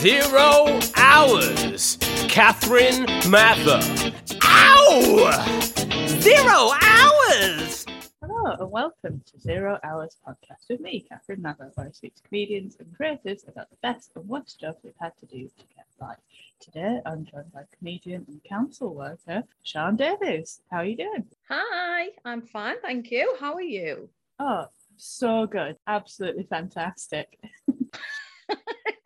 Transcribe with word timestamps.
Zero 0.00 0.78
hours. 0.94 1.96
Catherine 2.28 3.04
Mather. 3.28 3.80
Ow! 4.44 5.66
Zero 6.20 6.70
hours! 6.80 7.84
Hello 8.22 8.54
and 8.60 8.70
welcome 8.70 9.20
to 9.26 9.40
Zero 9.40 9.76
Hours 9.82 10.16
Podcast 10.24 10.68
with 10.70 10.78
me, 10.78 11.04
Catherine 11.08 11.42
Mather, 11.42 11.72
where 11.74 11.88
I 11.88 11.90
speak 11.90 12.14
to 12.14 12.22
comedians 12.22 12.76
and 12.78 12.96
creators 12.96 13.42
about 13.48 13.70
the 13.70 13.76
best 13.82 14.12
and 14.14 14.28
worst 14.28 14.60
jobs 14.60 14.78
they've 14.84 14.94
had 15.00 15.18
to 15.18 15.26
do 15.26 15.48
to 15.48 15.64
get 15.74 15.86
by. 15.98 16.14
Today 16.60 17.00
I'm 17.04 17.24
joined 17.24 17.52
by 17.52 17.62
comedian 17.76 18.24
and 18.28 18.40
council 18.44 18.94
worker 18.94 19.42
Sean 19.64 19.96
Davies. 19.96 20.60
How 20.70 20.76
are 20.76 20.84
you 20.84 20.96
doing? 20.96 21.24
Hi, 21.48 22.10
I'm 22.24 22.42
fine, 22.42 22.76
thank 22.82 23.10
you. 23.10 23.34
How 23.40 23.54
are 23.54 23.62
you? 23.62 24.08
Oh, 24.38 24.66
so 24.96 25.48
good. 25.48 25.76
Absolutely 25.88 26.44
fantastic. 26.44 27.40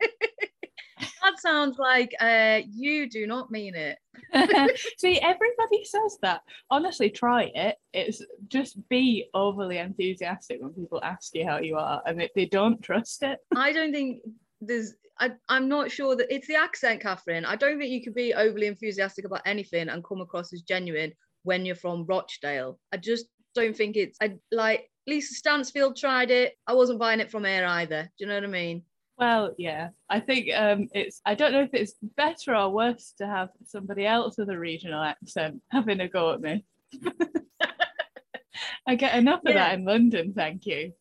That 1.23 1.39
sounds 1.39 1.79
like 1.79 2.13
uh, 2.19 2.59
you 2.69 3.09
do 3.09 3.25
not 3.25 3.49
mean 3.49 3.75
it. 3.75 3.97
See, 4.97 5.19
everybody 5.21 5.85
says 5.85 6.17
that. 6.21 6.41
Honestly, 6.69 7.09
try 7.09 7.49
it. 7.55 7.77
It's 7.93 8.21
just 8.49 8.77
be 8.89 9.29
overly 9.33 9.77
enthusiastic 9.77 10.61
when 10.61 10.73
people 10.73 10.99
ask 11.01 11.33
you 11.33 11.47
how 11.47 11.59
you 11.59 11.77
are 11.77 12.01
and 12.05 12.19
they, 12.19 12.29
they 12.35 12.45
don't 12.45 12.81
trust 12.81 13.23
it. 13.23 13.39
I 13.55 13.71
don't 13.71 13.93
think 13.93 14.21
there's. 14.59 14.95
I, 15.19 15.31
I'm 15.47 15.69
not 15.69 15.91
sure 15.91 16.15
that 16.15 16.33
it's 16.33 16.47
the 16.47 16.55
accent, 16.55 16.99
Catherine. 16.99 17.45
I 17.45 17.55
don't 17.55 17.77
think 17.77 17.91
you 17.91 18.03
can 18.03 18.13
be 18.13 18.33
overly 18.33 18.67
enthusiastic 18.67 19.25
about 19.25 19.43
anything 19.45 19.87
and 19.87 20.03
come 20.03 20.21
across 20.21 20.51
as 20.51 20.63
genuine 20.63 21.13
when 21.43 21.65
you're 21.65 21.75
from 21.75 22.05
Rochdale. 22.05 22.79
I 22.91 22.97
just 22.97 23.27
don't 23.55 23.77
think 23.77 23.95
it's. 23.95 24.17
I 24.21 24.35
like 24.51 24.89
Lisa 25.07 25.35
Stansfield 25.35 25.95
tried 25.95 26.31
it. 26.31 26.55
I 26.67 26.73
wasn't 26.73 26.99
buying 26.99 27.19
it 27.21 27.31
from 27.31 27.43
her 27.45 27.65
either. 27.65 28.03
Do 28.03 28.25
you 28.25 28.27
know 28.27 28.35
what 28.35 28.43
I 28.43 28.47
mean? 28.47 28.83
Well, 29.23 29.55
yeah, 29.57 29.89
I 30.09 30.19
think 30.19 30.49
um, 30.53 30.89
it's. 30.93 31.21
I 31.25 31.33
don't 31.33 31.53
know 31.53 31.61
if 31.61 31.73
it's 31.73 31.93
better 32.17 32.53
or 32.53 32.69
worse 32.69 33.13
to 33.19 33.25
have 33.25 33.49
somebody 33.65 34.05
else 34.05 34.37
with 34.37 34.49
a 34.49 34.59
regional 34.59 35.01
accent 35.01 35.61
having 35.71 36.01
a 36.01 36.09
go 36.09 36.33
at 36.33 36.41
me. 36.41 36.65
I 38.85 38.95
get 38.95 39.15
enough 39.17 39.39
of 39.45 39.53
Yeah. 39.53 39.69
that 39.69 39.79
in 39.79 39.85
London, 39.85 40.33
thank 40.35 40.65
you. 40.65 40.91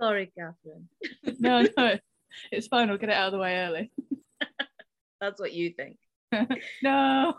Sorry, 0.00 0.32
Catherine. 0.36 0.88
No, 1.38 1.64
no, 1.76 1.98
it's 2.50 2.66
fine. 2.66 2.88
We'll 2.88 2.98
get 2.98 3.10
it 3.10 3.14
out 3.14 3.26
of 3.28 3.32
the 3.32 3.38
way 3.38 3.56
early. 3.58 3.92
That's 5.20 5.40
what 5.40 5.52
you 5.52 5.70
think. 5.70 5.98
No. 6.82 7.34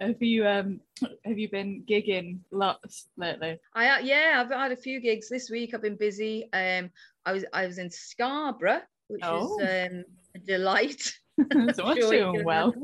have 0.00 0.20
you 0.20 0.46
um 0.48 0.80
have 1.24 1.38
you 1.38 1.48
been 1.48 1.84
gigging 1.88 2.40
lots 2.50 3.06
lately? 3.16 3.58
I 3.74 4.00
yeah, 4.00 4.42
I've 4.44 4.50
had 4.50 4.72
a 4.72 4.76
few 4.76 4.98
gigs 5.00 5.28
this 5.28 5.48
week. 5.48 5.74
I've 5.74 5.82
been 5.82 5.96
busy. 5.96 6.48
Um, 6.52 6.90
I 7.26 7.32
was 7.32 7.44
I 7.52 7.66
was 7.66 7.78
in 7.78 7.90
Scarborough, 7.90 8.82
which 9.08 9.20
Oh. 9.24 9.56
was 9.56 9.60
um, 9.62 10.04
a 10.34 10.38
delight. 10.38 11.12
Sure 11.76 11.94
you 11.96 12.10
doing 12.10 12.44
well. 12.44 12.74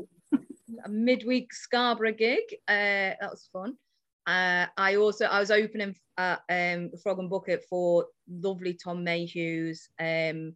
A 0.84 0.88
midweek 0.88 1.52
Scarborough 1.52 2.12
gig. 2.12 2.44
Uh, 2.66 3.12
that 3.20 3.30
was 3.30 3.48
fun. 3.52 3.74
Uh, 4.26 4.66
I 4.76 4.96
also 4.96 5.24
I 5.26 5.40
was 5.40 5.50
opening 5.50 5.94
at 6.18 6.40
um, 6.50 6.90
Frog 7.02 7.18
and 7.18 7.30
Bucket 7.30 7.64
for 7.68 8.06
lovely 8.28 8.74
Tom 8.74 9.02
Mayhew's 9.04 9.88
um, 9.98 10.54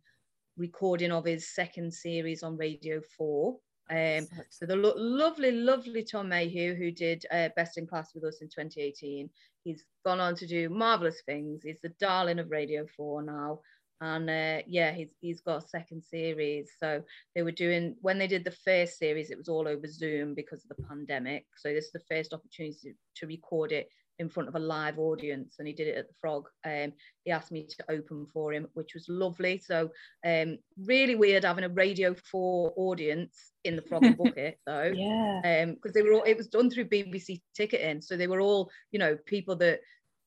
recording 0.56 1.10
of 1.12 1.24
his 1.24 1.54
second 1.54 1.92
series 1.92 2.42
on 2.42 2.56
Radio 2.56 3.00
Four. 3.16 3.58
Um, 3.90 4.26
so 4.48 4.64
the 4.66 4.76
lo- 4.76 4.94
lovely, 4.96 5.50
lovely 5.52 6.02
Tom 6.04 6.28
Mayhew, 6.28 6.74
who 6.74 6.90
did 6.90 7.24
uh, 7.30 7.48
Best 7.56 7.76
in 7.78 7.86
Class 7.86 8.14
with 8.14 8.24
us 8.24 8.40
in 8.40 8.48
2018, 8.48 9.28
he's 9.64 9.84
gone 10.04 10.20
on 10.20 10.34
to 10.36 10.46
do 10.46 10.68
marvelous 10.68 11.22
things. 11.26 11.62
He's 11.62 11.80
the 11.80 11.94
darling 12.00 12.38
of 12.38 12.50
Radio 12.50 12.86
4 12.96 13.22
now. 13.22 13.60
And 14.00 14.28
uh, 14.28 14.62
yeah, 14.66 14.90
he's, 14.92 15.10
he's 15.20 15.40
got 15.40 15.64
a 15.64 15.68
second 15.68 16.02
series. 16.02 16.72
So 16.80 17.02
they 17.34 17.42
were 17.42 17.52
doing, 17.52 17.94
when 18.00 18.18
they 18.18 18.26
did 18.26 18.44
the 18.44 18.50
first 18.50 18.98
series, 18.98 19.30
it 19.30 19.38
was 19.38 19.48
all 19.48 19.68
over 19.68 19.86
Zoom 19.86 20.34
because 20.34 20.64
of 20.64 20.76
the 20.76 20.82
pandemic. 20.82 21.46
So 21.56 21.72
this 21.72 21.86
is 21.86 21.92
the 21.92 22.02
first 22.10 22.32
opportunity 22.32 22.96
to 23.16 23.26
record 23.26 23.70
it 23.70 23.88
in 24.18 24.28
front 24.28 24.48
of 24.48 24.54
a 24.54 24.58
live 24.58 24.98
audience. 24.98 25.56
And 25.58 25.66
he 25.66 25.74
did 25.74 25.88
it 25.88 25.96
at 25.96 26.08
the 26.08 26.14
Frog. 26.20 26.48
Um, 26.64 26.92
he 27.24 27.30
asked 27.30 27.50
me 27.50 27.66
to 27.66 27.84
open 27.90 28.26
for 28.32 28.52
him, 28.52 28.68
which 28.74 28.94
was 28.94 29.06
lovely. 29.08 29.58
So 29.58 29.90
um, 30.24 30.58
really 30.86 31.14
weird 31.14 31.44
having 31.44 31.64
a 31.64 31.68
Radio 31.68 32.14
4 32.30 32.72
audience 32.76 33.52
in 33.64 33.76
the 33.76 33.82
Frog 33.82 34.04
and 34.04 34.16
Bucket, 34.16 34.58
though 34.66 34.92
Yeah. 34.94 35.40
um 35.64 35.74
because 35.74 35.92
they 35.92 36.02
were 36.02 36.12
all 36.14 36.22
it 36.24 36.36
was 36.36 36.48
done 36.48 36.68
through 36.70 36.86
BBC 36.88 37.40
ticketing 37.54 38.00
so 38.00 38.16
they 38.16 38.26
were 38.26 38.40
all 38.40 38.70
you 38.90 38.98
know 38.98 39.16
people 39.26 39.56
that 39.56 39.80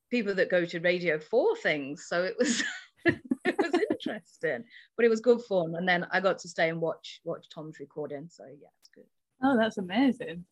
people 0.10 0.34
that 0.36 0.50
go 0.50 0.64
to 0.66 0.80
radio 0.80 1.20
4 1.20 1.56
things 1.58 2.06
so 2.08 2.24
it 2.24 2.36
was 2.40 2.64
it 3.06 3.56
was 3.60 3.74
interesting 3.92 4.64
but 4.96 5.06
it 5.06 5.10
was 5.10 5.20
good 5.20 5.42
fun 5.44 5.76
and 5.76 5.88
then 5.88 6.06
I 6.12 6.20
got 6.22 6.40
to 6.40 6.48
stay 6.50 6.70
and 6.70 6.80
watch 6.82 7.20
watch 7.24 7.48
Tom's 7.54 7.80
recording 7.80 8.28
so 8.30 8.46
yeah 8.46 8.70
it's 8.80 8.90
good 8.94 9.06
Oh, 9.44 9.58
that's 9.58 9.78
amazing. 9.78 10.46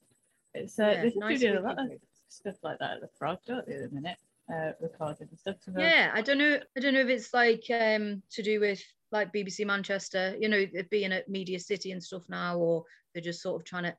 It's 0.53 0.77
uh, 0.77 0.87
Yeah, 0.87 1.09
to 1.09 1.19
nice 1.19 1.39
be 1.39 1.45
doing 1.47 1.57
a 1.57 1.61
lot 1.61 1.79
of 1.79 1.89
gig. 1.89 2.01
Stuff 2.33 2.55
like 2.63 2.79
that 2.79 2.95
at 2.95 3.01
the 3.01 3.09
Frog, 3.17 3.39
don't 3.45 3.65
they, 3.65 3.75
at 3.75 3.89
the 3.89 3.95
minute? 3.95 4.17
Uh, 4.53 4.71
recording 4.81 5.27
and 5.29 5.39
stuff. 5.39 5.55
So 5.61 5.71
yeah 5.77 6.11
I 6.13 6.21
don't 6.21 6.37
know 6.37 6.59
I 6.75 6.79
don't 6.81 6.93
know 6.93 6.99
if 6.99 7.07
it's 7.07 7.33
like 7.33 7.63
um 7.71 8.21
to 8.31 8.43
do 8.43 8.59
with 8.59 8.83
like 9.11 9.31
BBC 9.31 9.65
Manchester 9.65 10.35
you 10.37 10.49
know 10.49 10.65
being 10.91 11.13
at 11.13 11.29
Media 11.29 11.59
City 11.59 11.93
and 11.93 12.03
stuff 12.03 12.23
now 12.27 12.57
or 12.57 12.83
they're 13.13 13.23
just 13.23 13.41
sort 13.41 13.61
of 13.61 13.65
trying 13.65 13.83
to 13.83 13.95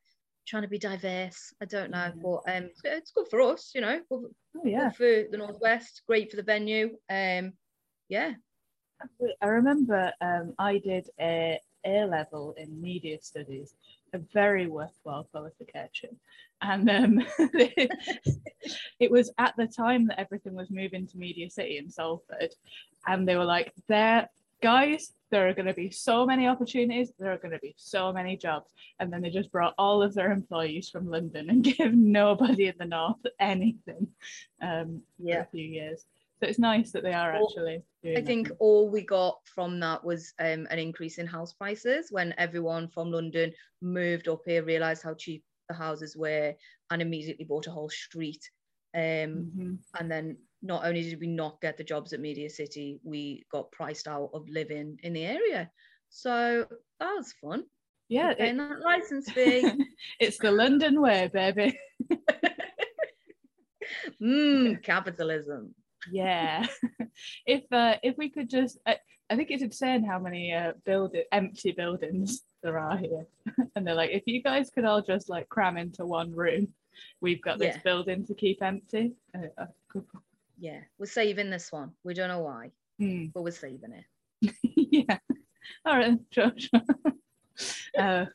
trying 0.47 0.63
to 0.63 0.69
be 0.69 0.79
diverse 0.79 1.55
I 1.63 1.65
don't 1.65 1.91
know 1.91 2.13
but 2.23 2.43
um 2.55 2.69
it's 2.85 3.11
good 3.13 3.27
for 3.31 3.41
us 3.41 3.73
you 3.75 3.81
know 3.81 4.01
good 4.11 4.35
Oh, 4.57 4.61
yeah. 4.65 4.91
for 4.91 5.25
the 5.31 5.37
Northwest, 5.37 6.03
great 6.07 6.31
for 6.31 6.37
the 6.37 6.43
venue. 6.43 6.97
Um, 7.11 7.55
yeah, 8.09 8.35
I 9.43 9.47
remember 9.47 10.13
um, 10.21 10.55
I 10.59 10.79
did 10.79 11.09
a 11.21 11.59
A 11.85 12.05
level 12.05 12.55
in 12.57 12.81
media 12.81 13.19
studies, 13.21 13.75
a 14.15 14.19
very 14.33 14.67
worthwhile 14.67 15.25
qualification, 15.25 16.11
and 16.63 16.89
um, 16.89 17.27
it 18.99 19.11
was 19.11 19.33
at 19.39 19.55
the 19.57 19.67
time 19.67 20.07
that 20.07 20.21
everything 20.21 20.55
was 20.55 20.71
moving 20.71 21.07
to 21.07 21.19
Media 21.19 21.51
City 21.51 21.79
in 21.79 21.91
Salford, 21.91 22.55
and 23.07 23.29
they 23.29 23.37
were 23.37 23.45
like, 23.45 23.73
"There, 23.89 24.29
guys, 24.63 25.13
there 25.31 25.49
are 25.49 25.55
going 25.55 25.67
to 25.67 25.75
be 25.75 25.91
so 25.91 26.25
many 26.25 26.47
opportunities. 26.47 27.13
There 27.19 27.33
are 27.33 27.39
going 27.39 27.53
to 27.53 27.59
be 27.59 27.75
so 27.77 28.13
many 28.13 28.37
jobs," 28.37 28.73
and 29.01 29.13
then 29.13 29.23
they 29.23 29.31
just 29.31 29.53
brought 29.53 29.75
all 29.77 30.03
of 30.03 30.15
their 30.15 30.33
employees 30.33 30.89
from 30.89 31.11
London 31.11 31.51
and 31.51 31.65
gave 31.77 31.93
nobody 31.93 32.69
in 32.69 32.75
the 32.79 32.87
north 32.87 33.17
anything 33.39 34.09
um, 34.63 35.03
for 35.23 35.41
a 35.41 35.49
few 35.51 35.65
years. 35.65 36.07
So 36.45 36.51
it's 36.51 36.59
nice 36.59 36.93
that 36.93 37.03
they 37.03 37.15
are 37.15 37.33
actually. 37.33 37.83
I 38.05 38.17
that. 38.17 38.27
think 38.27 38.51
all 38.59 38.91
we 38.91 39.01
got 39.01 39.39
from 39.47 39.81
that 39.81 40.05
was 40.05 40.35
um, 40.39 40.67
an 40.71 40.79
increase 40.79 41.17
in 41.17 41.27
house 41.27 41.55
prices 41.55 42.09
when 42.11 42.35
everyone 42.37 42.87
from 42.89 43.11
London 43.11 43.51
moved 43.81 44.29
up 44.29 44.41
here, 44.45 44.63
realised 44.63 45.03
how 45.03 45.15
cheap 45.15 45.43
the 45.71 45.75
houses 45.75 46.19
were, 46.19 46.53
and 46.91 47.01
immediately 47.01 47.47
bought 47.47 47.67
a 47.67 47.71
whole 47.71 47.89
street. 47.89 48.45
Um, 48.95 49.51
Mhm. 49.57 49.79
and 49.99 50.11
then 50.11 50.37
not 50.61 50.85
only 50.85 51.01
did 51.03 51.19
we 51.19 51.29
not 51.29 51.63
get 51.63 51.79
the 51.79 51.85
jobs 51.85 52.13
at 52.13 52.21
Media 52.21 52.51
City, 52.51 53.01
we 53.03 53.47
got 53.51 53.73
priced 53.73 54.07
out 54.07 54.29
of 54.35 54.47
living 54.47 54.99
in 55.03 55.15
the 55.15 55.25
area. 55.25 55.71
So 56.11 56.67
that 57.01 57.15
was 57.17 57.33
fun. 57.41 57.65
Yeah, 58.11 58.35
Paying 58.35 58.57
it- 58.57 58.69
that 58.69 58.81
license 58.81 59.31
fee. 59.31 59.67
it's 60.21 60.37
the 60.37 60.53
London 60.53 61.01
way, 61.01 61.31
baby. 61.33 61.79
mm, 64.23 64.83
capitalism. 64.83 65.75
Yeah. 66.11 66.67
if 67.47 67.63
uh, 67.73 67.95
if 68.03 68.17
we 68.19 68.29
could 68.31 68.51
just, 68.51 68.79
I, 68.87 68.99
I 69.31 69.37
think 69.37 69.51
it's 69.51 69.63
insane 69.63 70.05
how 70.05 70.19
many 70.19 70.53
uh, 70.53 70.73
build 70.85 71.17
empty 71.33 71.73
buildings 71.73 72.43
there 72.63 72.79
are 72.79 72.97
here, 72.97 73.27
and 73.77 73.87
they're 73.87 73.95
like, 73.95 74.11
if 74.11 74.23
you 74.27 74.43
guys 74.43 74.71
could 74.71 74.85
all 74.85 75.03
just 75.03 75.29
like 75.29 75.49
cram 75.49 75.77
into 75.77 76.05
one 76.07 76.33
room, 76.33 76.69
we've 77.21 77.43
got 77.43 77.59
this 77.59 77.77
Yeah. 77.77 77.83
building 77.85 78.27
to 78.27 78.35
keep 78.35 78.63
empty. 78.63 79.15
Uh, 79.37 79.47
uh. 79.59 80.01
Yeah, 80.59 80.81
we're 80.99 81.07
saving 81.07 81.51
this 81.51 81.73
one. 81.73 81.93
We 82.05 82.15
don't 82.15 82.29
know 82.29 82.41
why, 82.41 82.71
Hmm. 82.99 83.27
but 83.35 83.43
we're 83.43 83.51
saving 83.51 83.93
it. 83.93 84.55
yeah. 85.09 85.19
All 85.85 85.97
right, 85.97 86.19
sure, 86.31 86.53
sure. 86.57 86.81
uh, 87.99 88.27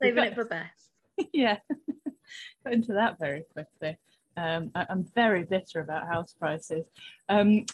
Saving 0.00 0.14
got- 0.16 0.26
it 0.28 0.34
for 0.34 0.44
best. 0.44 0.90
yeah, 1.32 1.58
got 2.64 2.72
into 2.72 2.92
that 2.94 3.18
very 3.18 3.44
quickly. 3.52 3.98
Um, 4.40 4.70
I, 4.74 4.86
am 4.88 5.04
very 5.14 5.44
bitter 5.44 5.80
about 5.80 6.08
house 6.08 6.34
prices. 6.38 6.86
Um, 7.28 7.66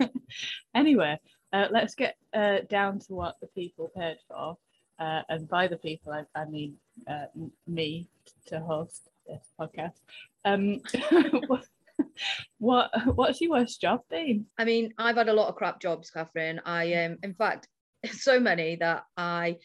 anyway, 0.74 1.18
uh, 1.52 1.68
let's 1.70 1.94
get 1.94 2.16
uh, 2.34 2.58
down 2.68 2.98
to 3.00 3.14
what 3.14 3.36
the 3.40 3.46
people 3.48 3.90
paid 3.96 4.18
for. 4.28 4.58
Uh, 4.98 5.22
and 5.30 5.48
by 5.48 5.66
the 5.66 5.78
people, 5.78 6.12
I, 6.12 6.24
I 6.38 6.44
mean 6.44 6.76
uh, 7.08 7.26
me 7.66 8.08
to 8.46 8.60
host 8.60 9.08
this 9.26 9.42
podcast. 9.58 9.94
Um, 10.44 10.82
what, 11.46 11.64
what 12.58 12.90
what's 13.16 13.40
your 13.40 13.52
worst 13.52 13.80
job 13.80 14.02
been? 14.10 14.44
I 14.58 14.64
mean, 14.64 14.92
I've 14.98 15.16
had 15.16 15.28
a 15.28 15.32
lot 15.32 15.48
of 15.48 15.56
crap 15.56 15.80
jobs, 15.80 16.10
Catherine. 16.10 16.60
I 16.66 16.92
um, 16.94 17.16
in 17.22 17.32
fact, 17.32 17.68
so 18.12 18.38
many 18.38 18.76
that 18.76 19.04
I, 19.16 19.56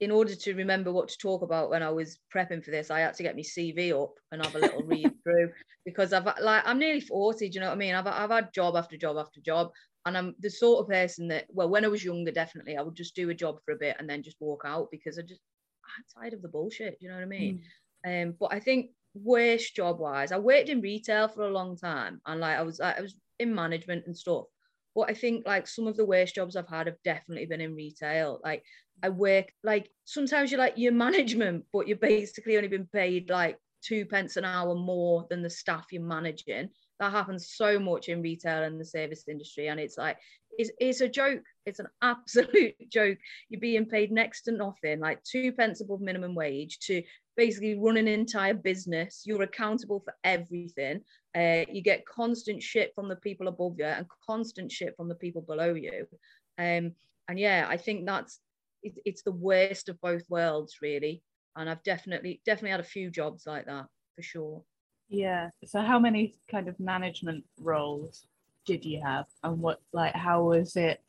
in 0.00 0.10
order 0.10 0.34
to 0.34 0.54
remember 0.54 0.92
what 0.92 1.08
to 1.08 1.18
talk 1.18 1.42
about 1.42 1.70
when 1.70 1.82
I 1.82 1.90
was 1.90 2.18
prepping 2.34 2.64
for 2.64 2.70
this, 2.70 2.90
I 2.90 3.00
had 3.00 3.14
to 3.14 3.22
get 3.22 3.34
my 3.34 3.42
CV 3.42 3.92
up 4.00 4.14
and 4.30 4.44
have 4.44 4.54
a 4.54 4.58
little 4.58 4.82
read 4.84 5.12
through 5.24 5.50
because 5.84 6.12
I've 6.12 6.24
like 6.40 6.62
I'm 6.64 6.78
nearly 6.78 7.00
forty. 7.00 7.48
Do 7.48 7.54
you 7.54 7.60
know 7.60 7.68
what 7.68 7.74
I 7.74 7.78
mean? 7.78 7.94
I've 7.94 8.06
I've 8.06 8.30
had 8.30 8.52
job 8.52 8.76
after 8.76 8.96
job 8.96 9.16
after 9.16 9.40
job. 9.40 9.70
and 10.06 10.16
I'm 10.16 10.34
the 10.38 10.50
sort 10.50 10.80
of 10.80 10.88
person 10.88 11.28
that, 11.28 11.46
well, 11.48 11.68
when 11.68 11.84
I 11.84 11.88
was 11.88 12.04
younger, 12.04 12.30
definitely 12.30 12.76
I 12.76 12.82
would 12.82 12.94
just 12.94 13.16
do 13.16 13.30
a 13.30 13.34
job 13.34 13.58
for 13.64 13.72
a 13.72 13.78
bit 13.78 13.96
and 13.98 14.08
then 14.08 14.22
just 14.22 14.36
walk 14.40 14.62
out 14.64 14.88
because 14.90 15.18
I 15.18 15.22
just 15.22 15.40
I'm 15.84 16.22
tired 16.22 16.34
of 16.34 16.42
the 16.42 16.48
bullshit. 16.48 16.98
Do 17.00 17.06
You 17.06 17.10
know 17.10 17.18
what 17.18 17.24
I 17.24 17.26
mean? 17.26 17.62
Mm. 18.06 18.22
Um, 18.22 18.36
but 18.38 18.52
I 18.52 18.60
think 18.60 18.90
worst 19.14 19.74
job 19.74 19.98
wise, 19.98 20.30
I 20.32 20.38
worked 20.38 20.68
in 20.68 20.80
retail 20.80 21.28
for 21.28 21.42
a 21.42 21.50
long 21.50 21.76
time, 21.76 22.20
and 22.26 22.40
like 22.40 22.56
I 22.56 22.62
was 22.62 22.80
I 22.80 23.00
was 23.00 23.16
in 23.38 23.54
management 23.54 24.06
and 24.06 24.16
stuff. 24.16 24.44
But 24.94 25.10
I 25.10 25.14
think 25.14 25.46
like 25.46 25.66
some 25.66 25.86
of 25.86 25.96
the 25.96 26.06
worst 26.06 26.34
jobs 26.34 26.56
I've 26.56 26.68
had 26.68 26.86
have 26.86 27.02
definitely 27.04 27.46
been 27.46 27.60
in 27.60 27.74
retail. 27.74 28.40
Like 28.42 28.64
I 29.02 29.10
work 29.10 29.52
like 29.62 29.90
sometimes 30.04 30.50
you're 30.50 30.60
like 30.60 30.74
you're 30.76 30.92
management, 31.08 31.64
but 31.72 31.88
you're 31.88 31.98
basically 31.98 32.56
only 32.56 32.68
been 32.68 32.88
paid 32.92 33.30
like 33.30 33.58
two 33.82 34.04
pence 34.06 34.36
an 34.36 34.44
hour 34.44 34.74
more 34.74 35.26
than 35.30 35.42
the 35.42 35.50
staff 35.50 35.86
you're 35.90 36.02
managing. 36.02 36.68
That 37.00 37.12
happens 37.12 37.52
so 37.54 37.78
much 37.78 38.08
in 38.08 38.22
retail 38.22 38.64
and 38.64 38.80
the 38.80 38.84
service 38.84 39.24
industry. 39.28 39.68
And 39.68 39.78
it's 39.78 39.96
like, 39.96 40.18
it's, 40.58 40.70
it's 40.80 41.00
a 41.00 41.08
joke. 41.08 41.42
It's 41.64 41.78
an 41.78 41.86
absolute 42.02 42.74
joke. 42.90 43.18
You're 43.48 43.60
being 43.60 43.86
paid 43.86 44.10
next 44.10 44.42
to 44.42 44.52
nothing, 44.52 44.98
like 45.00 45.22
two 45.22 45.52
pence 45.52 45.80
above 45.80 46.00
minimum 46.00 46.34
wage 46.34 46.78
to 46.80 47.02
basically 47.36 47.78
run 47.78 47.96
an 47.96 48.08
entire 48.08 48.54
business. 48.54 49.22
You're 49.24 49.42
accountable 49.42 50.00
for 50.00 50.14
everything. 50.24 51.02
Uh, 51.38 51.64
you 51.70 51.82
get 51.82 52.06
constant 52.06 52.62
shit 52.62 52.92
from 52.94 53.08
the 53.08 53.16
people 53.16 53.48
above 53.48 53.74
you 53.78 53.84
and 53.84 54.06
constant 54.26 54.72
shit 54.72 54.94
from 54.96 55.08
the 55.08 55.14
people 55.14 55.42
below 55.42 55.74
you. 55.74 56.06
Um, 56.58 56.92
and 57.28 57.38
yeah, 57.38 57.66
I 57.68 57.76
think 57.76 58.06
that's 58.06 58.40
it, 58.82 58.98
it's 59.04 59.22
the 59.22 59.32
worst 59.32 59.88
of 59.88 60.00
both 60.00 60.24
worlds, 60.28 60.78
really 60.82 61.22
and 61.58 61.68
I've 61.68 61.82
definitely 61.82 62.40
definitely 62.46 62.70
had 62.70 62.80
a 62.80 62.84
few 62.84 63.10
jobs 63.10 63.46
like 63.46 63.66
that 63.66 63.86
for 64.14 64.22
sure. 64.22 64.62
Yeah. 65.08 65.50
So 65.66 65.80
how 65.80 65.98
many 65.98 66.34
kind 66.48 66.68
of 66.68 66.78
management 66.78 67.44
roles 67.60 68.26
did 68.64 68.84
you 68.84 69.02
have, 69.02 69.26
and 69.42 69.60
what 69.60 69.80
like 69.92 70.14
how 70.14 70.44
was 70.44 70.76
it? 70.76 71.02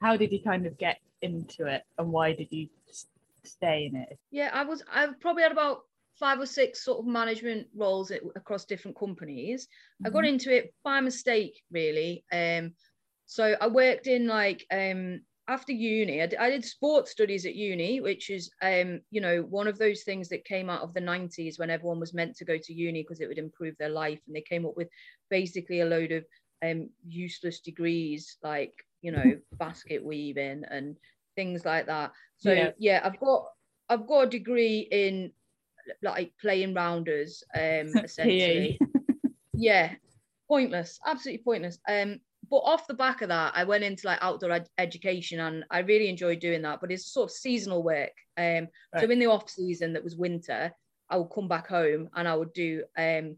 How 0.00 0.16
did 0.16 0.32
you 0.32 0.40
kind 0.42 0.66
of 0.66 0.78
get 0.78 0.98
into 1.22 1.66
it, 1.66 1.82
and 1.98 2.10
why 2.10 2.32
did 2.32 2.48
you 2.50 2.68
stay 3.44 3.90
in 3.92 4.00
it? 4.00 4.18
Yeah, 4.30 4.50
I 4.52 4.64
was. 4.64 4.82
I 4.90 5.08
probably 5.20 5.42
had 5.42 5.52
about 5.52 5.82
five 6.18 6.40
or 6.40 6.46
six 6.46 6.84
sort 6.84 6.98
of 6.98 7.06
management 7.06 7.66
roles 7.74 8.10
across 8.10 8.64
different 8.64 8.98
companies. 8.98 9.66
Mm-hmm. 9.66 10.06
I 10.06 10.10
got 10.10 10.18
mm-hmm. 10.24 10.34
into 10.34 10.54
it 10.54 10.74
by 10.84 11.00
mistake, 11.00 11.62
really. 11.70 12.24
Um, 12.32 12.74
so 13.26 13.56
I 13.60 13.68
worked 13.68 14.06
in 14.06 14.26
like 14.26 14.66
um, 14.72 15.20
after 15.50 15.72
uni, 15.72 16.22
I, 16.22 16.26
d- 16.26 16.36
I 16.36 16.50
did 16.50 16.64
sports 16.64 17.10
studies 17.10 17.44
at 17.44 17.56
uni, 17.56 18.00
which 18.00 18.30
is, 18.30 18.50
um, 18.62 19.00
you 19.10 19.20
know, 19.20 19.42
one 19.42 19.66
of 19.66 19.78
those 19.78 20.04
things 20.04 20.28
that 20.28 20.44
came 20.44 20.70
out 20.70 20.82
of 20.82 20.94
the 20.94 21.00
90s 21.00 21.58
when 21.58 21.70
everyone 21.70 21.98
was 21.98 22.14
meant 22.14 22.36
to 22.36 22.44
go 22.44 22.56
to 22.56 22.72
uni 22.72 23.02
because 23.02 23.20
it 23.20 23.26
would 23.26 23.38
improve 23.38 23.74
their 23.78 23.88
life. 23.88 24.20
And 24.26 24.36
they 24.36 24.42
came 24.42 24.64
up 24.64 24.76
with 24.76 24.88
basically 25.28 25.80
a 25.80 25.86
load 25.86 26.12
of 26.12 26.24
um, 26.64 26.90
useless 27.04 27.60
degrees 27.60 28.36
like, 28.44 28.72
you 29.02 29.10
know, 29.10 29.38
basket 29.58 30.04
weaving 30.04 30.62
and 30.70 30.96
things 31.34 31.64
like 31.64 31.86
that. 31.86 32.12
So 32.36 32.52
yeah. 32.52 32.70
yeah, 32.78 33.00
I've 33.02 33.18
got 33.18 33.46
I've 33.88 34.06
got 34.06 34.28
a 34.28 34.30
degree 34.30 34.86
in 34.92 35.32
like 36.02 36.32
playing 36.40 36.74
rounders, 36.74 37.42
um, 37.54 37.92
essentially. 38.04 38.78
yeah, 39.52 39.92
pointless, 40.48 40.98
absolutely 41.06 41.42
pointless. 41.44 41.78
Um, 41.88 42.20
but 42.50 42.58
off 42.58 42.86
the 42.88 42.94
back 42.94 43.22
of 43.22 43.28
that, 43.28 43.52
I 43.54 43.64
went 43.64 43.84
into 43.84 44.06
like 44.06 44.18
outdoor 44.20 44.52
ed- 44.52 44.68
education 44.78 45.38
and 45.40 45.64
I 45.70 45.80
really 45.80 46.08
enjoyed 46.08 46.40
doing 46.40 46.62
that. 46.62 46.80
But 46.80 46.90
it's 46.90 47.12
sort 47.12 47.30
of 47.30 47.36
seasonal 47.36 47.82
work. 47.82 48.12
Um, 48.36 48.68
right. 48.92 49.00
so 49.00 49.10
in 49.10 49.20
the 49.20 49.26
off 49.26 49.48
season 49.48 49.92
that 49.92 50.04
was 50.04 50.16
winter, 50.16 50.72
I 51.08 51.16
would 51.16 51.30
come 51.34 51.48
back 51.48 51.68
home 51.68 52.08
and 52.14 52.26
I 52.26 52.34
would 52.34 52.52
do 52.52 52.84
um 52.98 53.36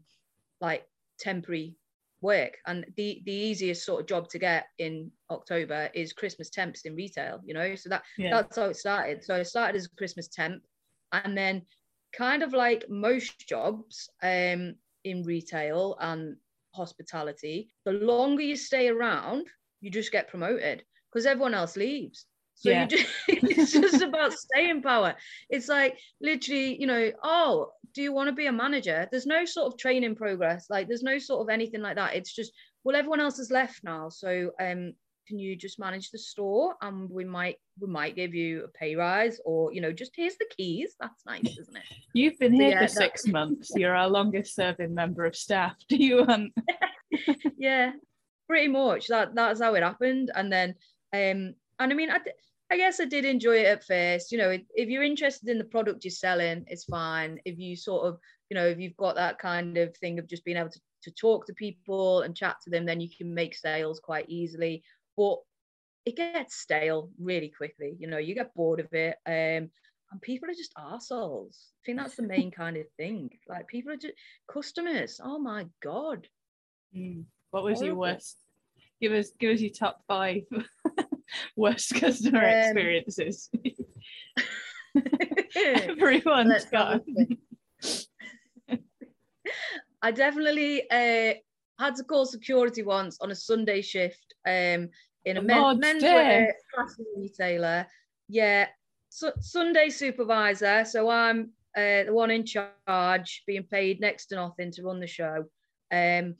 like 0.61 0.85
temporary 1.19 1.75
work. 2.21 2.57
And 2.65 2.85
the 2.95 3.21
the 3.25 3.33
easiest 3.33 3.85
sort 3.85 4.01
of 4.01 4.07
job 4.07 4.29
to 4.29 4.39
get 4.39 4.65
in 4.79 5.11
October 5.29 5.89
is 5.93 6.13
Christmas 6.13 6.49
temps 6.49 6.81
in 6.85 6.95
retail. 6.95 7.39
You 7.45 7.53
know, 7.53 7.75
so 7.75 7.89
that 7.89 8.03
yeah. 8.17 8.31
that's 8.31 8.57
how 8.57 8.65
it 8.65 8.77
started. 8.77 9.23
So 9.23 9.35
I 9.35 9.43
started 9.43 9.75
as 9.75 9.85
a 9.85 9.95
Christmas 9.95 10.27
temp, 10.27 10.63
and 11.11 11.37
then 11.37 11.63
kind 12.17 12.43
of 12.43 12.53
like 12.53 12.89
most 12.89 13.47
jobs 13.47 14.09
um 14.21 14.75
in 15.03 15.23
retail 15.23 15.97
and 15.99 16.35
hospitality, 16.73 17.69
the 17.85 17.91
longer 17.91 18.41
you 18.41 18.55
stay 18.55 18.87
around, 18.89 19.47
you 19.81 19.91
just 19.91 20.11
get 20.11 20.29
promoted 20.29 20.83
because 21.11 21.25
everyone 21.25 21.53
else 21.53 21.75
leaves. 21.75 22.25
So 22.55 22.69
yeah. 22.69 22.83
you 22.83 22.97
just, 22.97 23.09
it's 23.27 23.73
just 23.73 24.01
about 24.01 24.33
staying 24.33 24.81
power. 24.81 25.15
It's 25.49 25.67
like 25.67 25.97
literally, 26.21 26.79
you 26.79 26.87
know, 26.87 27.11
oh, 27.23 27.71
do 27.93 28.01
you 28.01 28.13
want 28.13 28.29
to 28.29 28.33
be 28.33 28.47
a 28.47 28.51
manager? 28.51 29.07
There's 29.11 29.25
no 29.25 29.45
sort 29.45 29.71
of 29.71 29.77
training 29.77 30.15
progress. 30.15 30.67
Like 30.69 30.87
there's 30.87 31.03
no 31.03 31.17
sort 31.17 31.41
of 31.41 31.53
anything 31.53 31.81
like 31.81 31.95
that. 31.95 32.15
It's 32.15 32.33
just, 32.33 32.51
well, 32.83 32.95
everyone 32.95 33.19
else 33.19 33.37
has 33.37 33.51
left 33.51 33.83
now. 33.83 34.09
So 34.09 34.51
um, 34.59 34.93
can 35.27 35.39
you 35.39 35.55
just 35.55 35.79
manage 35.79 36.09
the 36.09 36.17
store 36.17 36.75
and 36.81 37.09
we 37.09 37.25
might 37.25 37.57
we 37.79 37.87
might 37.87 38.15
give 38.15 38.33
you 38.33 38.65
a 38.65 38.67
pay 38.67 38.95
rise 38.95 39.39
or 39.45 39.73
you 39.73 39.81
know 39.81 39.91
just 39.91 40.11
here's 40.15 40.37
the 40.37 40.49
keys. 40.55 40.95
That's 40.99 41.25
nice 41.25 41.41
isn't 41.59 41.75
it? 41.75 41.83
You've 42.13 42.37
been 42.39 42.53
here 42.53 42.69
yeah, 42.69 42.81
for 42.81 42.87
six 42.87 43.27
months. 43.27 43.71
You're 43.75 43.95
our 43.95 44.09
longest 44.09 44.55
serving 44.55 44.93
member 44.93 45.25
of 45.25 45.35
staff. 45.35 45.75
Do 45.89 45.97
you 45.97 46.25
want 46.25 46.53
yeah 47.57 47.91
pretty 48.47 48.67
much. 48.67 49.07
That 49.07 49.35
that's 49.35 49.61
how 49.61 49.73
it 49.75 49.83
happened. 49.83 50.31
And 50.35 50.51
then 50.51 50.75
um 51.13 51.55
and 51.79 51.91
i 51.91 51.93
mean 51.93 52.09
i 52.09 52.19
I 52.71 52.77
guess 52.77 52.99
I 52.99 53.05
did 53.05 53.23
enjoy 53.23 53.57
it 53.57 53.67
at 53.67 53.83
first. 53.83 54.31
You 54.31 54.39
know, 54.39 54.49
if, 54.49 54.61
if 54.73 54.89
you're 54.89 55.03
interested 55.03 55.47
in 55.47 55.59
the 55.59 55.63
product 55.63 56.03
you're 56.03 56.11
selling, 56.11 56.65
it's 56.67 56.85
fine. 56.85 57.39
If 57.45 57.59
you 57.59 57.75
sort 57.75 58.07
of, 58.07 58.17
you 58.49 58.55
know, 58.55 58.65
if 58.65 58.79
you've 58.79 58.97
got 58.97 59.15
that 59.15 59.37
kind 59.37 59.77
of 59.77 59.95
thing 59.97 60.17
of 60.17 60.27
just 60.27 60.43
being 60.43 60.57
able 60.57 60.71
to, 60.71 60.79
to 61.03 61.11
talk 61.11 61.45
to 61.45 61.53
people 61.53 62.21
and 62.21 62.35
chat 62.35 62.55
to 62.63 62.71
them, 62.71 62.83
then 62.83 62.99
you 62.99 63.09
can 63.15 63.31
make 63.31 63.53
sales 63.53 63.99
quite 63.99 64.25
easily. 64.27 64.81
But 65.15 65.37
it 66.05 66.15
gets 66.15 66.55
stale 66.55 67.09
really 67.19 67.49
quickly. 67.49 67.95
You 67.99 68.07
know, 68.07 68.17
you 68.17 68.35
get 68.35 68.53
bored 68.55 68.79
of 68.79 68.91
it. 68.93 69.15
Um, 69.25 69.69
and 70.11 70.21
people 70.21 70.49
are 70.49 70.53
just 70.53 70.73
assholes. 70.77 71.71
I 71.81 71.81
think 71.85 71.97
that's 71.99 72.15
the 72.15 72.23
main 72.23 72.51
kind 72.55 72.77
of 72.77 72.85
thing. 72.97 73.29
Like 73.47 73.67
people 73.67 73.91
are 73.91 73.97
just 73.97 74.13
customers. 74.51 75.19
Oh 75.23 75.39
my 75.39 75.65
god. 75.81 76.27
Mm. 76.95 77.25
What 77.51 77.63
was 77.63 77.79
Horrible. 77.79 77.87
your 77.87 77.95
worst? 77.95 78.37
Give 79.01 79.11
us 79.11 79.31
give 79.39 79.53
us 79.53 79.61
your 79.61 79.71
top 79.71 80.01
five 80.07 80.43
worst 81.55 81.95
customer 81.95 82.43
um, 82.43 82.53
experiences. 82.53 83.49
Everyone's 85.55 86.65
got. 86.65 87.01
I 90.01 90.11
definitely 90.11 90.89
uh, 90.89 91.33
had 91.79 91.95
to 91.95 92.03
call 92.03 92.25
security 92.25 92.83
once 92.83 93.17
on 93.21 93.31
a 93.31 93.35
Sunday 93.35 93.81
shift 93.81 94.35
um, 94.45 94.89
in 95.25 95.37
a 95.37 95.41
men, 95.41 95.79
menswear 95.79 96.51
retailer. 97.17 97.87
Yeah, 98.27 98.67
so, 99.09 99.31
Sunday 99.39 99.89
supervisor. 99.89 100.85
So 100.85 101.09
I'm 101.09 101.51
uh, 101.75 102.03
the 102.03 102.13
one 102.13 102.31
in 102.31 102.45
charge, 102.45 103.43
being 103.47 103.63
paid 103.63 103.99
next 103.99 104.27
to 104.27 104.35
nothing 104.35 104.71
to 104.71 104.83
run 104.83 104.99
the 104.99 105.07
show. 105.07 105.45
Um, 105.91 106.35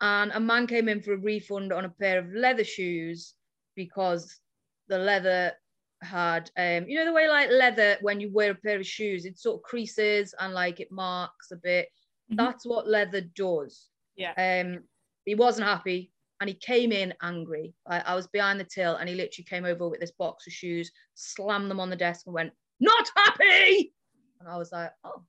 and 0.00 0.32
a 0.32 0.40
man 0.40 0.66
came 0.66 0.88
in 0.88 1.02
for 1.02 1.14
a 1.14 1.18
refund 1.18 1.72
on 1.72 1.84
a 1.84 1.90
pair 1.90 2.18
of 2.18 2.32
leather 2.32 2.64
shoes 2.64 3.34
because 3.74 4.40
the 4.88 4.98
leather 4.98 5.52
had 6.00 6.48
um 6.56 6.88
you 6.88 6.96
know 6.96 7.04
the 7.04 7.12
way 7.12 7.26
like 7.26 7.50
leather 7.50 7.96
when 8.02 8.20
you 8.20 8.30
wear 8.32 8.52
a 8.52 8.54
pair 8.54 8.78
of 8.78 8.86
shoes 8.86 9.24
it 9.24 9.36
sort 9.36 9.56
of 9.56 9.62
creases 9.64 10.32
and 10.38 10.54
like 10.54 10.78
it 10.78 10.92
marks 10.92 11.50
a 11.50 11.56
bit 11.56 11.88
mm-hmm. 12.30 12.36
that's 12.36 12.64
what 12.64 12.86
leather 12.86 13.20
does 13.34 13.88
yeah. 14.18 14.34
Um, 14.36 14.80
he 15.24 15.34
wasn't 15.34 15.68
happy 15.68 16.10
and 16.40 16.48
he 16.48 16.54
came 16.54 16.92
in 16.92 17.14
angry. 17.22 17.74
I, 17.86 18.00
I 18.00 18.14
was 18.14 18.26
behind 18.28 18.60
the 18.60 18.64
till 18.64 18.96
and 18.96 19.08
he 19.08 19.14
literally 19.14 19.44
came 19.44 19.64
over 19.64 19.88
with 19.88 20.00
this 20.00 20.12
box 20.12 20.46
of 20.46 20.52
shoes, 20.52 20.90
slammed 21.14 21.70
them 21.70 21.80
on 21.80 21.90
the 21.90 21.96
desk 21.96 22.26
and 22.26 22.34
went, 22.34 22.52
Not 22.80 23.10
happy. 23.16 23.92
And 24.40 24.48
I 24.48 24.56
was 24.56 24.72
like, 24.72 24.92
Oh, 25.04 25.22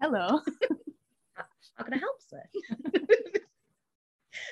hello. 0.00 0.40
How 1.76 1.84
can 1.84 1.94
I 1.94 1.98
help, 1.98 2.16
sir? 2.20 2.42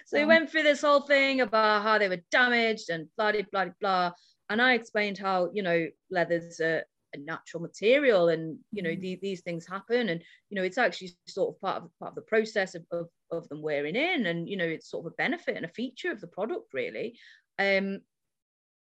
so 0.06 0.18
he 0.18 0.24
went 0.24 0.50
through 0.50 0.62
this 0.62 0.80
whole 0.80 1.02
thing 1.02 1.42
about 1.42 1.82
how 1.82 1.98
they 1.98 2.08
were 2.08 2.22
damaged 2.30 2.88
and 2.90 3.08
blah, 3.16 3.32
blah, 3.32 3.42
blah, 3.52 3.66
blah. 3.80 4.12
And 4.48 4.62
I 4.62 4.74
explained 4.74 5.18
how, 5.18 5.50
you 5.52 5.62
know, 5.62 5.86
leather's 6.10 6.60
a, 6.60 6.82
a 7.14 7.18
natural 7.18 7.62
material 7.62 8.28
and 8.28 8.58
you 8.72 8.82
know 8.82 8.90
mm-hmm. 8.90 9.00
the, 9.00 9.18
these 9.22 9.40
things 9.40 9.66
happen 9.66 10.10
and 10.10 10.22
you 10.48 10.56
know 10.56 10.62
it's 10.62 10.78
actually 10.78 11.10
sort 11.26 11.54
of 11.54 11.60
part 11.60 11.82
of 11.82 11.90
part 11.98 12.10
of 12.10 12.14
the 12.14 12.22
process 12.22 12.74
of, 12.74 12.84
of, 12.92 13.08
of 13.32 13.48
them 13.48 13.62
wearing 13.62 13.96
in 13.96 14.26
and 14.26 14.48
you 14.48 14.56
know 14.56 14.64
it's 14.64 14.90
sort 14.90 15.06
of 15.06 15.12
a 15.12 15.16
benefit 15.16 15.56
and 15.56 15.64
a 15.64 15.68
feature 15.68 16.10
of 16.10 16.20
the 16.20 16.26
product 16.26 16.72
really. 16.72 17.18
Um 17.58 18.00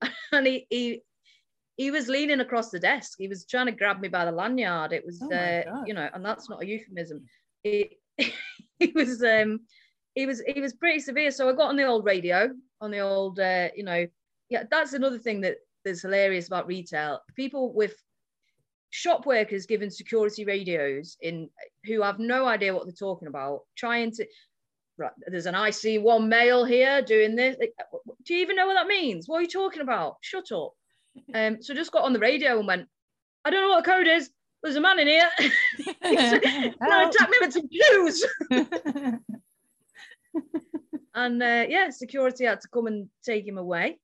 and 0.33 0.47
he, 0.47 0.67
he 0.71 1.03
he 1.77 1.91
was 1.91 2.09
leaning 2.09 2.41
across 2.41 2.71
the 2.71 2.79
desk. 2.79 3.17
He 3.19 3.29
was 3.29 3.47
trying 3.47 3.67
to 3.67 3.73
grab 3.73 4.01
me 4.01 4.09
by 4.09 4.25
the 4.25 4.33
lanyard. 4.33 4.93
It 4.93 5.05
was 5.05 5.21
oh 5.23 5.33
uh, 5.33 5.83
you 5.87 5.95
know 5.95 6.09
and 6.13 6.25
that's 6.25 6.49
not 6.49 6.63
a 6.63 6.67
euphemism. 6.67 7.25
It, 7.65 7.93
he 8.79 8.93
was 8.95 9.23
um 9.23 9.61
he 10.15 10.27
was 10.27 10.43
he 10.47 10.61
was 10.61 10.75
pretty 10.75 11.01
severe. 11.01 11.31
So 11.31 11.49
i 11.49 11.53
got 11.53 11.69
on 11.69 11.77
the 11.77 11.87
old 11.87 12.05
radio 12.05 12.51
on 12.81 12.91
the 12.91 13.01
old 13.01 13.39
uh, 13.41 13.69
you 13.75 13.85
know 13.85 14.07
yeah 14.49 14.65
that's 14.71 14.95
another 14.95 15.19
thing 15.19 15.41
that 15.43 15.57
that's 15.85 16.03
hilarious 16.03 16.47
about 16.47 16.67
retail. 16.67 17.21
People 17.37 17.73
with 17.73 17.95
shop 18.91 19.25
workers 19.25 19.67
given 19.67 19.91
security 19.91 20.45
radios 20.45 21.17
in 21.23 21.49
who 21.87 22.03
have 22.03 22.19
no 22.19 22.47
idea 22.47 22.75
what 22.75 22.85
they're 22.85 22.93
talking 22.93 23.29
about, 23.29 23.61
trying 23.77 24.11
to 24.13 24.27
right, 24.99 25.13
there's 25.27 25.47
an 25.47 25.55
IC1 25.55 26.29
male 26.29 26.65
here 26.65 27.03
doing 27.03 27.35
this. 27.35 27.57
Like, 27.59 27.73
do 28.25 28.35
you 28.35 28.41
even 28.41 28.57
know 28.57 28.67
what 28.67 28.75
that 28.75 28.87
means? 28.87 29.29
What 29.29 29.39
are 29.39 29.43
you 29.43 29.49
talking 29.49 29.83
about? 29.83 30.17
Shut 30.21 30.53
up. 30.53 30.73
Um, 31.35 31.61
so 31.61 31.75
just 31.75 31.91
got 31.91 32.05
on 32.05 32.13
the 32.13 32.21
radio 32.21 32.57
and 32.59 32.69
went, 32.69 32.87
I 33.45 33.51
don't 33.51 33.63
know 33.63 33.71
what 33.71 33.85
the 33.85 33.91
code 33.91 34.07
is. 34.07 34.31
There's 34.63 34.77
a 34.77 34.81
man 34.81 35.01
in 35.01 35.09
here. 35.09 35.29
He's 36.05 36.33
attack 36.33 37.31
me 37.31 37.37
with 37.41 37.53
some 37.53 37.69
shoes. 37.71 38.25
and 41.15 41.43
uh, 41.43 41.67
yeah, 41.69 41.91
security 41.91 42.45
had 42.45 42.61
to 42.61 42.69
come 42.69 42.87
and 42.87 43.09
take 43.25 43.45
him 43.45 43.59
away. 43.59 43.99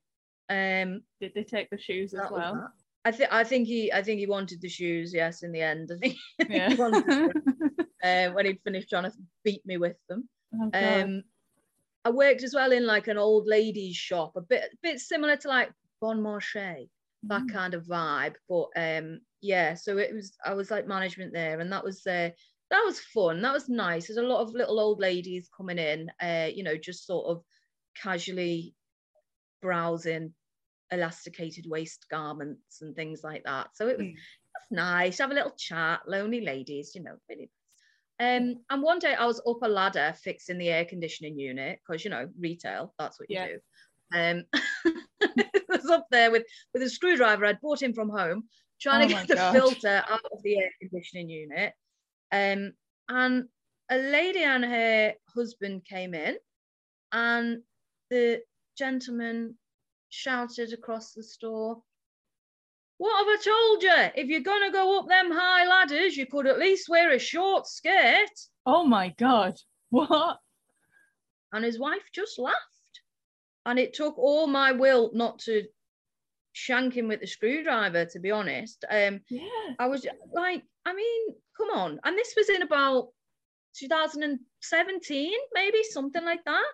Um, 0.50 1.02
Did 1.20 1.32
they 1.34 1.44
take 1.44 1.70
the 1.70 1.78
shoes 1.78 2.12
as 2.12 2.28
well? 2.28 2.72
I 3.06 3.12
think 3.12 3.32
I 3.32 3.44
think 3.44 3.68
he 3.68 3.92
I 3.92 4.02
think 4.02 4.20
he 4.20 4.26
wanted 4.26 4.60
the 4.62 4.68
shoes. 4.68 5.14
Yes, 5.14 5.42
in 5.44 5.52
the 5.52 5.62
end, 5.62 5.90
I 5.92 5.98
think, 5.98 6.16
I 6.40 6.44
think 6.52 6.66
Yeah. 6.68 6.68
he 6.68 6.76
wanted 6.76 7.06
uh, 8.02 8.30
when 8.32 8.46
he'd 8.46 8.62
finished 8.64 8.90
trying 8.90 9.10
to 9.10 9.16
beat 9.44 9.64
me 9.66 9.78
with 9.78 9.96
them. 10.08 10.28
Oh, 10.52 10.70
Um, 10.74 11.24
I 12.04 12.10
worked 12.10 12.42
as 12.44 12.54
well 12.54 12.72
in 12.72 12.86
like 12.86 13.08
an 13.08 13.18
old 13.18 13.46
ladies 13.48 13.96
shop, 13.96 14.36
a 14.36 14.42
bit 14.42 14.78
bit 14.82 15.00
similar 15.00 15.36
to 15.38 15.48
like 15.48 15.72
Bon 16.00 16.20
Marché, 16.20 16.90
that 17.30 17.48
Mm. 17.48 17.48
kind 17.48 17.74
of 17.74 17.86
vibe. 17.86 18.36
But 18.48 18.68
um, 18.76 19.20
yeah, 19.42 19.74
so 19.74 19.98
it 19.98 20.14
was 20.14 20.36
I 20.44 20.54
was 20.54 20.70
like 20.70 20.86
management 20.88 21.34
there, 21.34 21.60
and 21.60 21.72
that 21.72 21.84
was 21.84 22.06
uh, 22.06 22.30
that 22.70 22.82
was 22.86 23.00
fun. 23.00 23.42
That 23.42 23.54
was 23.54 23.68
nice. 23.68 24.08
There's 24.08 24.18
a 24.18 24.22
lot 24.22 24.42
of 24.42 24.54
little 24.54 24.80
old 24.80 25.00
ladies 25.00 25.50
coming 25.56 25.78
in, 25.78 26.10
uh, 26.22 26.50
you 26.54 26.64
know, 26.64 26.76
just 26.78 27.06
sort 27.06 27.26
of 27.28 27.44
casually 27.96 28.74
browsing 29.62 30.34
elasticated 30.92 31.66
waist 31.68 32.06
garments 32.10 32.80
and 32.82 32.94
things 32.94 33.22
like 33.24 33.44
that. 33.44 33.76
So 33.76 33.88
it 33.88 33.98
was 33.98 34.06
Mm. 34.06 34.16
nice. 34.70 35.18
Have 35.18 35.30
a 35.30 35.34
little 35.34 35.54
chat, 35.56 36.00
lonely 36.08 36.40
ladies, 36.40 36.94
you 36.94 37.02
know, 37.02 37.16
really 37.28 37.42
nice. 37.42 37.50
Um, 38.18 38.64
and 38.70 38.82
one 38.82 38.98
day 38.98 39.14
I 39.14 39.26
was 39.26 39.40
up 39.46 39.58
a 39.62 39.68
ladder 39.68 40.14
fixing 40.22 40.58
the 40.58 40.70
air 40.70 40.86
conditioning 40.86 41.38
unit 41.38 41.80
because 41.86 42.02
you 42.04 42.10
know 42.10 42.30
retail, 42.38 42.94
that's 42.98 43.20
what 43.20 43.28
you 43.30 43.36
Yeah. 43.36 43.46
do. 43.48 43.60
Um, 44.14 44.44
I 45.22 45.60
was 45.68 45.90
up 45.90 46.06
there 46.10 46.30
with 46.30 46.44
with 46.72 46.82
a 46.82 46.88
screwdriver 46.88 47.44
I'd 47.44 47.60
bought 47.60 47.82
in 47.82 47.92
from 47.92 48.08
home, 48.08 48.48
trying 48.80 49.06
Oh 49.06 49.08
to 49.08 49.14
get 49.14 49.28
the 49.28 49.36
God. 49.36 49.52
filter 49.52 50.04
out 50.08 50.24
of 50.32 50.42
the 50.42 50.58
air 50.58 50.70
conditioning 50.80 51.28
unit. 51.28 51.74
Um, 52.32 52.72
and 53.08 53.48
a 53.90 53.98
lady 53.98 54.42
and 54.42 54.64
her 54.64 55.14
husband 55.34 55.84
came 55.84 56.14
in, 56.14 56.36
and 57.12 57.62
the 58.10 58.42
gentleman 58.78 59.58
shouted 60.10 60.72
across 60.72 61.12
the 61.12 61.22
store, 61.22 61.82
What 62.98 63.18
have 63.18 63.26
I 63.28 63.42
told 63.42 63.82
you? 63.82 64.22
If 64.22 64.28
you're 64.28 64.40
gonna 64.40 64.72
go 64.72 64.98
up 64.98 65.08
them 65.08 65.30
high 65.30 65.66
ladders, 65.66 66.16
you 66.16 66.26
could 66.26 66.46
at 66.46 66.58
least 66.58 66.88
wear 66.88 67.12
a 67.12 67.18
short 67.18 67.66
skirt. 67.66 68.30
oh 68.64 68.84
my 68.84 69.14
God. 69.18 69.54
What? 69.90 70.38
And 71.52 71.64
his 71.64 71.78
wife 71.78 72.02
just 72.12 72.38
laughed. 72.38 72.56
And 73.64 73.78
it 73.78 73.94
took 73.94 74.18
all 74.18 74.46
my 74.46 74.72
will 74.72 75.10
not 75.14 75.38
to 75.40 75.64
shank 76.52 76.96
him 76.96 77.08
with 77.08 77.20
the 77.20 77.26
screwdriver, 77.26 78.04
to 78.06 78.18
be 78.18 78.30
honest. 78.30 78.84
Um, 78.90 79.20
Yeah. 79.28 79.74
I 79.78 79.86
was 79.88 80.06
like, 80.32 80.62
I 80.84 80.94
mean, 80.94 81.22
come 81.56 81.70
on. 81.70 82.00
And 82.04 82.16
this 82.16 82.34
was 82.36 82.48
in 82.48 82.62
about 82.62 83.08
2017, 83.78 85.32
maybe 85.54 85.82
something 85.90 86.24
like 86.24 86.44
that. 86.44 86.64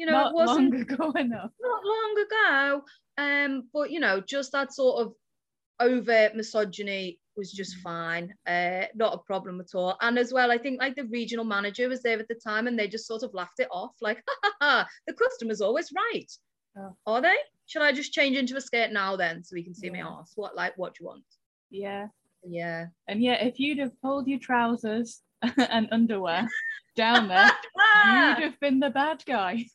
You 0.00 0.06
know, 0.06 0.12
Not 0.12 0.30
it 0.30 0.34
wasn't 0.34 0.72
long 0.72 0.80
ago 0.88 1.10
enough. 1.12 1.50
not 1.60 1.82
long 1.84 2.24
ago. 2.26 2.84
Um, 3.18 3.68
but 3.74 3.90
you 3.90 4.00
know, 4.00 4.22
just 4.22 4.50
that 4.52 4.72
sort 4.72 5.02
of 5.06 5.12
overt 5.78 6.34
misogyny 6.34 7.18
was 7.36 7.52
just 7.52 7.76
Mm. 7.76 7.82
fine. 7.82 8.34
Uh, 8.46 8.86
not 8.94 9.12
a 9.14 9.18
problem 9.18 9.60
at 9.60 9.74
all. 9.74 9.98
And 10.00 10.18
as 10.18 10.32
well, 10.32 10.50
I 10.50 10.56
think 10.56 10.80
like 10.80 10.96
the 10.96 11.04
regional 11.04 11.44
manager 11.44 11.86
was 11.90 12.02
there 12.02 12.18
at 12.18 12.28
the 12.28 12.34
time 12.34 12.66
and 12.66 12.78
they 12.78 12.88
just 12.88 13.06
sort 13.06 13.22
of 13.22 13.34
laughed 13.34 13.60
it 13.60 13.68
off, 13.70 13.92
like, 14.00 14.22
ha 14.28 14.36
ha 14.42 14.52
ha, 14.62 14.88
the 15.06 15.12
customer's 15.12 15.60
always 15.60 15.90
right. 15.94 16.32
Oh. 16.78 16.96
Are 17.06 17.20
they? 17.20 17.36
Should 17.66 17.82
I 17.82 17.92
just 17.92 18.12
change 18.14 18.38
into 18.38 18.56
a 18.56 18.60
skirt 18.60 18.92
now 18.92 19.16
then 19.16 19.44
so 19.44 19.52
we 19.54 19.62
can 19.62 19.74
see 19.74 19.90
my 19.90 19.98
Yeah. 19.98 20.08
ass? 20.08 20.32
What 20.34 20.56
like 20.56 20.72
what 20.78 20.94
do 20.94 21.02
you 21.04 21.08
want? 21.08 21.24
Yeah. 21.70 22.06
Yeah. 22.42 22.86
And 23.06 23.22
yeah, 23.22 23.34
if 23.44 23.60
you'd 23.60 23.78
have 23.80 24.00
pulled 24.00 24.26
your 24.28 24.38
trousers 24.38 25.20
and 25.42 25.88
underwear 25.92 26.48
down 26.96 27.28
there, 27.28 27.50
Ah! 27.78 28.30
you'd 28.38 28.44
have 28.44 28.60
been 28.60 28.80
the 28.80 28.88
bad 28.90 29.22
guy. 29.26 29.66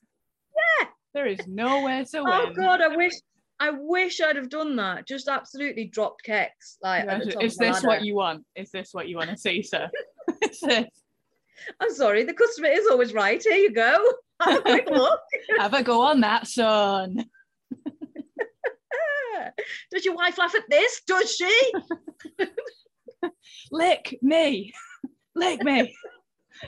Yeah. 0.56 0.88
There 1.14 1.28
is 1.28 1.48
nowhere 1.48 2.04
to 2.04 2.18
oh, 2.18 2.24
win. 2.26 2.34
Oh 2.34 2.54
god, 2.54 2.82
I 2.82 2.94
wish 2.94 3.14
I 3.62 3.70
wish 3.72 4.20
I'd 4.20 4.36
have 4.36 4.50
done 4.50 4.76
that. 4.76 5.08
Just 5.08 5.30
absolutely 5.30 5.86
dropped 5.86 6.24
kicks. 6.24 6.78
Like 6.84 7.08
top 7.08 7.42
Is 7.42 7.56
this 7.56 7.84
what 7.84 8.04
you 8.04 8.16
want? 8.16 8.44
Is 8.58 8.70
this 8.72 8.90
what 8.92 9.08
you 9.08 9.16
want 9.16 9.30
to 9.30 9.38
see, 9.38 9.64
sir? 9.64 9.90
Is 10.42 10.60
this? 10.60 10.86
I'm 11.80 11.94
sorry, 11.94 12.26
the 12.26 12.34
customer 12.34 12.68
is 12.68 12.86
always 12.92 13.14
right. 13.14 13.42
Here 13.42 13.56
you 13.56 13.72
go. 13.72 13.98
Have 14.42 14.58
a 14.58 14.62
quick 14.62 14.90
look. 14.90 15.22
Have 15.58 15.74
a 15.74 15.84
go 15.84 16.02
on 16.02 16.20
that, 16.20 16.48
son. 16.48 17.24
Does 19.92 20.04
your 20.04 20.16
wife 20.16 20.38
laugh 20.38 20.54
at 20.56 20.64
this? 20.70 21.02
Does 21.08 21.34
she? 21.34 21.72
Lick 23.72 24.18
me. 24.22 24.74
Lick 25.36 25.64
me. 25.64 25.96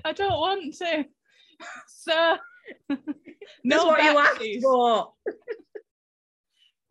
I 0.05 0.13
don't 0.13 0.31
want 0.31 0.73
to. 0.75 1.05
Sir. 1.87 2.39
No 3.63 3.85
what 3.85 4.03
you 4.03 4.17
asked 4.17 4.61
for. 4.61 5.13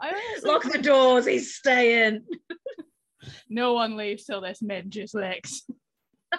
I 0.00 0.38
Lock 0.44 0.62
the 0.64 0.78
doors. 0.78 1.26
He's 1.26 1.54
staying. 1.54 2.22
no 3.48 3.72
one 3.72 3.96
leaves 3.96 4.24
till 4.24 4.40
this 4.40 4.62
mid 4.62 4.90
just 4.90 5.14
licks. 5.14 5.62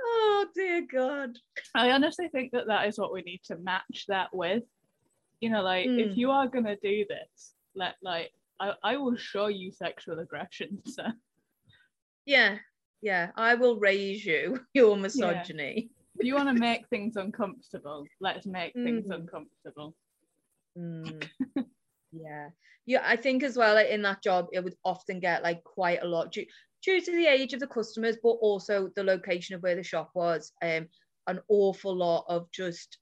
Oh 0.00 0.46
dear 0.54 0.86
God. 0.90 1.36
I 1.74 1.90
honestly 1.90 2.28
think 2.28 2.52
that 2.52 2.68
that 2.68 2.86
is 2.88 2.98
what 2.98 3.12
we 3.12 3.22
need 3.22 3.40
to 3.46 3.56
match 3.56 4.04
that 4.08 4.28
with. 4.32 4.62
You 5.40 5.50
know, 5.50 5.62
like 5.62 5.86
if 5.86 6.12
Mm. 6.12 6.16
you 6.16 6.30
are 6.30 6.46
gonna 6.48 6.76
do 6.76 7.04
this, 7.08 7.54
let 7.74 7.96
like 8.02 8.30
I, 8.60 8.72
I 8.82 8.96
will 8.96 9.16
show 9.16 9.46
you 9.48 9.70
sexual 9.72 10.18
aggression. 10.20 10.80
So 10.86 11.04
Yeah, 12.26 12.58
yeah. 13.02 13.30
I 13.36 13.54
will 13.54 13.78
raise 13.78 14.24
you. 14.24 14.60
Your 14.74 14.96
misogyny. 14.96 15.90
If 16.18 16.26
you 16.26 16.34
want 16.34 16.48
to 16.48 16.54
make 16.54 16.88
things 16.88 17.16
uncomfortable, 17.16 18.06
let's 18.20 18.46
make 18.46 18.76
things 18.82 19.08
Mhm. 19.08 19.10
uncomfortable. 19.10 19.96
Mm. 20.76 21.30
yeah, 22.12 22.50
yeah. 22.86 23.02
I 23.04 23.16
think 23.16 23.42
as 23.42 23.56
well 23.56 23.76
in 23.78 24.02
that 24.02 24.22
job, 24.22 24.46
it 24.52 24.64
would 24.64 24.76
often 24.84 25.20
get 25.20 25.42
like 25.42 25.62
quite 25.64 26.02
a 26.02 26.06
lot 26.08 26.32
due, 26.32 26.46
due 26.82 27.00
to 27.00 27.12
the 27.12 27.26
age 27.26 27.52
of 27.54 27.60
the 27.60 27.66
customers, 27.66 28.18
but 28.22 28.30
also 28.30 28.90
the 28.96 29.04
location 29.04 29.54
of 29.56 29.62
where 29.62 29.76
the 29.76 29.82
shop 29.82 30.10
was. 30.14 30.52
Um, 30.62 30.88
an 31.26 31.40
awful 31.48 31.94
lot 31.96 32.24
of 32.28 32.50
just 32.52 32.98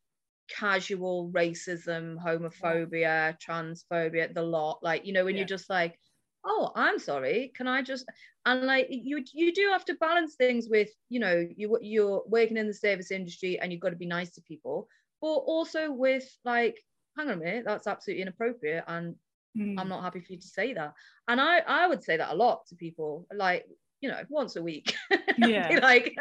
casual 0.48 1.30
racism, 1.32 2.16
homophobia, 2.18 3.36
transphobia, 3.46 4.32
the 4.34 4.42
lot. 4.42 4.80
Like 4.82 5.06
you 5.06 5.12
know, 5.12 5.24
when 5.24 5.36
Yeah. 5.36 5.38
you're 5.38 5.46
just 5.46 5.70
like, 5.70 5.98
oh, 6.46 6.72
I'm 6.74 6.98
sorry, 6.98 7.52
can 7.56 7.66
I 7.68 7.82
just? 7.82 8.06
And 8.46 8.62
like 8.64 8.86
you, 8.90 9.22
you 9.34 9.52
do 9.52 9.68
have 9.72 9.84
to 9.86 9.94
balance 9.94 10.36
things 10.36 10.68
with, 10.70 10.90
you 11.08 11.20
know, 11.20 11.46
you 11.56 11.78
you're 11.82 12.22
working 12.26 12.56
in 12.56 12.66
the 12.68 12.74
service 12.74 13.10
industry 13.10 13.58
and 13.58 13.72
you've 13.72 13.80
got 13.82 13.90
to 13.90 13.96
be 13.96 14.06
nice 14.06 14.30
to 14.34 14.42
people, 14.42 14.88
but 15.20 15.28
also 15.28 15.90
with 15.92 16.28
like 16.44 16.78
hang 17.16 17.28
on 17.28 17.34
a 17.34 17.36
minute, 17.36 17.64
that's 17.66 17.86
absolutely 17.86 18.22
inappropriate. 18.22 18.84
And 18.86 19.16
Mm. 19.56 19.80
I'm 19.80 19.88
not 19.88 20.02
happy 20.02 20.20
for 20.20 20.32
you 20.34 20.38
to 20.38 20.46
say 20.46 20.74
that. 20.74 20.92
And 21.28 21.40
I, 21.40 21.60
I 21.60 21.86
would 21.86 22.02
say 22.04 22.18
that 22.18 22.30
a 22.32 22.36
lot 22.36 22.66
to 22.66 22.76
people, 22.76 23.26
like, 23.34 23.66
you 24.02 24.10
know, 24.10 24.22
once 24.28 24.56
a 24.56 24.62
week. 24.62 24.94
Yeah. 25.38 25.80
like, 25.82 26.14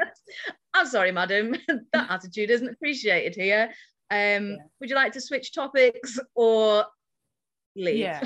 I'm 0.74 0.88
sorry, 0.88 1.12
madam, 1.12 1.56
that 1.68 1.84
attitude 2.10 2.50
isn't 2.50 2.70
appreciated 2.70 3.36
here. 3.36 3.74
Um, 4.10 4.52
Yeah. 4.52 4.58
would 4.80 4.90
you 4.90 4.96
like 4.96 5.14
to 5.14 5.22
switch 5.22 5.54
topics 5.54 6.20
or 6.34 6.86
leave? 7.76 7.98
Yeah. 8.00 8.22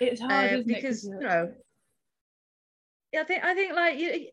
It's 0.00 0.20
hard, 0.20 0.52
Uh, 0.52 0.56
isn't 0.58 0.70
it? 0.70 0.76
because 0.76 1.04
you 1.04 1.20
know, 1.20 1.52
yeah, 3.12 3.20
I 3.22 3.24
think 3.24 3.44
I 3.44 3.54
think 3.54 3.72
like 3.74 3.98
you 3.98 4.28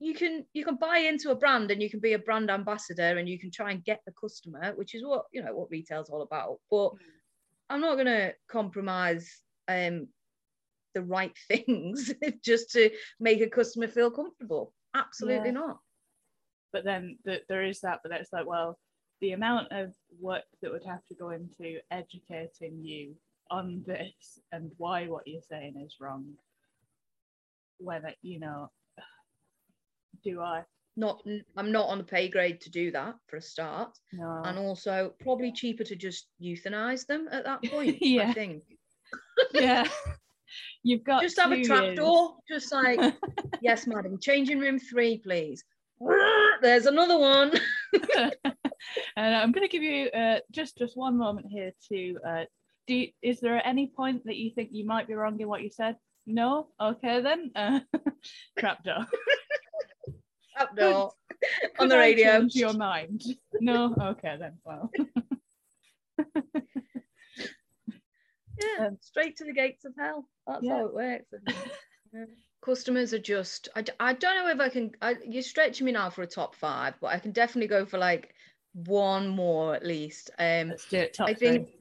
you 0.00 0.14
can 0.14 0.44
you 0.52 0.64
can 0.64 0.76
buy 0.76 0.98
into 0.98 1.30
a 1.30 1.34
brand 1.36 1.70
and 1.70 1.82
you 1.82 1.88
can 1.88 2.00
be 2.00 2.14
a 2.14 2.18
brand 2.18 2.50
ambassador 2.50 3.16
and 3.18 3.28
you 3.28 3.38
can 3.38 3.50
try 3.50 3.70
and 3.70 3.84
get 3.84 4.00
the 4.06 4.12
customer, 4.12 4.72
which 4.76 4.94
is 4.94 5.04
what 5.04 5.24
you 5.32 5.42
know 5.42 5.54
what 5.54 5.70
retail's 5.70 6.10
all 6.10 6.22
about. 6.22 6.58
But 6.70 6.92
Mm. 6.94 6.98
I'm 7.70 7.80
not 7.80 7.94
going 7.94 8.06
to 8.06 8.34
compromise 8.48 9.40
um 9.68 10.08
the 10.94 11.02
right 11.02 11.36
things 11.48 12.12
just 12.44 12.70
to 12.72 12.90
make 13.20 13.40
a 13.40 13.48
customer 13.48 13.88
feel 13.88 14.10
comfortable. 14.10 14.72
Absolutely 14.94 15.50
Yeah. 15.50 15.60
not. 15.60 15.78
but 16.72 16.84
then 16.84 17.18
th- 17.24 17.44
there 17.48 17.64
is 17.64 17.80
that 17.80 18.00
but 18.02 18.12
it's 18.12 18.32
like 18.32 18.46
well 18.46 18.78
the 19.20 19.32
amount 19.32 19.68
of 19.70 19.94
work 20.20 20.42
that 20.60 20.70
would 20.72 20.84
have 20.84 21.04
to 21.06 21.14
go 21.14 21.30
into 21.30 21.78
educating 21.90 22.84
you 22.84 23.14
on 23.50 23.82
this 23.86 24.40
and 24.52 24.70
why 24.78 25.06
what 25.06 25.26
you're 25.26 25.42
saying 25.48 25.74
is 25.84 25.96
wrong 26.00 26.24
whether 27.78 28.12
you 28.22 28.40
know 28.40 28.70
do 30.22 30.40
i 30.40 30.62
Not 30.96 31.22
I'm 31.56 31.72
not 31.72 31.88
on 31.88 31.98
the 31.98 32.04
pay 32.04 32.28
grade 32.28 32.60
to 32.62 32.70
do 32.70 32.90
that 32.92 33.16
for 33.26 33.36
a 33.36 33.42
start. 33.42 33.98
no 34.12 34.42
And 34.44 34.58
also 34.58 35.12
probably 35.20 35.52
cheaper 35.52 35.84
to 35.84 35.96
just 35.96 36.28
euthanize 36.40 37.04
them 37.06 37.28
at 37.30 37.44
that 37.44 37.62
point. 37.70 37.98
I 38.00 38.32
think. 38.32 38.62
yeah 39.52 39.86
you've 40.82 41.04
got 41.04 41.22
just 41.22 41.40
have 41.40 41.52
a 41.52 41.62
trap 41.62 41.96
door, 41.96 42.36
just 42.48 42.72
like, 42.72 43.00
yes, 43.60 43.86
madam, 43.86 44.18
changing 44.20 44.58
room 44.60 44.78
three, 44.78 45.18
please. 45.18 45.64
There's 46.62 46.86
another 46.86 47.18
one. 47.18 47.52
and 49.16 49.34
I'm 49.34 49.52
going 49.52 49.66
to 49.66 49.72
give 49.72 49.82
you 49.82 50.08
uh, 50.10 50.40
just 50.52 50.76
just 50.78 50.96
one 50.96 51.16
moment 51.16 51.46
here 51.50 51.72
to. 51.88 52.18
Uh, 52.26 52.44
do 52.86 52.94
you, 52.94 53.08
is 53.22 53.40
there 53.40 53.64
any 53.66 53.86
point 53.96 54.24
that 54.26 54.36
you 54.36 54.50
think 54.54 54.70
you 54.72 54.86
might 54.86 55.06
be 55.08 55.14
wrong 55.14 55.40
in 55.40 55.48
what 55.48 55.62
you 55.62 55.70
said? 55.70 55.96
No. 56.26 56.68
Okay 56.80 57.20
then. 57.20 57.50
Uh, 57.56 57.80
trapdoor. 58.58 59.06
Trapdoor 60.56 60.94
on 60.94 61.10
Could 61.78 61.90
the 61.90 61.96
I 61.96 61.98
radio. 61.98 62.40
change 62.40 62.54
your 62.54 62.72
mind. 62.74 63.22
No. 63.60 63.94
Okay 64.00 64.36
then. 64.38 64.58
Well. 64.64 64.90
Yeah, 68.78 68.86
Um, 68.86 68.98
straight 69.00 69.36
to 69.38 69.44
the 69.44 69.52
gates 69.52 69.84
of 69.84 69.94
hell. 69.98 70.28
That's 70.46 70.62
Yeah. 70.62 70.76
how 70.78 70.86
it 70.86 70.94
works. 70.94 71.26
Yeah. 72.12 72.24
Customers 72.64 73.12
are 73.12 73.18
just, 73.18 73.68
I, 73.74 73.84
I 73.98 74.12
don't 74.12 74.36
know 74.36 74.48
if 74.48 74.60
I 74.60 74.68
can, 74.68 74.92
I, 75.02 75.16
you're 75.28 75.42
stretching 75.42 75.84
me 75.86 75.92
now 75.92 76.08
for 76.08 76.22
a 76.22 76.26
top 76.26 76.54
five, 76.54 76.94
but 77.00 77.08
I 77.08 77.18
can 77.18 77.32
definitely 77.32 77.66
go 77.66 77.84
for 77.84 77.98
like 77.98 78.32
one 78.72 79.28
more 79.28 79.74
at 79.74 79.84
least. 79.84 80.30
Um, 80.38 80.68
Let's 80.68 80.88
do 80.88 80.98
it. 80.98 81.14
Top 81.14 81.28
I 81.28 81.34
think, 81.34 81.66
three. 81.68 81.78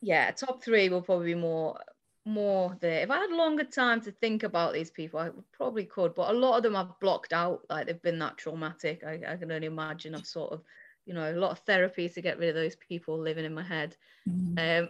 Yeah, 0.00 0.30
top 0.32 0.62
three 0.62 0.88
will 0.88 1.02
probably 1.02 1.34
be 1.34 1.40
more, 1.40 1.78
more 2.24 2.76
there. 2.80 3.02
If 3.02 3.10
I 3.10 3.18
had 3.18 3.30
longer 3.30 3.64
time 3.64 4.00
to 4.02 4.12
think 4.12 4.42
about 4.42 4.72
these 4.72 4.90
people, 4.90 5.20
I 5.20 5.30
probably 5.52 5.84
could, 5.86 6.14
but 6.14 6.30
a 6.30 6.38
lot 6.38 6.56
of 6.56 6.62
them 6.62 6.76
I've 6.76 6.98
blocked 7.00 7.32
out, 7.32 7.64
like 7.70 7.86
they've 7.86 8.02
been 8.02 8.18
that 8.20 8.38
traumatic. 8.38 9.04
I, 9.04 9.20
I 9.26 9.36
can 9.36 9.50
only 9.52 9.66
imagine 9.66 10.14
I've 10.14 10.26
sort 10.26 10.52
of, 10.52 10.62
you 11.06 11.14
know, 11.14 11.32
a 11.32 11.36
lot 11.38 11.52
of 11.52 11.60
therapy 11.60 12.08
to 12.08 12.22
get 12.22 12.38
rid 12.38 12.50
of 12.50 12.54
those 12.54 12.76
people 12.76 13.18
living 13.18 13.44
in 13.44 13.54
my 13.54 13.62
head. 13.62 13.96
Mhm. 14.26 14.58
Um, 14.58 14.88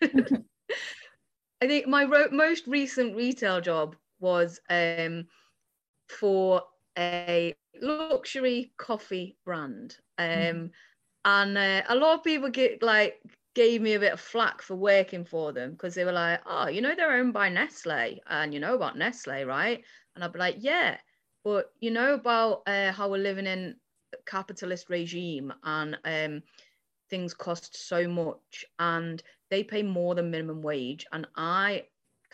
I 1.60 1.66
think 1.66 1.86
my 1.86 2.04
ro- 2.04 2.30
most 2.30 2.66
recent 2.66 3.16
retail 3.16 3.60
job 3.60 3.96
was 4.20 4.60
um, 4.70 5.26
for 6.08 6.62
a 6.98 7.54
luxury 7.80 8.72
coffee 8.78 9.38
brand, 9.44 9.98
um, 10.18 10.30
Mhm. 10.32 10.70
and 11.24 11.58
uh, 11.58 11.82
a 11.88 11.94
lot 11.96 12.18
of 12.18 12.24
people 12.24 12.50
get 12.50 12.82
like 12.82 13.22
gave 13.58 13.82
me 13.82 13.94
a 13.94 14.00
bit 14.00 14.12
of 14.12 14.20
flack 14.20 14.62
for 14.62 14.76
working 14.76 15.24
for 15.24 15.52
them 15.52 15.72
because 15.72 15.94
they 15.94 16.04
were 16.04 16.12
like, 16.12 16.40
"Oh, 16.46 16.68
you 16.68 16.80
know 16.80 16.94
they're 16.94 17.12
owned 17.20 17.32
by 17.34 17.48
Nestle, 17.48 18.20
and 18.28 18.54
you 18.54 18.60
know 18.60 18.74
about 18.74 18.96
Nestle, 18.98 19.44
right?" 19.44 19.84
And 20.14 20.24
I'd 20.24 20.32
be 20.32 20.38
like, 20.38 20.56
"Yeah, 20.58 20.98
but 21.44 21.72
you 21.80 21.90
know 21.90 22.14
about 22.14 22.62
uh, 22.66 22.92
how 22.92 23.10
we're 23.10 23.18
living 23.18 23.46
in 23.46 23.76
a 24.14 24.18
capitalist 24.26 24.90
regime 24.90 25.52
and 25.64 25.98
um, 26.04 26.42
things 27.10 27.34
cost 27.34 27.76
so 27.76 28.08
much 28.08 28.64
and 28.78 29.22
they 29.50 29.64
pay 29.64 29.82
more 29.82 30.14
than 30.14 30.30
minimum 30.30 30.62
wage 30.62 31.06
and 31.12 31.26
i 31.36 31.84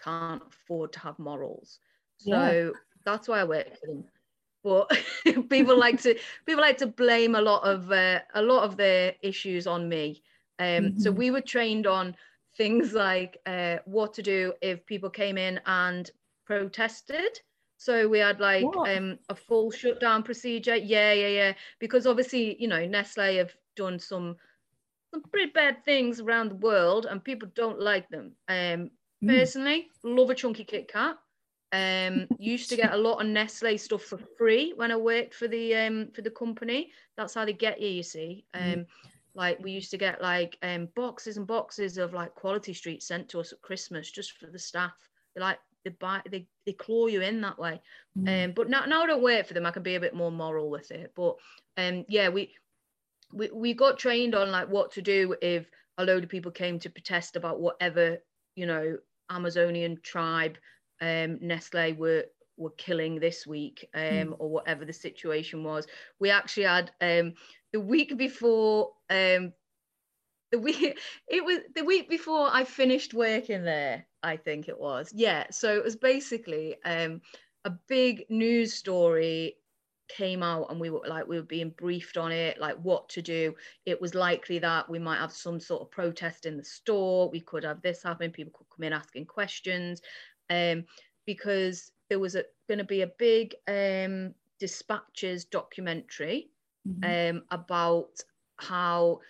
can't 0.02 0.42
afford 0.48 0.92
to 0.92 0.98
have 1.00 1.18
morals 1.18 1.78
so 2.16 2.32
Yeah. 2.34 2.54
that's 3.04 3.28
why 3.28 3.40
i 3.40 3.44
work 3.44 3.66
for 3.76 3.86
them 3.86 4.04
but 4.64 4.90
people 5.50 5.78
like 5.78 6.00
to 6.00 6.18
people 6.46 6.60
like 6.62 6.78
to 6.78 6.86
blame 6.86 7.34
a 7.34 7.40
lot 7.40 7.62
of 7.64 7.90
uh, 7.92 8.20
a 8.34 8.42
lot 8.42 8.64
of 8.64 8.76
their 8.76 9.14
issues 9.22 9.66
on 9.66 9.88
me 9.88 10.22
um 10.58 10.92
so 10.96 11.10
Mhm. 11.10 11.12
we 11.12 11.30
were 11.30 11.40
trained 11.40 11.86
on 11.86 12.16
things 12.56 12.92
like 12.94 13.38
uh, 13.46 13.78
what 13.84 14.14
to 14.14 14.22
do 14.22 14.54
if 14.62 14.86
people 14.86 15.10
came 15.10 15.36
in 15.38 15.60
and 15.66 16.10
protested. 16.46 17.40
So 17.76 18.08
we 18.08 18.18
had 18.18 18.40
like 18.40 18.78
um 18.84 19.18
a 19.28 19.34
full 19.34 19.70
shutdown 19.70 20.22
procedure. 20.22 20.76
Yeah 20.76 21.12
yeah 21.12 21.28
yeah. 21.28 21.54
Because 21.80 22.06
obviously 22.06 22.60
you 22.60 22.68
know 22.68 22.86
nestle 22.86 23.36
have 23.36 23.56
done 23.76 23.98
some 23.98 24.36
some 25.12 25.22
pretty 25.30 25.50
bad 25.52 25.84
things 25.84 26.20
around 26.20 26.50
the 26.50 26.56
world 26.56 27.06
and 27.06 27.24
people 27.24 27.48
don't 27.54 27.80
like 27.80 28.08
them. 28.10 28.36
Um 28.48 28.90
Mm. 29.22 29.26
personally 29.26 29.90
love 30.02 30.30
a 30.30 30.34
chunky 30.34 30.64
kit 30.64 30.88
kat. 30.88 31.16
Um 31.72 32.30
used 32.38 32.68
to 32.70 32.76
get 32.76 32.92
a 32.92 32.96
lot 32.98 33.20
of 33.22 33.28
nestle 33.28 33.76
stuff 33.78 34.02
for 34.02 34.18
free 34.18 34.72
when 34.74 34.92
i 34.92 34.96
worked 34.96 35.34
for 35.34 35.48
the 35.48 35.74
um 35.76 36.10
for 36.12 36.22
the 36.22 36.30
company. 36.30 36.92
That's 37.16 37.34
how 37.34 37.44
they 37.44 37.52
get 37.54 37.80
you 37.80 37.88
you 37.88 38.02
see. 38.02 38.46
Um 38.54 38.86
Mm. 38.86 39.13
Like 39.34 39.58
we 39.62 39.70
used 39.72 39.90
to 39.90 39.98
get 39.98 40.22
like 40.22 40.58
um 40.62 40.88
boxes 40.94 41.36
and 41.36 41.46
boxes 41.46 41.98
of 41.98 42.12
like 42.14 42.34
quality 42.34 42.72
street 42.74 43.02
sent 43.02 43.28
to 43.28 43.40
us 43.40 43.52
at 43.52 43.60
christmas 43.62 44.10
just 44.10 44.32
for 44.38 44.46
the 44.46 44.58
staff 44.58 44.92
they 45.34 45.40
like 45.40 45.58
they 45.84 45.90
buy 45.90 46.20
they, 46.30 46.46
they 46.66 46.72
claw 46.72 47.06
you 47.06 47.20
in 47.20 47.40
that 47.40 47.58
way 47.58 47.80
Mm. 48.18 48.46
um, 48.46 48.52
but 48.54 48.68
now, 48.68 48.84
now 48.86 49.02
I 49.02 49.06
don't 49.06 49.22
wait 49.22 49.46
for 49.46 49.54
them. 49.54 49.66
I 49.66 49.70
can 49.70 49.82
be 49.82 49.96
a 49.96 50.00
bit 50.00 50.14
more 50.14 50.30
moral 50.30 50.70
with 50.70 50.90
it. 50.90 51.12
But 51.16 51.36
um, 51.76 52.04
yeah, 52.08 52.28
we, 52.28 52.50
we 53.32 53.50
we 53.52 53.74
got 53.74 53.98
trained 53.98 54.34
on 54.34 54.50
like 54.50 54.68
what 54.68 54.92
to 54.92 55.02
do 55.02 55.34
if 55.42 55.70
a 55.98 56.04
load 56.04 56.24
of 56.24 56.30
people 56.30 56.50
came 56.50 56.78
to 56.80 56.90
protest 56.90 57.36
about 57.36 57.60
whatever 57.60 58.18
you 58.56 58.66
know 58.66 58.96
Amazonian 59.30 59.98
tribe 60.02 60.56
um, 61.00 61.38
Nestle 61.40 61.92
were 61.94 62.24
were 62.56 62.70
killing 62.76 63.18
this 63.18 63.46
week 63.46 63.88
um, 63.94 64.34
Mm. 64.34 64.36
or 64.38 64.48
whatever 64.48 64.84
the 64.84 64.92
situation 64.92 65.64
was. 65.64 65.86
We 66.20 66.30
actually 66.30 66.64
had 66.64 66.92
um, 67.00 67.34
the 67.74 67.80
week 67.80 68.16
before 68.16 68.92
um, 69.10 69.52
the 70.52 70.60
week 70.60 70.96
it 71.28 71.44
was 71.44 71.58
the 71.74 71.84
week 71.84 72.08
before 72.08 72.48
I 72.50 72.62
finished 72.62 73.12
working 73.12 73.64
there. 73.64 74.06
I 74.22 74.36
think 74.36 74.68
it 74.68 74.78
was 74.78 75.10
yeah. 75.12 75.46
So 75.50 75.74
it 75.76 75.82
was 75.82 75.96
basically 75.96 76.76
um, 76.84 77.20
a 77.64 77.70
big 77.88 78.26
news 78.30 78.72
story 78.72 79.56
came 80.08 80.42
out 80.42 80.70
and 80.70 80.78
we 80.78 80.88
were 80.88 81.00
like 81.08 81.26
we 81.26 81.36
were 81.36 81.42
being 81.42 81.70
briefed 81.70 82.16
on 82.16 82.30
it 82.30 82.60
like 82.60 82.76
what 82.76 83.08
to 83.08 83.22
do 83.22 83.54
it 83.86 83.98
was 84.00 84.14
likely 84.14 84.58
that 84.58 84.88
we 84.88 84.98
might 84.98 85.16
have 85.16 85.32
some 85.32 85.58
sort 85.58 85.80
of 85.80 85.90
protest 85.90 86.44
in 86.44 86.58
the 86.58 86.62
store 86.62 87.30
we 87.30 87.40
could 87.40 87.64
have 87.64 87.80
this 87.80 88.02
happen 88.02 88.30
people 88.30 88.52
could 88.54 88.66
come 88.68 88.84
in 88.84 88.92
asking 88.92 89.24
questions 89.24 90.02
um 90.50 90.84
because 91.24 91.90
there 92.10 92.18
was 92.18 92.36
going 92.68 92.76
to 92.76 92.84
be 92.84 93.00
a 93.00 93.10
big 93.18 93.54
um 93.66 94.34
dispatches 94.60 95.46
documentary 95.46 96.50
Mhm. 96.84 97.14
um 97.30 97.44
about 97.50 98.20
how 98.58 99.20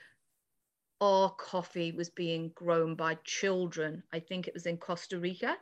our 1.00 1.34
coffee 1.34 1.92
was 1.92 2.08
being 2.10 2.50
grown 2.50 2.94
by 2.94 3.16
children. 3.24 4.02
I 4.12 4.20
think 4.20 4.46
it 4.46 4.54
was 4.54 4.66
in 4.66 4.78
Costa 4.78 5.18
Rica. 5.18 5.58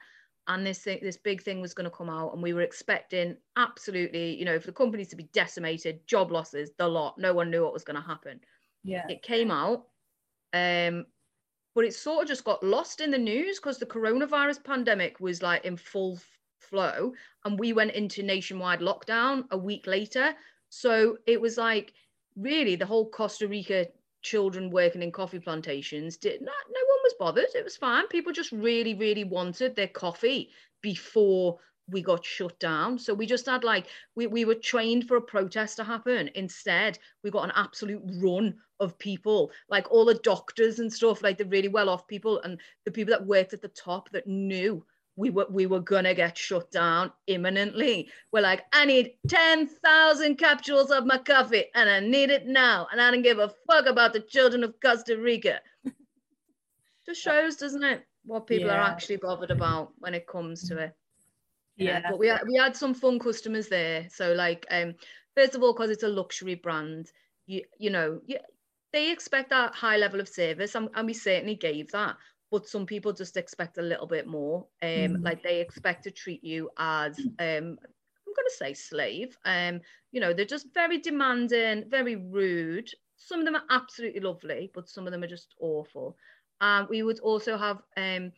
And 0.48 0.66
this 0.66 0.82
thing, 0.82 0.98
this 1.02 1.16
big 1.16 1.40
thing 1.42 1.60
was 1.60 1.72
going 1.72 1.84
to 1.88 1.96
come 1.96 2.10
out, 2.10 2.32
and 2.32 2.42
we 2.42 2.52
were 2.52 2.62
expecting 2.62 3.36
absolutely, 3.56 4.36
you 4.36 4.44
know, 4.44 4.58
for 4.58 4.66
the 4.66 4.72
companies 4.72 5.08
to 5.08 5.16
be 5.16 5.24
decimated, 5.32 6.06
job 6.08 6.32
losses, 6.32 6.72
the 6.78 6.88
lot. 6.88 7.16
No 7.16 7.32
one 7.32 7.50
knew 7.50 7.62
what 7.62 7.72
was 7.72 7.84
going 7.84 7.94
to 7.94 8.02
happen. 8.02 8.40
yeah. 8.84 9.08
It 9.08 9.22
came 9.22 9.50
out, 9.50 9.88
um, 10.52 11.06
but 11.74 11.84
it 11.84 11.94
sort 11.94 12.22
of 12.22 12.28
just 12.28 12.44
got 12.44 12.62
lost 12.62 13.00
in 13.00 13.10
the 13.10 13.18
news 13.18 13.58
because 13.60 13.78
the 13.78 13.86
coronavirus 13.86 14.64
pandemic 14.64 15.20
was 15.20 15.42
like 15.42 15.64
in 15.64 15.76
full 15.76 16.18
flow, 16.60 17.14
and 17.44 17.58
we 17.58 17.72
went 17.72 17.92
into 17.92 18.22
nationwide 18.22 18.80
lockdown 18.80 19.46
a 19.50 19.58
week 19.58 19.86
later. 19.86 20.34
So 20.74 21.18
it 21.26 21.38
was 21.38 21.58
like 21.58 21.92
really 22.34 22.76
the 22.76 22.86
whole 22.86 23.10
Costa 23.10 23.46
Rica 23.46 23.88
children 24.22 24.70
working 24.70 25.02
in 25.02 25.12
coffee 25.12 25.38
plantations 25.38 26.16
did 26.16 26.40
not 26.40 26.54
no 26.66 26.80
one 26.88 26.98
was 27.04 27.14
bothered. 27.18 27.54
It 27.54 27.62
was 27.62 27.76
fine. 27.76 28.08
People 28.08 28.32
just 28.32 28.52
really 28.52 28.94
really 28.94 29.24
wanted 29.24 29.76
their 29.76 29.88
coffee 29.88 30.48
before 30.80 31.58
we 31.88 32.00
got 32.00 32.24
shut 32.24 32.58
down. 32.58 32.98
So 32.98 33.12
we 33.12 33.26
just 33.26 33.44
had 33.44 33.64
like 33.64 33.88
we, 34.14 34.26
we 34.26 34.46
were 34.46 34.54
trained 34.54 35.06
for 35.06 35.18
a 35.18 35.20
protest 35.20 35.76
to 35.76 35.84
happen. 35.84 36.30
Instead 36.36 36.98
we 37.22 37.30
got 37.30 37.44
an 37.44 37.52
absolute 37.54 38.02
run 38.22 38.54
of 38.80 38.98
people 38.98 39.50
like 39.68 39.92
all 39.92 40.06
the 40.06 40.14
doctors 40.24 40.78
and 40.78 40.90
stuff 40.90 41.22
like 41.22 41.36
the 41.36 41.44
really 41.44 41.68
well 41.68 41.90
off 41.90 42.08
people 42.08 42.40
and 42.44 42.58
the 42.86 42.90
people 42.90 43.12
that 43.12 43.26
worked 43.26 43.52
at 43.52 43.60
the 43.60 43.68
top 43.68 44.08
that 44.12 44.26
knew 44.26 44.82
we 45.16 45.30
were 45.30 45.46
we 45.50 45.66
were 45.66 45.80
gonna 45.80 46.14
get 46.14 46.38
shut 46.38 46.70
down 46.70 47.12
imminently. 47.26 48.10
We're 48.32 48.40
like, 48.40 48.64
I 48.72 48.84
need 48.84 49.12
ten 49.28 49.66
thousand 49.66 50.36
capsules 50.36 50.90
of 50.90 51.06
my 51.06 51.18
coffee, 51.18 51.64
and 51.74 51.88
I 51.88 52.00
need 52.00 52.30
it 52.30 52.46
now, 52.46 52.86
and 52.90 53.00
I 53.00 53.10
don't 53.10 53.22
give 53.22 53.38
a 53.38 53.52
fuck 53.66 53.86
about 53.86 54.12
the 54.12 54.20
children 54.20 54.64
of 54.64 54.74
Costa 54.80 55.18
Rica. 55.18 55.60
Just 57.06 57.20
shows, 57.20 57.56
doesn't 57.56 57.82
it, 57.82 58.06
what 58.24 58.46
people 58.46 58.70
are 58.70 58.80
actually 58.80 59.16
bothered 59.16 59.50
about 59.50 59.92
when 59.98 60.14
it 60.14 60.26
comes 60.26 60.66
to 60.68 60.78
it. 60.78 60.96
Yeah. 61.76 62.02
but 62.08 62.18
we 62.18 62.28
had, 62.28 62.42
we 62.46 62.56
had 62.56 62.76
some 62.76 62.94
fun 62.94 63.18
customers 63.18 63.68
there. 63.68 64.06
So 64.10 64.34
like, 64.34 64.66
um, 64.70 64.94
first 65.34 65.54
of 65.54 65.62
all, 65.62 65.72
because 65.72 65.90
it's 65.90 66.04
a 66.04 66.08
luxury 66.08 66.54
brand, 66.54 67.10
you 67.46 67.62
you 67.78 67.90
know, 67.90 68.20
you, 68.26 68.38
they 68.92 69.10
expect 69.10 69.50
that 69.50 69.74
high 69.74 69.96
level 69.96 70.20
of 70.20 70.28
service, 70.28 70.74
and, 70.74 70.88
and 70.94 71.06
we 71.06 71.14
certainly 71.14 71.54
gave 71.54 71.90
that. 71.92 72.16
But 72.52 72.68
some 72.68 72.86
people 72.86 73.14
just 73.14 73.38
expect 73.38 73.78
a 73.78 73.82
little 73.82 74.06
bit 74.08 74.28
more. 74.28 74.68
Um, 74.82 75.18
Mhm. 75.18 75.24
like 75.24 75.42
they 75.42 75.60
expect 75.62 76.04
to 76.04 76.12
treat 76.12 76.44
you 76.44 76.70
as 76.78 77.26
um, 77.40 77.80
I'm 77.80 78.34
going 78.36 78.48
to 78.48 78.54
say 78.56 78.74
slave. 78.74 79.38
Um, 79.44 79.82
you 80.12 80.20
know, 80.20 80.34
they're 80.34 80.46
just 80.46 80.74
very 80.74 80.98
demanding, 81.00 81.90
very 81.90 82.16
rude. 82.16 82.90
Some 83.16 83.40
of 83.40 83.46
them 83.46 83.56
are 83.56 83.64
absolutely 83.70 84.20
lovely, 84.20 84.70
but 84.74 84.88
some 84.88 85.08
of 85.08 85.12
them 85.12 85.24
are 85.24 85.28
just 85.28 85.56
awful. 85.60 86.18
Um, 86.60 86.88
we 86.90 87.02
would 87.02 87.20
also 87.20 87.58
have 87.58 87.82
um, 87.96 88.32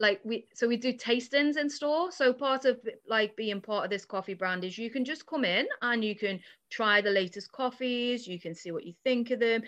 like 0.00 0.20
we 0.24 0.48
so 0.54 0.68
we 0.68 0.76
do 0.76 0.92
tastings 0.92 1.56
in 1.56 1.68
store 1.70 2.10
so 2.12 2.32
part 2.32 2.64
of 2.64 2.80
like 3.08 3.36
being 3.36 3.60
part 3.60 3.84
of 3.84 3.90
this 3.90 4.04
coffee 4.04 4.34
brand 4.34 4.64
is 4.64 4.78
you 4.78 4.90
can 4.90 5.04
just 5.04 5.26
come 5.26 5.44
in 5.44 5.66
and 5.82 6.04
you 6.04 6.16
can 6.16 6.40
try 6.70 7.00
the 7.00 7.10
latest 7.10 7.52
coffees 7.52 8.26
you 8.26 8.40
can 8.40 8.54
see 8.54 8.70
what 8.70 8.84
you 8.86 8.94
think 9.04 9.30
of 9.30 9.40
them 9.40 9.62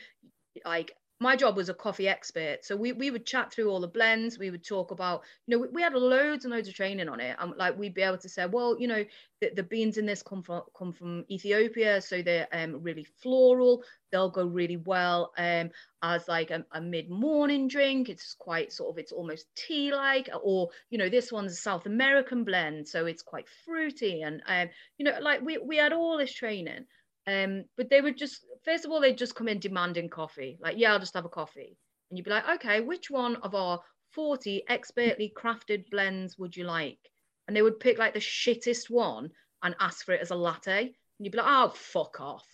like 0.64 0.92
my 1.22 1.36
job 1.36 1.54
was 1.54 1.68
a 1.68 1.74
coffee 1.74 2.08
expert. 2.08 2.64
So 2.64 2.74
we, 2.74 2.92
we 2.92 3.10
would 3.10 3.26
chat 3.26 3.52
through 3.52 3.70
all 3.70 3.80
the 3.80 3.86
blends. 3.86 4.38
We 4.38 4.50
would 4.50 4.64
talk 4.64 4.90
about, 4.90 5.22
you 5.46 5.54
know, 5.54 5.62
we, 5.62 5.68
we 5.68 5.82
had 5.82 5.92
loads 5.92 6.46
and 6.46 6.52
loads 6.52 6.66
of 6.66 6.74
training 6.74 7.10
on 7.10 7.20
it. 7.20 7.36
And 7.38 7.54
like 7.58 7.78
we'd 7.78 7.94
be 7.94 8.00
able 8.00 8.18
to 8.18 8.28
say, 8.28 8.46
well, 8.46 8.80
you 8.80 8.88
know, 8.88 9.04
the, 9.42 9.50
the 9.54 9.62
beans 9.62 9.98
in 9.98 10.06
this 10.06 10.22
come 10.22 10.42
from 10.42 10.62
come 10.76 10.92
from 10.92 11.24
Ethiopia, 11.30 12.00
so 12.00 12.22
they're 12.22 12.48
um, 12.52 12.82
really 12.82 13.04
floral. 13.22 13.82
They'll 14.10 14.30
go 14.30 14.44
really 14.46 14.76
well 14.78 15.32
um, 15.38 15.70
as 16.02 16.26
like 16.26 16.50
a, 16.50 16.64
a 16.72 16.80
mid-morning 16.80 17.68
drink. 17.68 18.08
It's 18.08 18.34
quite 18.38 18.72
sort 18.72 18.90
of 18.90 18.98
it's 18.98 19.12
almost 19.12 19.46
tea-like, 19.56 20.28
or 20.42 20.70
you 20.90 20.98
know, 20.98 21.08
this 21.08 21.30
one's 21.30 21.52
a 21.52 21.56
South 21.56 21.86
American 21.86 22.44
blend, 22.44 22.88
so 22.88 23.06
it's 23.06 23.22
quite 23.22 23.46
fruity. 23.64 24.22
And 24.22 24.42
um, 24.46 24.68
you 24.98 25.04
know, 25.04 25.18
like 25.20 25.42
we 25.42 25.58
we 25.58 25.76
had 25.76 25.92
all 25.92 26.18
this 26.18 26.32
training. 26.32 26.86
Um, 27.30 27.64
but 27.76 27.90
they 27.90 28.00
would 28.00 28.16
just 28.16 28.44
first 28.64 28.84
of 28.84 28.90
all 28.90 29.00
they'd 29.00 29.18
just 29.18 29.34
come 29.34 29.48
in 29.48 29.58
demanding 29.58 30.08
coffee, 30.08 30.58
like 30.60 30.76
yeah, 30.78 30.92
I'll 30.92 30.98
just 30.98 31.14
have 31.14 31.24
a 31.24 31.30
coffee, 31.30 31.76
and 32.10 32.18
you'd 32.18 32.24
be 32.24 32.30
like, 32.30 32.48
okay, 32.56 32.80
which 32.80 33.10
one 33.10 33.36
of 33.36 33.54
our 33.54 33.80
40 34.12 34.64
expertly 34.68 35.32
crafted 35.36 35.88
blends 35.90 36.38
would 36.38 36.56
you 36.56 36.64
like? 36.64 36.98
And 37.46 37.56
they 37.56 37.62
would 37.62 37.78
pick 37.78 37.98
like 37.98 38.14
the 38.14 38.20
shittest 38.20 38.90
one 38.90 39.30
and 39.62 39.76
ask 39.78 40.04
for 40.04 40.12
it 40.12 40.20
as 40.20 40.30
a 40.30 40.34
latte, 40.34 40.80
and 40.80 40.92
you'd 41.18 41.32
be 41.32 41.38
like, 41.38 41.46
oh 41.48 41.72
fuck 41.74 42.20
off. 42.20 42.46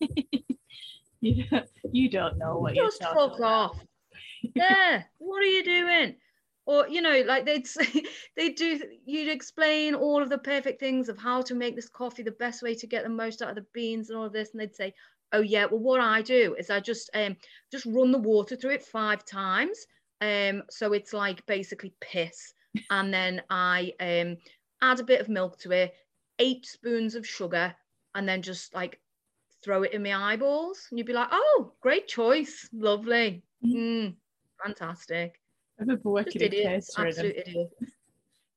you, 1.20 1.44
don't, 1.50 1.68
you 1.92 2.08
don't 2.08 2.38
know 2.38 2.56
what 2.56 2.74
just 2.74 2.76
you're 2.76 2.84
doing. 2.84 2.90
Just 2.90 3.02
fuck 3.02 3.30
talking 3.30 3.44
off. 3.44 3.84
yeah, 4.54 5.02
what 5.18 5.42
are 5.42 5.46
you 5.46 5.64
doing? 5.64 6.14
Or 6.66 6.88
you 6.88 7.00
know 7.00 7.22
like 7.26 7.44
they'd 7.44 7.66
say 7.66 7.86
they 8.36 8.50
do 8.50 8.80
you'd 9.04 9.28
explain 9.28 9.94
all 9.94 10.22
of 10.22 10.28
the 10.28 10.38
perfect 10.38 10.80
things 10.80 11.08
of 11.08 11.18
how 11.18 11.42
to 11.42 11.54
make 11.54 11.74
this 11.74 11.88
coffee 11.88 12.22
the 12.22 12.30
best 12.32 12.62
way 12.62 12.74
to 12.74 12.86
get 12.86 13.04
the 13.04 13.10
most 13.10 13.42
out 13.42 13.50
of 13.50 13.54
the 13.54 13.66
beans 13.72 14.08
and 14.10 14.18
all 14.18 14.26
of 14.26 14.32
this 14.32 14.50
and 14.52 14.60
they'd 14.60 14.74
say 14.74 14.92
oh 15.32 15.40
yeah 15.40 15.64
well 15.64 15.80
what 15.80 16.00
i 16.00 16.22
do 16.22 16.54
is 16.58 16.70
i 16.70 16.78
just 16.78 17.10
um 17.14 17.36
just 17.70 17.86
run 17.86 18.12
the 18.12 18.18
water 18.18 18.56
through 18.56 18.72
it 18.72 18.82
five 18.82 19.24
times 19.24 19.86
um 20.20 20.62
so 20.70 20.92
it's 20.92 21.12
like 21.12 21.44
basically 21.46 21.92
piss 22.00 22.52
and 22.90 23.12
then 23.12 23.42
i 23.50 23.92
um 24.00 24.36
add 24.82 25.00
a 25.00 25.04
bit 25.04 25.20
of 25.20 25.28
milk 25.28 25.58
to 25.58 25.70
it 25.72 25.92
eight 26.38 26.64
spoons 26.66 27.14
of 27.14 27.26
sugar 27.26 27.74
and 28.14 28.28
then 28.28 28.42
just 28.42 28.74
like 28.74 29.00
throw 29.62 29.84
it 29.84 29.92
in 29.92 30.02
my 30.02 30.32
eyeballs. 30.32 30.88
And 30.90 30.98
you'd 30.98 31.06
be 31.06 31.12
like 31.12 31.28
oh 31.30 31.72
great 31.80 32.08
choice 32.08 32.68
lovely. 32.72 33.42
Mm, 33.64 34.16
fantastic 34.62 35.41
I 35.78 35.82
remember 35.82 36.10
working 36.10 36.40
just 36.40 36.98
in 36.98 37.04
catering 37.04 37.34
idiot 37.36 37.70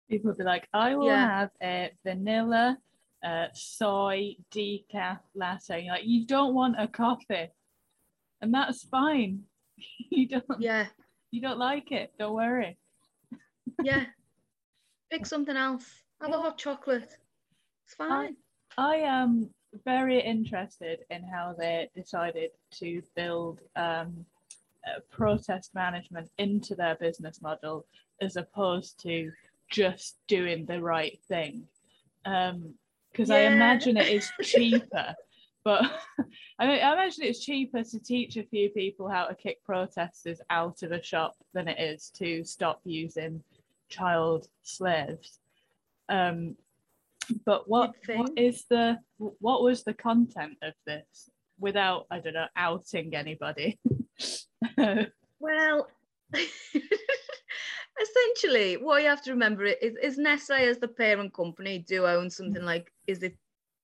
people 0.09 0.29
would 0.29 0.37
be 0.37 0.43
like, 0.43 0.67
I 0.73 0.95
will 0.95 1.07
Yeah. 1.07 1.25
have 1.39 1.51
a 1.61 1.91
vanilla, 2.03 2.77
uh, 3.23 3.47
soy, 3.53 4.35
decaf 4.51 5.19
latte. 5.33 5.75
And 5.77 5.85
you're 5.85 5.95
like, 5.95 6.05
you 6.05 6.25
don't 6.25 6.53
want 6.53 6.75
a 6.79 6.87
coffee. 6.87 7.49
And 8.41 8.53
that's 8.53 8.83
fine. 8.83 9.43
you 10.09 10.27
don't 10.27 10.45
yeah 10.59 10.87
you 11.31 11.41
don't 11.41 11.57
like 11.57 11.91
it. 11.91 12.13
Don't 12.17 12.33
worry. 12.33 12.77
yeah 13.83 14.05
pick 15.11 15.25
something 15.25 15.57
else 15.57 16.03
have 16.21 16.31
a 16.31 16.37
hot 16.37 16.57
chocolate 16.57 17.17
it's 17.85 17.95
fine 17.95 18.35
I 18.77 18.95
am 18.97 19.49
very 19.83 20.19
interested 20.21 20.99
in 21.09 21.23
how 21.23 21.53
they 21.57 21.89
decided 21.95 22.51
to 22.79 23.01
build 23.15 23.61
um, 23.75 24.25
uh, 24.87 24.99
protest 25.11 25.73
management 25.73 26.29
into 26.37 26.75
their 26.75 26.95
business 26.95 27.41
model 27.41 27.85
as 28.21 28.35
opposed 28.35 28.99
to 29.01 29.31
just 29.69 30.17
doing 30.27 30.65
the 30.65 30.81
right 30.81 31.19
thing. 31.27 31.63
Because 32.23 33.29
I 33.29 33.41
Yeah. 33.41 33.53
imagine 33.53 33.97
it 33.97 34.07
is 34.07 34.29
cheaper, 34.41 35.15
but 35.63 35.81
I, 36.59 36.67
mean, 36.67 36.81
I 36.81 36.93
imagine 36.93 37.23
it's 37.23 37.43
cheaper 37.43 37.83
to 37.83 37.99
teach 37.99 38.37
a 38.37 38.43
few 38.43 38.69
people 38.69 39.09
how 39.09 39.25
to 39.25 39.35
kick 39.35 39.63
protesters 39.63 40.39
out 40.49 40.83
of 40.83 40.91
a 40.91 41.01
shop 41.01 41.35
than 41.53 41.67
it 41.67 41.79
is 41.79 42.09
to 42.17 42.43
stop 42.43 42.81
using 42.83 43.43
child 43.89 44.47
slaves. 44.63 45.39
Um, 46.09 46.55
but 47.45 47.67
what 47.67 47.95
what 48.07 48.31
is 48.37 48.65
the 48.69 48.99
what 49.17 49.63
was 49.63 49.83
the 49.83 49.95
content 49.95 50.57
of 50.61 50.73
this 50.85 51.31
without 51.59 52.05
I 52.11 52.19
don't 52.19 52.33
know 52.33 52.45
outing 52.55 53.15
anybody? 53.15 53.79
Well, 55.39 55.87
essentially, 58.01 58.77
what 58.77 59.01
you 59.01 59.09
have 59.09 59.21
to 59.23 59.31
remember 59.31 59.65
is, 59.65 59.95
is 60.01 60.17
Nestle 60.17 60.55
as 60.57 60.79
the 60.79 60.87
parent 60.87 61.33
company 61.33 61.79
do 61.79 62.05
own 62.05 62.29
something 62.29 62.63
like 62.63 62.91
is 63.07 63.23
it 63.23 63.37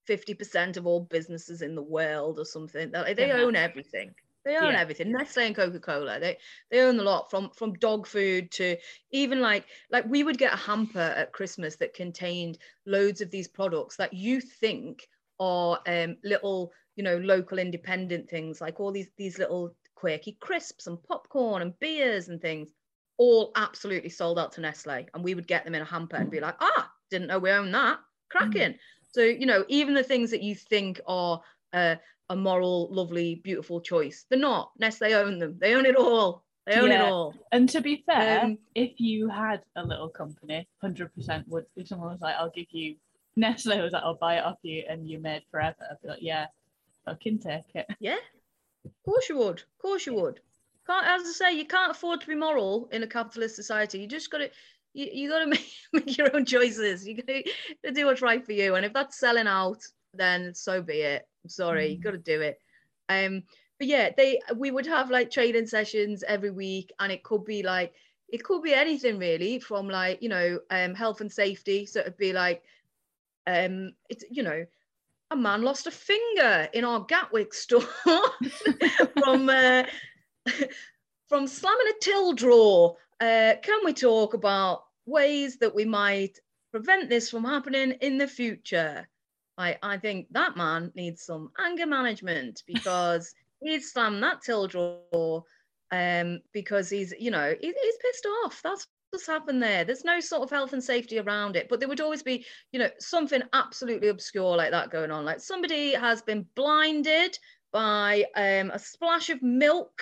fifty 0.05 0.33
percent 0.33 0.77
of 0.77 0.85
all 0.87 1.01
businesses 1.01 1.61
in 1.61 1.75
the 1.75 1.83
world 1.83 2.39
or 2.39 2.45
something? 2.45 2.91
They, 2.91 3.13
they 3.13 3.27
Yeah. 3.27 3.37
own 3.43 3.55
everything. 3.55 4.15
They 4.43 4.57
own 4.57 4.73
Yeah. 4.73 4.79
everything. 4.81 5.11
Nestle 5.11 5.43
and 5.43 5.55
Coca 5.55 5.79
Cola. 5.79 6.19
They 6.19 6.37
they 6.71 6.81
own 6.81 6.99
a 6.99 7.03
lot 7.03 7.29
from 7.29 7.51
from 7.51 7.73
dog 7.73 8.07
food 8.07 8.51
to 8.51 8.77
even 9.11 9.39
like 9.39 9.65
like 9.91 10.05
we 10.09 10.23
would 10.23 10.37
get 10.37 10.53
a 10.53 10.57
hamper 10.57 10.99
at 10.99 11.33
Christmas 11.33 11.75
that 11.77 11.93
contained 11.93 12.57
loads 12.85 13.21
of 13.21 13.29
these 13.29 13.47
products 13.47 13.97
that 13.97 14.13
you 14.13 14.41
think 14.41 15.07
are 15.39 15.79
um, 15.87 16.17
little 16.23 16.71
you 16.95 17.03
know 17.03 17.17
local 17.17 17.59
independent 17.59 18.29
things 18.29 18.61
like 18.61 18.79
all 18.79 18.91
these 18.91 19.09
these 19.17 19.37
little 19.39 19.75
quirky 20.01 20.35
crisps 20.39 20.87
and 20.87 21.01
popcorn 21.03 21.61
and 21.61 21.79
beers 21.79 22.27
and 22.29 22.41
things 22.41 22.69
all 23.17 23.51
absolutely 23.55 24.09
sold 24.09 24.39
out 24.39 24.51
to 24.53 24.61
Nestle 24.61 25.05
and 25.13 25.23
we 25.23 25.35
would 25.35 25.47
get 25.47 25.63
them 25.63 25.75
in 25.75 25.81
a 25.83 25.85
hamper 25.85 26.15
and 26.17 26.31
be 26.31 26.39
like 26.39 26.55
ah 26.59 26.91
didn't 27.11 27.27
know 27.27 27.37
we 27.37 27.51
own 27.51 27.71
that 27.71 27.99
cracking 28.29 28.73
so 29.11 29.21
you 29.21 29.45
know 29.45 29.63
even 29.67 29.93
the 29.93 30.03
things 30.11 30.31
that 30.31 30.41
you 30.41 30.55
think 30.55 30.99
are 31.05 31.39
uh, 31.73 31.95
a 32.29 32.35
moral 32.35 32.87
lovely 32.91 33.35
beautiful 33.43 33.79
choice 33.79 34.25
they're 34.29 34.39
not 34.39 34.71
Nestle 34.79 35.13
own 35.13 35.37
them 35.37 35.55
they 35.59 35.75
own 35.75 35.85
it 35.85 35.95
all 35.95 36.43
they 36.65 36.79
own 36.79 36.89
Yeah. 36.89 37.03
it 37.03 37.11
all 37.11 37.35
and 37.51 37.69
to 37.69 37.81
be 37.81 38.03
fair, 38.07 38.41
Um, 38.45 38.57
if 38.73 38.93
you 38.99 39.29
had 39.29 39.61
a 39.75 39.83
little 39.83 40.09
company, 40.09 40.67
hundred 40.81 41.13
percent 41.13 41.47
would. 41.49 41.65
If 41.75 41.87
someone 41.89 42.11
was 42.11 42.21
like, 42.21 42.35
"I'll 42.37 42.49
give 42.59 42.67
you," 42.71 42.95
Nestle 43.35 43.81
was 43.81 43.91
like, 43.93 44.03
"I'll 44.03 44.15
buy 44.15 44.37
it 44.37 44.45
off 44.45 44.57
you," 44.63 44.83
and 44.89 45.07
you're 45.09 45.19
made 45.19 45.43
forever. 45.51 45.75
I'd 45.89 46.01
be 46.01 46.07
like, 46.07 46.21
"Yeah, 46.21 46.45
fucking 47.05 47.39
take 47.39 47.69
it." 47.75 47.87
Yeah, 47.99 48.21
of 48.85 48.93
course 49.03 49.29
you 49.29 49.37
would. 49.37 49.59
Of 49.59 49.77
course 49.79 50.05
you 50.05 50.13
would. 50.15 50.39
Can't, 50.87 51.05
as 51.05 51.21
I 51.27 51.31
say, 51.31 51.57
you 51.57 51.65
can't 51.65 51.91
afford 51.91 52.21
to 52.21 52.27
be 52.27 52.35
moral 52.35 52.89
in 52.91 53.03
a 53.03 53.07
capitalist 53.07 53.55
society. 53.55 53.99
You 53.99 54.07
just 54.07 54.31
got 54.31 54.39
to, 54.39 54.49
you, 54.93 55.07
you 55.11 55.29
got 55.29 55.39
to 55.39 55.47
make, 55.47 55.71
make 55.93 56.17
your 56.17 56.35
own 56.35 56.45
choices. 56.45 57.07
You 57.07 57.17
got 57.17 57.27
to 57.27 57.91
do 57.91 58.05
what's 58.05 58.21
right 58.21 58.43
for 58.45 58.53
you. 58.53 58.75
And 58.75 58.85
if 58.85 58.93
that's 58.93 59.19
selling 59.19 59.47
out, 59.47 59.83
then 60.13 60.53
so 60.53 60.81
be 60.81 61.01
it. 61.01 61.23
I'm 61.43 61.49
sorry, 61.49 61.91
you 61.91 61.97
Mm. 61.97 62.01
got 62.01 62.11
to 62.11 62.17
do 62.17 62.41
it. 62.41 62.59
Um, 63.09 63.43
but 63.77 63.87
yeah, 63.87 64.09
they 64.15 64.39
we 64.55 64.71
would 64.71 64.85
have 64.87 65.09
like 65.09 65.31
trading 65.31 65.67
sessions 65.67 66.23
every 66.23 66.51
week, 66.51 66.91
and 66.99 67.11
it 67.11 67.23
could 67.23 67.43
be 67.45 67.63
like 67.63 67.93
it 68.29 68.43
could 68.43 68.61
be 68.61 68.73
anything 68.73 69.17
really, 69.17 69.59
from 69.59 69.87
like 69.89 70.21
you 70.21 70.29
know 70.29 70.59
um 70.69 70.93
health 70.93 71.21
and 71.21 71.31
safety. 71.31 71.85
So 71.85 72.01
it'd 72.01 72.17
be 72.17 72.33
like 72.33 72.63
um 73.47 73.91
it's 74.09 74.23
you 74.29 74.43
know 74.43 74.65
a 75.31 75.35
man 75.35 75.61
lost 75.63 75.87
a 75.87 75.91
finger 75.91 76.67
in 76.73 76.83
our 76.83 77.01
Gatwick 77.05 77.53
store 77.63 77.81
from 79.23 79.49
uh, 79.49 79.83
from 81.27 81.47
slamming 81.47 81.87
a 81.87 81.93
till 82.01 82.33
drawer. 82.33 82.97
Uh, 83.19 83.53
can 83.61 83.79
we 83.85 83.93
talk 83.93 84.33
about 84.33 84.83
ways 85.05 85.57
that 85.57 85.73
we 85.73 85.85
might 85.85 86.39
prevent 86.71 87.09
this 87.09 87.29
from 87.29 87.43
happening 87.43 87.91
in 88.01 88.17
the 88.17 88.27
future? 88.27 89.07
I, 89.57 89.77
I 89.83 89.97
think 89.97 90.27
that 90.31 90.57
man 90.57 90.91
needs 90.95 91.23
some 91.23 91.51
anger 91.59 91.85
management 91.85 92.63
because 92.67 93.33
he's 93.61 93.91
slammed 93.91 94.23
that 94.23 94.41
till 94.41 94.67
drawer 94.67 95.43
um, 95.91 96.39
because 96.53 96.89
he's, 96.89 97.13
you 97.19 97.31
know, 97.31 97.53
he- 97.59 97.67
he's 97.81 97.97
pissed 98.01 98.27
off. 98.43 98.61
That's 98.63 98.87
what's 99.11 99.27
happened 99.27 99.61
there. 99.61 99.83
There's 99.83 100.05
no 100.05 100.19
sort 100.19 100.43
of 100.43 100.49
health 100.49 100.73
and 100.73 100.83
safety 100.83 101.19
around 101.19 101.55
it, 101.55 101.67
but 101.69 101.79
there 101.79 101.89
would 101.89 102.01
always 102.01 102.23
be 102.23 102.45
you 102.71 102.79
know, 102.79 102.89
something 102.99 103.41
absolutely 103.53 104.07
obscure 104.07 104.55
like 104.55 104.71
that 104.71 104.89
going 104.89 105.11
on. 105.11 105.25
Like 105.25 105.41
somebody 105.41 105.93
has 105.93 106.21
been 106.21 106.45
blinded 106.55 107.37
by 107.71 108.25
um, 108.35 108.71
a 108.71 108.79
splash 108.79 109.29
of 109.29 109.41
milk. 109.41 110.01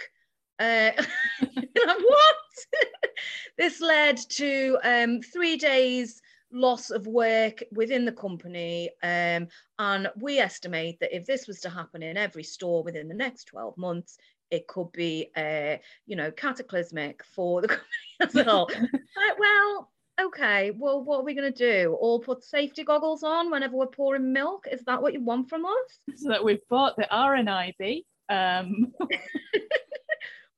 Uh, 0.60 0.92
what? 1.42 2.36
this 3.58 3.82
led 3.82 4.18
to 4.18 4.78
um, 4.84 5.22
three 5.22 5.58
days 5.58 6.22
loss 6.52 6.90
of 6.90 7.06
work 7.08 7.64
within 7.72 8.06
the 8.06 8.12
company. 8.12 8.90
Um, 9.04 9.48
and 9.78 10.10
we 10.20 10.40
estimate 10.40 11.00
that 11.00 11.16
if 11.16 11.26
this 11.26 11.48
was 11.48 11.62
to 11.62 11.70
happen 11.70 12.04
in 12.04 12.18
every 12.18 12.44
store 12.44 12.84
within 12.84 13.08
the 13.08 13.16
next 13.16 13.46
12 13.46 13.78
months, 13.78 14.18
it 14.52 14.68
could 14.68 14.92
be, 14.92 15.30
uh, 15.36 15.78
you 16.06 16.16
know, 16.16 16.32
cataclysmic 16.32 17.24
for 17.24 17.62
the 17.62 17.68
company 17.68 17.88
as 18.22 18.36
a 18.36 18.44
whole. 18.44 18.70
Like, 18.70 19.40
well, 19.40 19.92
okay, 20.22 20.72
well, 20.72 21.04
what 21.04 21.20
are 21.20 21.24
we 21.24 21.34
going 21.34 21.52
to 21.52 21.82
do? 21.84 21.98
All 22.00 22.20
put 22.20 22.44
safety 22.44 22.84
goggles 22.84 23.24
on 23.24 23.52
whenever 23.52 23.76
we're 23.76 23.88
pouring 23.88 24.34
milk? 24.34 24.66
Is 24.72 24.84
that 24.86 25.02
what 25.02 25.14
you 25.14 25.24
want 25.24 25.50
from 25.50 25.66
us? 25.66 26.00
So 26.16 26.30
that 26.30 26.44
we've 26.44 26.68
bought 26.70 26.96
the 26.98 27.08
RNIB. 27.12 28.04
Um, 28.30 28.94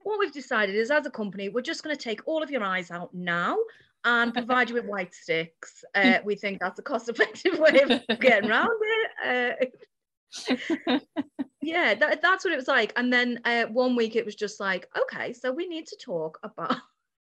What 0.04 0.20
we've 0.20 0.32
decided 0.32 0.76
is, 0.76 0.92
as 0.92 1.06
a 1.06 1.12
company, 1.12 1.50
we're 1.50 1.62
just 1.62 1.84
going 1.84 1.96
to 1.96 2.02
take 2.02 2.22
all 2.26 2.42
of 2.42 2.50
your 2.50 2.64
eyes 2.64 2.92
out 2.92 3.14
now 3.14 3.58
and 4.04 4.34
provide 4.34 4.70
you 4.70 4.76
with 4.76 4.86
white 4.86 5.14
sticks. 5.14 5.84
Uh, 5.94 6.20
we 6.24 6.36
think 6.36 6.60
that's 6.60 6.80
a 6.80 6.84
cost-effective 6.84 7.60
way 7.60 7.82
of 7.82 8.20
getting 8.20 8.50
around 8.50 8.70
it. 8.82 9.62
Uh, 9.62 9.66
yeah, 11.62 11.94
that, 11.96 12.22
that's 12.22 12.46
what 12.46 12.54
it 12.54 12.58
was 12.58 12.68
like. 12.68 12.94
And 12.96 13.12
then 13.12 13.40
uh, 13.46 13.66
one 13.66 13.96
week 13.96 14.16
it 14.16 14.26
was 14.26 14.36
just 14.36 14.60
like, 14.60 14.88
okay, 15.04 15.34
so 15.34 15.52
we 15.52 15.68
need 15.68 15.88
to 15.88 15.98
talk 15.98 16.40
about 16.44 16.76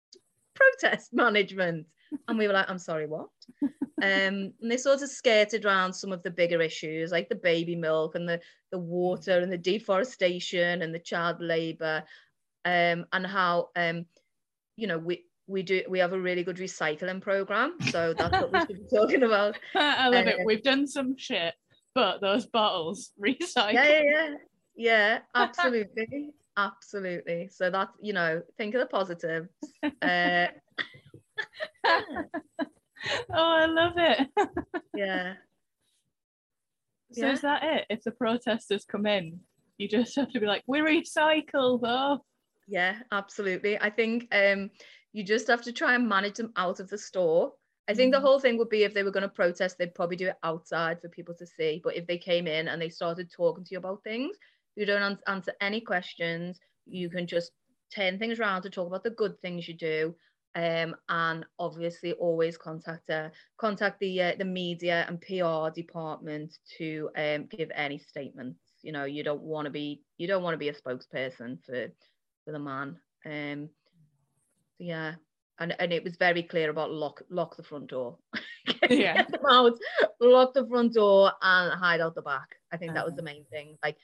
protest 0.54 1.12
management. 1.12 1.86
And 2.26 2.38
we 2.38 2.46
were 2.46 2.52
like, 2.52 2.68
I'm 2.68 2.78
sorry, 2.78 3.06
what? 3.06 3.28
um, 3.62 3.70
and 4.02 4.52
they 4.62 4.76
sort 4.76 5.02
of 5.02 5.08
skirted 5.08 5.64
around 5.64 5.92
some 5.92 6.12
of 6.12 6.22
the 6.22 6.30
bigger 6.30 6.60
issues, 6.60 7.12
like 7.12 7.28
the 7.28 7.36
baby 7.36 7.76
milk 7.76 8.14
and 8.14 8.28
the, 8.28 8.40
the 8.72 8.78
water 8.78 9.38
and 9.38 9.52
the 9.52 9.58
deforestation 9.58 10.82
and 10.82 10.94
the 10.94 10.98
child 10.98 11.36
labour, 11.40 12.02
um, 12.64 13.06
and 13.12 13.26
how, 13.26 13.68
um, 13.76 14.06
you 14.76 14.86
know, 14.86 14.98
we, 14.98 15.24
we 15.50 15.62
do 15.62 15.82
we 15.88 15.98
have 15.98 16.12
a 16.12 16.20
really 16.20 16.44
good 16.44 16.56
recycling 16.58 17.20
program 17.20 17.74
so 17.90 18.14
that's 18.16 18.32
what 18.32 18.52
we 18.52 18.60
should 18.60 18.88
be 18.88 18.96
talking 18.96 19.24
about 19.24 19.58
I 19.74 20.08
love 20.08 20.26
it. 20.26 20.36
Uh, 20.40 20.44
We've 20.46 20.62
done 20.62 20.86
some 20.86 21.16
shit, 21.16 21.54
but 21.94 22.20
those 22.20 22.46
bottles 22.46 23.12
recycle. 23.20 23.74
yeah 23.74 23.88
yeah 23.88 24.02
yeah 24.02 24.34
yeah 24.76 25.18
absolutely 25.34 26.30
absolutely 26.56 27.48
so 27.52 27.70
that's 27.70 27.96
you 28.00 28.12
know 28.12 28.42
think 28.56 28.74
of 28.74 28.80
the 28.80 28.86
positives 28.86 29.48
uh, 30.02 30.46
oh, 31.86 32.24
I 33.32 33.66
love 33.66 33.92
it. 33.96 34.28
yeah 34.94 35.34
So 37.12 37.26
Yeah. 37.26 37.32
is 37.32 37.40
that 37.40 37.62
it? 37.64 37.86
If 37.90 38.02
the 38.02 38.12
protesters 38.12 38.84
come 38.84 39.06
in, 39.06 39.40
you 39.78 39.88
just 39.88 40.14
have 40.16 40.30
to 40.32 40.40
be 40.40 40.46
like, 40.46 40.62
we 40.66 40.80
recycle 40.80 41.80
though. 41.80 42.24
yeah 42.68 42.96
absolutely 43.10 43.80
i 43.80 43.90
think 43.90 44.28
um 44.32 44.70
you 45.12 45.24
just 45.24 45.48
have 45.48 45.62
to 45.62 45.72
try 45.72 45.94
and 45.94 46.08
manage 46.08 46.34
them 46.36 46.52
out 46.56 46.78
of 46.78 46.88
the 46.88 46.98
store 46.98 47.52
i 47.90 47.94
think 47.94 48.12
the 48.12 48.20
Mhm. 48.20 48.22
whole 48.22 48.40
thing 48.40 48.58
would 48.58 48.70
be 48.70 48.84
if 48.84 48.94
they 48.94 49.02
were 49.04 49.10
going 49.16 49.28
to 49.28 49.40
protest 49.40 49.78
they'd 49.78 49.94
probably 49.94 50.16
do 50.16 50.28
it 50.28 50.38
outside 50.44 51.00
for 51.00 51.08
people 51.08 51.34
to 51.34 51.46
see 51.46 51.80
but 51.84 51.96
if 51.96 52.06
they 52.06 52.18
came 52.18 52.46
in 52.46 52.68
and 52.68 52.80
they 52.82 52.90
started 52.90 53.30
talking 53.30 53.64
to 53.64 53.72
you 53.74 53.78
about 53.78 54.02
things 54.04 54.36
you 54.76 54.86
don't 54.86 55.02
ans- 55.02 55.22
answer 55.28 55.52
any 55.60 55.80
questions 55.80 56.60
you 56.86 57.10
can 57.10 57.26
just 57.26 57.52
turn 57.94 58.18
things 58.18 58.40
around 58.40 58.62
to 58.62 58.70
talk 58.70 58.88
about 58.88 59.04
the 59.04 59.10
good 59.10 59.40
things 59.40 59.68
you 59.68 59.74
do 59.74 60.14
um, 60.56 60.96
and 61.08 61.46
obviously 61.58 62.12
always 62.14 62.58
contact 62.58 63.10
uh, 63.10 63.30
contact 63.58 64.00
the 64.00 64.22
uh, 64.22 64.34
the 64.38 64.44
media 64.44 65.04
and 65.08 65.20
PR 65.20 65.70
department 65.70 66.58
to 66.78 67.10
um, 67.16 67.46
give 67.46 67.70
any 67.74 67.98
statements. 67.98 68.60
You 68.82 68.92
know, 68.92 69.04
you 69.04 69.22
don't 69.22 69.42
want 69.42 69.66
to 69.66 69.70
be 69.70 70.02
you 70.18 70.26
don't 70.26 70.42
want 70.42 70.54
to 70.54 70.58
be 70.58 70.68
a 70.68 70.74
spokesperson 70.74 71.64
for 71.64 71.88
for 72.44 72.52
the 72.52 72.58
man. 72.58 72.98
Um, 73.26 73.70
so 74.78 74.84
yeah, 74.84 75.14
and 75.60 75.74
and 75.78 75.92
it 75.92 76.02
was 76.02 76.16
very 76.16 76.42
clear 76.42 76.70
about 76.70 76.90
lock 76.90 77.22
lock 77.30 77.56
the 77.56 77.62
front 77.62 77.88
door. 77.88 78.18
Yeah. 78.88 79.14
Get 79.18 79.30
them 79.32 79.46
out, 79.48 79.78
lock 80.20 80.54
the 80.54 80.66
front 80.66 80.94
door, 80.94 81.32
and 81.42 81.72
hide 81.78 82.00
out 82.00 82.14
the 82.14 82.22
back. 82.22 82.48
I 82.72 82.76
think 82.76 82.94
that 82.94 83.04
was 83.04 83.14
the 83.14 83.22
Uh-huh. 83.22 83.32
main 83.34 83.44
thing. 83.44 83.78
Like 83.84 83.96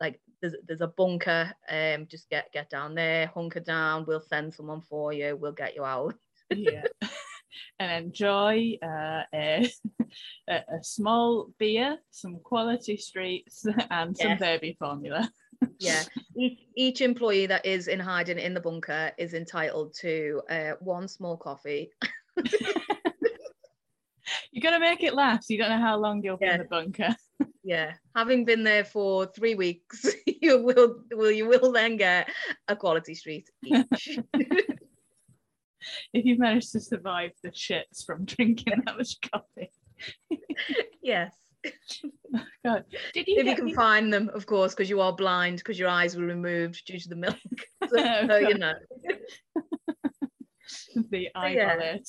like 0.00 0.20
there's 0.40 0.54
there's 0.66 0.80
a 0.80 0.88
bunker. 0.88 1.52
Um, 1.68 2.06
just 2.06 2.28
get 2.30 2.50
get 2.52 2.68
down 2.70 2.94
there, 2.94 3.26
hunker 3.28 3.60
down. 3.60 4.04
We'll 4.06 4.20
send 4.20 4.54
someone 4.54 4.82
for 4.82 5.12
you. 5.12 5.36
We'll 5.36 5.52
get 5.52 5.74
you 5.76 5.84
out. 5.84 6.14
Yeah. 6.50 6.84
and 7.78 8.06
enjoy 8.06 8.78
uh, 8.82 9.22
a, 9.32 9.70
a 10.48 10.54
a 10.54 10.82
small 10.82 11.50
beer, 11.58 11.98
some 12.10 12.40
quality 12.42 12.96
streets, 12.96 13.64
and 13.90 14.16
some 14.16 14.30
Yes. 14.30 14.40
baby 14.40 14.76
formula. 14.78 15.30
Yeah. 15.78 16.02
each, 16.36 16.60
each 16.76 17.00
employee 17.00 17.46
that 17.46 17.64
is 17.66 17.88
in 17.88 18.00
hiding 18.00 18.38
in 18.38 18.54
the 18.54 18.60
bunker 18.60 19.12
is 19.18 19.34
entitled 19.34 19.94
to 20.00 20.42
uh, 20.50 20.72
one 20.80 21.08
small 21.08 21.36
coffee. 21.36 21.90
You're 24.50 24.62
gonna 24.62 24.80
make 24.80 25.02
it 25.02 25.14
last. 25.14 25.50
You 25.50 25.58
don't 25.58 25.68
know 25.70 25.78
how 25.80 25.96
long 25.98 26.22
you'll 26.22 26.36
be 26.38 26.46
Yeah. 26.46 26.54
in 26.54 26.58
the 26.60 26.64
bunker. 26.66 27.14
Yeah, 27.66 27.94
having 28.14 28.44
been 28.44 28.62
there 28.62 28.84
for 28.84 29.24
three 29.24 29.54
weeks, 29.54 30.04
you 30.26 30.62
will 30.62 30.96
will 31.12 31.30
you 31.30 31.48
will 31.48 31.72
then 31.72 31.96
get 31.96 32.28
a 32.68 32.76
quality 32.76 33.14
street 33.14 33.48
each. 33.64 34.18
If 36.12 36.24
you've 36.26 36.38
managed 36.38 36.72
to 36.72 36.80
survive 36.80 37.30
the 37.42 37.48
shits 37.50 38.04
from 38.04 38.26
drinking 38.26 38.82
that 38.84 38.98
much 38.98 39.18
coffee. 39.32 39.70
yes, 41.02 41.34
God, 42.64 42.84
did 43.12 43.28
you 43.28 43.36
if 43.38 43.46
you 43.46 43.54
can 43.54 43.66
me- 43.66 43.74
find 43.74 44.12
them, 44.12 44.30
of 44.34 44.46
course, 44.46 44.74
because 44.74 44.90
you 44.90 45.00
are 45.00 45.12
blind 45.12 45.58
because 45.58 45.78
your 45.78 45.88
eyes 45.88 46.16
were 46.16 46.24
removed 46.24 46.84
due 46.86 46.98
to 46.98 47.08
the 47.08 47.16
milk. 47.16 47.36
so, 47.88 47.96
Oh, 47.96 48.26
so, 48.28 48.38
you 48.38 48.58
know, 48.58 48.72
the 51.10 51.28
yeah. 51.34 51.34
eyeball 51.34 52.00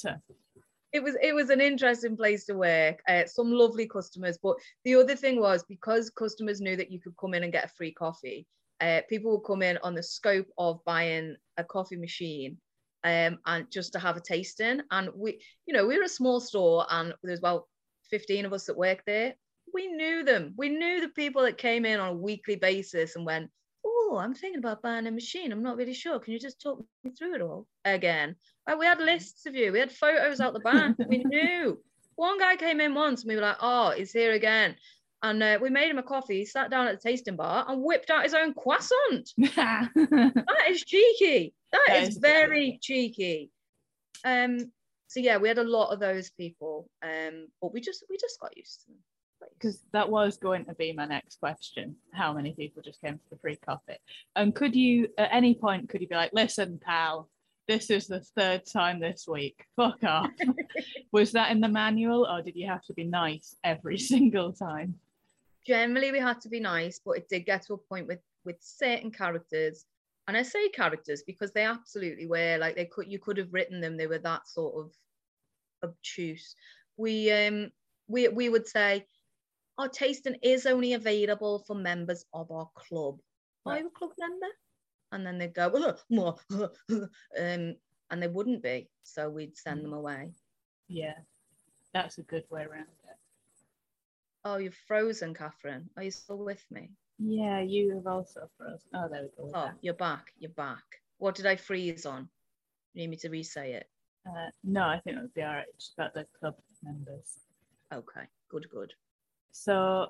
it 0.96 1.04
was 1.04 1.18
it 1.22 1.36
was 1.36 1.50
an 1.50 1.60
interesting 1.60 2.16
place 2.16 2.46
to 2.46 2.54
work. 2.54 3.02
Uh, 3.08 3.26
some 3.26 3.52
lovely 3.52 3.86
customers, 3.86 4.40
but 4.42 4.56
the 4.86 4.96
other 4.96 5.16
thing 5.16 5.42
was 5.42 5.66
because 5.68 6.10
customers 6.10 6.62
knew 6.62 6.78
that 6.78 6.90
you 6.90 7.02
could 7.02 7.18
come 7.20 7.34
in 7.34 7.44
and 7.44 7.52
get 7.52 7.66
a 7.66 7.76
free 7.76 7.92
coffee. 7.92 8.48
Uh, 8.80 9.02
people 9.10 9.32
would 9.32 9.46
come 9.46 9.62
in 9.62 9.78
on 9.84 9.94
the 9.94 10.04
scope 10.04 10.48
of 10.58 10.80
buying 10.86 11.36
a 11.58 11.66
coffee 11.66 11.98
machine, 11.98 12.58
um, 13.04 13.38
and 13.46 13.70
just 13.70 13.92
to 13.92 14.00
have 14.00 14.16
a 14.16 14.22
tasting. 14.22 14.80
And 14.90 15.10
we, 15.14 15.42
you 15.66 15.74
know, 15.74 15.86
we 15.86 15.98
were 15.98 16.06
a 16.06 16.10
small 16.10 16.40
store, 16.40 16.86
and 16.90 17.14
there's 17.24 17.40
about 17.40 17.66
fifteen 18.10 18.46
of 18.46 18.54
us 18.54 18.66
that 18.66 18.78
work 18.78 19.04
there. 19.06 19.36
We 19.74 19.88
knew 19.88 20.24
them. 20.24 20.54
We 20.58 20.70
knew 20.70 21.02
the 21.02 21.10
people 21.10 21.42
that 21.44 21.58
came 21.58 21.86
in 21.86 22.00
on 22.00 22.10
a 22.10 22.14
weekly 22.14 22.56
basis 22.56 23.16
and 23.16 23.26
went, 23.26 23.50
"Oh, 23.86 24.18
I'm 24.22 24.34
thinking 24.34 24.60
about 24.60 24.82
buying 24.82 25.08
a 25.08 25.12
machine. 25.12 25.52
I'm 25.52 25.64
not 25.64 25.78
really 25.78 25.94
sure. 25.94 26.20
Can 26.20 26.34
you 26.34 26.40
just 26.40 26.62
talk 26.62 26.84
me 27.04 27.12
through 27.12 27.36
it 27.36 27.42
all 27.42 27.68
again?" 27.84 28.36
Like 28.68 28.80
we 28.80 28.86
had 28.86 29.00
lists 29.00 29.46
of 29.46 29.56
you. 29.56 29.72
We 29.72 29.80
had 29.80 29.92
photos 29.92 30.40
out 30.40 30.54
the 30.54 30.60
back. 30.60 30.96
we 31.08 31.24
knew. 31.26 31.80
One 32.16 32.40
guy 32.40 32.56
came 32.56 32.80
in 32.80 32.94
once 32.94 33.22
and 33.22 33.30
we 33.30 33.36
were 33.36 33.42
like, 33.42 33.58
oh, 33.62 33.92
he's 33.92 34.12
here 34.12 34.34
again. 34.34 34.76
And 35.22 35.42
uh, 35.42 35.60
we 35.62 35.70
made 35.70 35.90
him 35.90 35.98
a 35.98 36.04
coffee, 36.04 36.40
he 36.40 36.46
sat 36.46 36.70
down 36.70 36.88
at 36.88 37.02
the 37.02 37.10
tasting 37.10 37.36
bar 37.36 37.66
and 37.68 37.82
whipped 37.82 38.10
out 38.10 38.24
his 38.24 38.34
own 38.34 38.54
croissant. 38.54 39.32
That 39.56 40.70
is 40.70 40.84
cheeky. 40.84 41.54
That 41.72 41.82
that 41.88 42.04
is 42.04 42.10
is 42.10 42.18
very 42.18 42.80
cheeky. 42.82 43.50
Um, 44.24 44.72
so 45.08 45.20
yeah, 45.20 45.38
we 45.38 45.48
had 45.48 45.58
a 45.58 45.64
lot 45.64 45.92
of 45.92 46.00
those 46.00 46.30
people. 46.32 46.90
Um, 47.04 47.48
but 47.62 47.74
we 47.74 47.82
just 47.82 48.04
we 48.10 48.18
just 48.18 48.40
got 48.40 48.56
used 48.56 48.82
to 48.82 48.88
them. 48.92 49.00
Because 49.54 49.82
that 49.94 50.10
was 50.10 50.38
going 50.38 50.66
to 50.66 50.74
be 50.76 50.94
my 50.94 51.06
next 51.06 51.40
question. 51.40 51.96
How 52.14 52.34
many 52.34 52.54
people 52.54 52.82
just 52.82 53.02
came 53.02 53.16
for 53.16 53.36
the 53.36 53.40
free 53.40 53.58
coffee? 53.58 53.98
And 54.36 54.54
could 54.54 54.76
you, 54.76 55.08
at 55.18 55.30
any 55.32 55.56
point, 55.56 55.90
could 55.90 56.02
you 56.02 56.08
be 56.08 56.16
like, 56.16 56.32
listen, 56.34 56.80
pal, 56.84 57.30
this 57.68 57.90
is 57.90 58.08
the 58.08 58.20
third 58.20 58.66
time 58.66 59.00
this 59.00 59.26
week. 59.28 59.66
Fuck 59.76 60.04
off. 60.04 60.30
was 61.12 61.32
that 61.32 61.52
in 61.52 61.62
the 61.62 61.68
manual 61.68 62.28
or 62.30 62.42
did 62.42 62.56
you 62.56 62.68
have 62.68 62.84
to 62.86 62.94
be 62.94 63.04
nice 63.04 63.56
every 63.64 63.98
single 64.12 64.54
time? 64.54 64.96
generally 65.66 66.12
we 66.12 66.20
had 66.20 66.40
to 66.40 66.50
be 66.50 66.60
nice 66.60 67.00
but 67.04 67.18
it 67.18 67.28
did 67.28 67.46
get 67.46 67.64
to 67.66 67.74
a 67.74 67.78
point 67.78 68.08
with 68.08 68.20
with 68.46 68.58
certain 68.60 69.12
characters 69.12 69.86
and 70.28 70.38
i 70.38 70.42
say 70.42 70.70
characters 70.70 71.24
because 71.26 71.52
they 71.52 71.64
absolutely 71.64 72.28
were 72.28 72.58
like 72.60 72.76
they 72.76 72.86
could 72.86 73.12
you 73.12 73.20
could 73.20 73.38
have 73.38 73.52
written 73.52 73.82
them 73.82 73.98
they 73.98 74.08
were 74.08 74.20
that 74.20 74.48
sort 74.48 74.76
of 74.76 74.92
obtuse 75.84 76.56
we 76.98 77.32
um 77.32 77.72
we 78.08 78.28
we 78.28 78.50
would 78.50 78.68
say 78.68 79.06
our 79.78 79.90
tasting 79.90 80.36
is 80.42 80.66
only 80.66 80.94
available 80.94 81.60
for 81.60 81.76
members 81.76 82.26
of 82.34 82.52
our 82.52 82.70
club 82.76 83.20
are 83.66 83.80
you 83.80 83.88
a 83.88 83.90
club 83.92 84.12
member 84.18 84.48
and 85.12 85.26
then 85.26 85.38
they'd 85.38 85.54
go 85.54 85.68
"Uh, 85.68 85.96
more 86.10 86.36
um 87.40 87.76
and 88.12 88.22
they 88.22 88.28
wouldn't 88.28 88.62
be 88.64 88.90
so 89.04 89.30
we'd 89.30 89.58
send 89.58 89.84
them 89.84 89.94
away 89.94 90.32
Yeah, 90.88 91.16
that's 91.94 92.18
a 92.20 92.24
good 92.24 92.46
way 92.50 92.64
around 92.64 92.82
it. 93.10 93.18
oh 94.46 94.58
you're 94.58 94.72
frozen 94.88 95.34
catherine 95.34 95.90
are 95.98 96.04
you 96.04 96.12
still 96.12 96.38
with 96.38 96.64
me 96.72 96.92
Yeah, 97.18 97.62
you 97.62 97.96
have 97.96 98.08
also 98.08 98.50
frozen. 98.58 98.90
Oh, 98.94 99.08
there 99.10 99.24
we 99.24 99.30
go. 99.38 99.50
Oh, 99.54 99.66
that. 99.66 99.78
you're 99.82 99.94
back. 99.94 100.34
You're 100.38 100.52
back. 100.52 100.84
What 101.18 101.36
did 101.36 101.46
I 101.46 101.56
freeze 101.56 102.06
on? 102.06 102.28
You 102.94 103.02
need 103.04 103.10
me 103.12 103.18
to 103.18 103.30
re-say 103.30 103.72
it? 103.74 103.88
Uh, 104.28 104.50
no, 104.64 104.82
I 104.82 105.00
think 105.00 105.18
be 105.34 105.42
all 105.44 105.54
right. 105.56 105.66
Just 105.80 105.94
about 105.98 106.14
the 106.14 106.26
club 106.38 106.56
members. 106.84 107.40
Okay, 107.94 108.28
good, 108.50 108.68
good. 108.70 108.94
So, 109.58 110.08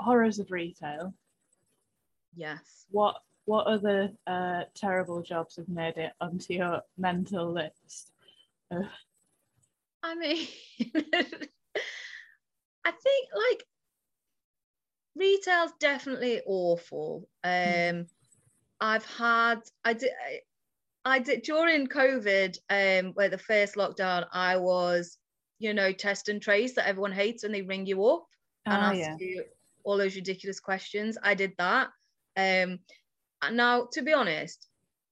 horrors 0.00 0.40
of 0.40 0.50
retail. 0.50 1.14
Yes. 2.34 2.86
What 2.90 3.14
what 3.44 3.66
other 3.68 4.10
uh, 4.26 4.64
terrible 4.74 5.22
jobs 5.22 5.56
have 5.56 5.68
made 5.68 5.98
it 5.98 6.12
onto 6.20 6.54
your 6.54 6.82
mental 6.98 7.52
list? 7.52 8.10
Uh, 8.72 8.82
I 10.02 10.16
mean, 10.16 10.48
I 12.84 12.90
think 12.90 13.28
like 13.36 13.64
retail's 15.14 15.72
definitely 15.78 16.42
awful. 16.44 17.28
Um, 17.44 18.06
I've 18.80 19.06
had 19.06 19.60
I 19.84 19.92
did 19.92 20.10
I, 20.26 20.40
I 21.04 21.18
did 21.20 21.42
during 21.42 21.86
COVID, 21.86 22.58
um, 22.68 23.12
where 23.12 23.28
the 23.28 23.38
first 23.38 23.76
lockdown, 23.76 24.26
I 24.32 24.56
was, 24.56 25.18
you 25.58 25.74
know, 25.74 25.92
test 25.92 26.28
and 26.28 26.42
trace 26.42 26.74
that 26.74 26.86
everyone 26.88 27.12
hates 27.12 27.42
when 27.42 27.52
they 27.52 27.62
ring 27.62 27.86
you 27.86 28.04
up. 28.06 28.26
and 28.70 28.82
ah, 28.82 28.90
ask 28.90 28.98
yeah. 28.98 29.16
you 29.18 29.44
all 29.84 29.96
those 29.98 30.16
ridiculous 30.16 30.60
questions. 30.60 31.18
I 31.22 31.34
did 31.34 31.54
that. 31.58 31.88
Um, 32.36 32.80
and 33.42 33.56
now, 33.56 33.86
to 33.92 34.02
be 34.02 34.12
honest, 34.14 34.68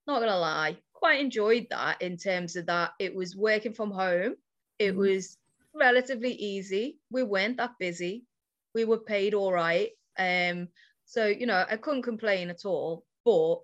not 0.07 0.21
gonna 0.21 0.37
lie, 0.39 0.79
quite 0.93 1.21
enjoyed 1.21 1.67
that 1.71 2.01
in 2.03 2.17
terms 2.17 2.57
of 2.57 2.67
that 2.67 2.93
it 2.99 3.15
was 3.15 3.37
working 3.37 3.75
from 3.75 3.91
home. 3.91 4.37
It 4.79 4.95
Mhm. 4.95 4.97
was 4.97 5.39
relatively 5.75 6.33
easy. 6.33 7.01
We 7.11 7.23
weren't 7.23 7.59
that 7.59 7.79
busy. 7.79 8.27
We 8.75 8.85
were 8.85 9.01
paid 9.01 9.35
all 9.35 9.53
right. 9.53 9.91
Um, 10.19 10.69
So, 11.05 11.27
you 11.27 11.47
know, 11.47 11.67
I 11.69 11.77
couldn't 11.77 12.03
complain 12.05 12.49
at 12.49 12.65
all, 12.65 13.05
but 13.25 13.63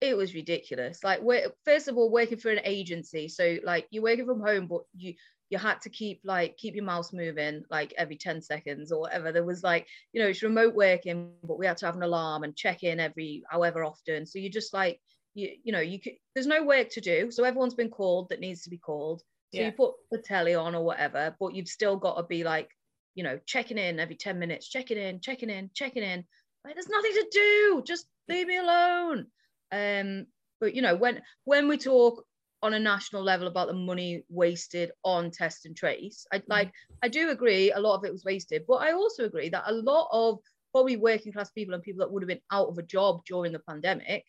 it 0.00 0.16
was 0.16 0.34
ridiculous. 0.34 1.02
Like, 1.02 1.20
first 1.64 1.88
of 1.88 1.96
all, 1.96 2.10
working 2.10 2.38
for 2.38 2.50
an 2.50 2.60
agency. 2.64 3.28
So, 3.28 3.58
like, 3.64 3.88
you're 3.90 4.02
working 4.02 4.26
from 4.26 4.40
home, 4.40 4.68
but 4.68 4.82
you, 4.94 5.14
you 5.50 5.58
had 5.58 5.80
to 5.80 5.90
keep 5.90 6.20
like 6.24 6.56
keep 6.56 6.74
your 6.74 6.84
mouse 6.84 7.12
moving 7.12 7.64
like 7.70 7.94
every 7.96 8.16
10 8.16 8.42
seconds 8.42 8.92
or 8.92 9.00
whatever. 9.00 9.32
There 9.32 9.44
was 9.44 9.62
like 9.62 9.86
you 10.12 10.20
know 10.20 10.28
it's 10.28 10.42
remote 10.42 10.74
working 10.74 11.32
but 11.42 11.58
we 11.58 11.66
had 11.66 11.76
to 11.78 11.86
have 11.86 11.96
an 11.96 12.02
alarm 12.02 12.44
and 12.44 12.56
check 12.56 12.82
in 12.82 13.00
every 13.00 13.42
however 13.50 13.84
often. 13.84 14.26
So 14.26 14.38
you 14.38 14.50
just 14.50 14.74
like 14.74 15.00
you 15.34 15.50
you 15.64 15.72
know 15.72 15.80
you 15.80 16.00
could 16.00 16.14
there's 16.34 16.46
no 16.46 16.64
work 16.64 16.90
to 16.90 17.00
do 17.00 17.30
so 17.30 17.44
everyone's 17.44 17.74
been 17.74 17.90
called 17.90 18.28
that 18.28 18.40
needs 18.40 18.62
to 18.62 18.70
be 18.70 18.78
called. 18.78 19.22
So 19.52 19.60
yeah. 19.60 19.66
you 19.66 19.72
put 19.72 19.94
the 20.10 20.18
telly 20.18 20.54
on 20.54 20.74
or 20.74 20.84
whatever 20.84 21.34
but 21.40 21.54
you've 21.54 21.68
still 21.68 21.96
got 21.96 22.16
to 22.16 22.22
be 22.24 22.44
like 22.44 22.70
you 23.14 23.24
know 23.24 23.40
checking 23.46 23.78
in 23.78 23.98
every 23.98 24.16
10 24.16 24.38
minutes 24.38 24.68
checking 24.68 24.98
in 24.98 25.20
checking 25.20 25.50
in 25.50 25.70
checking 25.72 26.02
in. 26.02 26.24
Like 26.64 26.74
there's 26.74 26.88
nothing 26.88 27.12
to 27.12 27.26
do 27.32 27.82
just 27.86 28.06
leave 28.28 28.46
me 28.46 28.58
alone. 28.58 29.26
Um 29.72 30.26
but 30.60 30.74
you 30.74 30.82
know 30.82 30.96
when 30.96 31.22
when 31.44 31.68
we 31.68 31.78
talk 31.78 32.24
on 32.62 32.74
a 32.74 32.78
national 32.78 33.22
level 33.22 33.46
about 33.46 33.68
the 33.68 33.74
money 33.74 34.24
wasted 34.28 34.90
on 35.04 35.30
test 35.30 35.66
and 35.66 35.76
trace 35.76 36.26
i 36.32 36.38
mm-hmm. 36.38 36.50
like 36.50 36.72
i 37.02 37.08
do 37.08 37.30
agree 37.30 37.72
a 37.72 37.78
lot 37.78 37.94
of 37.94 38.04
it 38.04 38.12
was 38.12 38.24
wasted 38.24 38.64
but 38.66 38.76
i 38.76 38.92
also 38.92 39.24
agree 39.24 39.48
that 39.48 39.64
a 39.66 39.72
lot 39.72 40.08
of 40.12 40.38
probably 40.72 40.96
working 40.96 41.32
class 41.32 41.50
people 41.50 41.74
and 41.74 41.82
people 41.82 42.00
that 42.00 42.10
would 42.10 42.22
have 42.22 42.28
been 42.28 42.40
out 42.50 42.68
of 42.68 42.78
a 42.78 42.82
job 42.82 43.24
during 43.26 43.52
the 43.52 43.58
pandemic 43.60 44.24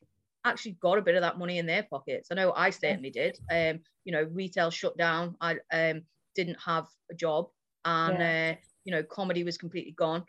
actually 0.45 0.77
got 0.81 0.97
a 0.97 1.01
bit 1.01 1.15
of 1.15 1.21
that 1.21 1.37
money 1.37 1.57
in 1.57 1.65
their 1.65 1.83
pockets. 1.83 2.29
I 2.31 2.35
know 2.35 2.53
I 2.53 2.69
certainly 2.69 3.09
did. 3.09 3.37
Um, 3.51 3.79
you 4.05 4.13
know, 4.13 4.27
retail 4.31 4.71
shut 4.71 4.97
down. 4.97 5.35
I 5.41 5.57
um, 5.71 6.01
didn't 6.35 6.57
have 6.65 6.87
a 7.11 7.15
job, 7.15 7.49
and 7.85 8.19
yeah. 8.19 8.53
uh, 8.53 8.61
you 8.85 8.91
know, 8.91 9.03
comedy 9.03 9.43
was 9.43 9.57
completely 9.57 9.91
gone. 9.91 10.23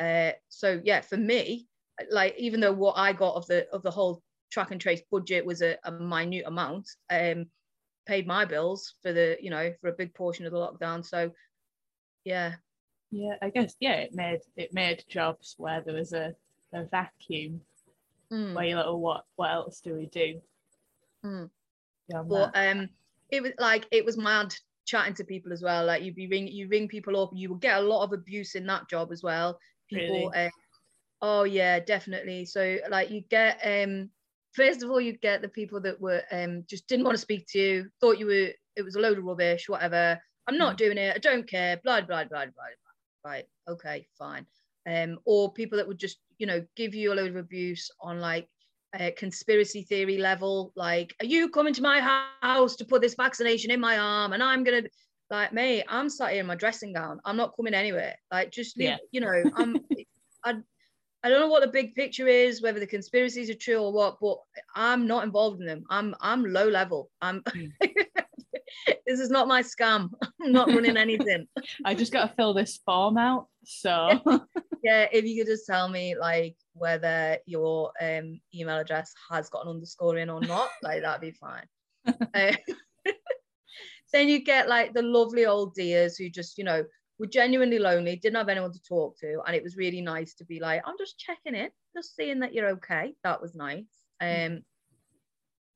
Uh, 0.00 0.32
so 0.48 0.80
yeah, 0.84 1.00
for 1.00 1.16
me, 1.16 1.66
like 2.10 2.34
even 2.38 2.60
though 2.60 2.72
what 2.72 2.98
I 2.98 3.12
got 3.12 3.34
of 3.34 3.46
the 3.46 3.68
of 3.70 3.82
the 3.82 3.90
whole 3.90 4.22
track 4.50 4.70
and 4.70 4.80
trace 4.80 5.02
budget 5.10 5.44
was 5.44 5.62
a, 5.62 5.76
a 5.84 5.92
minute 5.92 6.44
amount, 6.46 6.88
um, 7.10 7.46
paid 8.06 8.26
my 8.26 8.44
bills 8.44 8.94
for 9.02 9.12
the 9.12 9.36
you 9.40 9.50
know 9.50 9.72
for 9.80 9.88
a 9.88 9.92
big 9.92 10.14
portion 10.14 10.46
of 10.46 10.52
the 10.52 10.58
lockdown. 10.58 11.04
So 11.04 11.30
yeah. 12.24 12.54
Yeah, 13.10 13.34
I 13.42 13.50
guess 13.50 13.76
yeah, 13.80 13.94
it 13.94 14.14
made 14.14 14.40
it 14.56 14.74
made 14.74 15.04
jobs 15.08 15.54
where 15.58 15.80
there 15.80 15.94
was 15.94 16.12
a, 16.12 16.34
a 16.72 16.84
vacuum 16.84 17.60
mm. 18.32 18.54
where 18.54 18.64
you're 18.64 18.76
like, 18.76 18.86
oh, 18.86 18.96
what 18.96 19.24
what 19.36 19.52
else 19.52 19.80
do 19.80 19.94
we 19.94 20.06
do? 20.06 20.40
Mm. 21.24 21.50
Yeah, 22.08 22.22
but 22.26 22.50
um, 22.56 22.88
it 23.30 23.42
was 23.42 23.52
like 23.58 23.86
it 23.92 24.04
was 24.04 24.16
mad 24.16 24.54
chatting 24.84 25.14
to 25.14 25.24
people 25.24 25.52
as 25.52 25.62
well. 25.62 25.84
Like 25.84 26.02
you'd 26.02 26.14
be 26.14 26.26
ring 26.26 26.48
you 26.48 26.68
ring 26.68 26.88
people 26.88 27.20
up, 27.22 27.30
you 27.32 27.48
will 27.48 27.56
get 27.56 27.78
a 27.78 27.86
lot 27.86 28.04
of 28.04 28.12
abuse 28.12 28.54
in 28.54 28.66
that 28.66 28.88
job 28.88 29.12
as 29.12 29.22
well. 29.22 29.58
People, 29.88 30.30
really? 30.30 30.46
uh, 30.46 30.50
oh 31.22 31.44
yeah, 31.44 31.80
definitely. 31.80 32.44
So 32.44 32.78
like 32.90 33.10
you 33.10 33.22
get 33.30 33.60
um, 33.64 34.10
first 34.54 34.82
of 34.82 34.90
all, 34.90 35.00
you 35.00 35.12
get 35.18 35.42
the 35.42 35.48
people 35.48 35.80
that 35.80 36.00
were 36.00 36.22
um 36.32 36.64
just 36.68 36.86
didn't 36.88 37.04
want 37.04 37.14
to 37.14 37.20
speak 37.22 37.46
to 37.48 37.58
you, 37.58 37.88
thought 38.00 38.18
you 38.18 38.26
were 38.26 38.50
it 38.76 38.82
was 38.82 38.96
a 38.96 39.00
load 39.00 39.18
of 39.18 39.24
rubbish, 39.24 39.68
whatever. 39.68 40.18
I'm 40.46 40.58
not 40.58 40.74
mm. 40.74 40.78
doing 40.78 40.98
it. 40.98 41.14
I 41.14 41.18
don't 41.18 41.48
care. 41.48 41.80
Blah 41.84 42.02
blah 42.02 42.24
blah 42.24 42.46
blah 42.46 42.54
blah. 42.54 43.30
Right. 43.30 43.44
Okay. 43.68 44.06
Fine. 44.18 44.46
Um, 44.86 45.18
or 45.24 45.52
people 45.52 45.78
that 45.78 45.88
would 45.88 45.98
just 45.98 46.18
you 46.38 46.46
know 46.46 46.64
give 46.76 46.94
you 46.94 47.12
a 47.12 47.14
load 47.14 47.30
of 47.30 47.36
abuse 47.36 47.90
on 48.00 48.20
like 48.20 48.48
a 49.00 49.10
conspiracy 49.12 49.82
theory 49.82 50.18
level 50.18 50.72
like 50.76 51.14
are 51.20 51.26
you 51.26 51.48
coming 51.48 51.74
to 51.74 51.82
my 51.82 52.00
house 52.42 52.76
to 52.76 52.84
put 52.84 53.02
this 53.02 53.14
vaccination 53.14 53.70
in 53.70 53.80
my 53.80 53.98
arm 53.98 54.32
and 54.32 54.42
i'm 54.42 54.62
gonna 54.62 54.82
like 55.30 55.52
me 55.52 55.82
i'm 55.88 56.08
sat 56.08 56.30
here 56.30 56.40
in 56.40 56.46
my 56.46 56.54
dressing 56.54 56.92
gown 56.92 57.20
i'm 57.24 57.36
not 57.36 57.56
coming 57.56 57.74
anywhere 57.74 58.14
like 58.30 58.52
just 58.52 58.76
leave, 58.78 58.90
yeah. 58.90 58.96
you 59.10 59.20
know 59.20 59.42
i'm 59.56 59.76
I, 60.44 60.54
I 61.24 61.30
don't 61.30 61.40
know 61.40 61.48
what 61.48 61.62
the 61.62 61.68
big 61.68 61.94
picture 61.94 62.28
is 62.28 62.60
whether 62.60 62.78
the 62.78 62.86
conspiracies 62.86 63.48
are 63.48 63.54
true 63.54 63.78
or 63.78 63.92
what 63.92 64.18
but 64.20 64.36
i'm 64.76 65.06
not 65.06 65.24
involved 65.24 65.58
in 65.60 65.66
them. 65.66 65.84
I'm 65.88 66.14
i'm 66.20 66.44
low 66.44 66.68
level. 66.68 67.10
I'm 67.22 67.40
mm. 67.42 67.72
this 69.06 69.20
is 69.20 69.30
not 69.30 69.48
my 69.48 69.62
scam. 69.62 70.10
I'm 70.42 70.52
not 70.52 70.68
running 70.68 70.98
anything. 70.98 71.46
I 71.84 71.94
just 71.94 72.12
got 72.12 72.28
to 72.28 72.34
fill 72.34 72.52
this 72.52 72.78
form 72.84 73.16
out 73.16 73.48
so. 73.64 74.20
Yeah, 74.82 75.06
if 75.12 75.24
you 75.24 75.42
could 75.42 75.50
just 75.50 75.66
tell 75.66 75.88
me 75.88 76.14
like 76.14 76.56
whether 76.74 77.38
your 77.46 77.90
um, 78.02 78.38
email 78.54 78.76
address 78.76 79.14
has 79.30 79.48
got 79.48 79.64
an 79.64 79.70
underscore 79.70 80.18
in 80.18 80.28
or 80.28 80.40
not, 80.42 80.68
like 80.82 81.00
that'd 81.00 81.22
be 81.22 81.30
fine. 81.30 81.64
uh, 82.34 82.52
then 84.12 84.28
you 84.28 84.44
get 84.44 84.68
like 84.68 84.92
the 84.92 85.00
lovely 85.00 85.46
old 85.46 85.74
dears 85.74 86.18
who 86.18 86.28
just, 86.28 86.58
you 86.58 86.64
know, 86.64 86.84
were 87.18 87.26
genuinely 87.26 87.78
lonely, 87.78 88.16
didn't 88.16 88.36
have 88.36 88.48
anyone 88.48 88.72
to 88.72 88.82
talk 88.82 89.18
to, 89.20 89.40
and 89.46 89.54
it 89.54 89.62
was 89.62 89.76
really 89.76 90.00
nice 90.00 90.34
to 90.34 90.44
be 90.44 90.60
like, 90.60 90.82
I'm 90.84 90.98
just 90.98 91.18
checking 91.18 91.54
in, 91.54 91.70
just 91.96 92.16
seeing 92.16 92.40
that 92.40 92.54
you're 92.54 92.70
okay. 92.70 93.14
That 93.22 93.40
was 93.40 93.54
nice. 93.54 93.84
Um, 94.20 94.62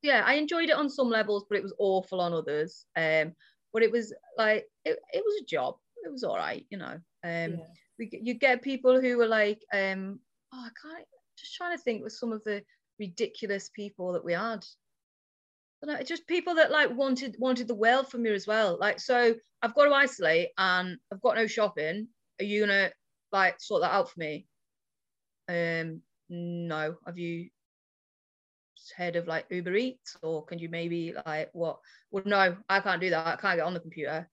yeah, 0.03 0.23
I 0.25 0.35
enjoyed 0.35 0.69
it 0.69 0.77
on 0.77 0.89
some 0.89 1.09
levels, 1.09 1.45
but 1.49 1.59
it 1.59 1.63
was 1.63 1.75
awful 1.79 2.21
on 2.21 2.33
others. 2.33 2.87
Um, 2.97 3.33
but 3.73 3.83
it 3.83 3.93
was 3.93 4.15
like 4.37 4.67
it, 4.85 4.99
it 5.13 5.23
was 5.25 5.43
a 5.43 5.47
job. 5.47 5.77
It 6.05 6.11
was 6.11 6.25
all 6.25 6.37
right, 6.37 6.65
you 6.71 6.79
know. 6.79 7.01
Um, 7.25 7.59
yeah 7.59 7.67
we 7.99 8.09
you 8.23 8.35
get 8.35 8.63
people 8.63 9.01
who 9.01 9.19
were 9.19 9.27
like, 9.27 9.61
um, 9.73 10.21
oh, 10.53 10.67
I 10.67 10.71
can't. 10.81 11.07
Just 11.37 11.55
trying 11.55 11.77
to 11.77 11.83
think 11.83 12.03
with 12.03 12.13
some 12.13 12.33
of 12.33 12.43
the 12.45 12.63
ridiculous 12.99 13.69
people 13.69 14.13
that 14.13 14.25
we 14.25 14.33
had. 14.33 14.65
Know, 15.85 15.95
It's 15.95 16.09
just 16.09 16.27
people 16.27 16.57
that 16.57 16.71
like 16.71 16.91
wanted 16.91 17.37
wanted 17.39 17.69
the 17.69 17.75
world 17.75 18.09
from 18.11 18.27
you 18.27 18.35
as 18.35 18.47
well. 18.47 18.77
Like, 18.81 19.01
so 19.01 19.35
I've 19.63 19.75
got 19.75 19.85
to 19.85 19.93
isolate 19.95 20.49
and 20.59 20.99
I've 21.13 21.21
got 21.21 21.37
no 21.37 21.47
shopping. 21.47 22.09
Are 22.41 22.45
you 22.45 22.61
gonna 22.61 22.91
like 23.33 23.61
sort 23.61 23.83
that 23.83 23.93
out 23.93 24.11
for 24.11 24.19
me? 24.19 24.47
Um, 25.49 26.03
no. 26.29 26.97
Have 27.07 27.19
you 27.19 27.49
heard 28.97 29.17
of 29.17 29.27
like 29.27 29.47
Uber 29.51 29.75
Eats 29.75 30.17
or 30.23 30.45
can 30.45 30.59
you 30.59 30.69
maybe 30.69 31.15
like 31.27 31.51
what? 31.53 31.79
Well, 32.11 32.25
no, 32.27 32.57
I 32.69 32.81
can't 32.81 33.01
do 33.01 33.11
that. 33.11 33.27
I 33.27 33.37
can't 33.37 33.57
get 33.59 33.67
on 33.67 33.75
the 33.75 33.81
computer. 33.81 34.29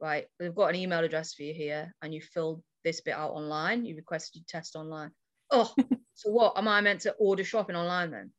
Right, 0.00 0.26
they've 0.38 0.54
got 0.54 0.68
an 0.68 0.76
email 0.76 1.02
address 1.02 1.34
for 1.34 1.42
you 1.42 1.52
here, 1.52 1.92
and 2.02 2.14
you 2.14 2.20
filled 2.20 2.62
this 2.84 3.00
bit 3.00 3.14
out 3.14 3.32
online. 3.32 3.84
You 3.84 3.96
requested 3.96 4.36
you 4.36 4.44
test 4.46 4.76
online. 4.76 5.10
Oh, 5.50 5.74
so 6.14 6.30
what? 6.30 6.56
Am 6.56 6.68
I 6.68 6.80
meant 6.80 7.00
to 7.00 7.14
order 7.14 7.42
shopping 7.42 7.74
online 7.74 8.12
then? 8.12 8.30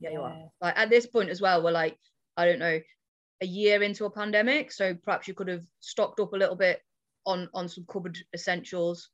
Yeah, 0.00 0.10
you 0.10 0.20
are. 0.20 0.36
Like 0.60 0.76
at 0.76 0.90
this 0.90 1.06
point 1.06 1.30
as 1.30 1.40
well, 1.40 1.62
we're 1.62 1.70
like, 1.70 1.98
I 2.36 2.44
don't 2.44 2.58
know, 2.58 2.80
a 3.40 3.46
year 3.46 3.82
into 3.82 4.04
a 4.04 4.10
pandemic. 4.10 4.72
So 4.72 4.94
perhaps 4.94 5.28
you 5.28 5.34
could 5.34 5.48
have 5.48 5.64
stocked 5.80 6.20
up 6.20 6.32
a 6.32 6.36
little 6.36 6.56
bit 6.56 6.82
on 7.24 7.48
on 7.54 7.68
some 7.68 7.84
cupboard 7.90 8.18
essentials. 8.34 9.10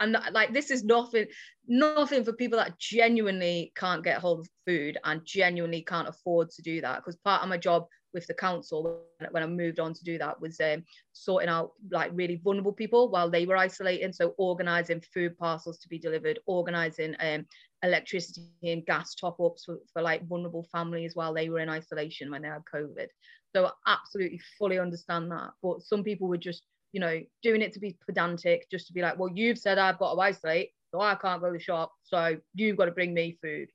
And 0.00 0.16
like 0.32 0.52
this 0.52 0.70
is 0.70 0.84
nothing, 0.84 1.26
nothing 1.66 2.24
for 2.24 2.32
people 2.32 2.58
that 2.58 2.78
genuinely 2.78 3.72
can't 3.74 4.04
get 4.04 4.18
hold 4.18 4.40
of 4.40 4.48
food 4.64 4.96
and 5.04 5.24
genuinely 5.24 5.82
can't 5.82 6.08
afford 6.08 6.50
to 6.50 6.62
do 6.62 6.80
that. 6.80 6.98
Because 6.98 7.16
part 7.16 7.42
of 7.42 7.48
my 7.48 7.58
job 7.58 7.86
with 8.14 8.26
the 8.26 8.34
council 8.34 9.02
when 9.30 9.42
I 9.42 9.46
moved 9.46 9.80
on 9.80 9.92
to 9.92 10.04
do 10.04 10.16
that 10.18 10.40
was 10.40 10.60
um, 10.60 10.84
sorting 11.12 11.48
out 11.48 11.72
like 11.90 12.10
really 12.14 12.36
vulnerable 12.36 12.72
people 12.72 13.10
while 13.10 13.28
they 13.28 13.44
were 13.44 13.56
isolating. 13.56 14.12
So 14.12 14.34
organising 14.38 15.02
food 15.12 15.36
parcels 15.36 15.78
to 15.78 15.88
be 15.88 15.98
delivered, 15.98 16.38
organising 16.46 17.16
um, 17.20 17.46
electricity 17.82 18.42
and 18.64 18.84
gas 18.86 19.14
top 19.14 19.38
ups 19.40 19.64
for, 19.64 19.78
for 19.92 20.02
like 20.02 20.26
vulnerable 20.26 20.66
families 20.72 21.14
while 21.14 21.32
they 21.32 21.48
were 21.48 21.60
in 21.60 21.68
isolation 21.68 22.30
when 22.30 22.42
they 22.42 22.48
had 22.48 22.62
COVID. 22.72 23.06
So 23.54 23.66
I 23.66 23.70
absolutely 23.86 24.40
fully 24.58 24.78
understand 24.78 25.30
that. 25.30 25.50
But 25.62 25.82
some 25.82 26.02
people 26.02 26.28
were 26.28 26.38
just, 26.38 26.64
you 26.92 27.00
know, 27.00 27.20
doing 27.42 27.62
it 27.62 27.72
to 27.74 27.80
be 27.80 27.96
pedantic, 28.06 28.68
just 28.70 28.86
to 28.88 28.92
be 28.92 29.02
like, 29.02 29.18
well, 29.18 29.30
you've 29.32 29.58
said 29.58 29.78
I've 29.78 29.98
got 29.98 30.14
to 30.14 30.20
isolate, 30.20 30.70
so 30.90 31.00
I 31.00 31.14
can't 31.14 31.40
go 31.40 31.48
to 31.48 31.52
the 31.52 31.62
shop. 31.62 31.92
So 32.02 32.36
you've 32.54 32.76
got 32.76 32.86
to 32.86 32.92
bring 32.92 33.14
me 33.14 33.38
food. 33.42 33.68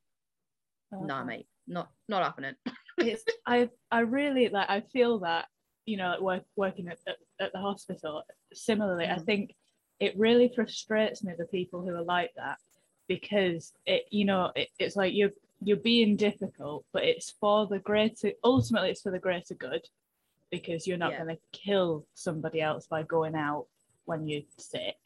Oh. 0.94 1.04
Nah, 1.04 1.24
mate, 1.24 1.48
not 1.68 1.90
not 2.08 2.24
happening. 2.24 2.56
it's 2.98 3.24
I 3.48 3.70
I 3.90 4.02
really 4.02 4.50
like 4.50 4.70
I 4.70 4.82
feel 4.82 5.20
that 5.20 5.46
you 5.86 5.98
know 5.98 6.12
like 6.12 6.22
work, 6.22 6.44
working 6.56 6.88
at, 6.88 7.00
at, 7.08 7.18
at 7.40 7.52
the 7.54 7.60
hospital 7.60 8.24
similarly 8.54 9.06
mm. 9.06 9.16
I 9.16 9.20
think 9.20 9.54
it 10.00 10.18
really 10.18 10.52
frustrates 10.54 11.24
me 11.24 11.34
the 11.38 11.46
people 11.46 11.82
who 11.82 11.96
are 11.96 12.04
like 12.04 12.32
that 12.36 12.58
because 13.08 13.74
it 13.86 14.06
you 14.10 14.26
know 14.26 14.52
it, 14.56 14.70
it's 14.80 14.96
like 14.96 15.14
you're 15.14 15.32
you're 15.62 15.78
being 15.78 16.16
difficult 16.16 16.86
but 16.92 17.04
it's 17.04 17.32
for 17.40 17.68
the 17.68 17.80
greater 17.80 18.32
ultimately 18.44 18.90
it's 18.90 19.02
for 19.02 19.12
the 19.12 19.20
greater 19.20 19.56
good 19.56 19.86
because 20.52 20.86
you're 20.86 20.98
not 20.98 21.12
yeah. 21.12 21.24
going 21.24 21.36
to 21.36 21.42
kill 21.52 22.06
somebody 22.14 22.62
else 22.62 22.86
by 22.88 23.04
going 23.04 23.36
out 23.36 23.66
when 24.06 24.28
you're 24.28 24.42
sick 24.58 24.98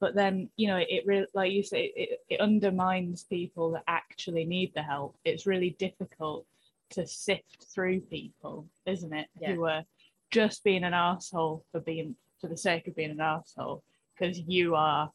but 0.00 0.14
then 0.14 0.48
you 0.56 0.66
know 0.66 0.76
it 0.76 1.06
really 1.06 1.26
like 1.34 1.52
you 1.52 1.62
say 1.62 1.92
it, 1.94 2.20
it 2.28 2.40
undermines 2.40 3.24
people 3.24 3.70
that 3.72 3.84
actually 3.86 4.44
need 4.44 4.72
the 4.74 4.82
help 4.82 5.16
it's 5.24 5.46
really 5.46 5.70
difficult 5.78 6.44
to 6.94 7.06
sift 7.06 7.66
through 7.72 8.00
people, 8.00 8.66
isn't 8.86 9.12
it? 9.12 9.26
Yeah. 9.40 9.52
Who 9.52 9.64
are 9.66 9.84
just 10.30 10.64
being 10.64 10.84
an 10.84 10.94
asshole 10.94 11.64
for 11.70 11.80
being 11.80 12.16
for 12.40 12.48
the 12.48 12.56
sake 12.56 12.88
of 12.88 12.96
being 12.96 13.10
an 13.10 13.20
asshole 13.20 13.82
because 14.18 14.38
you 14.46 14.74
are 14.74 15.10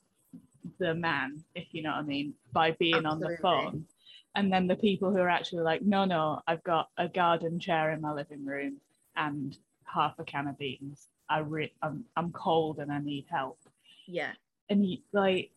the 0.80 0.96
man, 0.96 1.44
if 1.56 1.68
you 1.72 1.82
know 1.84 1.92
what 1.92 2.00
I 2.00 2.04
mean, 2.04 2.34
by 2.52 2.72
being 2.80 3.06
Absolutely. 3.06 3.26
on 3.26 3.32
the 3.32 3.38
phone. 3.42 3.86
And 4.36 4.54
then 4.54 4.68
the 4.68 4.76
people 4.76 5.12
who 5.12 5.18
are 5.18 5.30
actually 5.30 5.64
like, 5.64 5.82
no, 5.82 6.06
no, 6.06 6.42
I've 6.48 6.64
got 6.64 6.90
a 6.98 7.08
garden 7.08 7.60
chair 7.60 7.92
in 7.92 8.02
my 8.02 8.14
living 8.14 8.46
room 8.46 8.78
and 9.16 9.58
half 9.84 10.20
a 10.20 10.24
can 10.24 10.48
of 10.48 10.58
beans. 10.58 11.08
I 11.30 11.40
re- 11.40 11.74
I'm, 11.82 12.06
I'm 12.16 12.32
cold 12.32 12.80
and 12.80 12.92
I 12.92 13.00
need 13.00 13.26
help. 13.30 13.60
Yeah. 14.08 14.32
And 14.70 14.86
you, 14.86 15.00
like, 15.14 15.52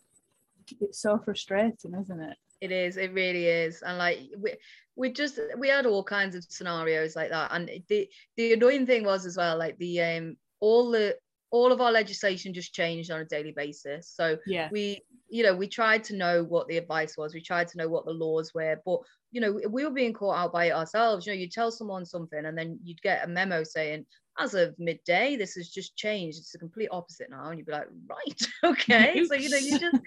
it's 0.80 1.00
so 1.00 1.18
frustrating, 1.18 1.94
isn't 1.94 2.20
it? 2.20 2.36
It 2.60 2.70
is. 2.70 2.96
It 2.96 3.12
really 3.12 3.46
is. 3.46 3.82
And 3.82 3.98
like 3.98 4.20
we 4.38 4.54
we 4.94 5.12
just 5.12 5.40
we 5.58 5.68
had 5.68 5.84
all 5.84 6.04
kinds 6.04 6.36
of 6.36 6.44
scenarios 6.44 7.16
like 7.16 7.30
that. 7.30 7.50
And 7.52 7.68
the 7.88 8.08
the 8.36 8.52
annoying 8.52 8.86
thing 8.86 9.04
was 9.04 9.26
as 9.26 9.36
well, 9.36 9.58
like 9.58 9.76
the 9.78 10.00
um 10.00 10.36
all 10.60 10.92
the 10.92 11.16
all 11.52 11.70
of 11.70 11.80
our 11.80 11.92
legislation 11.92 12.52
just 12.52 12.74
changed 12.74 13.10
on 13.10 13.20
a 13.20 13.24
daily 13.26 13.52
basis. 13.52 14.08
So 14.08 14.36
Yeah. 14.46 14.68
we 14.72 15.02
you 15.28 15.42
know 15.42 15.54
we 15.54 15.68
tried 15.68 16.02
to 16.04 16.16
know 16.16 16.42
what 16.44 16.66
the 16.66 16.78
advice 16.78 17.16
was. 17.16 17.34
We 17.34 17.42
tried 17.42 17.68
to 17.68 17.78
know 17.78 17.88
what 17.88 18.04
the 18.04 18.10
laws 18.12 18.52
were 18.54 18.80
but 18.84 19.00
you 19.30 19.40
know 19.40 19.60
we 19.70 19.84
were 19.84 19.90
being 19.90 20.12
caught 20.14 20.36
out 20.36 20.52
by 20.52 20.66
it 20.66 20.72
ourselves. 20.72 21.26
You 21.26 21.32
know 21.32 21.38
you 21.38 21.48
tell 21.48 21.70
someone 21.70 22.04
something 22.04 22.44
and 22.44 22.58
then 22.58 22.80
you'd 22.82 23.02
get 23.02 23.24
a 23.24 23.28
memo 23.28 23.62
saying 23.62 24.06
as 24.38 24.54
of 24.54 24.74
midday 24.78 25.36
this 25.36 25.54
has 25.54 25.68
just 25.68 25.94
changed. 25.94 26.38
It's 26.38 26.52
the 26.52 26.58
complete 26.58 26.88
opposite 26.90 27.30
now. 27.30 27.50
And 27.50 27.58
you'd 27.58 27.66
be 27.66 27.72
like 27.72 27.88
right 28.08 28.42
okay. 28.64 29.22
So 29.22 29.34
you 29.34 29.48
know 29.50 29.58
you 29.58 29.76
just 29.78 29.98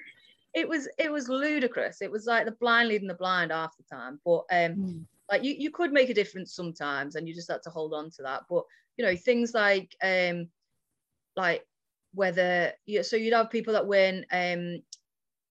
it 0.55 0.67
was 0.67 0.87
it 0.97 1.11
was 1.11 1.29
ludicrous. 1.29 2.01
It 2.01 2.11
was 2.11 2.25
like 2.25 2.45
the 2.45 2.51
blind 2.53 2.89
leading 2.89 3.07
the 3.07 3.13
blind 3.13 3.51
half 3.51 3.77
the 3.77 3.83
time. 3.95 4.19
But 4.25 4.45
um 4.51 4.77
Mm. 4.77 5.05
like 5.31 5.43
you, 5.43 5.55
you 5.57 5.71
could 5.71 5.91
make 5.91 6.09
a 6.09 6.13
difference 6.13 6.53
sometimes 6.55 7.15
and 7.15 7.27
you 7.27 7.33
just 7.33 7.51
had 7.51 7.61
to 7.63 7.69
hold 7.69 7.93
on 7.93 8.09
to 8.11 8.23
that. 8.23 8.43
But 8.49 8.63
you 8.97 9.05
know 9.05 9.15
things 9.15 9.53
like 9.53 9.95
um 10.03 10.49
like 11.35 11.65
whether 12.13 12.71
you 12.85 13.03
so 13.03 13.15
you'd 13.15 13.33
have 13.33 13.51
people 13.51 13.73
that 13.73 13.87
win 13.87 14.25
um 14.31 14.79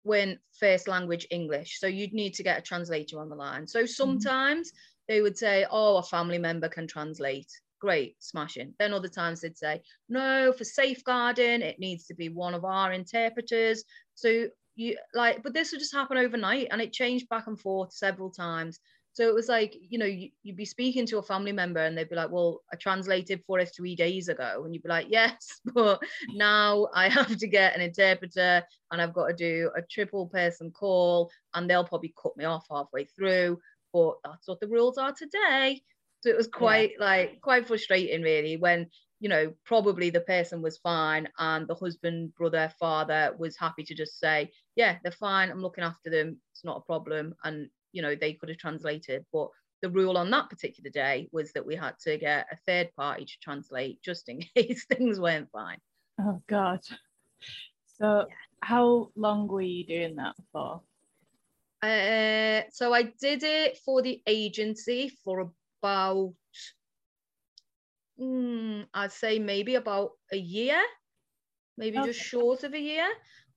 win 0.05 0.39
first 0.59 0.89
language 0.89 1.27
english. 1.31 1.79
So 1.79 1.87
you'd 1.87 2.13
need 2.13 2.35
to 2.35 2.43
get 2.43 2.59
a 2.59 2.63
translator 2.63 3.21
on 3.21 3.29
the 3.29 3.37
line. 3.37 3.67
So 3.67 3.87
sometimes 3.87 4.73
they 5.07 5.21
would 5.21 5.37
say 5.39 5.67
oh 5.71 5.97
a 5.99 6.03
family 6.03 6.39
member 6.39 6.69
can 6.69 6.87
translate. 6.87 7.51
Great 7.81 8.17
smashing. 8.19 8.75
Then 8.79 8.93
other 8.93 9.09
times 9.09 9.41
they'd 9.41 9.57
say 9.57 9.83
no 10.09 10.53
for 10.53 10.65
safeguarding 10.65 11.63
it 11.63 11.79
needs 11.79 12.07
to 12.07 12.15
be 12.15 12.29
one 12.29 12.55
of 12.55 12.65
our 12.65 12.93
interpreters. 12.93 13.85
So 14.15 14.49
you 14.75 14.97
like 15.15 15.43
but 15.43 15.55
this 15.55 15.73
would 15.73 15.81
just 15.81 15.95
happen 15.95 16.17
overnight 16.17 16.69
and 16.71 16.81
it 16.81 16.93
changed 16.93 17.29
back 17.29 17.47
and 17.47 17.61
forth 17.61 17.93
several 17.93 18.31
times 18.31 18.81
so 19.19 19.29
it 19.29 19.35
was 19.35 19.49
like 19.49 19.77
you 19.81 19.99
know 19.99 20.07
you, 20.07 20.29
you'd 20.45 20.57
be 20.57 20.65
speaking 20.65 21.05
to 21.05 21.19
a 21.19 21.23
family 21.23 21.51
member 21.51 21.81
and 21.81 21.99
they'd 21.99 22.09
be 22.09 22.15
like 22.15 22.31
well 22.31 22.61
i 22.73 22.77
translated 22.77 23.43
for 23.45 23.59
it 23.59 23.69
three 23.77 23.97
days 23.97 24.29
ago. 24.29 24.63
And 24.65 24.73
you'd 24.73 24.85
be 24.85 24.89
like 24.89 25.09
yes 25.11 25.61
but 25.75 26.01
now 26.35 26.87
i 26.95 27.09
have 27.09 27.37
to 27.37 27.47
get 27.49 27.75
an 27.75 27.81
interpreter 27.81 28.63
and 28.93 29.03
i've 29.03 29.13
got 29.13 29.27
to 29.27 29.35
do 29.35 29.73
a 29.77 29.83
triple 29.83 30.29
person 30.29 30.71
call 30.71 31.33
and 31.55 31.69
they'll 31.69 31.83
probably 31.83 32.15
cut 32.23 32.37
me 32.37 32.45
off 32.45 32.67
halfway 32.71 33.07
through 33.07 33.59
but 33.93 34.15
that's 34.25 34.47
what 34.47 34.61
the 34.61 34.69
rules 34.69 34.99
are 34.99 35.13
today. 35.13 35.83
So 36.21 36.31
it 36.31 36.37
was 36.37 36.49
quite 36.49 36.93
like 37.01 37.41
quite 37.41 37.67
frustrating 37.67 38.23
really 38.23 38.57
when 38.57 38.89
you 39.21 39.29
know 39.29 39.53
probably 39.65 40.11
the 40.11 40.21
person 40.21 40.63
was 40.63 40.79
fine 40.79 41.29
and 41.39 41.67
the 41.67 41.75
husband 41.75 42.35
brother 42.35 42.73
father 42.79 43.35
was 43.39 43.57
happy 43.57 43.83
to 43.85 43.95
just 43.95 44.19
say 44.19 44.51
yeah 44.77 44.97
they're 45.03 45.13
fine 45.13 45.51
i'm 45.51 45.63
looking 45.63 45.85
after 45.85 46.11
them 46.11 46.39
it's 46.53 46.65
not 46.65 46.77
a 46.77 46.87
problem 46.87 47.35
and 47.45 47.69
you 47.93 48.03
know 48.03 48.15
they 48.15 48.35
could 48.35 48.49
have 48.49 48.59
translated 48.59 49.25
but 49.33 49.49
the 49.81 49.91
rule 49.91 50.19
on 50.19 50.31
that 50.31 50.51
particular 50.51 50.91
day 50.91 51.29
was 51.31 51.53
that 51.53 51.65
we 51.65 51.77
had 51.77 51.95
to 52.01 52.19
get 52.19 52.47
a 52.51 52.57
third 52.67 52.91
party 52.97 53.25
to 53.25 53.33
translate 53.43 54.03
just 54.03 54.29
in 54.29 54.41
case 54.57 54.85
things 54.87 55.21
weren't 55.21 55.51
fine 55.51 55.79
Oh 56.21 56.43
God. 56.49 56.81
So 57.99 58.27
how 58.61 59.11
long 59.15 59.47
were 59.47 59.63
you 59.63 59.87
doing 59.87 60.17
that 60.17 60.35
for? 60.53 60.83
Uh, 61.81 62.63
so 62.73 62.93
I 62.93 63.13
did 63.21 63.45
it 63.45 63.79
for 63.85 64.03
the 64.03 64.21
agency 64.27 65.13
for 65.25 65.53
about, 65.81 66.35
mm, 68.21 68.85
I'd 68.93 69.13
say 69.13 69.39
maybe 69.39 69.77
about 69.77 70.13
a 70.33 70.37
year, 70.37 70.81
maybe 71.77 71.99
just 71.99 72.21
short 72.21 72.65
of 72.65 72.75
a 72.75 72.81
year. 72.81 73.07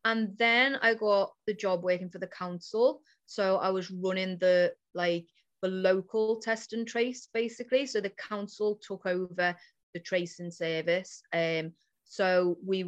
And 0.05 0.37
then 0.37 0.77
I 0.81 0.93
got 0.93 1.31
the 1.47 1.53
job 1.53 1.83
working 1.83 2.09
for 2.09 2.19
the 2.19 2.27
council. 2.27 3.01
So 3.31 3.57
I 3.57 3.69
was 3.69 3.89
running 3.91 4.37
the 4.39 4.73
like 4.93 5.25
the 5.61 5.69
local 5.69 6.39
test 6.41 6.73
and 6.73 6.87
trace 6.87 7.29
basically. 7.33 7.85
So 7.85 8.01
the 8.01 8.09
council 8.09 8.79
took 8.85 9.05
over 9.05 9.55
the 9.93 9.99
tracing 9.99 10.51
service. 10.51 11.21
Um, 11.33 11.73
so 12.03 12.57
we 12.65 12.83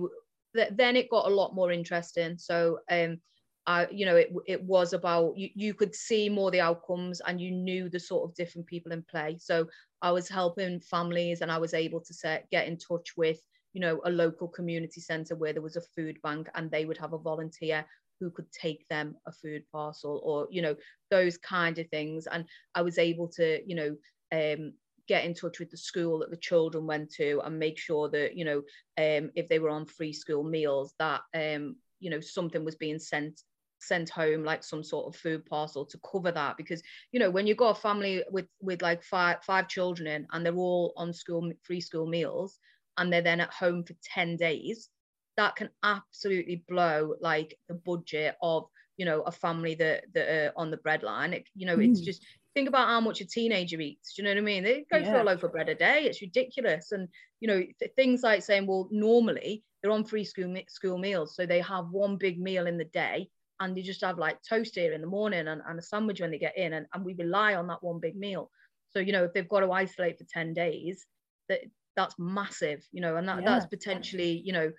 th- 0.55 0.73
then 0.75 0.95
it 0.97 1.09
got 1.09 1.27
a 1.27 1.33
lot 1.33 1.55
more 1.55 1.71
interesting. 1.71 2.37
So 2.37 2.79
um, 2.89 3.21
I, 3.65 3.87
you 3.89 4.05
know, 4.05 4.17
it 4.17 4.33
it 4.45 4.61
was 4.63 4.91
about 4.91 5.37
you, 5.37 5.49
you 5.55 5.73
could 5.73 5.95
see 5.95 6.27
more 6.27 6.51
the 6.51 6.59
outcomes 6.61 7.21
and 7.21 7.39
you 7.39 7.51
knew 7.51 7.87
the 7.89 7.99
sort 7.99 8.29
of 8.29 8.35
different 8.35 8.67
people 8.67 8.91
in 8.91 9.03
play. 9.03 9.37
So 9.39 9.67
I 10.01 10.11
was 10.11 10.27
helping 10.27 10.81
families 10.81 11.39
and 11.39 11.49
I 11.51 11.57
was 11.57 11.73
able 11.73 12.01
to 12.01 12.13
set, 12.13 12.49
get 12.51 12.67
in 12.67 12.77
touch 12.77 13.15
with, 13.15 13.39
you 13.71 13.79
know, 13.79 14.01
a 14.03 14.11
local 14.11 14.49
community 14.49 14.99
centre 14.99 15.35
where 15.35 15.53
there 15.53 15.61
was 15.61 15.77
a 15.77 15.81
food 15.95 16.17
bank 16.21 16.49
and 16.55 16.69
they 16.69 16.83
would 16.83 16.97
have 16.97 17.13
a 17.13 17.17
volunteer 17.17 17.85
who 18.19 18.29
could 18.31 18.51
take 18.51 18.87
them 18.89 19.15
a 19.27 19.31
food 19.31 19.63
parcel 19.71 20.21
or, 20.23 20.47
you 20.51 20.61
know, 20.61 20.75
those 21.09 21.37
kind 21.37 21.77
of 21.79 21.87
things. 21.89 22.27
And 22.27 22.45
I 22.75 22.81
was 22.81 22.97
able 22.97 23.27
to, 23.29 23.59
you 23.65 23.75
know, 23.75 23.95
um, 24.31 24.73
get 25.07 25.25
in 25.25 25.33
touch 25.33 25.59
with 25.59 25.69
the 25.69 25.77
school 25.77 26.19
that 26.19 26.31
the 26.31 26.37
children 26.37 26.87
went 26.87 27.11
to 27.13 27.41
and 27.43 27.59
make 27.59 27.77
sure 27.77 28.09
that, 28.09 28.37
you 28.37 28.45
know, 28.45 28.57
um, 28.97 29.31
if 29.35 29.49
they 29.49 29.59
were 29.59 29.69
on 29.69 29.85
free 29.85 30.13
school 30.13 30.43
meals, 30.43 30.93
that, 30.99 31.21
um, 31.33 31.75
you 31.99 32.09
know, 32.09 32.19
something 32.19 32.63
was 32.63 32.75
being 32.75 32.99
sent 32.99 33.41
sent 33.79 34.09
home 34.09 34.43
like 34.45 34.63
some 34.63 34.81
sort 34.81 35.07
of 35.07 35.19
food 35.19 35.45
parcel 35.45 35.85
to 35.85 35.99
cover 36.09 36.31
that 36.31 36.55
because 36.55 36.81
you 37.11 37.19
know 37.19 37.29
when 37.29 37.45
you've 37.45 37.57
got 37.57 37.77
a 37.77 37.81
family 37.81 38.23
with 38.31 38.45
with 38.61 38.81
like 38.81 39.03
five 39.03 39.43
five 39.43 39.67
children 39.67 40.07
in 40.07 40.25
and 40.31 40.45
they're 40.45 40.55
all 40.55 40.93
on 40.95 41.11
school 41.11 41.51
free 41.63 41.81
school 41.81 42.07
meals 42.07 42.59
and 42.97 43.11
they're 43.11 43.21
then 43.21 43.41
at 43.41 43.51
home 43.51 43.83
for 43.83 43.93
10 44.13 44.37
days 44.37 44.89
that 45.37 45.55
can 45.55 45.69
absolutely 45.83 46.63
blow 46.67 47.15
like 47.19 47.57
the 47.67 47.73
budget 47.75 48.35
of 48.41 48.65
you 48.97 49.05
know 49.05 49.21
a 49.21 49.31
family 49.31 49.75
that 49.75 50.05
that 50.13 50.27
are 50.29 50.53
on 50.55 50.71
the 50.71 50.77
breadline. 50.77 51.33
it, 51.33 51.47
you 51.55 51.65
know 51.65 51.79
it's 51.79 52.01
Mm. 52.01 52.05
just 52.05 52.25
think 52.53 52.67
about 52.69 52.87
how 52.87 53.01
much 53.01 53.19
a 53.21 53.25
teenager 53.25 53.79
eats 53.81 54.13
do 54.13 54.21
you 54.21 54.25
know 54.27 54.31
what 54.31 54.37
i 54.37 54.41
mean? 54.41 54.63
They 54.63 54.85
go 54.91 55.03
for 55.03 55.17
a 55.17 55.23
loaf 55.23 55.43
of 55.43 55.51
bread 55.51 55.69
a 55.69 55.75
day 55.75 56.03
it's 56.05 56.21
ridiculous. 56.21 56.91
And 56.91 57.07
you 57.39 57.47
know 57.47 57.61
th- 57.79 57.91
things 57.95 58.21
like 58.21 58.43
saying 58.43 58.67
well 58.67 58.87
normally 58.91 59.63
they're 59.81 59.91
on 59.91 60.03
free 60.05 60.23
school 60.23 60.47
me- 60.47 60.65
school 60.69 60.97
meals 60.97 61.35
so 61.35 61.45
they 61.45 61.61
have 61.61 61.89
one 61.89 62.17
big 62.17 62.39
meal 62.39 62.67
in 62.67 62.77
the 62.77 62.85
day 62.85 63.29
and 63.59 63.75
they 63.75 63.81
just 63.81 64.01
have 64.01 64.17
like 64.19 64.37
toast 64.47 64.75
here 64.75 64.93
in 64.93 65.01
the 65.01 65.07
morning 65.07 65.47
and, 65.47 65.61
and 65.67 65.79
a 65.79 65.81
sandwich 65.81 66.21
when 66.21 66.31
they 66.31 66.37
get 66.39 66.57
in 66.57 66.73
and, 66.73 66.85
and 66.93 67.03
we 67.03 67.13
rely 67.15 67.55
on 67.55 67.67
that 67.67 67.83
one 67.83 67.99
big 67.99 68.15
meal. 68.15 68.51
So 68.89 68.99
you 68.99 69.11
know 69.11 69.23
if 69.23 69.33
they've 69.33 69.49
got 69.49 69.61
to 69.61 69.71
isolate 69.71 70.17
for 70.19 70.25
10 70.31 70.53
days 70.53 71.05
that 71.49 71.59
that's 71.95 72.15
massive 72.19 72.83
you 72.91 73.01
know 73.01 73.15
and 73.17 73.27
that, 73.27 73.45
that's 73.45 73.65
potentially 73.65 74.41
you 74.45 74.53
know 74.53 74.71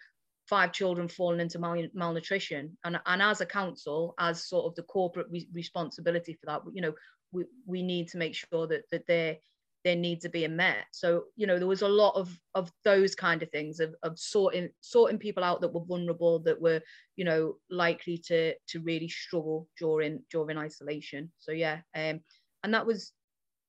five 0.49 0.73
children 0.73 1.09
falling 1.09 1.41
into 1.41 1.59
mal- 1.59 1.89
malnutrition. 1.95 2.77
And 2.85 3.01
and 3.07 3.23
as 3.23 3.41
a 3.41 3.47
council 3.47 4.15
as 4.19 4.47
sort 4.49 4.67
of 4.67 4.75
the 4.75 4.83
corporate 4.83 5.29
re- 5.31 5.49
responsibility 5.53 6.35
for 6.35 6.47
that 6.47 6.63
you 6.73 6.83
know 6.83 6.95
we, 7.33 7.45
we 7.67 7.83
need 7.83 8.09
to 8.09 8.19
make 8.19 8.35
sure 8.35 8.67
that 8.67 8.85
that 8.91 9.07
their 9.07 9.39
their 9.85 9.97
needs 9.97 10.25
are 10.25 10.31
being 10.31 10.57
met. 10.57 10.87
So 10.93 11.25
you 11.37 11.47
know 11.47 11.59
there 11.59 11.69
was 11.69 11.83
a 11.83 11.89
lot 11.89 12.15
of 12.15 12.39
of 12.55 12.71
those 12.85 13.15
kind 13.15 13.43
of 13.43 13.51
things 13.51 13.81
of, 13.81 13.95
of 14.03 14.19
sorting 14.19 14.71
sorting 14.81 15.19
people 15.19 15.45
out 15.45 15.61
that 15.61 15.73
were 15.73 15.85
vulnerable 15.85 16.39
that 16.41 16.61
were 16.61 16.81
you 17.17 17.25
know 17.25 17.57
likely 17.71 18.19
to 18.27 18.55
to 18.69 18.81
really 18.81 19.09
struggle 19.09 19.69
during 19.79 20.23
during 20.31 20.59
isolation. 20.59 21.33
So 21.39 21.53
yeah 21.53 21.81
um 21.95 22.21
and 22.63 22.73
that 22.75 22.87
was 22.87 23.13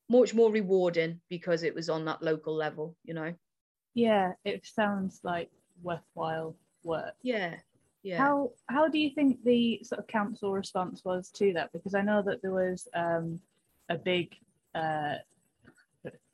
much 0.09 0.33
more 0.33 0.51
rewarding 0.51 1.19
because 1.29 1.63
it 1.63 1.73
was 1.73 1.89
on 1.89 2.05
that 2.05 2.21
local 2.21 2.55
level 2.55 2.95
you 3.03 3.13
know? 3.13 3.33
Yeah, 3.93 4.33
it 4.43 4.65
sounds 4.65 5.21
like 5.23 5.49
worthwhile 5.81 6.55
work. 6.85 7.15
yeah 7.23 7.55
yeah 8.03 8.17
How 8.19 8.51
how 8.67 8.87
do 8.87 8.97
you 8.99 9.09
think 9.09 9.43
the 9.43 9.79
sort 9.83 9.99
of 9.99 10.07
council 10.07 10.53
response 10.53 11.03
was 11.03 11.29
to 11.31 11.53
that? 11.53 11.71
Because 11.73 11.95
I 11.95 12.01
know 12.01 12.21
that 12.21 12.41
there 12.41 12.51
was 12.51 12.87
um, 12.93 13.39
a 13.89 13.95
big 13.95 14.35
uh, 14.73 15.15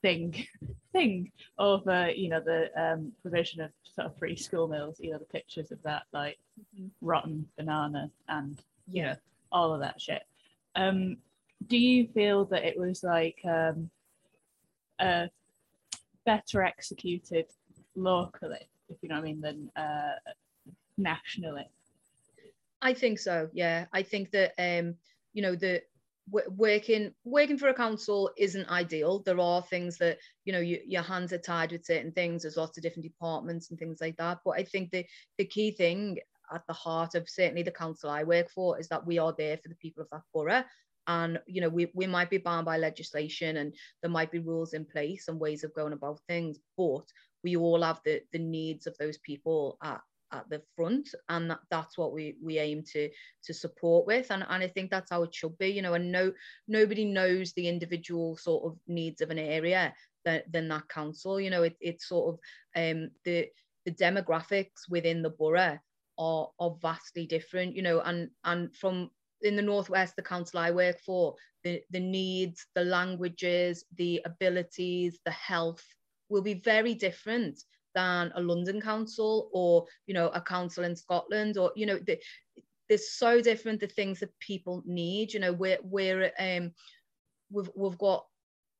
thing 0.01 0.45
thing 0.91 1.31
over 1.57 2.09
you 2.11 2.29
know 2.29 2.41
the 2.41 2.69
um, 2.81 3.11
provision 3.21 3.61
of 3.61 3.71
sort 3.95 4.07
of 4.07 4.17
free 4.17 4.35
school 4.35 4.67
meals. 4.67 4.97
You 4.99 5.11
know 5.11 5.17
the 5.19 5.25
pictures 5.25 5.71
of 5.71 5.81
that 5.83 6.03
like 6.13 6.37
Mhm. 6.77 6.89
rotten 7.01 7.47
banana 7.57 8.11
and 8.27 8.57
you 8.87 9.01
Yeah. 9.01 9.13
know 9.13 9.15
all 9.51 9.73
of 9.73 9.79
that 9.81 9.99
shit. 10.01 10.23
Um, 10.75 11.17
do 11.67 11.77
you 11.77 12.07
feel 12.07 12.45
that 12.45 12.63
it 12.63 12.77
was 12.77 13.03
like 13.03 13.39
um, 13.45 13.89
uh, 14.99 15.27
better 16.25 16.63
executed 16.63 17.45
locally, 17.95 18.67
if 18.89 18.97
you 19.01 19.09
know 19.09 19.15
what 19.15 19.21
I 19.21 19.25
mean, 19.25 19.41
than 19.41 19.71
uh, 19.75 20.15
nationally? 20.97 21.67
I 22.81 22.93
think 22.93 23.19
so. 23.19 23.49
Yeah, 23.53 23.85
I 23.93 24.03
think 24.03 24.31
that 24.31 24.53
um, 24.57 24.95
you 25.33 25.41
know 25.41 25.55
the 25.55 25.83
working 26.31 27.13
working 27.23 27.57
for 27.57 27.69
a 27.69 27.73
council 27.73 28.31
isn't 28.37 28.69
ideal. 28.69 29.19
There 29.19 29.39
are 29.39 29.61
things 29.61 29.97
that 29.97 30.17
you 30.45 30.53
know 30.53 30.59
you, 30.59 30.79
your 30.85 31.03
hands 31.03 31.33
are 31.33 31.37
tied 31.37 31.71
with 31.71 31.85
certain 31.85 32.11
things. 32.11 32.41
There's 32.41 32.57
lots 32.57 32.77
of 32.77 32.83
different 32.83 33.03
departments 33.03 33.69
and 33.69 33.79
things 33.79 33.99
like 34.01 34.17
that. 34.17 34.39
But 34.43 34.51
I 34.51 34.63
think 34.63 34.91
the 34.91 35.05
the 35.37 35.45
key 35.45 35.71
thing 35.71 36.19
at 36.53 36.65
the 36.67 36.73
heart 36.73 37.15
of 37.15 37.29
certainly 37.29 37.63
the 37.63 37.71
council 37.71 38.09
I 38.09 38.23
work 38.23 38.49
for 38.49 38.79
is 38.79 38.87
that 38.89 39.05
we 39.05 39.17
are 39.19 39.33
there 39.37 39.57
for 39.57 39.69
the 39.69 39.75
people 39.75 40.03
of 40.03 40.09
that 40.09 40.23
borough. 40.33 40.63
And 41.07 41.39
you 41.47 41.61
know 41.61 41.69
we, 41.69 41.91
we 41.93 42.07
might 42.07 42.29
be 42.29 42.37
bound 42.37 42.65
by 42.65 42.77
legislation 42.77 43.57
and 43.57 43.73
there 44.01 44.11
might 44.11 44.31
be 44.31 44.39
rules 44.39 44.73
in 44.73 44.85
place 44.85 45.27
and 45.27 45.39
ways 45.39 45.63
of 45.63 45.73
going 45.73 45.93
about 45.93 46.19
things, 46.27 46.59
but 46.77 47.05
we 47.43 47.57
all 47.57 47.81
have 47.81 48.01
the 48.05 48.21
the 48.31 48.39
needs 48.39 48.85
of 48.87 48.97
those 48.97 49.17
people 49.17 49.77
at, 49.83 50.01
at 50.31 50.49
the 50.49 50.61
front 50.75 51.09
and 51.29 51.49
that, 51.49 51.59
that's 51.69 51.97
what 51.97 52.13
we 52.13 52.35
we 52.43 52.59
aim 52.59 52.83
to 52.93 53.09
to 53.43 53.53
support 53.53 54.05
with. 54.05 54.31
And, 54.31 54.45
and 54.49 54.63
i 54.63 54.67
think 54.67 54.89
that's 54.89 55.11
how 55.11 55.23
it 55.23 55.33
should 55.33 55.57
be 55.57 55.67
you 55.67 55.81
know 55.81 55.93
and 55.93 56.11
no 56.11 56.31
nobody 56.67 57.05
knows 57.05 57.53
the 57.53 57.67
individual 57.67 58.37
sort 58.37 58.65
of 58.65 58.77
needs 58.87 59.21
of 59.21 59.29
an 59.29 59.39
area 59.39 59.93
than, 60.25 60.41
than 60.51 60.67
that 60.69 60.87
council. 60.89 61.39
You 61.39 61.49
know 61.49 61.63
it, 61.63 61.75
it's 61.81 62.07
sort 62.07 62.35
of 62.35 62.39
um 62.81 63.11
the 63.25 63.47
the 63.85 63.91
demographics 63.91 64.89
within 64.89 65.21
the 65.21 65.31
borough 65.31 65.79
are, 66.19 66.49
are 66.59 66.75
vastly 66.81 67.25
different 67.25 67.75
you 67.75 67.81
know 67.81 68.01
and 68.01 68.29
and 68.43 68.75
from 68.75 69.09
in 69.41 69.55
the 69.55 69.61
northwest 69.61 70.15
the 70.15 70.21
council 70.21 70.59
i 70.59 70.69
work 70.69 70.99
for 70.99 71.35
the 71.63 71.81
the 71.89 71.99
needs 71.99 72.67
the 72.75 72.83
languages 72.83 73.85
the 73.97 74.21
abilities 74.25 75.19
the 75.25 75.31
health 75.31 75.83
will 76.29 76.41
be 76.41 76.53
very 76.53 76.93
different 76.93 77.63
than 77.95 78.31
a 78.35 78.41
London 78.41 78.81
council 78.81 79.49
or 79.53 79.85
you 80.07 80.13
know 80.13 80.29
a 80.29 80.41
council 80.41 80.83
in 80.83 80.95
Scotland 80.95 81.57
or 81.57 81.71
you 81.75 81.85
know 81.85 81.99
the, 82.05 82.17
there's 82.89 83.11
so 83.11 83.41
different 83.41 83.79
the 83.79 83.87
things 83.87 84.19
that 84.19 84.37
people 84.39 84.83
need 84.85 85.33
you 85.33 85.39
know 85.39 85.53
we're 85.53 85.77
we're 85.83 86.31
um 86.39 86.71
we've 87.51 87.69
we've 87.75 87.97
got 87.97 88.25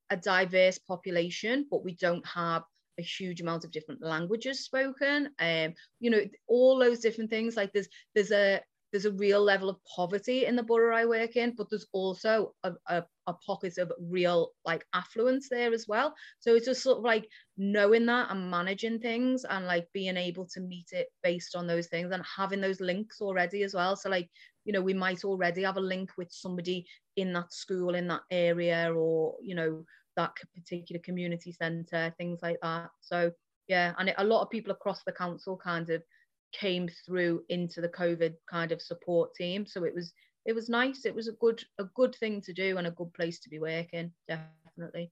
a 0.09 0.17
diverse 0.17 0.77
population 0.77 1.65
but 1.71 1.83
we 1.83 1.95
don't 1.95 2.25
have 2.25 2.63
a 2.99 3.01
huge 3.01 3.41
amount 3.41 3.63
of 3.63 3.71
different 3.71 4.01
languages 4.01 4.65
spoken 4.65 5.29
um 5.39 5.73
you 5.99 6.09
know 6.09 6.21
all 6.47 6.77
those 6.77 6.99
different 6.99 7.29
things 7.29 7.55
like 7.55 7.71
there's 7.71 7.87
there's 8.13 8.31
a 8.31 8.59
there's 8.91 9.05
a 9.05 9.11
real 9.13 9.41
level 9.41 9.69
of 9.69 9.77
poverty 9.95 10.45
in 10.45 10.55
the 10.55 10.63
borough 10.63 10.95
I 10.95 11.05
work 11.05 11.35
in, 11.35 11.53
but 11.55 11.69
there's 11.69 11.87
also 11.93 12.53
a, 12.63 12.73
a, 12.87 13.03
a 13.27 13.33
pocket 13.45 13.77
of 13.77 13.91
real 13.99 14.51
like 14.65 14.85
affluence 14.93 15.47
there 15.49 15.73
as 15.73 15.87
well. 15.87 16.13
So 16.39 16.55
it's 16.55 16.65
just 16.65 16.83
sort 16.83 16.97
of 16.97 17.03
like 17.03 17.27
knowing 17.57 18.05
that 18.07 18.31
and 18.31 18.49
managing 18.51 18.99
things 18.99 19.45
and 19.49 19.65
like 19.65 19.87
being 19.93 20.17
able 20.17 20.45
to 20.47 20.59
meet 20.59 20.87
it 20.91 21.07
based 21.23 21.55
on 21.55 21.67
those 21.67 21.87
things 21.87 22.11
and 22.11 22.23
having 22.23 22.61
those 22.61 22.81
links 22.81 23.21
already 23.21 23.63
as 23.63 23.73
well. 23.73 23.95
So 23.95 24.09
like, 24.09 24.29
you 24.65 24.73
know, 24.73 24.81
we 24.81 24.93
might 24.93 25.23
already 25.23 25.63
have 25.63 25.77
a 25.77 25.81
link 25.81 26.11
with 26.17 26.31
somebody 26.31 26.85
in 27.15 27.33
that 27.33 27.53
school 27.53 27.95
in 27.95 28.07
that 28.07 28.21
area 28.29 28.93
or, 28.93 29.35
you 29.41 29.55
know, 29.55 29.83
that 30.17 30.31
particular 30.53 31.01
community 31.01 31.51
centre, 31.51 32.13
things 32.17 32.39
like 32.41 32.57
that. 32.61 32.89
So 32.99 33.31
yeah, 33.67 33.93
and 33.97 34.09
it, 34.09 34.15
a 34.17 34.23
lot 34.23 34.41
of 34.41 34.49
people 34.49 34.71
across 34.71 35.03
the 35.03 35.13
council 35.13 35.57
kind 35.57 35.89
of 35.89 36.03
came 36.51 36.89
through 37.05 37.43
into 37.49 37.81
the 37.81 37.89
COVID 37.89 38.35
kind 38.49 38.71
of 38.71 38.81
support 38.81 39.33
team. 39.35 39.65
So 39.65 39.83
it 39.83 39.93
was 39.93 40.13
it 40.45 40.53
was 40.53 40.69
nice. 40.69 41.05
It 41.05 41.15
was 41.15 41.27
a 41.27 41.33
good 41.33 41.63
a 41.79 41.85
good 41.95 42.15
thing 42.15 42.41
to 42.41 42.53
do 42.53 42.77
and 42.77 42.87
a 42.87 42.91
good 42.91 43.13
place 43.13 43.39
to 43.39 43.49
be 43.49 43.59
working, 43.59 44.11
definitely. 44.27 45.11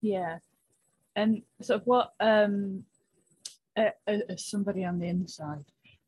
Yeah, 0.00 0.38
and 1.16 1.42
sort 1.62 1.80
of 1.80 1.86
what 1.86 2.12
um, 2.20 2.84
as 3.76 4.46
somebody 4.46 4.84
on 4.84 4.98
the 4.98 5.06
inside, 5.06 5.64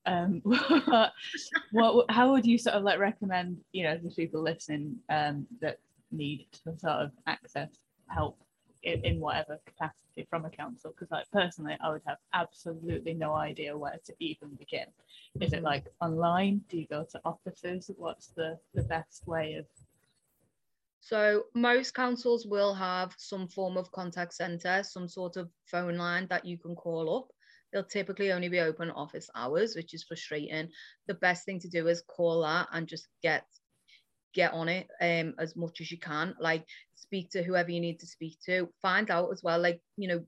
um, 0.07 0.41
what, 0.45 1.12
what 1.72 2.11
how 2.11 2.33
would 2.33 2.47
you 2.47 2.59
sort 2.59 2.77
of 2.77 2.83
like 2.83 2.99
recommend 2.99 3.59
you 3.72 3.85
know 3.85 3.99
the 4.03 4.11
people 4.11 4.43
listening 4.43 4.97
um 5.11 5.47
that 5.61 5.79
need 6.12 6.47
to 6.53 6.79
sort 6.79 6.93
of 6.93 7.11
access 7.27 7.68
help 8.09 8.39
in, 8.87 9.05
in 9.05 9.20
whatever 9.20 9.59
capacity 9.66 10.26
from 10.30 10.45
a 10.45 10.51
council 10.51 10.93
because 10.93 11.11
like 11.11 11.30
personally 11.32 11.76
i 11.82 11.91
would 11.91 12.01
have 12.07 12.18
absolutely 12.32 13.12
no 13.12 13.34
idea 13.34 13.76
where 13.76 13.99
to 14.05 14.14
even 14.20 14.49
begin. 14.55 14.87
Is 15.41 15.53
it 15.53 15.62
like 15.62 15.84
online? 16.01 16.62
Do 16.68 16.78
you 16.78 16.87
go 16.87 17.05
to 17.11 17.20
offices? 17.24 17.91
What's 17.97 18.28
the 18.28 18.59
the 18.74 18.84
best 18.84 19.26
way 19.26 19.55
of 19.55 19.66
so 21.01 21.45
most 21.55 21.95
councils 21.95 22.47
will 22.47 22.74
have 22.74 23.14
some 23.16 23.47
form 23.49 23.76
of 23.76 23.93
contact 23.93 24.34
centre 24.34 24.82
some 24.82 25.09
sort 25.09 25.37
of 25.37 25.51
phone 25.66 25.97
line 25.97 26.26
that 26.30 26.45
you 26.45 26.59
can 26.59 26.74
call 26.74 27.16
up. 27.16 27.28
They'll 27.72 27.84
typically 27.84 28.32
only 28.32 28.49
be 28.49 28.61
open 28.61 28.91
office 28.91 29.28
hours 29.34 29.76
which 29.76 29.95
is 29.95 30.05
frustrating. 30.05 30.68
The 31.07 31.14
best 31.14 31.45
thing 31.45 31.61
to 31.61 31.68
do 31.68 31.89
is 31.89 32.03
call 32.03 32.43
that 32.43 32.68
and 32.72 32.89
just 32.89 33.09
get 33.22 33.45
get 34.37 34.53
on 34.53 34.68
it 34.68 34.87
um 35.01 35.34
as 35.39 35.57
much 35.57 35.80
as 35.80 35.91
you 35.91 35.99
can 35.99 36.34
like 36.39 36.64
speak 36.95 37.30
to 37.30 37.43
whoever 37.43 37.70
you 37.70 37.80
need 37.80 37.99
to 37.99 38.07
speak 38.07 38.39
to. 38.47 38.68
Find 38.82 39.11
out 39.11 39.30
as 39.32 39.43
well 39.43 39.59
like 39.59 39.80
you 39.97 40.09
know 40.09 40.20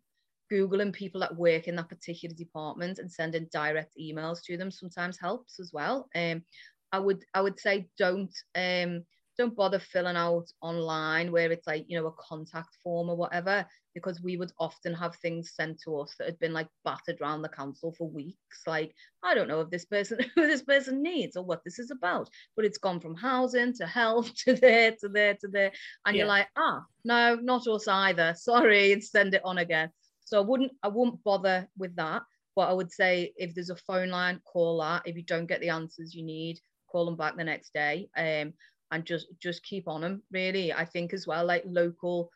googling 0.51 0.95
people 0.95 1.21
that 1.21 1.37
work 1.37 1.69
in 1.69 1.77
that 1.77 1.91
particular 1.91 2.35
department 2.35 2.99
and 2.99 3.13
sending 3.13 3.47
direct 3.53 3.95
emails 4.01 4.43
to 4.45 4.57
them 4.57 4.71
sometimes 4.71 5.19
helps 5.19 5.61
as 5.61 5.71
well. 5.73 6.09
Um 6.15 6.43
i 6.91 6.99
would 6.99 7.23
i 7.35 7.41
would 7.43 7.61
say 7.61 7.87
don't 7.99 8.35
um 8.55 9.05
don't 9.39 9.55
bother 9.55 9.79
filling 9.79 10.17
out 10.17 10.47
online 10.61 11.31
where 11.31 11.51
it's 11.53 11.67
like 11.67 11.85
you 11.87 11.99
know 11.99 12.09
a 12.09 12.13
contact 12.13 12.77
form 12.83 13.09
or 13.09 13.17
whatever 13.17 13.65
because 13.95 14.21
we 14.21 14.37
would 14.37 14.53
often 14.59 14.93
have 14.93 15.15
things 15.17 15.53
sent 15.55 15.81
to 15.81 15.97
us 15.97 16.15
that 16.19 16.27
had 16.27 16.39
been 16.41 16.53
like 16.53 16.69
battered 16.85 17.21
around 17.21 17.43
the 17.43 17.49
council 17.49 17.95
for 17.97 18.09
weeks. 18.11 18.63
Like 18.67 18.93
i 19.23 19.35
don't 19.35 19.49
know 19.49 19.61
if 19.61 19.71
this 19.71 19.85
person 19.85 20.19
who 20.35 20.47
this 20.47 20.63
person 20.63 21.03
needs 21.03 21.37
or 21.37 21.45
what 21.45 21.63
this 21.65 21.79
is 21.79 21.91
about 21.91 22.29
but 22.55 22.65
it's 22.65 22.79
gone 22.79 23.01
from 23.01 23.17
housing 23.17 23.73
to 23.75 23.87
health 23.87 24.33
to 24.45 24.55
there 24.55 24.93
to 25.01 25.09
there 25.09 25.35
to 25.35 25.49
there. 25.49 25.73
And 26.05 26.17
yeah. 26.17 26.23
you're 26.23 26.29
like 26.29 26.49
ah 26.57 26.83
no 27.05 27.37
not 27.37 27.67
us 27.69 27.87
either. 27.87 28.35
Sorry 28.37 28.93
and 28.93 29.03
send 29.03 29.35
it 29.35 29.43
on 29.45 29.59
again. 29.59 29.91
So 30.25 30.39
i 30.39 30.45
wouldn't 30.45 30.73
i 30.83 30.89
wouldn't 30.89 31.23
bother 31.23 31.69
with 31.79 31.95
that. 31.97 32.23
But 32.57 32.71
i 32.71 32.73
would 32.73 32.91
say 32.91 33.33
if 33.37 33.55
there's 33.55 33.71
a 33.71 33.77
phone 33.77 34.11
line 34.11 34.41
call 34.45 34.81
that. 34.81 35.03
If 35.05 35.17
you 35.17 35.23
don't 35.23 35.47
get 35.47 35.61
the 35.61 35.71
answers 35.71 36.13
you 36.13 36.25
need 36.25 36.59
call 36.91 37.05
them 37.05 37.17
back 37.17 37.37
the 37.37 37.45
next 37.45 37.73
day. 37.75 38.09
Um 38.17 38.55
and 38.91 39.05
just 39.05 39.27
just 39.41 39.63
keep 39.63 39.89
on 39.89 40.01
them 40.01 40.23
really. 40.33 40.73
I 40.73 40.85
think 40.85 41.13
as 41.13 41.27
well 41.27 41.45
like 41.45 41.65
local 41.67 42.31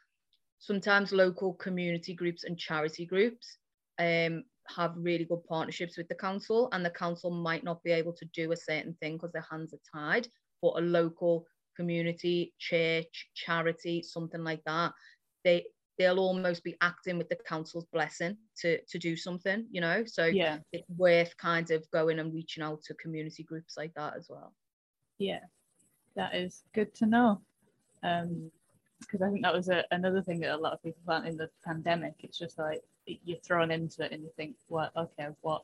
sometimes 0.63 1.13
local 1.13 1.55
community 1.55 2.15
groups 2.15 2.45
and 2.45 2.57
charity 2.57 3.05
groups 3.05 3.59
um, 3.99 4.45
have 4.69 4.93
really 4.97 5.25
good 5.25 5.43
partnerships 5.49 5.99
with 5.99 6.07
the 6.09 6.15
council 6.15 6.69
and 6.73 6.85
the 6.85 6.91
council 6.91 7.31
might 7.31 7.65
not 7.65 7.83
be 7.83 7.91
able 7.91 8.13
to 8.13 8.25
do 8.27 8.53
a 8.53 8.57
certain 8.57 8.95
thing 9.01 9.15
because 9.15 9.33
their 9.33 9.47
hands 9.51 9.75
are 9.75 10.01
tied 10.01 10.29
but 10.63 10.79
a 10.79 10.81
local 10.81 11.45
community 11.75 12.55
church 12.61 13.29
charity 13.35 14.03
something 14.03 14.45
like 14.45 14.63
that 14.65 14.93
they 15.43 15.65
they'll 15.99 16.21
almost 16.21 16.63
be 16.63 16.77
acting 16.81 17.19
with 17.19 17.29
the 17.29 17.37
council's 17.47 17.87
blessing 17.93 18.37
to 18.57 18.79
to 18.89 18.99
do 19.01 19.17
something 19.17 19.67
you 19.71 19.81
know? 19.81 20.05
So 20.07 20.27
yeah. 20.27 20.59
it's 20.73 20.89
worth 20.97 21.37
kind 21.39 21.69
of 21.73 21.85
going 21.91 22.21
and 22.21 22.33
reaching 22.33 22.63
out 22.63 22.83
to 22.85 22.95
community 22.95 23.43
groups 23.43 23.75
like 23.77 23.93
that 23.95 24.15
as 24.17 24.29
well. 24.31 24.55
Yeah 25.19 25.41
that 26.17 26.35
is 26.35 26.63
good 26.75 26.95
to 26.97 27.07
know. 27.07 27.41
Um, 28.03 28.51
because 29.01 29.23
I 29.23 29.31
think 29.31 29.43
that 29.43 29.55
was 29.55 29.69
a, 29.69 29.85
another 29.91 30.23
thing 30.23 30.41
that 30.41 30.55
a 30.55 30.57
lot 30.57 30.73
of 30.73 30.83
people 30.83 31.03
found 31.07 31.27
in 31.27 31.37
the 31.37 31.51
pandemic. 31.65 32.15
It's 32.21 32.39
just 32.39 32.59
like 32.59 32.83
you're 33.07 33.39
thrown 33.39 33.71
into 33.71 34.05
it 34.05 34.13
and 34.13 34.23
you 34.23 34.31
think, 34.37 34.57
"What? 34.69 34.93
Well, 34.95 35.11
okay, 35.19 35.31
what, 35.41 35.63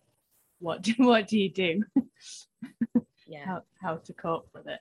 what 0.59 0.83
do 0.83 0.93
what 0.99 1.29
do 1.29 1.39
you 1.39 1.51
do? 1.51 1.85
yeah, 3.27 3.45
how 3.45 3.63
how 3.81 3.97
to 3.97 4.13
cope 4.13 4.49
with 4.55 4.67
it." 4.67 4.81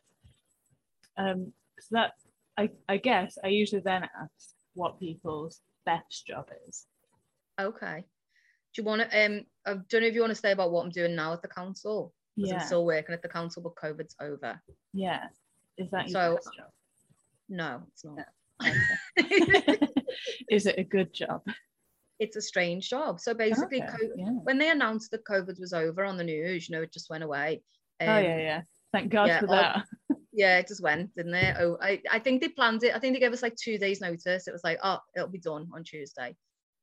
Um, 1.18 1.54
so 1.80 1.88
that 1.92 2.14
I 2.58 2.72
I 2.90 2.98
guess 2.98 3.38
I 3.44 3.50
usually 3.50 3.82
then 3.82 4.04
ask 4.04 4.56
what 4.74 5.00
people's 5.00 5.62
best 5.86 6.26
job 6.26 6.50
is. 6.68 6.86
Okay. 7.60 8.06
Do 8.74 8.82
you 8.82 8.86
want 8.86 9.10
to? 9.10 9.26
Um, 9.26 9.46
I 9.66 9.74
don't 9.90 10.02
know 10.02 10.08
if 10.08 10.14
you 10.14 10.22
want 10.22 10.32
to 10.32 10.36
say 10.36 10.52
about 10.52 10.72
what 10.72 10.84
I'm 10.84 10.92
doing 10.92 11.16
now 11.16 11.34
at 11.34 11.42
the 11.42 11.48
council. 11.48 12.14
Because 12.36 12.52
yeah. 12.52 12.60
I'm 12.60 12.68
still 12.68 12.86
working 12.86 13.14
at 13.16 13.24
the 13.24 13.30
council, 13.30 13.64
but 13.64 13.76
COVID's 13.76 14.16
over. 14.22 14.62
Yeah. 14.94 15.24
Is 15.78 15.92
that 15.92 16.10
your 16.10 16.40
so, 16.42 16.52
job? 16.56 16.70
No, 17.50 17.82
it's 17.92 18.04
not. 18.04 18.26
Is 20.50 20.66
it 20.66 20.76
a 20.78 20.84
good 20.84 21.14
job? 21.14 21.44
It's 22.20 22.36
a 22.36 22.42
strange 22.42 22.90
job. 22.90 23.20
So 23.20 23.34
basically, 23.34 23.82
okay, 23.84 23.92
COVID, 23.92 24.12
yeah. 24.18 24.30
when 24.44 24.58
they 24.58 24.72
announced 24.72 25.12
that 25.12 25.24
COVID 25.26 25.60
was 25.60 25.74
over 25.74 26.04
on 26.04 26.18
the 26.18 26.24
news, 26.24 26.68
you 26.68 26.76
know, 26.76 26.82
it 26.82 26.92
just 26.92 27.10
went 27.10 27.24
away. 27.24 27.62
Um, 28.02 28.10
oh 28.10 28.20
yeah, 28.20 28.38
yeah. 28.38 28.62
Thank 28.92 29.12
God 29.12 29.28
yeah, 29.28 29.40
for 29.40 29.48
that. 29.48 29.86
yeah, 30.34 30.58
it 30.58 30.68
just 30.68 30.82
went, 30.82 31.14
didn't 31.16 31.36
it? 31.36 31.58
Oh, 31.60 31.78
I, 31.82 32.02
I 32.12 32.20
think 32.20 32.42
they 32.42 32.50
planned 32.50 32.84
it. 32.84 32.96
I 32.96 33.00
think 33.00 33.14
they 33.14 33.20
gave 33.20 33.34
us 33.34 33.44
like 33.44 33.56
two 33.56 33.78
days 33.78 34.02
notice. 34.02 34.48
It 34.48 34.54
was 34.54 34.64
like, 34.64 34.80
oh, 34.84 35.00
it'll 35.16 35.28
be 35.28 35.38
done 35.38 35.68
on 35.74 35.84
Tuesday. 35.84 36.36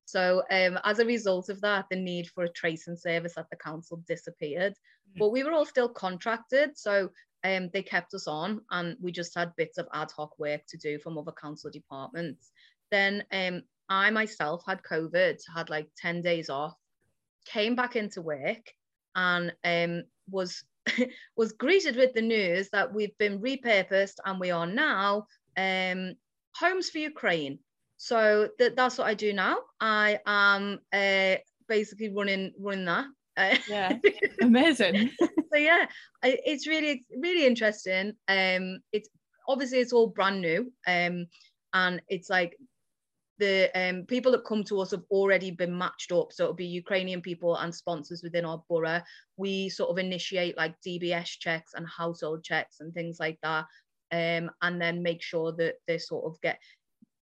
So 0.07 0.42
um, 0.51 0.78
as 0.84 0.99
a 0.99 1.07
result 1.07 1.49
of 1.49 1.61
that, 1.62 1.86
the 1.90 1.97
need 1.97 2.28
for 2.28 2.45
a 2.45 2.49
tracing 2.49 2.97
service 2.97 3.34
at 3.36 3.49
the 3.51 3.57
council 3.57 4.03
disappeared. 4.07 4.74
Mm. 5.14 5.18
But 5.18 5.30
we 5.30 5.42
were 5.45 5.53
all 5.53 5.64
still 5.64 5.88
contracted, 5.88 6.76
so 6.76 7.11
um, 7.45 7.70
they 7.72 7.82
kept 7.82 8.14
us 8.14 8.26
on 8.26 8.61
and 8.70 8.97
we 9.01 9.12
just 9.12 9.34
had 9.34 9.55
bits 9.57 9.78
of 9.78 9.86
ad 9.92 10.11
hoc 10.16 10.38
work 10.38 10.62
to 10.68 10.78
do 10.78 10.99
from 10.99 11.18
other 11.18 11.32
council 11.32 11.70
departments. 11.70 12.51
Then 12.90 13.24
um, 13.32 13.62
I 13.88 14.11
myself 14.11 14.62
had 14.66 14.82
COVID, 14.82 15.40
had 15.55 15.70
like 15.70 15.88
10 15.99 16.22
days 16.22 16.49
off, 16.49 16.74
came 17.45 17.74
back 17.74 17.97
into 17.97 18.22
work 18.22 18.72
and 19.14 19.55
um, 19.64 20.05
was 20.30 20.64
was 21.36 21.53
greeted 21.53 21.97
with 21.97 22.12
the 22.14 22.22
news 22.22 22.68
that 22.70 22.92
we've 22.92 23.16
been 23.18 23.40
repurposed 23.40 24.16
and 24.24 24.38
we 24.40 24.51
are 24.51 24.66
now 24.66 25.26
um, 25.57 26.14
Homes 26.57 26.90
for 26.90 26.99
Ukraine. 26.99 27.59
So 27.97 28.49
th- 28.59 28.74
that's 28.76 28.99
what 28.99 29.07
I 29.07 29.14
do 29.14 29.32
now. 29.32 29.59
I 29.80 30.18
am 30.26 30.80
uh, 30.92 31.36
basically 31.68 32.11
running 32.11 32.53
running 32.59 32.84
that. 32.86 33.07
Yeah, 33.68 33.99
amazing. 34.43 35.11
so 35.20 35.59
yeah, 35.59 35.87
it's 36.22 36.66
really 36.66 37.05
really 37.16 37.47
interesting. 37.47 38.14
Um, 38.28 38.80
it's 38.93 39.09
obviously 39.49 39.78
it's 39.78 39.93
all 39.93 40.09
brand 40.09 40.41
new. 40.41 40.72
Um, 40.87 41.26
and 41.72 42.01
it's 42.09 42.30
like 42.30 42.57
the 43.39 43.70
um, 43.74 44.05
people 44.07 44.30
that 44.32 44.45
come 44.45 44.62
to 44.64 44.80
us 44.80 44.93
have 44.93 45.03
already 45.11 45.51
been 45.51 45.76
matched 45.76 46.12
up. 46.12 46.32
So 46.32 46.45
it'll 46.45 46.55
be 46.55 46.66
Ukrainian 46.66 47.20
people 47.20 47.57
and 47.57 47.74
sponsors 47.74 48.22
within 48.22 48.45
our 48.45 48.62
borough. 48.68 49.03
We 49.37 49.68
sort 49.68 49.91
of 49.91 49.99
initiate 49.99 50.57
like 50.57 50.80
DBS 50.87 51.39
checks 51.41 51.72
and 51.74 51.87
household 51.87 52.45
checks 52.45 52.80
and 52.80 52.95
things 52.95 53.18
like 53.18 53.39
that. 53.43 53.66
Um, 54.12 54.51
and 54.62 54.80
then 54.80 55.03
make 55.03 55.22
sure 55.22 55.53
that 55.57 55.74
they 55.89 55.99
sort 55.99 56.24
of 56.24 56.41
get, 56.41 56.59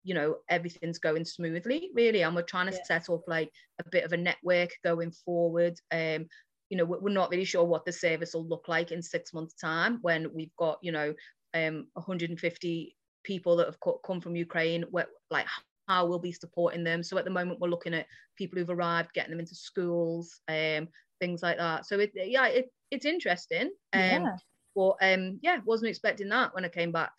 you 0.04 0.14
know, 0.14 0.36
everything's 0.48 0.98
going 0.98 1.24
smoothly, 1.24 1.90
really. 1.94 2.22
And 2.22 2.34
we're 2.34 2.42
trying 2.42 2.70
to 2.70 2.76
yeah. 2.76 2.84
set 2.84 3.10
up 3.10 3.22
like 3.26 3.50
a 3.78 3.88
bit 3.90 4.04
of 4.04 4.12
a 4.12 4.16
network 4.16 4.70
going 4.84 5.10
forward. 5.10 5.78
Um, 5.92 6.26
you 6.70 6.78
know, 6.78 6.84
we're 6.84 7.12
not 7.12 7.30
really 7.30 7.44
sure 7.44 7.64
what 7.64 7.84
the 7.84 7.92
service 7.92 8.34
will 8.34 8.46
look 8.46 8.66
like 8.66 8.92
in 8.92 9.02
six 9.02 9.34
months' 9.34 9.54
time 9.54 9.98
when 10.02 10.32
we've 10.34 10.54
got, 10.58 10.78
you 10.82 10.90
know, 10.90 11.14
um, 11.54 11.86
150 11.94 12.96
people 13.24 13.56
that 13.56 13.66
have 13.66 13.78
come 14.04 14.20
from 14.20 14.36
Ukraine, 14.36 14.84
where, 14.90 15.06
like 15.30 15.46
how 15.86 16.06
we'll 16.06 16.18
be 16.18 16.32
supporting 16.32 16.82
them. 16.82 17.02
So 17.02 17.18
at 17.18 17.24
the 17.24 17.30
moment, 17.30 17.60
we're 17.60 17.68
looking 17.68 17.94
at 17.94 18.06
people 18.36 18.58
who've 18.58 18.70
arrived, 18.70 19.12
getting 19.12 19.30
them 19.30 19.40
into 19.40 19.54
schools, 19.54 20.40
um, 20.48 20.88
things 21.20 21.42
like 21.42 21.58
that. 21.58 21.86
So 21.86 21.98
it, 21.98 22.12
yeah, 22.14 22.46
it, 22.46 22.72
it's 22.90 23.04
interesting. 23.04 23.70
Um, 23.92 24.00
yeah. 24.00 24.36
But 24.74 24.96
um, 25.02 25.38
yeah, 25.42 25.58
wasn't 25.64 25.90
expecting 25.90 26.30
that 26.30 26.54
when 26.54 26.64
I 26.64 26.68
came 26.68 26.92
back 26.92 27.12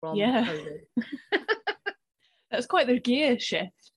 from 0.00 0.16
yeah. 0.16 0.54
That's 2.50 2.66
quite 2.66 2.86
the 2.86 2.98
gear 2.98 3.38
shift. 3.38 3.92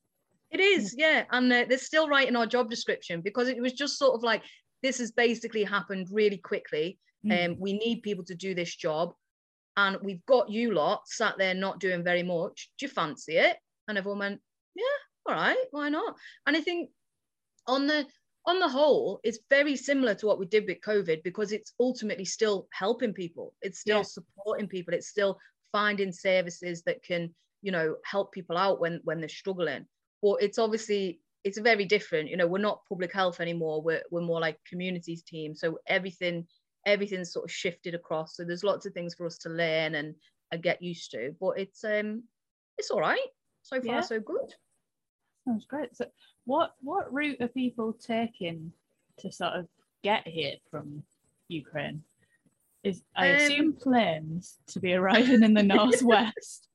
It 0.52 0.60
is, 0.60 0.96
yeah, 0.98 1.24
and 1.32 1.52
uh, 1.52 1.66
they're 1.68 1.78
still 1.80 2.08
writing 2.08 2.36
our 2.36 2.46
job 2.46 2.70
description 2.70 3.22
because 3.22 3.48
it 3.48 3.60
was 3.60 3.74
just 3.74 3.98
sort 3.98 4.14
of 4.14 4.22
like 4.22 4.44
this 4.84 5.00
has 5.00 5.12
basically 5.12 5.64
happened 5.64 6.08
really 6.12 6.38
quickly. 6.38 7.00
Mm. 7.26 7.46
Um, 7.46 7.56
we 7.60 7.74
need 7.74 8.04
people 8.04 8.24
to 8.26 8.36
do 8.36 8.54
this 8.54 8.76
job, 8.76 9.14
and 9.78 9.98
we've 10.04 10.26
got 10.28 10.50
you 10.50 10.74
lot 10.74 11.08
sat 11.08 11.38
there 11.38 11.56
not 11.56 11.80
doing 11.80 12.04
very 12.04 12.22
much. 12.22 12.70
Do 12.78 12.86
you 12.86 12.90
fancy 12.92 13.38
it? 13.38 13.58
And 13.88 13.98
everyone 13.98 14.20
went, 14.20 14.42
yeah, 14.76 14.84
all 15.26 15.36
right, 15.36 15.58
why 15.72 15.90
not? 15.90 16.16
And 16.46 16.56
I 16.56 16.62
think 16.62 16.90
on 17.68 17.88
the 17.88 18.06
on 18.46 18.60
the 18.60 18.68
whole, 18.68 19.20
it's 19.24 19.40
very 19.50 19.76
similar 19.76 20.14
to 20.16 20.26
what 20.26 20.38
we 20.38 20.46
did 20.46 20.66
with 20.68 20.82
COVID 20.82 21.24
because 21.24 21.52
it's 21.52 21.74
ultimately 21.80 22.26
still 22.26 22.68
helping 22.74 23.14
people. 23.14 23.54
It's 23.62 23.80
still 23.80 24.00
yeah. 24.00 24.04
supporting 24.04 24.68
people. 24.68 24.94
It's 24.94 25.08
still 25.08 25.38
finding 25.72 26.12
services 26.12 26.84
that 26.84 27.04
can, 27.04 27.34
you 27.64 27.72
know, 27.72 27.96
help 28.04 28.32
people 28.32 28.58
out 28.58 28.80
when 28.80 29.00
when 29.04 29.20
they're 29.20 29.30
struggling. 29.30 29.88
But 30.22 30.44
it's 30.44 30.60
obviously 30.60 31.20
it's 31.44 31.58
very 31.58 31.86
different. 31.86 32.30
You 32.30 32.38
know, 32.38 32.48
we're 32.48 32.60
not 32.60 32.86
public 32.88 33.12
health 33.12 33.40
anymore. 33.40 33.82
We're 33.82 34.04
we're 34.12 34.22
more 34.22 34.40
like 34.40 34.60
communities 34.70 35.24
team. 35.24 35.56
So 35.56 35.80
everything 35.88 36.46
everything's 36.86 37.32
sort 37.32 37.46
of 37.46 37.52
shifted 37.52 37.96
across. 37.96 38.36
So 38.36 38.44
there's 38.44 38.64
lots 38.64 38.86
of 38.86 38.94
things 38.94 39.16
for 39.16 39.26
us 39.26 39.38
to 39.40 39.50
learn 39.50 39.96
and, 39.96 40.14
and 40.52 40.62
get 40.62 40.84
used 40.84 41.10
to. 41.12 41.34
But 41.40 41.58
it's 41.58 41.84
um 41.84 42.24
it's 42.78 42.92
all 42.92 43.00
right 43.00 43.20
so 43.64 43.82
far, 43.82 43.96
yeah. 43.96 44.02
so 44.02 44.20
good. 44.20 44.54
Sounds 45.46 45.66
great. 45.66 45.96
So, 45.96 46.06
what 46.46 46.76
what 46.82 47.12
route 47.14 47.42
are 47.42 47.48
people 47.48 47.94
taking 47.94 48.72
to 49.20 49.32
sort 49.32 49.54
of 49.54 49.68
get 50.04 50.28
here 50.28 50.56
from 50.70 51.04
Ukraine? 51.48 52.04
Is 52.84 53.02
I 53.16 53.32
um, 53.32 53.36
assume 53.38 53.74
planes 53.74 54.60
to 54.68 54.80
be 54.80 54.94
arriving 55.00 55.44
in 55.44 55.54
the 55.54 55.64
northwest. 55.76 56.68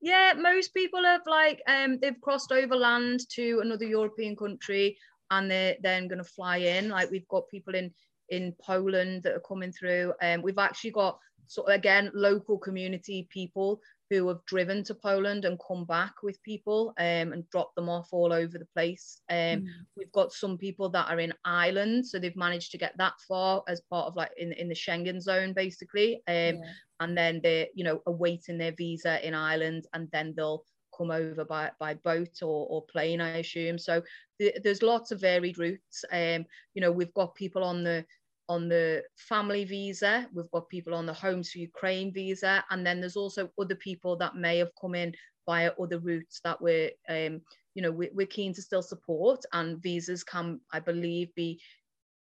Yeah, 0.00 0.32
most 0.36 0.72
people 0.72 1.04
have 1.04 1.22
like 1.26 1.62
um 1.66 1.98
they've 2.00 2.20
crossed 2.20 2.52
over 2.52 2.74
land 2.74 3.20
to 3.30 3.60
another 3.60 3.84
European 3.84 4.34
country 4.34 4.96
and 5.30 5.50
they're 5.50 5.76
then 5.82 6.08
going 6.08 6.18
to 6.18 6.24
fly 6.24 6.58
in. 6.58 6.88
Like 6.88 7.10
we've 7.10 7.28
got 7.28 7.48
people 7.48 7.74
in 7.74 7.92
in 8.28 8.54
Poland 8.62 9.22
that 9.24 9.34
are 9.34 9.40
coming 9.40 9.72
through. 9.72 10.14
Um, 10.22 10.42
we've 10.42 10.58
actually 10.58 10.92
got 10.92 11.18
sort 11.46 11.68
of 11.68 11.74
again 11.74 12.10
local 12.14 12.58
community 12.58 13.28
people 13.30 13.80
who 14.08 14.26
have 14.26 14.44
driven 14.46 14.82
to 14.82 14.94
Poland 14.94 15.44
and 15.44 15.58
come 15.66 15.84
back 15.84 16.14
with 16.22 16.42
people 16.42 16.92
um, 16.98 17.32
and 17.32 17.48
dropped 17.50 17.76
them 17.76 17.88
off 17.88 18.08
all 18.10 18.32
over 18.32 18.58
the 18.58 18.66
place. 18.74 19.20
Um, 19.30 19.36
mm. 19.36 19.66
We've 19.96 20.10
got 20.10 20.32
some 20.32 20.58
people 20.58 20.88
that 20.90 21.08
are 21.08 21.20
in 21.20 21.32
Ireland, 21.44 22.06
so 22.06 22.18
they've 22.18 22.34
managed 22.34 22.72
to 22.72 22.78
get 22.78 22.96
that 22.98 23.12
far 23.28 23.62
as 23.68 23.80
part 23.82 24.08
of 24.08 24.16
like 24.16 24.32
in, 24.36 24.52
in 24.54 24.68
the 24.68 24.74
Schengen 24.74 25.20
zone, 25.20 25.52
basically. 25.52 26.16
Um, 26.26 26.56
yeah. 26.56 26.72
And 27.00 27.16
then 27.16 27.40
they're, 27.42 27.66
you 27.74 27.84
know, 27.84 28.02
awaiting 28.06 28.58
their 28.58 28.72
visa 28.72 29.26
in 29.26 29.34
Ireland 29.34 29.86
and 29.94 30.08
then 30.12 30.34
they'll 30.36 30.64
come 30.96 31.10
over 31.10 31.44
by, 31.44 31.70
by 31.78 31.94
boat 31.94 32.42
or, 32.42 32.66
or 32.68 32.84
plane, 32.86 33.20
I 33.20 33.38
assume. 33.38 33.78
So 33.78 34.02
th- 34.38 34.58
there's 34.62 34.82
lots 34.82 35.10
of 35.10 35.20
varied 35.20 35.58
routes. 35.58 36.04
Um, 36.12 36.44
you 36.74 36.80
know, 36.82 36.92
we've 36.92 37.14
got 37.14 37.34
people 37.34 37.64
on 37.64 37.82
the 37.82 38.04
on 38.50 38.68
the 38.68 39.04
family 39.16 39.62
visa, 39.62 40.28
we've 40.34 40.50
got 40.50 40.68
people 40.68 40.92
on 40.92 41.06
the 41.06 41.14
Homes 41.14 41.52
for 41.52 41.58
Ukraine 41.58 42.12
visa, 42.12 42.64
and 42.70 42.84
then 42.84 42.98
there's 42.98 43.14
also 43.14 43.48
other 43.60 43.76
people 43.76 44.16
that 44.16 44.34
may 44.34 44.58
have 44.58 44.72
come 44.80 44.96
in 44.96 45.14
via 45.46 45.70
other 45.80 46.00
routes 46.00 46.40
that 46.42 46.60
we're, 46.60 46.90
um, 47.08 47.40
you 47.76 47.82
know, 47.82 47.92
we're, 47.92 48.10
we're 48.12 48.26
keen 48.26 48.52
to 48.54 48.60
still 48.60 48.82
support, 48.82 49.44
and 49.52 49.80
visas 49.80 50.24
can, 50.24 50.60
I 50.72 50.80
believe, 50.80 51.32
be 51.36 51.60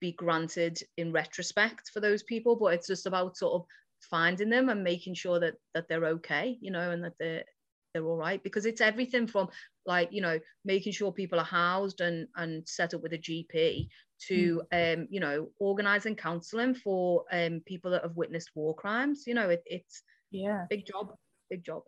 be 0.01 0.13
granted 0.13 0.79
in 0.97 1.13
retrospect 1.13 1.91
for 1.93 2.01
those 2.01 2.25
people, 2.25 2.57
but 2.57 2.75
it's 2.75 2.89
just 2.89 3.07
about 3.07 3.37
sort 3.37 3.55
of 3.55 3.67
finding 4.01 4.51
them 4.51 4.69
and 4.69 4.83
making 4.83 5.15
sure 5.15 5.41
that 5.41 5.55
that 5.75 5.89
they're 5.89 6.07
okay, 6.07 6.59
you 6.61 6.71
know, 6.71 6.91
and 6.91 7.05
that 7.05 7.15
they're 7.19 7.45
they're 7.93 8.05
all 8.05 8.17
right 8.17 8.43
because 8.43 8.67
it's 8.67 8.81
everything 8.81 9.27
from 9.27 9.49
like 9.87 10.09
you 10.13 10.21
know 10.21 10.39
making 10.65 10.93
sure 10.93 11.11
people 11.11 11.41
are 11.41 11.45
housed 11.45 12.01
and 12.03 12.29
and 12.37 12.69
set 12.69 12.93
up 12.93 13.03
with 13.03 13.15
a 13.15 13.19
gp 13.19 13.89
to 14.21 14.61
mm. 14.71 14.99
um, 14.99 15.09
you 15.11 15.19
know 15.19 15.49
organizing 15.59 16.15
counseling 16.15 16.75
for 16.75 17.25
um, 17.33 17.63
people 17.65 17.91
that 17.91 18.03
have 18.03 18.15
witnessed 18.15 18.51
war 18.55 18.75
crimes 18.75 19.25
you 19.27 19.33
know 19.33 19.49
it, 19.49 19.63
it's 19.65 20.03
yeah. 20.31 20.67
big 20.69 20.85
job 20.85 21.15
big 21.49 21.65
job. 21.65 21.85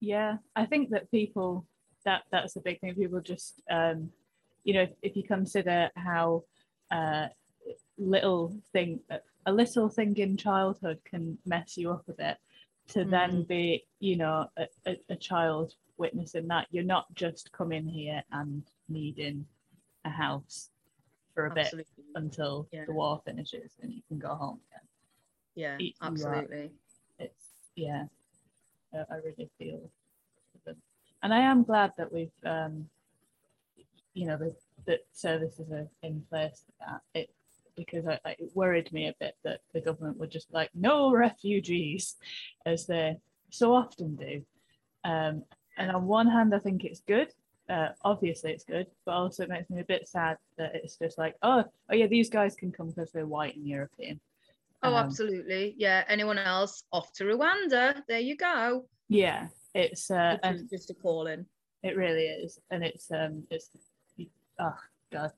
Yeah 0.00 0.36
i 0.56 0.64
think 0.64 0.88
that 0.90 1.10
people 1.10 1.66
that 2.04 2.22
that's 2.30 2.56
a 2.56 2.60
big 2.60 2.80
thing. 2.80 2.94
People 2.94 3.20
just 3.20 3.60
um, 3.70 4.10
you 4.62 4.74
know 4.74 4.82
if, 4.82 4.90
if 5.02 5.16
you 5.16 5.24
consider 5.24 5.90
how 5.96 6.44
uh, 6.90 7.26
little 7.98 8.56
thing 8.72 9.00
a 9.46 9.52
little 9.52 9.88
thing 9.88 10.16
in 10.16 10.36
childhood 10.36 10.98
can 11.04 11.38
mess 11.44 11.76
you 11.76 11.90
up 11.90 12.08
a 12.08 12.12
bit 12.12 12.36
to 12.88 13.00
mm. 13.04 13.10
then 13.10 13.42
be 13.44 13.84
you 14.00 14.16
know 14.16 14.46
a, 14.56 14.66
a, 14.86 14.96
a 15.10 15.16
child 15.16 15.74
witnessing 15.96 16.48
that 16.48 16.66
you're 16.70 16.84
not 16.84 17.12
just 17.14 17.52
coming 17.52 17.86
here 17.86 18.22
and 18.32 18.62
needing 18.88 19.46
a 20.04 20.10
house 20.10 20.70
for 21.34 21.46
a 21.46 21.50
absolutely. 21.50 21.86
bit 21.96 22.22
until 22.22 22.68
yeah. 22.72 22.84
the 22.86 22.92
war 22.92 23.20
finishes 23.24 23.72
and 23.82 23.92
you 23.92 24.02
can 24.08 24.18
go 24.18 24.34
home 24.34 24.60
again. 24.70 24.80
Yeah, 25.56 25.78
absolutely. 26.02 26.70
It's 27.18 27.48
yeah, 27.76 28.04
I, 28.92 28.98
I 29.10 29.16
really 29.16 29.50
feel, 29.58 29.90
and 31.22 31.32
I 31.32 31.40
am 31.40 31.64
glad 31.64 31.92
that 31.96 32.12
we've, 32.12 32.30
um, 32.44 32.86
you 34.14 34.26
know, 34.26 34.36
the, 34.36 34.54
the 34.86 35.00
services 35.12 35.70
are 35.72 35.88
in 36.02 36.22
place 36.28 36.62
for 36.66 36.86
that. 36.86 37.00
It 37.18 37.30
because 37.76 38.06
I, 38.06 38.18
it 38.24 38.50
worried 38.54 38.92
me 38.92 39.08
a 39.08 39.14
bit 39.18 39.36
that 39.44 39.60
the 39.72 39.80
government 39.80 40.18
would 40.18 40.30
just 40.30 40.52
like 40.52 40.70
no 40.74 41.12
refugees, 41.12 42.16
as 42.66 42.86
they 42.86 43.16
so 43.50 43.74
often 43.74 44.16
do. 44.16 44.42
Um, 45.04 45.44
and 45.76 45.90
on 45.90 46.06
one 46.06 46.28
hand, 46.28 46.54
I 46.54 46.58
think 46.58 46.84
it's 46.84 47.00
good 47.00 47.28
uh, 47.68 47.88
obviously 48.02 48.52
it's 48.52 48.64
good, 48.64 48.86
but 49.04 49.12
also 49.12 49.42
it 49.42 49.48
makes 49.48 49.70
me 49.70 49.80
a 49.80 49.84
bit 49.84 50.08
sad 50.08 50.36
that 50.58 50.74
it's 50.74 50.96
just 50.96 51.18
like, 51.18 51.34
oh, 51.42 51.64
oh 51.90 51.94
yeah, 51.94 52.06
these 52.06 52.28
guys 52.28 52.54
can 52.54 52.72
come 52.72 52.90
because 52.90 53.10
they're 53.12 53.26
white 53.26 53.56
and 53.56 53.66
European. 53.66 54.20
Oh, 54.82 54.94
um, 54.94 55.06
absolutely. 55.06 55.74
Yeah. 55.78 56.04
Anyone 56.08 56.38
else 56.38 56.84
off 56.92 57.12
to 57.14 57.24
Rwanda? 57.24 58.02
There 58.06 58.20
you 58.20 58.36
go. 58.36 58.84
Yeah, 59.08 59.48
it's 59.74 60.10
uh, 60.10 60.38
and 60.42 60.68
just 60.68 60.90
a 60.90 60.94
calling. 60.94 61.46
It 61.82 61.96
really 61.96 62.24
is, 62.24 62.58
and 62.70 62.82
it's 62.82 63.10
um, 63.10 63.44
it's 63.50 63.68
oh 64.58 64.76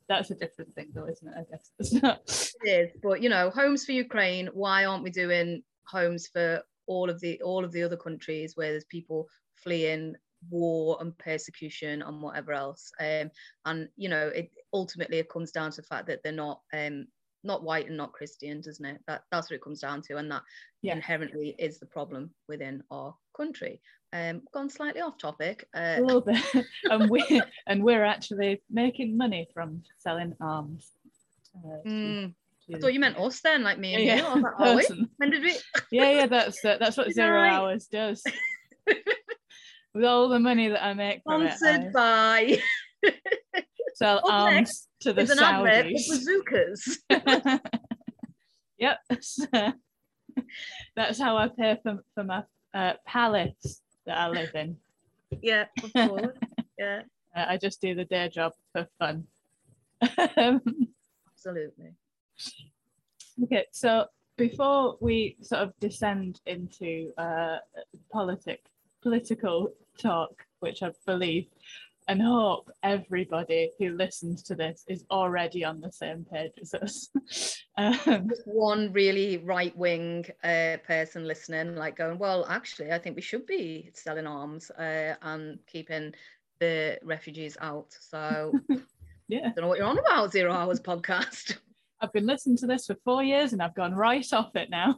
that's 0.09 0.31
a 0.31 0.35
different 0.35 0.75
thing 0.75 0.91
though, 0.95 1.07
isn't 1.07 1.29
it? 1.29 1.35
I 1.37 1.45
guess 1.51 1.71
it's 1.79 1.93
not. 1.93 2.53
It 2.63 2.69
is, 2.69 2.91
but 3.03 3.23
you 3.23 3.29
know, 3.29 3.51
homes 3.51 3.85
for 3.85 3.93
Ukraine. 3.93 4.49
Why 4.53 4.85
aren't 4.85 5.05
we 5.05 5.11
doing 5.11 5.63
homes 5.87 6.29
for 6.29 6.63
all 6.87 7.11
of 7.11 7.21
the 7.21 7.41
all 7.43 7.65
of 7.65 7.73
the 7.73 7.83
other 7.83 7.97
countries 7.97 8.57
where 8.57 8.71
there's 8.71 8.85
people 8.85 9.29
fleeing 9.57 10.15
war 10.51 10.97
and 11.01 11.17
persecution 11.19 12.03
and 12.03 12.23
whatever 12.23 12.53
else. 12.53 12.91
Um, 13.01 13.31
and 13.65 13.89
you 13.97 14.09
know, 14.09 14.29
it 14.29 14.51
ultimately 14.73 15.19
it 15.19 15.31
comes 15.31 15.51
down 15.51 15.71
to 15.73 15.81
the 15.81 15.87
fact 15.87 16.07
that 16.09 16.21
they're 16.23 16.33
not 16.33 16.61
um, 16.73 17.07
not 17.45 17.63
white 17.63 17.89
and 17.89 17.97
not 17.97 18.13
Christian, 18.13 18.61
doesn't 18.61 18.85
it? 18.85 19.01
That 19.07 19.23
that's 19.31 19.51
what 19.51 19.57
it 19.57 19.63
comes 19.63 19.81
down 19.81 20.03
to, 20.03 20.17
and 20.17 20.31
that 20.31 20.43
yeah. 20.83 20.95
inherently 20.95 21.55
is 21.59 21.79
the 21.79 21.87
problem 21.87 22.31
within 22.49 22.83
our 22.91 23.15
country. 23.37 23.81
Um, 24.13 24.43
gone 24.53 24.71
slightly 24.71 25.01
off 25.01 25.19
topic. 25.19 25.67
Uh, 25.77 25.97
a 25.99 26.01
little 26.01 26.21
bit, 26.21 26.43
and 26.91 27.11
we 27.11 27.43
and 27.67 27.83
we're 27.83 28.05
actually 28.05 28.63
making 28.71 29.17
money 29.17 29.49
from 29.53 29.83
selling 29.99 30.35
arms. 30.41 30.93
Uh, 31.57 31.89
mm. 31.89 32.35
I 32.75 32.79
thought 32.79 32.95
you 32.95 33.01
meant 33.01 33.19
us 33.19 33.41
then, 33.41 33.63
like 33.63 33.79
me 33.79 33.95
and 33.95 34.05
yeah, 34.05 34.35
you. 34.35 34.43
Like, 34.43 34.53
oh, 34.59 34.77
wait, 34.77 34.91
when 35.19 35.31
did 35.31 35.43
we? 35.43 35.57
yeah, 35.91 36.11
yeah, 36.11 36.27
that's 36.27 36.65
uh, 36.65 36.77
that's 36.79 36.97
what 36.97 37.13
zero 37.13 37.37
right. 37.37 37.53
hours 37.53 37.87
does 37.87 38.23
with 39.95 40.05
all 40.05 40.29
the 40.29 40.39
money 40.39 40.69
that 40.69 40.85
I 40.85 40.95
make 40.95 41.23
from 41.25 41.49
Sponsored 41.49 41.85
it, 41.87 41.93
by. 41.93 42.59
sell 43.95 44.19
Up 44.19 44.25
arms 44.27 44.89
to 45.01 45.13
the 45.13 45.23
an 45.23 45.29
Saudis. 45.29 46.09
bazookas. 46.09 46.99
yep. 48.79 48.99
That's 50.97 51.19
how 51.19 51.37
I 51.37 51.49
pay 51.49 51.79
for, 51.83 52.05
for 52.15 52.25
my 52.25 52.43
uh, 52.75 52.95
palace 53.07 53.81
that 54.07 54.19
I 54.19 54.29
live 54.29 54.55
in. 54.55 54.77
Yeah, 55.43 55.67
of 55.83 55.93
course. 56.09 56.37
yeah, 56.79 57.03
I 57.35 57.57
just 57.57 57.81
do 57.81 57.95
the 57.95 58.05
day 58.05 58.29
job 58.29 58.53
for 58.73 58.87
fun. 58.99 59.25
Absolutely. 60.29 61.95
okay, 63.45 63.67
so 63.73 64.07
before 64.37 64.97
we 65.01 65.37
sort 65.43 65.63
of 65.63 65.73
descend 65.81 66.41
into 66.47 67.13
uh, 67.19 67.59
politic 68.13 68.61
political 69.03 69.73
talk, 69.99 70.45
which 70.61 70.83
I 70.83 70.91
believe 71.07 71.47
and 72.09 72.23
hope 72.23 72.71
everybody 72.83 73.71
who 73.79 73.91
listens 73.91 74.43
to 74.45 74.55
this 74.55 74.85
is 74.89 75.05
already 75.11 75.65
on 75.65 75.81
the 75.81 75.91
same 75.91 76.25
page 76.33 76.53
as 76.61 76.75
us. 76.75 77.57
um, 77.79 78.31
one 78.45 78.93
really 78.93 79.39
right 79.39 79.77
wing 79.77 80.25
uh, 80.45 80.77
person 80.87 81.27
listening, 81.27 81.75
like 81.75 81.97
going, 81.97 82.19
well, 82.19 82.47
actually, 82.49 82.93
I 82.93 82.99
think 82.99 83.17
we 83.17 83.23
should 83.23 83.47
be 83.47 83.91
selling 83.95 84.27
arms 84.27 84.71
uh, 84.71 85.15
and 85.23 85.59
keeping 85.67 86.15
the 86.61 86.99
refugees 87.03 87.57
out. 87.61 87.97
So 87.99 88.53
yeah, 89.29 89.41
I 89.41 89.49
don't 89.49 89.63
know 89.63 89.69
what 89.69 89.79
you're 89.79 89.89
on 89.89 89.99
about, 89.99 90.33
Zero 90.33 90.53
Hours 90.53 90.81
podcast. 90.81 91.59
I've 92.01 92.13
been 92.13 92.27
listening 92.27 92.59
to 92.59 92.67
this 92.67 92.87
for 92.87 92.97
four 93.05 93.23
years 93.25 93.53
and 93.53 93.63
I've 93.63 93.75
gone 93.75 93.95
right 93.95 94.31
off 94.33 94.55
it 94.55 94.69
now. 94.71 94.97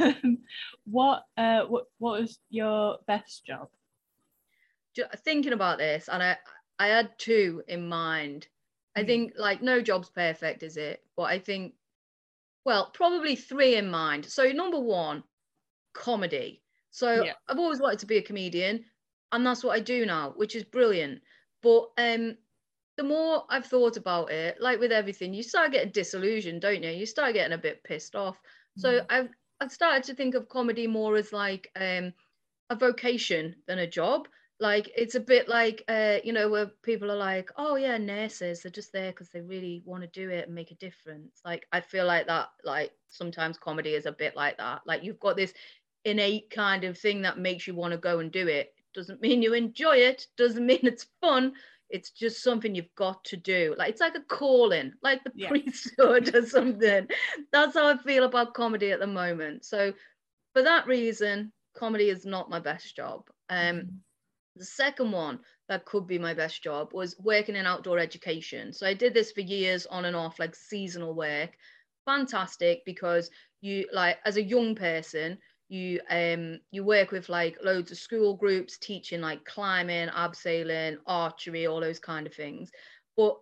um, 0.00 0.38
what 0.84 1.24
uh 1.36 1.64
what 1.66 1.86
what 1.98 2.20
was 2.20 2.40
your 2.50 2.98
best 3.06 3.44
job? 3.44 3.70
Thinking 5.16 5.52
about 5.52 5.78
this, 5.78 6.08
and 6.08 6.22
I 6.22 6.38
I 6.78 6.86
had 6.88 7.18
two 7.18 7.62
in 7.66 7.88
mind. 7.88 8.48
I 8.96 9.02
Mm. 9.02 9.06
think 9.06 9.32
like 9.36 9.60
no 9.62 9.80
job's 9.82 10.10
perfect, 10.10 10.62
is 10.62 10.76
it? 10.76 11.04
But 11.16 11.24
I 11.24 11.38
think, 11.40 11.74
well, 12.64 12.90
probably 12.92 13.36
three 13.36 13.76
in 13.76 13.90
mind. 13.90 14.26
So 14.26 14.52
number 14.52 14.78
one, 14.80 15.24
comedy. 15.94 16.62
So 16.90 17.24
Yeah. 17.24 17.34
I've 17.48 17.58
always 17.58 17.80
wanted 17.80 18.00
to 18.00 18.06
be 18.06 18.18
a 18.18 18.22
comedian, 18.22 18.86
and 19.32 19.46
that's 19.46 19.64
what 19.64 19.76
I 19.76 19.80
do 19.80 20.06
now, 20.06 20.32
which 20.32 20.56
is 20.56 20.64
brilliant. 20.64 21.22
But 21.62 21.90
um, 21.98 22.38
the 22.96 23.04
more 23.04 23.44
I've 23.50 23.66
thought 23.66 23.96
about 23.96 24.30
it, 24.30 24.60
like 24.60 24.80
with 24.80 24.92
everything, 24.92 25.34
you 25.34 25.42
start 25.42 25.72
getting 25.72 25.92
disillusioned, 25.92 26.62
don't 26.62 26.82
you? 26.82 26.90
You 26.90 27.06
start 27.06 27.34
getting 27.34 27.54
a 27.54 27.58
bit 27.58 27.84
pissed 27.84 28.14
off. 28.16 28.40
So 28.76 29.00
Mm. 29.00 29.06
I've 29.10 29.30
I've 29.64 29.72
started 29.72 30.04
to 30.04 30.14
think 30.14 30.34
of 30.34 30.50
comedy 30.50 30.86
more 30.86 31.16
as 31.16 31.32
like 31.32 31.70
um, 31.74 32.12
a 32.68 32.76
vocation 32.76 33.56
than 33.66 33.78
a 33.78 33.86
job. 33.86 34.28
Like 34.60 34.90
it's 34.94 35.14
a 35.14 35.20
bit 35.20 35.48
like 35.48 35.82
uh, 35.88 36.18
you 36.22 36.34
know 36.34 36.50
where 36.50 36.66
people 36.82 37.10
are 37.10 37.16
like, 37.16 37.50
oh 37.56 37.76
yeah, 37.76 37.96
nurses 37.96 38.60
they're 38.60 38.70
just 38.70 38.92
there 38.92 39.10
because 39.10 39.30
they 39.30 39.40
really 39.40 39.82
want 39.86 40.02
to 40.02 40.08
do 40.08 40.28
it 40.28 40.46
and 40.46 40.54
make 40.54 40.70
a 40.70 40.74
difference. 40.74 41.40
Like 41.46 41.64
I 41.72 41.80
feel 41.80 42.04
like 42.04 42.26
that. 42.26 42.48
Like 42.62 42.92
sometimes 43.08 43.56
comedy 43.56 43.94
is 43.94 44.04
a 44.04 44.12
bit 44.12 44.36
like 44.36 44.58
that. 44.58 44.82
Like 44.86 45.02
you've 45.02 45.18
got 45.18 45.34
this 45.34 45.54
innate 46.04 46.50
kind 46.50 46.84
of 46.84 46.98
thing 46.98 47.22
that 47.22 47.38
makes 47.38 47.66
you 47.66 47.74
want 47.74 47.92
to 47.92 47.98
go 47.98 48.18
and 48.18 48.30
do 48.30 48.46
it. 48.46 48.74
Doesn't 48.92 49.22
mean 49.22 49.40
you 49.40 49.54
enjoy 49.54 49.96
it. 49.96 50.26
Doesn't 50.36 50.66
mean 50.66 50.80
it's 50.82 51.06
fun. 51.22 51.54
It's 51.90 52.10
just 52.10 52.42
something 52.42 52.74
you've 52.74 52.94
got 52.96 53.24
to 53.26 53.36
do. 53.36 53.74
Like 53.78 53.90
it's 53.90 54.00
like 54.00 54.16
a 54.16 54.20
calling, 54.22 54.92
like 55.02 55.24
the 55.24 55.32
Yeah. 55.34 55.48
priesthood 55.48 56.34
or 56.34 56.44
something. 56.46 57.08
That's 57.52 57.74
how 57.74 57.88
I 57.88 57.96
feel 57.98 58.24
about 58.24 58.54
comedy 58.54 58.90
at 58.92 59.00
the 59.00 59.06
moment. 59.06 59.64
So 59.64 59.92
for 60.54 60.62
that 60.62 60.86
reason, 60.86 61.52
comedy 61.76 62.08
is 62.10 62.24
not 62.26 62.50
my 62.50 62.60
best 62.60 62.96
job. 62.96 63.28
Um, 63.48 63.88
the 64.56 64.64
second 64.64 65.12
one 65.12 65.40
that 65.68 65.84
could 65.84 66.06
be 66.06 66.18
my 66.18 66.34
best 66.34 66.62
job 66.62 66.92
was 66.92 67.18
working 67.18 67.56
in 67.56 67.66
outdoor 67.66 67.98
education. 67.98 68.72
So 68.72 68.86
I 68.86 68.94
did 68.94 69.14
this 69.14 69.32
for 69.32 69.40
years 69.40 69.86
on 69.86 70.04
and 70.04 70.16
off, 70.16 70.38
like 70.38 70.54
seasonal 70.54 71.14
work. 71.14 71.56
Fantastic 72.04 72.82
because 72.84 73.30
you 73.60 73.86
like 73.92 74.18
as 74.24 74.36
a 74.36 74.42
young 74.42 74.74
person, 74.74 75.38
you 75.68 76.00
um 76.10 76.60
you 76.70 76.84
work 76.84 77.10
with 77.10 77.28
like 77.28 77.56
loads 77.62 77.90
of 77.90 77.98
school 77.98 78.36
groups 78.36 78.78
teaching 78.78 79.20
like 79.20 79.44
climbing, 79.44 80.08
abseiling, 80.08 80.96
archery, 81.06 81.66
all 81.66 81.80
those 81.80 81.98
kind 81.98 82.26
of 82.26 82.34
things. 82.34 82.70
But 83.16 83.36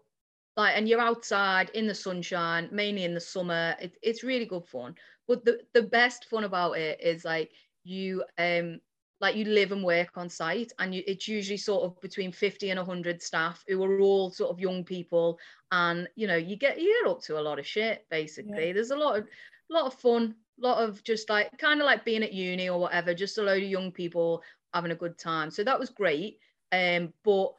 like 0.56 0.76
and 0.76 0.88
you're 0.88 1.00
outside 1.00 1.70
in 1.70 1.86
the 1.86 1.94
sunshine, 1.94 2.68
mainly 2.70 3.04
in 3.04 3.14
the 3.14 3.20
summer. 3.20 3.74
It, 3.80 3.96
it's 4.02 4.22
really 4.22 4.46
good 4.46 4.66
fun. 4.66 4.94
But 5.26 5.44
the, 5.44 5.60
the 5.74 5.82
best 5.82 6.26
fun 6.26 6.44
about 6.44 6.78
it 6.78 7.00
is 7.00 7.24
like 7.24 7.50
you 7.84 8.24
um 8.38 8.80
like 9.20 9.36
you 9.36 9.44
live 9.44 9.70
and 9.70 9.84
work 9.84 10.16
on 10.16 10.28
site 10.28 10.72
and 10.80 10.92
you, 10.92 11.02
it's 11.06 11.28
usually 11.28 11.56
sort 11.56 11.84
of 11.84 12.00
between 12.00 12.32
50 12.32 12.70
and 12.70 12.78
100 12.78 13.22
staff 13.22 13.62
who 13.68 13.82
are 13.82 14.00
all 14.00 14.30
sort 14.30 14.50
of 14.50 14.58
young 14.58 14.82
people 14.82 15.38
and 15.70 16.08
you 16.16 16.26
know 16.26 16.36
you 16.36 16.56
get 16.56 16.80
you 16.80 17.02
get 17.02 17.10
up 17.10 17.22
to 17.22 17.38
a 17.38 17.40
lot 17.40 17.60
of 17.60 17.66
shit 17.66 18.04
basically 18.10 18.72
there's 18.72 18.90
a 18.90 18.96
lot 18.96 19.16
of 19.16 19.28
lot 19.70 19.86
of 19.86 19.94
fun 19.94 20.34
lot 20.62 20.82
of 20.84 21.02
just 21.04 21.28
like 21.30 21.50
kind 21.58 21.80
of 21.80 21.86
like 21.86 22.04
being 22.04 22.22
at 22.22 22.32
uni 22.32 22.68
or 22.70 22.80
whatever 22.80 23.14
just 23.14 23.38
a 23.38 23.42
load 23.42 23.62
of 23.62 23.68
young 23.68 23.92
people 23.92 24.42
having 24.74 24.92
a 24.92 24.96
good 24.96 25.18
time. 25.18 25.50
So 25.50 25.64
that 25.64 25.80
was 25.80 25.90
great 25.90 26.38
um 26.72 27.12
but 27.24 27.52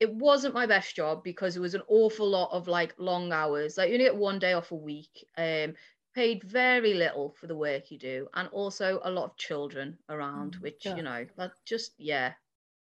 it 0.00 0.12
wasn't 0.14 0.54
my 0.54 0.66
best 0.66 0.96
job 0.96 1.22
because 1.24 1.56
it 1.56 1.60
was 1.60 1.74
an 1.74 1.82
awful 1.88 2.28
lot 2.28 2.50
of 2.52 2.68
like 2.68 2.94
long 2.98 3.32
hours. 3.32 3.76
Like 3.78 3.88
you 3.88 3.94
only 3.94 4.06
get 4.06 4.16
one 4.16 4.38
day 4.38 4.52
off 4.54 4.72
a 4.72 4.76
week 4.76 5.26
um 5.38 5.74
paid 6.14 6.42
very 6.44 6.94
little 6.94 7.32
for 7.32 7.46
the 7.46 7.56
work 7.56 7.90
you 7.90 7.98
do 7.98 8.28
and 8.34 8.48
also 8.48 9.00
a 9.04 9.10
lot 9.10 9.24
of 9.30 9.36
children 9.36 9.98
around 10.08 10.56
Mm, 10.56 10.62
which 10.62 10.84
yeah. 10.84 10.94
you 10.94 11.02
know 11.02 11.26
that 11.36 11.52
just 11.64 11.94
yeah. 11.98 12.34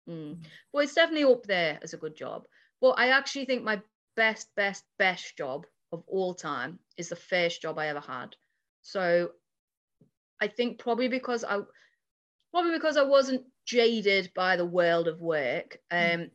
Mm. 0.08 0.44
but 0.72 0.84
it's 0.84 0.94
definitely 0.94 1.24
up 1.32 1.44
there 1.44 1.78
as 1.82 1.94
a 1.94 1.98
good 1.98 2.16
job. 2.16 2.46
But 2.80 2.98
i 2.98 3.08
actually 3.08 3.46
think 3.46 3.62
my 3.64 3.82
best 4.16 4.54
best 4.54 4.84
best 4.98 5.36
job 5.36 5.66
of 5.92 6.02
all 6.06 6.34
time 6.34 6.78
is 6.96 7.08
the 7.08 7.16
first 7.16 7.62
job 7.62 7.78
i 7.78 7.86
ever 7.88 8.00
had 8.00 8.36
so 8.84 9.30
i 10.40 10.48
think 10.48 10.78
probably 10.78 11.08
because 11.08 11.44
i 11.44 11.60
probably 12.52 12.72
because 12.72 12.96
i 12.96 13.02
wasn't 13.02 13.42
jaded 13.66 14.32
by 14.34 14.56
the 14.56 14.66
world 14.66 15.08
of 15.08 15.20
work 15.20 15.78
um 15.90 16.30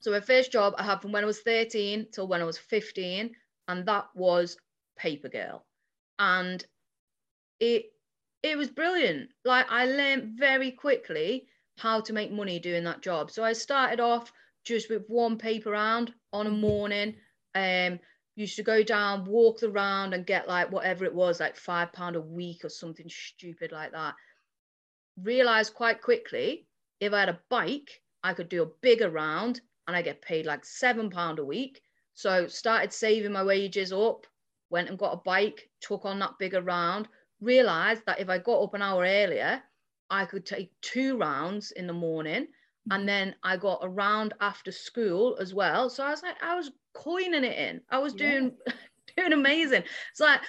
so 0.00 0.10
my 0.10 0.20
first 0.20 0.52
job 0.52 0.74
i 0.78 0.82
had 0.82 1.00
from 1.02 1.12
when 1.12 1.22
i 1.24 1.26
was 1.26 1.40
13 1.42 2.08
till 2.12 2.28
when 2.28 2.42
i 2.42 2.44
was 2.44 2.58
15 2.58 3.34
and 3.68 3.86
that 3.86 4.06
was 4.14 4.56
paper 4.96 5.28
girl. 5.28 5.64
And 6.18 6.64
it 7.60 7.86
it 8.42 8.56
was 8.58 8.70
brilliant. 8.70 9.30
Like 9.44 9.66
i 9.70 9.86
learned 9.86 10.38
very 10.38 10.72
quickly 10.72 11.46
how 11.78 12.00
to 12.02 12.12
make 12.12 12.32
money 12.32 12.58
doing 12.58 12.84
that 12.84 13.02
job. 13.02 13.30
So 13.30 13.44
i 13.44 13.52
started 13.52 14.00
off 14.00 14.32
just 14.64 14.90
with 14.90 15.04
one 15.08 15.38
paper 15.38 15.70
round 15.70 16.12
on 16.32 16.46
a 16.46 16.50
morning 16.50 17.16
um 17.54 18.00
used 18.40 18.56
to 18.56 18.62
go 18.62 18.82
down 18.82 19.24
walk 19.24 19.60
the 19.60 19.70
round 19.70 20.14
and 20.14 20.26
get 20.26 20.48
like 20.48 20.70
whatever 20.72 21.04
it 21.04 21.14
was 21.14 21.40
like 21.40 21.56
five 21.56 21.92
pound 21.92 22.16
a 22.16 22.20
week 22.20 22.64
or 22.64 22.68
something 22.68 23.08
stupid 23.08 23.72
like 23.72 23.92
that 23.92 24.14
realized 25.22 25.74
quite 25.74 26.00
quickly 26.00 26.66
if 27.00 27.12
i 27.12 27.20
had 27.20 27.28
a 27.28 27.40
bike 27.48 28.00
i 28.24 28.32
could 28.32 28.48
do 28.48 28.62
a 28.62 28.72
bigger 28.82 29.10
round 29.10 29.60
and 29.86 29.96
i 29.96 30.02
get 30.02 30.22
paid 30.22 30.46
like 30.46 30.64
seven 30.64 31.10
pound 31.10 31.38
a 31.38 31.44
week 31.44 31.80
so 32.14 32.46
started 32.46 32.92
saving 32.92 33.32
my 33.32 33.44
wages 33.44 33.92
up 33.92 34.26
went 34.70 34.88
and 34.88 34.98
got 34.98 35.12
a 35.12 35.22
bike, 35.24 35.68
took 35.80 36.04
on 36.04 36.18
that 36.20 36.38
bigger 36.38 36.62
round, 36.62 37.08
realized 37.40 38.02
that 38.06 38.20
if 38.20 38.28
I 38.28 38.38
got 38.38 38.62
up 38.62 38.74
an 38.74 38.82
hour 38.82 39.04
earlier, 39.04 39.62
I 40.08 40.24
could 40.24 40.46
take 40.46 40.72
two 40.80 41.18
rounds 41.18 41.72
in 41.72 41.86
the 41.86 41.92
morning. 41.92 42.46
And 42.90 43.00
mm-hmm. 43.00 43.06
then 43.06 43.34
I 43.42 43.56
got 43.56 43.84
a 43.84 43.88
round 43.88 44.32
after 44.40 44.72
school 44.72 45.36
as 45.38 45.52
well. 45.52 45.90
So 45.90 46.04
I 46.04 46.10
was 46.10 46.22
like, 46.22 46.42
I 46.42 46.54
was 46.54 46.70
coining 46.94 47.44
it 47.44 47.56
in. 47.58 47.80
I 47.90 47.98
was 47.98 48.14
Yeah. 48.14 48.30
doing 48.30 48.56
doing 49.16 49.32
amazing. 49.32 49.84
It's 50.10 50.20
like 50.20 50.40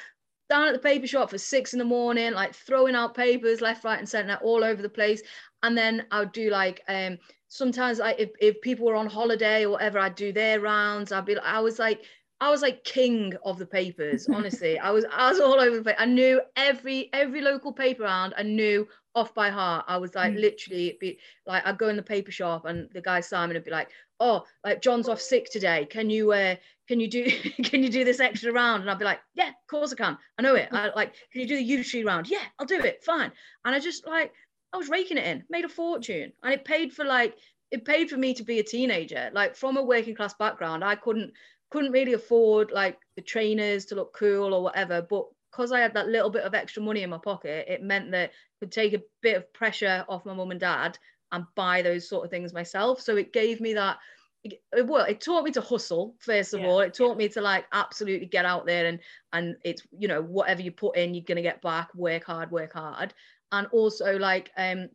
down 0.50 0.68
at 0.68 0.74
the 0.74 0.80
paper 0.80 1.08
shop 1.08 1.30
for 1.30 1.38
six 1.38 1.74
in 1.74 1.80
the 1.80 1.86
morning, 1.86 2.34
like 2.34 2.54
throwing 2.54 2.96
out 2.96 3.16
papers 3.16 3.62
left, 3.62 3.84
right, 3.84 4.00
and 4.00 4.10
center 4.10 4.36
all 4.42 4.64
over 4.64 4.82
the 4.82 4.89
place. 4.89 5.22
And 5.64 5.78
then 5.78 6.06
I 6.12 6.20
would 6.20 6.32
do 6.32 6.50
like 6.50 6.82
um 6.88 7.18
sometimes 7.48 8.00
I 8.00 8.12
if, 8.12 8.30
if 8.39 8.62
people 8.62 8.86
were 8.88 8.96
on 8.96 9.08
holiday 9.08 9.66
or 9.66 9.72
whatever, 9.72 10.00
I'd 10.00 10.16
do 10.16 10.32
their 10.34 10.60
rounds. 10.60 11.12
I'd 11.12 11.26
be 11.26 11.38
I 11.39 11.60
was 11.60 11.80
like 11.80 12.06
I 12.42 12.50
was 12.50 12.62
like 12.64 12.84
king 12.84 13.34
of 13.46 13.60
the 13.60 13.66
papers, 13.68 14.28
honestly. 14.32 14.80
I 14.80 14.92
was 14.92 15.06
I 15.12 15.30
was 15.30 15.39
all 15.39 15.60
over 15.60 15.78
the 15.78 15.84
place. 15.84 15.96
I 16.00 16.06
knew 16.06 16.42
every 16.56 17.10
every 17.14 17.42
local 17.42 17.72
paper 17.74 18.04
round. 18.04 18.34
I 18.38 18.44
knew 18.44 18.88
off 19.14 19.34
by 19.34 19.50
heart. 19.50 19.86
I 19.88 19.98
was 19.98 20.16
like 20.16 20.34
Mm. 20.34 20.42
literally 20.42 20.88
it'd 20.88 21.00
be 21.00 21.20
like 21.46 21.66
I'd 21.66 21.78
go 21.78 21.89
in 21.89 21.98
the 21.98 22.04
paper 22.04 22.32
shop 22.32 22.66
and 22.66 22.89
the 22.94 23.02
guy 23.02 23.20
Simon 23.22 23.56
would 23.56 23.64
be 23.64 23.72
like, 23.72 23.89
"Oh, 24.22 24.45
like 24.63 24.82
John's 24.82 25.09
off 25.09 25.19
sick 25.19 25.49
today. 25.51 25.86
Can 25.89 26.09
you 26.09 26.32
uh 26.32 26.55
can 26.88 26.99
you 26.99 27.09
do 27.09 27.26
can 27.63 27.84
you 27.84 27.89
do 27.89 28.03
this 28.03 28.19
extra 28.19 28.51
round?" 28.51 28.82
And 28.84 28.91
I'd 28.91 28.99
be 28.99 29.05
like, 29.05 29.19
"Yeah, 29.34 29.49
of 29.49 29.67
course 29.69 29.91
I 29.91 29.95
can. 29.95 30.17
I 30.38 30.41
know 30.41 30.55
it. 30.55 30.69
I 30.72 30.91
like 30.95 31.13
can 31.32 31.41
you 31.41 31.47
do 31.47 31.57
the 31.57 31.63
U 31.63 31.84
tree 31.84 32.03
round? 32.03 32.30
Yeah, 32.30 32.43
I'll 32.59 32.65
do 32.65 32.80
it. 32.80 33.03
Fine." 33.03 33.32
And 33.65 33.76
I 33.76 33.80
just 33.80 34.05
like 34.05 34.32
I 34.74 34.78
was 34.78 34.89
raking 34.89 35.17
it 35.17 35.26
in, 35.26 35.43
made 35.49 35.65
a 35.65 35.69
fortune, 35.69 36.32
and 36.43 36.53
it 36.53 36.63
paid 36.63 36.93
for 36.93 37.03
like 37.03 37.36
it 37.72 37.86
paid 37.86 38.09
for 38.09 38.17
me 38.17 38.34
to 38.36 38.43
be 38.43 38.59
a 38.59 38.63
teenager. 38.63 39.32
Like 39.34 39.55
from 39.55 39.78
a 39.78 39.84
working 39.84 40.15
class 40.15 40.34
background, 40.34 40.84
I 40.84 40.95
couldn't 40.95 41.34
couldn't 41.72 41.91
really 41.91 42.13
afford 42.13 42.72
like 42.72 42.99
the 43.15 43.22
trainers 43.22 43.86
to 43.86 43.95
look 43.95 44.13
cool 44.13 44.53
or 44.53 44.61
whatever. 44.61 45.01
But 45.01 45.26
because 45.51 45.72
I 45.72 45.80
had 45.80 45.93
that 45.95 46.07
little 46.07 46.30
bit 46.30 46.43
of 46.43 46.53
extra 46.53 46.82
money 46.82 47.03
in 47.03 47.09
my 47.09 47.17
pocket, 47.17 47.65
it 47.67 47.82
meant 47.82 48.11
that 48.11 48.30
I 48.30 48.55
could 48.59 48.72
take 48.72 48.93
a 48.93 49.01
bit 49.22 49.38
of 49.38 49.53
pressure 49.53 50.05
off 50.07 50.26
my 50.26 50.34
mum 50.34 50.51
and 50.51 50.59
dad 50.59 50.97
and 51.32 51.45
buy 51.55 51.82
those 51.82 52.07
sort 52.07 52.25
of 52.25 52.32
things 52.32 52.53
myself. 52.53 53.01
So 53.01 53.17
it 53.17 53.34
gave 53.34 53.61
me 53.61 53.73
that. 53.75 53.99
It, 54.43 54.59
well, 54.88 55.05
it 55.05 55.21
taught 55.21 55.43
me 55.43 55.51
to 55.51 55.61
hustle 55.61 56.15
first 56.19 56.53
of 56.53 56.63
Yeah, 56.63 56.65
all. 56.65 56.79
It 56.79 56.93
taught 56.95 57.17
me 57.17 57.29
to 57.29 57.41
like 57.41 57.65
absolutely 57.73 58.27
get 58.27 58.45
out 58.45 58.65
there 58.65 58.88
and 58.88 58.99
and 59.34 59.57
it's 59.63 59.86
you 59.91 60.07
know 60.07 60.21
whatever 60.21 60.61
you 60.61 60.71
put 60.71 60.97
in, 60.97 61.13
you're 61.13 61.23
gonna 61.27 61.41
get 61.43 61.61
back. 61.61 61.93
Work 61.93 62.23
hard, 62.25 62.51
work 62.51 62.73
hard. 62.73 63.13
and 63.51 63.67
also 63.67 64.17
like 64.17 64.51
um 64.57 64.89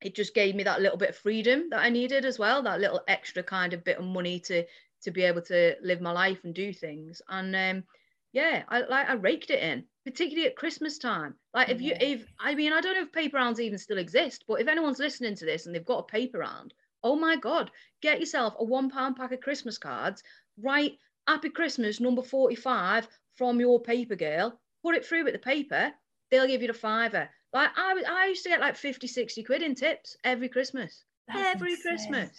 it 0.00 0.14
just 0.14 0.34
gave 0.34 0.54
me 0.54 0.62
that 0.64 0.80
little 0.80 0.96
bit 0.98 1.10
of 1.10 1.16
freedom 1.16 1.68
that 1.70 1.80
I 1.80 1.90
needed 1.90 2.24
as 2.24 2.38
well, 2.38 2.62
that 2.62 2.80
little 2.80 3.02
extra 3.08 3.42
kind 3.42 3.72
of 3.74 3.84
bit 3.84 3.98
of 3.98 4.04
money 4.04 4.40
to 4.40 4.64
to 5.02 5.10
be 5.10 5.22
able 5.22 5.42
to 5.42 5.76
live 5.82 6.00
my 6.00 6.12
life 6.12 6.44
and 6.44 6.54
do 6.54 6.72
things. 6.72 7.22
And 7.28 7.54
um, 7.56 7.84
yeah, 8.32 8.64
I 8.68 8.80
like 8.80 9.08
I 9.08 9.14
raked 9.14 9.50
it 9.50 9.62
in, 9.62 9.86
particularly 10.04 10.46
at 10.46 10.56
Christmas 10.56 10.98
time. 10.98 11.34
Like 11.54 11.68
if 11.68 11.80
you 11.80 11.94
if 12.00 12.26
I 12.38 12.54
mean 12.54 12.72
I 12.72 12.80
don't 12.80 12.94
know 12.94 13.02
if 13.02 13.12
paper 13.12 13.36
rounds 13.36 13.60
even 13.60 13.78
still 13.78 13.98
exist, 13.98 14.44
but 14.48 14.60
if 14.60 14.68
anyone's 14.68 14.98
listening 14.98 15.34
to 15.36 15.44
this 15.44 15.66
and 15.66 15.74
they've 15.74 15.84
got 15.84 16.00
a 16.00 16.12
paper 16.12 16.38
round, 16.38 16.74
oh 17.02 17.16
my 17.16 17.36
god, 17.36 17.70
get 18.00 18.20
yourself 18.20 18.54
a 18.58 18.64
one 18.64 18.90
pound 18.90 19.16
pack 19.16 19.32
of 19.32 19.40
Christmas 19.40 19.78
cards, 19.78 20.22
write 20.58 20.98
Happy 21.28 21.50
Christmas 21.50 22.00
number 22.00 22.22
45 22.22 23.06
from 23.36 23.60
your 23.60 23.80
paper 23.80 24.16
girl, 24.16 24.58
put 24.82 24.94
it 24.94 25.04
through 25.04 25.24
with 25.24 25.34
the 25.34 25.38
paper, 25.38 25.92
they'll 26.30 26.46
give 26.46 26.62
you 26.62 26.68
the 26.68 26.74
fiver. 26.74 27.28
Like 27.52 27.70
I, 27.76 28.02
I 28.08 28.26
used 28.26 28.42
to 28.44 28.48
get 28.48 28.60
like 28.60 28.76
50, 28.76 29.06
60 29.06 29.42
quid 29.44 29.62
in 29.62 29.74
tips 29.74 30.16
every 30.24 30.48
Christmas. 30.48 31.04
That's 31.28 31.54
every 31.54 31.72
insane. 31.72 31.96
Christmas. 31.96 32.30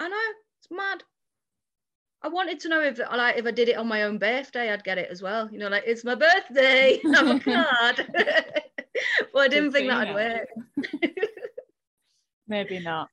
I 0.00 0.08
know, 0.08 0.32
it's 0.60 0.70
mad. 0.70 1.02
I 2.24 2.28
wanted 2.28 2.58
to 2.60 2.70
know 2.70 2.80
if 2.80 2.98
like 2.98 3.36
if 3.36 3.44
I 3.44 3.50
did 3.50 3.68
it 3.68 3.76
on 3.76 3.86
my 3.86 4.04
own 4.04 4.16
birthday, 4.16 4.72
I'd 4.72 4.82
get 4.82 4.96
it 4.96 5.10
as 5.10 5.20
well. 5.20 5.46
You 5.52 5.58
know, 5.58 5.68
like 5.68 5.84
it's 5.86 6.04
my 6.04 6.14
birthday, 6.14 6.98
have 7.14 7.28
a 7.28 7.38
card. 7.38 8.14
well, 9.34 9.44
I 9.44 9.48
didn't 9.48 9.72
think 9.72 9.90
that'd 9.90 10.14
work. 10.14 10.48
Maybe 12.48 12.78
not. 12.78 13.10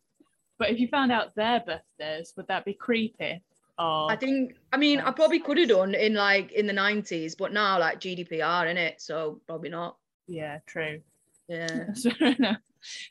But 0.57 0.69
if 0.69 0.79
you 0.79 0.87
found 0.87 1.11
out 1.11 1.35
their 1.35 1.59
birthdays, 1.59 2.33
would 2.37 2.47
that 2.47 2.63
be 2.63 2.73
creepy? 2.73 3.43
I 3.77 4.15
think 4.15 4.55
I 4.71 4.77
mean 4.77 5.01
I 5.01 5.11
probably 5.11 5.39
could 5.39 5.57
have 5.57 5.69
done 5.69 5.93
in 5.93 6.13
like 6.13 6.53
in 6.53 6.65
the 6.65 6.73
90s, 6.73 7.35
but 7.37 7.51
now 7.51 7.79
like 7.79 7.99
GDPR 7.99 8.71
in 8.71 8.77
it, 8.77 9.01
so 9.01 9.41
probably 9.45 9.69
not. 9.69 9.97
yeah, 10.27 10.59
true. 10.67 11.01
Yeah. 11.51 11.83
That's 11.87 12.03
fair 12.17 12.35
enough. 12.39 12.57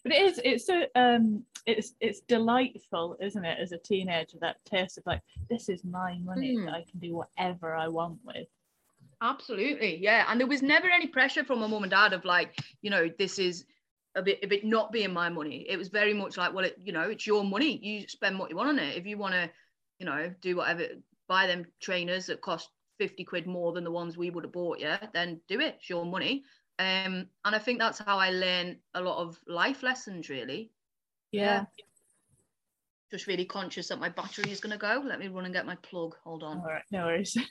But 0.02 0.12
it 0.12 0.22
is 0.22 0.40
it's 0.44 0.66
so 0.66 0.84
um 0.94 1.44
it's 1.66 1.94
it's 2.00 2.20
delightful, 2.20 3.16
isn't 3.20 3.44
it, 3.44 3.58
as 3.60 3.72
a 3.72 3.78
teenager, 3.78 4.38
that 4.40 4.56
taste 4.64 4.98
of 4.98 5.04
like, 5.06 5.20
this 5.48 5.68
is 5.68 5.84
my 5.84 6.18
money 6.24 6.56
Mm. 6.56 6.64
that 6.66 6.74
I 6.74 6.84
can 6.90 7.00
do 7.00 7.14
whatever 7.16 7.74
I 7.74 7.88
want 7.88 8.18
with. 8.24 8.48
Absolutely, 9.22 9.98
yeah. 9.98 10.24
And 10.28 10.40
there 10.40 10.46
was 10.46 10.62
never 10.62 10.88
any 10.88 11.06
pressure 11.06 11.44
from 11.44 11.60
my 11.60 11.66
mum 11.66 11.82
and 11.82 11.90
dad 11.90 12.12
of 12.14 12.24
like, 12.24 12.58
you 12.80 12.90
know, 12.90 13.10
this 13.18 13.38
is 13.38 13.66
a 14.14 14.22
bit, 14.22 14.38
a 14.42 14.46
bit 14.48 14.64
not 14.64 14.90
being 14.90 15.12
my 15.12 15.28
money. 15.28 15.66
It 15.68 15.76
was 15.76 15.88
very 15.88 16.14
much 16.14 16.36
like, 16.38 16.54
well, 16.54 16.64
it, 16.64 16.76
you 16.82 16.92
know, 16.92 17.02
it's 17.10 17.26
your 17.26 17.44
money. 17.44 17.78
You 17.82 18.08
spend 18.08 18.38
what 18.38 18.50
you 18.50 18.56
want 18.56 18.70
on 18.70 18.78
it. 18.78 18.96
If 18.96 19.06
you 19.06 19.18
want 19.18 19.34
to, 19.34 19.50
you 19.98 20.06
know, 20.06 20.32
do 20.40 20.56
whatever, 20.56 20.86
buy 21.28 21.46
them 21.46 21.66
trainers 21.80 22.26
that 22.26 22.40
cost 22.40 22.70
fifty 22.98 23.24
quid 23.24 23.46
more 23.46 23.72
than 23.72 23.84
the 23.84 23.90
ones 23.90 24.16
we 24.16 24.30
would 24.30 24.44
have 24.44 24.52
bought, 24.52 24.80
yeah, 24.80 24.98
then 25.12 25.40
do 25.48 25.60
it. 25.60 25.76
It's 25.78 25.90
your 25.90 26.06
money. 26.06 26.42
Um, 26.80 27.26
and 27.44 27.54
I 27.54 27.58
think 27.58 27.78
that's 27.78 27.98
how 27.98 28.16
I 28.16 28.30
learn 28.30 28.78
a 28.94 29.02
lot 29.02 29.18
of 29.18 29.38
life 29.46 29.82
lessons, 29.82 30.30
really. 30.30 30.70
Yeah. 31.30 31.66
Just 33.10 33.26
really 33.26 33.44
conscious 33.44 33.88
that 33.88 34.00
my 34.00 34.08
battery 34.08 34.50
is 34.50 34.60
going 34.60 34.72
to 34.72 34.78
go. 34.78 35.02
Let 35.04 35.18
me 35.18 35.28
run 35.28 35.44
and 35.44 35.52
get 35.52 35.66
my 35.66 35.74
plug. 35.82 36.16
Hold 36.24 36.42
on. 36.42 36.60
All 36.60 36.64
right, 36.64 36.82
no 36.90 37.04
worries. 37.04 37.36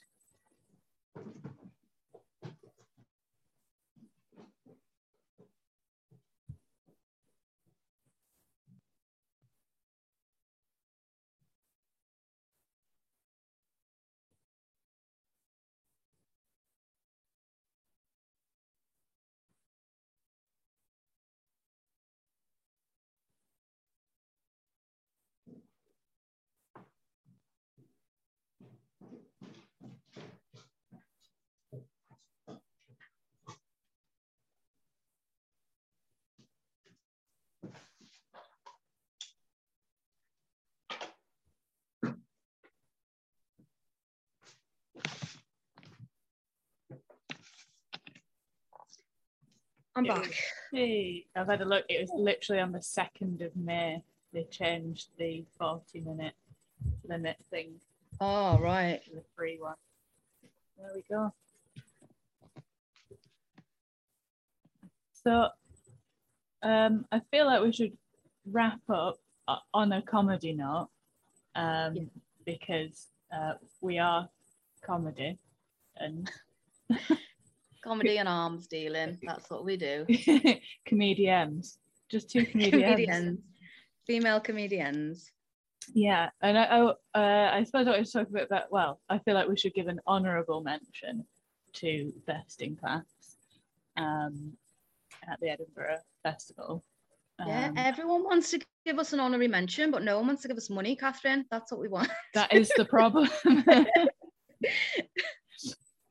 I'm 50.00 50.06
It 50.06 50.10
back. 50.10 50.28
was- 50.28 50.36
Hey, 50.72 51.26
I've 51.36 51.48
had 51.48 51.60
a 51.62 51.66
look. 51.66 51.86
It 51.90 52.00
was 52.00 52.10
literally 52.18 52.62
on 52.62 52.72
the 52.72 52.82
second 52.82 53.42
of 53.42 53.54
May. 53.58 54.02
They 54.32 54.46
changed 54.46 55.10
the 55.18 55.44
forty-minute 55.58 56.36
limit 57.04 57.36
thing 57.50 57.82
Oh, 58.22 58.58
right. 58.60 59.02
the 59.14 59.22
free 59.36 59.58
one. 59.60 59.76
There 60.78 60.92
we 60.96 61.02
go. 61.10 61.34
So, 65.12 65.50
um, 66.64 67.06
I 67.12 67.20
feel 67.32 67.46
like 67.46 67.62
we 67.62 67.74
should 67.74 67.98
wrap 68.46 68.80
up 68.90 69.20
on 69.74 69.92
a 69.92 70.02
comedy 70.02 70.54
note, 70.54 70.90
um, 71.56 71.96
Yeah. 71.96 72.04
because 72.46 73.08
uh, 73.34 73.56
we 73.82 73.98
are 74.00 74.30
comedy, 74.82 75.38
and 75.98 76.32
Comedy 77.84 78.18
and 78.18 78.28
arms 78.28 78.68
dealing. 78.68 79.18
That's 79.24 79.50
what 79.50 79.66
we 79.66 79.78
do. 79.78 80.06
comedians, 80.86 81.78
just 82.10 82.30
two 82.30 82.46
comedians. 82.46 82.84
comedians, 82.84 83.40
female 84.06 84.40
comedians. 84.40 85.32
Yeah, 85.94 86.30
and 86.42 86.58
I, 86.58 86.64
I, 86.66 86.80
uh, 87.16 87.52
I 87.56 87.64
suppose 87.64 87.88
I 87.88 87.98
was 87.98 88.12
talking 88.12 88.36
about 88.36 88.50
that. 88.50 88.68
Well, 88.72 89.00
I 89.10 89.18
feel 89.20 89.34
like 89.34 89.48
we 89.48 89.58
should 89.58 89.74
give 89.74 89.88
an 89.88 90.00
honourable 90.08 90.62
mention 90.62 91.26
to 91.74 92.14
Best 92.28 92.62
in 92.62 92.76
Class 92.76 93.06
um, 93.98 94.54
at 95.28 95.40
the 95.40 95.50
Edinburgh 95.50 96.00
Festival. 96.24 96.84
Yeah, 97.46 97.70
Um, 97.70 97.78
everyone 97.78 98.24
wants 98.24 98.52
to 98.52 98.60
give 98.86 99.00
us 99.00 99.14
an 99.14 99.20
honorary 99.22 99.48
mention, 99.48 99.90
but 99.92 100.04
no 100.04 100.18
one 100.18 100.28
wants 100.28 100.42
to 100.44 100.48
give 100.50 100.58
us 100.58 100.70
money, 100.70 100.96
Catherine. 100.96 101.46
That's 101.50 101.72
what 101.72 101.80
we 101.80 101.88
want. 101.88 102.10
that 102.34 102.54
is 102.54 102.70
the 102.76 102.86
problem. 102.96 103.30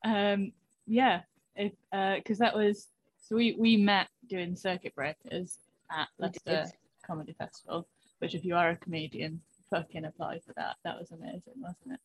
um, 0.05 0.53
yeah, 0.87 1.21
because 1.59 2.39
that 2.39 2.55
was 2.55 2.89
so 3.21 3.37
we 3.37 3.57
we 3.59 3.77
met 3.77 4.09
doing 4.29 4.57
circuit 4.57 4.95
breakers 4.95 5.59
at. 5.91 6.09
Leicester 6.19 6.67
Comedy 7.07 7.35
Festival. 7.39 7.87
Which, 8.21 8.35
if 8.35 8.45
you 8.45 8.57
are 8.57 8.71
a 8.71 8.77
comedian, 8.77 9.41
fucking 9.71 10.05
apply 10.05 10.41
for 10.41 10.53
that. 10.57 10.77
That 10.85 10.99
was 10.99 11.13
amazing, 11.13 11.55
wasn't 11.57 11.93
it? 11.93 12.01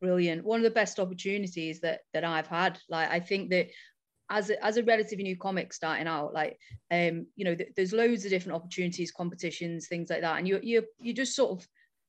Brilliant. 0.00 0.44
One 0.44 0.58
of 0.58 0.64
the 0.64 0.70
best 0.70 0.98
opportunities 0.98 1.80
that 1.80 2.00
that 2.12 2.24
I've 2.24 2.46
had. 2.46 2.78
Like 2.88 3.10
I 3.10 3.20
think 3.20 3.50
that 3.50 3.68
as 4.30 4.50
a, 4.50 4.64
as 4.64 4.76
a 4.76 4.82
relatively 4.82 5.24
new 5.24 5.36
comic 5.36 5.72
starting 5.72 6.06
out, 6.06 6.32
like 6.32 6.58
um, 6.90 7.26
you 7.36 7.44
know, 7.44 7.54
th- 7.54 7.72
there's 7.76 7.92
loads 7.92 8.24
of 8.24 8.30
different 8.30 8.56
opportunities, 8.56 9.12
competitions, 9.12 9.86
things 9.86 10.10
like 10.10 10.22
that, 10.22 10.38
and 10.38 10.48
you 10.48 10.60
you 10.62 10.84
you 10.98 11.12
just 11.12 11.36
sort 11.36 11.52
of 11.52 11.66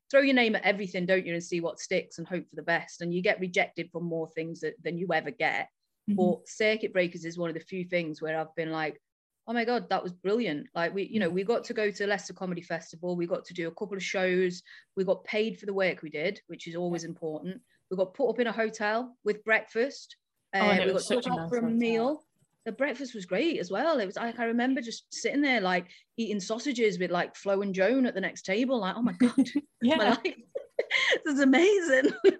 throw 0.10 0.22
your 0.22 0.36
name 0.36 0.56
at 0.56 0.64
everything, 0.64 1.06
don't 1.06 1.26
you, 1.26 1.34
and 1.34 1.44
see 1.44 1.62
what 1.62 1.80
sticks 1.80 2.18
and 2.18 2.28
hope 2.28 2.48
for 2.50 2.56
the 2.56 2.62
best. 2.62 3.02
And 3.02 3.14
you 3.14 3.22
get 3.22 3.40
rejected 3.40 3.90
from 3.92 4.04
more 4.06 4.28
things 4.30 4.62
that, 4.62 4.76
than 4.84 4.98
you 4.98 5.08
ever 5.14 5.32
get. 5.32 5.70
Mhm. 6.10 6.16
But 6.18 6.48
circuit 6.48 6.94
breakers 6.94 7.26
is 7.26 7.38
one 7.38 7.50
of 7.50 7.56
the 7.56 7.60
few 7.62 7.84
things 7.86 8.22
where 8.22 8.38
I've 8.40 8.54
been 8.56 8.72
like, 8.72 9.02
oh 9.48 9.54
my 9.54 9.66
god, 9.66 9.90
that 9.90 10.04
was 10.04 10.14
brilliant. 10.14 10.68
Like 10.74 10.94
we, 10.94 11.04
you 11.04 11.20
know, 11.20 11.30
we 11.30 11.44
got 11.44 11.64
to 11.66 11.74
go 11.74 11.92
to 11.92 12.08
Leicester 12.08 12.34
Comedy 12.34 12.62
Festival. 12.62 13.16
We 13.16 13.28
got 13.28 13.46
to 13.46 13.54
do 13.54 13.68
a 13.68 13.72
couple 13.76 13.96
of 13.98 14.04
shows. 14.04 14.62
We 14.96 15.04
got 15.04 15.24
paid 15.24 15.60
for 15.60 15.66
the 15.66 15.74
work 15.74 16.02
we 16.02 16.10
did, 16.10 16.42
which 16.48 16.68
is 16.68 16.76
always 16.76 17.04
important. 17.04 17.62
We 17.90 17.98
got 17.98 18.14
put 18.14 18.30
up 18.30 18.40
in 18.40 18.48
a 18.48 18.52
hotel 18.52 19.16
with 19.24 19.44
breakfast. 19.44 20.16
Oh, 20.54 20.60
and 20.60 20.80
Uh, 20.80 20.84
it 20.84 20.88
we 20.88 20.94
got 20.94 21.02
took 21.04 21.26
a 21.26 21.30
out 21.30 21.38
nice 21.38 21.50
for 21.50 21.58
a 21.58 21.62
hotel. 21.62 21.78
meal. 21.78 22.28
The 22.66 22.72
breakfast 22.72 23.14
was 23.14 23.28
great 23.28 23.60
as 23.60 23.70
well. 23.70 24.00
It 24.00 24.08
was 24.08 24.16
like 24.16 24.40
I 24.40 24.46
remember 24.46 24.82
just 24.82 25.14
sitting 25.14 25.42
there 25.42 25.62
like 25.62 25.86
eating 26.18 26.40
sausages 26.40 26.98
with 26.98 27.12
like 27.12 27.36
Flo 27.36 27.62
and 27.62 27.76
Joan 27.76 28.08
at 28.08 28.16
the 28.16 28.22
next 28.22 28.42
table. 28.44 28.80
Like, 28.80 28.96
oh 28.96 29.04
my 29.04 29.14
god, 29.14 29.36
my 29.38 29.64
yeah, 29.82 29.98
life. 29.98 30.24
this 31.26 31.36
is 31.36 31.40
amazing. 31.42 32.12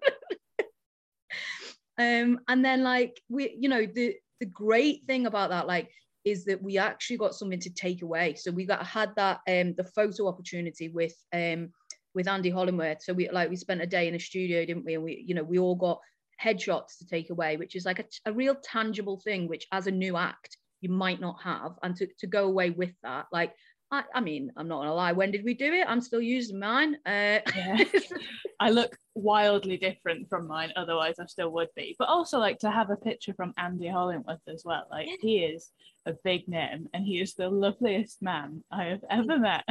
um, 1.98 2.40
and 2.48 2.64
then 2.64 2.84
like 2.84 3.22
we, 3.30 3.56
you 3.60 3.70
know, 3.70 3.86
the 3.86 4.16
the 4.40 4.46
great 4.46 5.06
thing 5.08 5.26
about 5.28 5.50
that, 5.50 5.68
like, 5.68 5.90
is 6.26 6.46
that 6.46 6.62
we 6.62 6.78
actually 6.78 7.18
got 7.18 7.36
something 7.36 7.60
to 7.60 7.70
take 7.70 8.02
away. 8.02 8.36
So 8.36 8.52
we 8.52 8.66
got 8.66 8.86
had 8.86 9.12
that 9.16 9.40
um 9.48 9.74
the 9.76 9.90
photo 9.96 10.28
opportunity 10.28 10.90
with 10.90 11.16
um 11.34 11.70
with 12.14 12.28
Andy 12.28 12.52
Hollingworth. 12.52 13.02
So 13.02 13.14
we 13.14 13.30
like 13.30 13.50
we 13.50 13.56
spent 13.56 13.82
a 13.82 13.88
day 13.88 14.08
in 14.08 14.16
a 14.16 14.20
studio, 14.20 14.66
didn't 14.66 14.86
we? 14.86 14.96
And 14.96 15.04
we, 15.04 15.24
you 15.26 15.36
know, 15.36 15.44
we 15.44 15.60
all 15.60 15.76
got 15.76 16.00
headshots 16.44 16.98
to 17.00 17.08
take 17.08 17.30
away, 17.30 17.58
which 17.58 17.76
is 17.76 17.86
like 17.86 18.00
a, 18.00 18.06
a 18.26 18.34
real 18.34 18.56
tangible 18.56 19.22
thing, 19.24 19.48
which 19.48 19.68
as 19.72 19.88
a 19.88 19.92
new 19.92 20.18
act 20.18 20.58
you 20.82 20.90
might 20.90 21.22
not 21.22 21.42
have. 21.44 21.74
And 21.84 21.96
to, 21.98 22.08
to 22.20 22.28
go 22.28 22.46
away 22.46 22.72
with 22.72 22.92
that, 23.04 23.26
like 23.32 23.54
I, 23.92 24.04
I 24.14 24.22
mean, 24.22 24.52
I'm 24.58 24.68
not 24.68 24.80
gonna 24.80 24.94
lie. 24.94 25.12
When 25.12 25.32
did 25.32 25.44
we 25.46 25.54
do 25.54 25.72
it? 25.74 25.86
I'm 25.88 26.02
still 26.02 26.22
using 26.22 26.60
mine. 26.60 26.96
Uh, 27.06 27.40
Yeah. 27.56 27.78
I 28.60 28.70
look 28.70 28.98
wildly 29.16 29.76
different 29.78 30.30
from 30.30 30.48
mine, 30.48 30.72
otherwise 30.78 31.20
I 31.20 31.26
still 31.26 31.50
would 31.52 31.68
be. 31.76 31.96
But 32.00 32.08
also 32.08 32.40
like 32.40 32.58
to 32.60 32.72
have 32.72 32.90
a 32.90 32.96
picture 32.96 33.34
from 33.34 33.54
Andy 33.58 33.88
Hollingworth 33.88 34.40
as 34.48 34.64
well. 34.66 34.88
Like 34.90 35.10
he 35.22 35.40
is 35.40 35.72
a 36.06 36.14
big 36.24 36.48
name 36.48 36.88
and 36.94 37.06
he 37.06 37.20
is 37.20 37.34
the 37.34 37.50
loveliest 37.50 38.22
man 38.22 38.64
I 38.72 38.86
have 38.86 39.04
ever 39.10 39.38
met. 39.40 39.64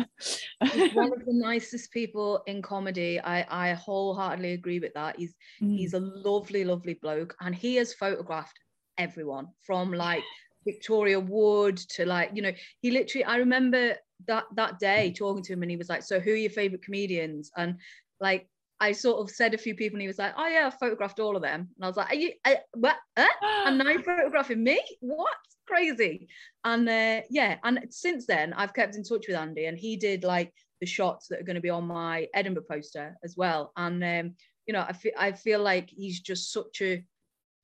he's 0.72 0.92
one 0.92 1.12
of 1.12 1.20
the 1.26 1.32
nicest 1.32 1.92
people 1.92 2.42
in 2.46 2.60
comedy. 2.60 3.20
I, 3.20 3.70
I 3.70 3.72
wholeheartedly 3.74 4.52
agree 4.52 4.80
with 4.80 4.94
that. 4.94 5.16
He's 5.18 5.34
Mm. 5.62 5.76
he's 5.78 5.94
a 5.94 6.00
lovely, 6.00 6.64
lovely 6.64 6.94
bloke, 6.94 7.34
and 7.40 7.54
he 7.54 7.76
has 7.76 7.94
photographed 7.94 8.58
everyone 8.98 9.48
from 9.62 9.92
like 9.92 10.22
Victoria 10.64 11.20
Wood 11.20 11.76
to 11.76 12.06
like, 12.06 12.30
you 12.34 12.42
know, 12.42 12.52
he 12.80 12.90
literally 12.90 13.24
I 13.24 13.36
remember 13.36 13.94
that 14.26 14.44
that 14.54 14.78
day 14.78 15.12
talking 15.12 15.42
to 15.42 15.52
him 15.52 15.62
and 15.62 15.70
he 15.70 15.76
was 15.76 15.88
like, 15.88 16.02
So 16.02 16.20
who 16.20 16.32
are 16.32 16.36
your 16.36 16.50
favorite 16.50 16.82
comedians? 16.82 17.50
And 17.56 17.76
like 18.20 18.48
I 18.80 18.92
sort 18.92 19.20
of 19.20 19.30
said 19.30 19.54
a 19.54 19.58
few 19.58 19.74
people 19.74 19.96
and 19.96 20.02
he 20.02 20.08
was 20.08 20.18
like, 20.18 20.34
Oh 20.36 20.46
yeah, 20.46 20.66
I 20.66 20.70
photographed 20.70 21.20
all 21.20 21.36
of 21.36 21.42
them. 21.42 21.68
And 21.76 21.84
I 21.84 21.86
was 21.86 21.96
like, 21.96 22.10
Are 22.10 22.16
you 22.16 22.32
uh, 22.44 22.54
what? 22.74 22.96
Uh? 23.16 23.26
and 23.66 23.78
now 23.78 23.90
you're 23.90 24.02
photographing 24.02 24.62
me? 24.62 24.80
What? 25.00 25.36
Crazy. 25.66 26.28
And 26.64 26.88
uh, 26.88 27.22
yeah, 27.30 27.56
and 27.64 27.86
since 27.90 28.26
then 28.26 28.52
I've 28.52 28.74
kept 28.74 28.96
in 28.96 29.02
touch 29.02 29.26
with 29.28 29.36
Andy 29.36 29.66
and 29.66 29.78
he 29.78 29.96
did 29.96 30.24
like 30.24 30.52
the 30.80 30.86
shots 30.86 31.28
that 31.28 31.40
are 31.40 31.44
going 31.44 31.54
to 31.54 31.62
be 31.62 31.70
on 31.70 31.86
my 31.86 32.26
Edinburgh 32.34 32.64
poster 32.70 33.16
as 33.24 33.36
well. 33.36 33.72
And 33.76 34.02
um, 34.04 34.34
you 34.66 34.72
know, 34.72 34.84
I 34.86 34.92
feel 34.92 35.12
I 35.18 35.32
feel 35.32 35.62
like 35.62 35.90
he's 35.90 36.20
just 36.20 36.52
such 36.52 36.80
a 36.82 37.04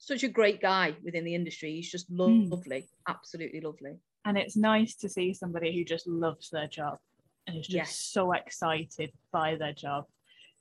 such 0.00 0.22
a 0.24 0.28
great 0.28 0.60
guy 0.60 0.96
within 1.04 1.24
the 1.24 1.34
industry. 1.34 1.74
He's 1.74 1.90
just 1.90 2.10
lo- 2.10 2.28
Mm. 2.30 2.50
lovely, 2.50 2.88
absolutely 3.06 3.60
lovely. 3.60 3.96
and 4.26 4.36
it's 4.36 4.54
nice 4.56 4.94
to 4.96 5.08
see 5.08 5.32
somebody 5.32 5.74
who 5.74 5.82
just 5.82 6.06
loves 6.06 6.50
their 6.50 6.66
job 6.68 6.98
and 7.46 7.56
is 7.56 7.66
just 7.66 7.74
Yes. 7.74 7.96
so 7.96 8.32
excited 8.32 9.10
by 9.32 9.56
their 9.56 9.72
job. 9.72 10.04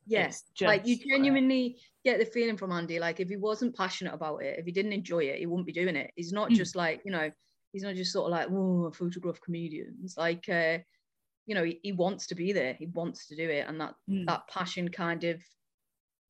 Yes, 0.07 0.43
like 0.61 0.87
you 0.87 0.95
great. 0.95 1.07
genuinely 1.09 1.77
get 2.05 2.19
the 2.19 2.25
feeling 2.25 2.55
from 2.57 2.71
Andy. 2.71 2.99
Like 2.99 3.19
if 3.19 3.27
he 3.27 3.35
wasn't 3.35 3.75
passionate 3.75 4.13
about 4.13 4.37
it, 4.43 4.57
if 4.59 4.65
he 4.65 4.71
didn't 4.71 4.93
enjoy 4.93 5.25
it, 5.25 5.39
he 5.39 5.45
wouldn't 5.45 5.67
be 5.67 5.73
doing 5.73 5.95
it. 5.97 6.11
He's 6.15 6.31
not 6.31 6.49
Mm. 6.51 6.55
just 6.55 6.75
like 6.75 7.01
you 7.03 7.11
know, 7.11 7.29
he's 7.73 7.83
not 7.83 7.95
just 7.95 8.13
sort 8.13 8.27
of 8.27 8.31
like 8.31 8.47
oh, 8.49 8.91
photograph 8.91 9.41
comedians. 9.41 10.15
Like 10.17 10.47
uh, 10.47 10.77
you 11.45 11.53
know, 11.55 11.63
he, 11.65 11.79
he 11.83 11.91
wants 11.91 12.27
to 12.27 12.35
be 12.35 12.53
there. 12.53 12.73
He 12.75 12.85
wants 12.87 13.27
to 13.27 13.35
do 13.35 13.47
it, 13.49 13.65
and 13.67 13.79
that 13.81 13.95
Mm. 14.09 14.25
that 14.27 14.47
passion 14.47 14.87
kind 14.89 15.23
of 15.25 15.43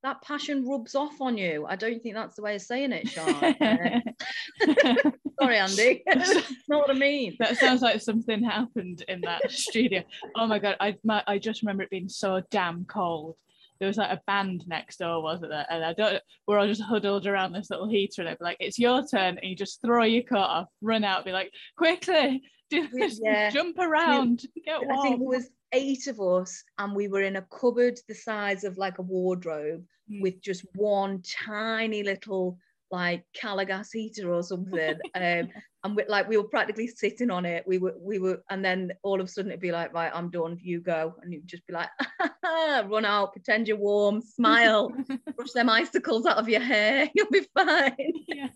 that 0.03 0.21
passion 0.21 0.67
rubs 0.67 0.95
off 0.95 1.19
on 1.19 1.37
you. 1.37 1.65
I 1.67 1.75
don't 1.75 2.01
think 2.01 2.15
that's 2.15 2.35
the 2.35 2.41
way 2.41 2.55
of 2.55 2.61
saying 2.61 2.91
it, 2.91 3.07
Sean. 3.09 3.35
Sorry, 5.41 5.57
Andy. 5.57 6.03
That's 6.07 6.51
not 6.67 6.81
what 6.81 6.91
I 6.91 6.93
mean. 6.93 7.35
that 7.39 7.57
sounds 7.57 7.81
like 7.81 8.01
something 8.01 8.43
happened 8.43 9.03
in 9.07 9.21
that 9.21 9.49
studio. 9.51 10.03
Oh 10.35 10.47
my 10.47 10.59
god, 10.59 10.75
I 10.79 10.95
my, 11.03 11.23
I 11.27 11.37
just 11.37 11.61
remember 11.61 11.83
it 11.83 11.89
being 11.89 12.09
so 12.09 12.41
damn 12.51 12.85
cold. 12.85 13.35
There 13.79 13.87
was 13.87 13.95
like 13.95 14.11
a 14.11 14.21
band 14.27 14.65
next 14.67 14.97
door, 14.97 15.23
wasn't 15.23 15.51
there? 15.51 15.65
And 15.69 15.85
I 15.85 15.93
don't. 15.93 16.21
We're 16.45 16.59
all 16.59 16.67
just 16.67 16.81
huddled 16.81 17.25
around 17.25 17.53
this 17.53 17.69
little 17.69 17.87
heater, 17.87 18.21
and 18.21 18.27
it'd 18.27 18.39
be 18.39 18.45
like, 18.45 18.57
"It's 18.59 18.77
your 18.77 19.05
turn," 19.07 19.37
and 19.37 19.49
you 19.49 19.55
just 19.55 19.81
throw 19.81 20.03
your 20.03 20.23
coat 20.23 20.39
off, 20.39 20.67
run 20.81 21.05
out, 21.05 21.23
be 21.23 21.31
like, 21.31 21.53
"Quickly, 21.77 22.41
do 22.69 22.89
this, 22.89 23.21
yeah. 23.23 23.49
jump 23.49 23.79
around, 23.79 24.41
get 24.65 24.85
warm." 24.85 24.99
I 24.99 25.01
think 25.03 25.19
there 25.19 25.29
was 25.29 25.49
eight 25.73 26.07
of 26.07 26.19
us, 26.19 26.63
and 26.77 26.95
we 26.95 27.07
were 27.07 27.21
in 27.21 27.35
a 27.35 27.41
cupboard 27.43 27.99
the 28.07 28.15
size 28.15 28.63
of 28.63 28.77
like 28.77 28.97
a 28.99 29.03
wardrobe 29.03 29.85
Mm. 30.11 30.21
with 30.21 30.41
just 30.41 30.65
one 30.75 31.21
tiny 31.21 32.03
little 32.03 32.57
like 32.91 33.23
Calor 33.35 33.65
Gas 33.65 33.91
heater 33.91 34.33
or 34.33 34.41
something. 34.41 34.95
um, 35.15 35.49
and 35.83 35.95
we, 35.95 36.03
like 36.07 36.27
we 36.27 36.37
were 36.37 36.47
practically 36.47 36.87
sitting 36.87 37.29
on 37.29 37.45
it. 37.45 37.63
We 37.67 37.77
were, 37.77 37.93
we 37.99 38.17
were, 38.17 38.41
and 38.49 38.65
then 38.65 38.91
all 39.03 39.21
of 39.21 39.27
a 39.27 39.29
sudden 39.29 39.51
it'd 39.51 39.61
be 39.61 39.71
like, 39.71 39.93
right, 39.93 40.11
I'm 40.13 40.31
done. 40.31 40.57
You 40.61 40.81
go, 40.81 41.13
and 41.21 41.31
you'd 41.31 41.47
just 41.47 41.65
be 41.67 41.73
like, 41.73 41.89
run 42.89 43.05
out, 43.05 43.33
pretend 43.33 43.67
you're 43.67 43.77
warm, 43.77 44.21
smile, 44.21 44.89
brush 45.35 45.51
them 45.53 45.69
icicles 45.69 46.25
out 46.25 46.37
of 46.37 46.49
your 46.49 46.61
hair. 46.61 47.09
You'll 47.13 47.29
be 47.29 47.45
fine. 47.55 47.93
yeah. 48.27 48.47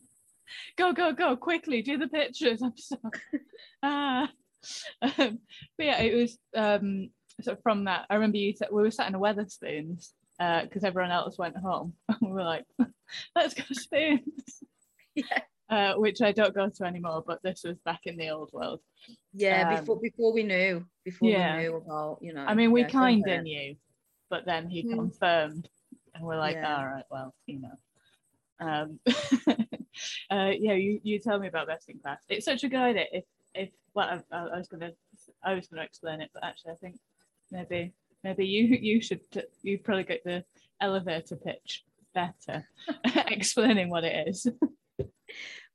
Go, 0.78 0.92
go, 0.94 1.14
go, 1.14 1.38
quickly, 1.38 1.82
do 1.84 1.98
the 1.98 2.08
pictures. 2.08 2.62
I'm 2.62 2.74
so 2.76 2.98
ah. 3.84 4.30
Um, 5.02 5.40
but 5.78 5.86
yeah, 5.86 6.00
it 6.02 6.16
was 6.16 6.38
um 6.56 7.10
sort 7.42 7.58
of 7.58 7.64
from 7.64 7.86
that. 7.86 8.06
I 8.10 8.16
remember 8.16 8.38
you 8.38 8.54
said 8.54 8.70
we 8.72 8.82
were 8.82 8.92
sat 8.92 9.08
in 9.08 9.16
a 9.16 9.20
Wetherspoons 9.20 10.12
because 10.40 10.84
everyone 10.84 11.12
else 11.12 11.38
went 11.38 11.58
home. 11.58 11.94
we 12.22 12.30
were 12.32 12.44
like, 12.44 12.66
let's 13.36 13.54
go 13.54 13.64
to 13.68 13.76
spoons. 13.76 14.64
Yeah. 15.16 15.40
Uh, 15.70 15.94
which 15.96 16.22
I 16.22 16.32
don't 16.32 16.54
go 16.54 16.70
to 16.70 16.84
anymore, 16.86 17.24
but 17.26 17.42
this 17.42 17.64
was 17.64 17.78
back 17.80 18.02
in 18.06 18.18
the 18.18 18.30
old 18.30 18.52
world. 18.54 18.80
Yeah, 19.34 19.68
Um, 19.68 19.80
before 19.80 20.00
before 20.00 20.32
we 20.34 20.44
knew, 20.44 20.86
before 21.04 21.30
yeah. 21.30 21.56
we 21.58 21.64
knew 21.64 21.76
about, 21.78 22.20
you 22.22 22.34
know. 22.34 22.46
I 22.46 22.54
mean, 22.54 22.72
we 22.72 22.82
yeah, 22.82 22.90
kind 22.90 23.28
of 23.28 23.44
knew, 23.44 23.76
but 24.30 24.46
then 24.46 24.70
he 24.70 24.84
Mm. 24.84 24.90
confirmed, 24.94 25.70
and 26.14 26.24
we're 26.24 26.38
like, 26.38 26.56
Yeah. 26.56 26.78
all 26.78 26.86
right, 26.86 27.06
well, 27.10 27.34
you 27.48 27.60
know. 27.62 27.78
Um, 28.60 29.00
uh, 30.30 30.52
yeah, 30.58 30.74
you, 30.74 31.00
you 31.04 31.20
tell 31.20 31.40
me 31.40 31.48
about 31.48 31.68
best 31.68 31.90
in 31.90 32.00
class. 32.00 32.22
It's 32.30 32.46
such 32.46 32.64
a 32.64 32.70
good 32.70 32.80
idea. 32.80 33.06
If 33.12 33.26
if 33.56 33.70
well, 33.94 34.22
I, 34.32 34.38
I 34.38 34.58
was 34.58 34.68
gonna 34.68 34.92
I 35.44 35.54
was 35.54 35.68
gonna 35.68 35.84
explain 35.84 36.22
it, 36.22 36.32
but 36.34 36.44
actually, 36.44 36.72
I 36.72 36.76
think 36.76 37.00
maybe 37.52 37.94
maybe 38.24 38.46
you 38.46 38.66
you 38.82 39.02
should 39.02 39.22
you 39.62 39.80
probably 39.80 40.04
get 40.04 40.24
the 40.24 40.44
elevator 40.82 41.36
pitch 41.36 41.84
better, 42.14 42.68
explaining 43.28 43.90
what 43.90 44.04
it 44.04 44.28
is. 44.28 44.48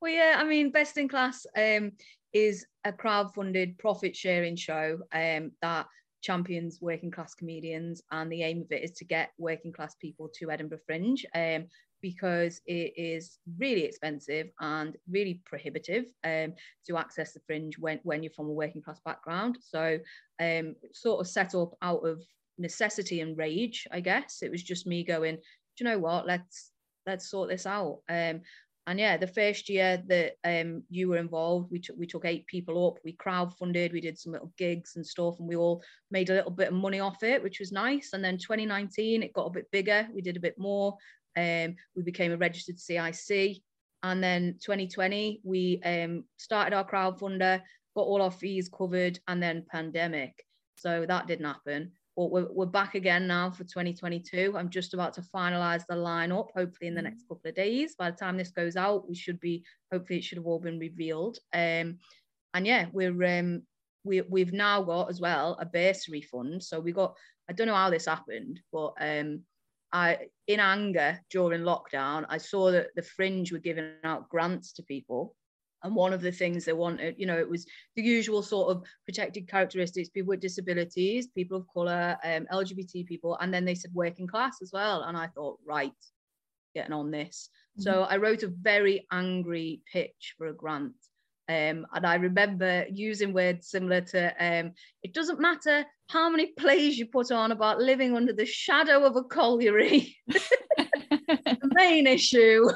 Well, 0.00 0.12
yeah, 0.12 0.36
I 0.38 0.44
mean, 0.44 0.70
Best 0.70 0.96
in 0.96 1.08
Class 1.08 1.44
um, 1.56 1.90
is 2.32 2.64
a 2.84 2.92
crowd-funded 2.92 3.78
profit-sharing 3.78 4.54
show 4.54 4.98
um, 5.12 5.50
that 5.60 5.86
champions 6.20 6.78
working 6.80 7.10
class 7.10 7.34
comedians, 7.34 8.02
and 8.12 8.30
the 8.30 8.44
aim 8.44 8.62
of 8.62 8.70
it 8.70 8.84
is 8.84 8.92
to 8.92 9.04
get 9.04 9.30
working 9.38 9.72
class 9.72 9.96
people 9.96 10.28
to 10.34 10.52
Edinburgh 10.52 10.78
Fringe 10.86 11.26
um, 11.34 11.66
because 12.02 12.60
it 12.66 12.92
is 12.96 13.38
really 13.58 13.84
expensive 13.84 14.48
and 14.60 14.96
really 15.10 15.40
prohibitive 15.44 16.06
um, 16.24 16.54
to 16.86 16.96
access 16.96 17.32
the 17.32 17.40
Fringe 17.46 17.78
when 17.78 18.00
when 18.02 18.22
you're 18.22 18.32
from 18.32 18.46
a 18.46 18.52
working 18.52 18.82
class 18.82 19.00
background. 19.04 19.58
So, 19.60 19.98
um, 20.40 20.74
sort 20.92 21.20
of 21.20 21.28
set 21.28 21.54
up 21.54 21.74
out 21.82 22.06
of 22.06 22.22
necessity 22.58 23.20
and 23.20 23.36
rage, 23.36 23.86
I 23.92 24.00
guess. 24.00 24.42
It 24.42 24.50
was 24.50 24.62
just 24.62 24.86
me 24.86 25.04
going, 25.04 25.36
do 25.36 25.40
you 25.84 25.90
know 25.90 25.98
what? 25.98 26.26
Let's 26.26 26.72
let's 27.06 27.30
sort 27.30 27.48
this 27.48 27.66
out. 27.66 28.00
Um, 28.08 28.42
and 28.88 28.98
yeah, 28.98 29.18
the 29.18 29.26
first 29.26 29.68
year 29.68 30.02
that 30.06 30.36
um, 30.44 30.82
you 30.88 31.08
were 31.08 31.18
involved, 31.18 31.70
we 31.70 31.78
took 31.78 31.98
we 31.98 32.06
took 32.06 32.24
eight 32.24 32.46
people 32.46 32.88
up. 32.88 32.98
We 33.04 33.12
crowdfunded, 33.12 33.92
we 33.92 34.00
did 34.00 34.18
some 34.18 34.32
little 34.32 34.50
gigs 34.56 34.96
and 34.96 35.06
stuff, 35.06 35.38
and 35.38 35.46
we 35.46 35.56
all 35.56 35.82
made 36.10 36.30
a 36.30 36.34
little 36.34 36.50
bit 36.50 36.68
of 36.68 36.74
money 36.74 36.98
off 36.98 37.22
it, 37.22 37.42
which 37.42 37.60
was 37.60 37.70
nice. 37.70 38.14
And 38.14 38.24
then 38.24 38.38
2019, 38.38 39.22
it 39.22 39.34
got 39.34 39.44
a 39.44 39.50
bit 39.50 39.70
bigger. 39.70 40.08
We 40.14 40.22
did 40.22 40.38
a 40.38 40.40
bit 40.40 40.58
more. 40.58 40.96
Um, 41.36 41.76
we 41.94 42.02
became 42.02 42.32
a 42.32 42.36
registered 42.36 42.78
CIC. 42.78 43.58
And 44.02 44.22
then 44.22 44.54
2020, 44.60 45.40
we 45.42 45.80
um, 45.84 46.24
started 46.36 46.74
our 46.74 46.88
crowdfunder, 46.88 47.60
got 47.96 48.02
all 48.02 48.22
our 48.22 48.30
fees 48.30 48.68
covered, 48.68 49.18
and 49.26 49.42
then 49.42 49.66
pandemic. 49.70 50.44
So 50.76 51.04
that 51.06 51.26
didn't 51.26 51.46
happen. 51.46 51.92
But 52.16 52.30
we're, 52.30 52.48
we're 52.50 52.66
back 52.66 52.94
again 52.94 53.26
now 53.26 53.50
for 53.50 53.64
2022. 53.64 54.54
I'm 54.56 54.70
just 54.70 54.94
about 54.94 55.14
to 55.14 55.22
finalize 55.22 55.84
the 55.88 55.94
lineup, 55.94 56.48
hopefully 56.54 56.88
in 56.88 56.94
the 56.94 57.02
next 57.02 57.22
couple 57.28 57.48
of 57.48 57.54
days. 57.54 57.94
By 57.96 58.10
the 58.10 58.16
time 58.16 58.36
this 58.36 58.50
goes 58.50 58.76
out, 58.76 59.08
we 59.08 59.14
should 59.14 59.40
be, 59.40 59.64
hopefully, 59.92 60.18
it 60.18 60.24
should 60.24 60.38
have 60.38 60.46
all 60.46 60.58
been 60.58 60.78
revealed. 60.78 61.38
Um, 61.52 61.98
and 62.54 62.66
yeah, 62.66 62.86
we're 62.92 63.38
um, 63.38 63.62
we, 64.04 64.22
we've 64.22 64.52
now 64.52 64.82
got 64.82 65.10
as 65.10 65.20
well 65.20 65.56
a 65.60 65.66
bursary 65.66 66.22
fund. 66.22 66.62
So 66.62 66.80
we 66.80 66.92
got, 66.92 67.14
I 67.48 67.52
don't 67.52 67.66
know 67.66 67.74
how 67.74 67.90
this 67.90 68.06
happened, 68.06 68.60
but 68.72 68.94
um, 69.00 69.42
I, 69.92 70.18
in 70.46 70.60
anger 70.60 71.20
during 71.30 71.62
lockdown, 71.62 72.26
I 72.28 72.38
saw 72.38 72.70
that 72.72 72.88
the 72.94 73.02
Fringe 73.02 73.50
were 73.52 73.58
giving 73.58 73.92
out 74.04 74.28
grants 74.28 74.72
to 74.74 74.82
people. 74.82 75.34
And 75.84 75.94
one 75.94 76.12
of 76.12 76.20
the 76.20 76.32
things 76.32 76.64
they 76.64 76.72
wanted, 76.72 77.14
you 77.18 77.26
know, 77.26 77.38
it 77.38 77.48
was 77.48 77.64
the 77.94 78.02
usual 78.02 78.42
sort 78.42 78.76
of 78.76 78.82
protected 79.06 79.48
characteristics, 79.48 80.08
people 80.08 80.30
with 80.30 80.40
disabilities, 80.40 81.28
people 81.28 81.58
of 81.58 81.66
colour, 81.72 82.18
um, 82.24 82.46
LGBT 82.52 83.06
people, 83.06 83.38
and 83.40 83.54
then 83.54 83.64
they 83.64 83.76
said 83.76 83.92
working 83.94 84.26
class 84.26 84.56
as 84.60 84.70
well. 84.72 85.02
And 85.02 85.16
I 85.16 85.28
thought, 85.28 85.58
right, 85.64 85.92
getting 86.74 86.92
on 86.92 87.12
this. 87.12 87.48
So 87.78 88.02
I 88.02 88.16
wrote 88.16 88.42
a 88.42 88.48
very 88.48 89.06
angry 89.12 89.82
pitch 89.92 90.34
for 90.36 90.48
a 90.48 90.52
grant. 90.52 90.94
Um, 91.48 91.86
and 91.94 92.04
I 92.04 92.16
remember 92.16 92.86
using 92.90 93.32
words 93.32 93.70
similar 93.70 94.00
to 94.00 94.34
um, 94.44 94.72
it 95.02 95.14
doesn't 95.14 95.40
matter 95.40 95.86
how 96.08 96.30
many 96.30 96.46
plays 96.46 96.98
you 96.98 97.06
put 97.06 97.30
on 97.30 97.52
about 97.52 97.80
living 97.80 98.16
under 98.16 98.32
the 98.32 98.46
shadow 98.46 99.04
of 99.04 99.16
a 99.16 99.22
colliery. 99.22 100.16
the 100.26 101.58
main 101.74 102.06
issue 102.06 102.68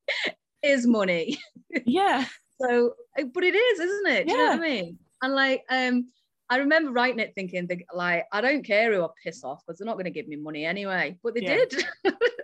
is 0.62 0.86
money. 0.86 1.38
yeah, 1.84 2.24
So, 2.60 2.94
uh, 3.18 3.24
but 3.32 3.44
it 3.44 3.54
is, 3.54 3.80
isn't 3.80 4.06
it? 4.12 4.26
Do 4.26 4.32
you 4.32 4.38
know 4.38 4.50
what 4.50 4.58
I 4.58 4.62
mean? 4.62 4.98
And 5.22 5.34
like, 5.34 5.62
um, 5.70 6.10
I 6.48 6.56
remember 6.56 6.92
writing 6.92 7.18
it 7.20 7.32
thinking, 7.34 7.68
like, 7.94 8.24
I 8.32 8.40
don't 8.40 8.64
care 8.64 8.92
who 8.92 9.04
I 9.04 9.08
piss 9.22 9.44
off 9.44 9.62
because 9.66 9.78
they're 9.78 9.86
not 9.86 9.94
going 9.94 10.04
to 10.04 10.10
give 10.10 10.28
me 10.28 10.36
money 10.36 10.64
anyway. 10.64 11.16
But 11.22 11.34
they 11.34 11.42
Yeah. 11.42 11.56
did. 11.56 11.84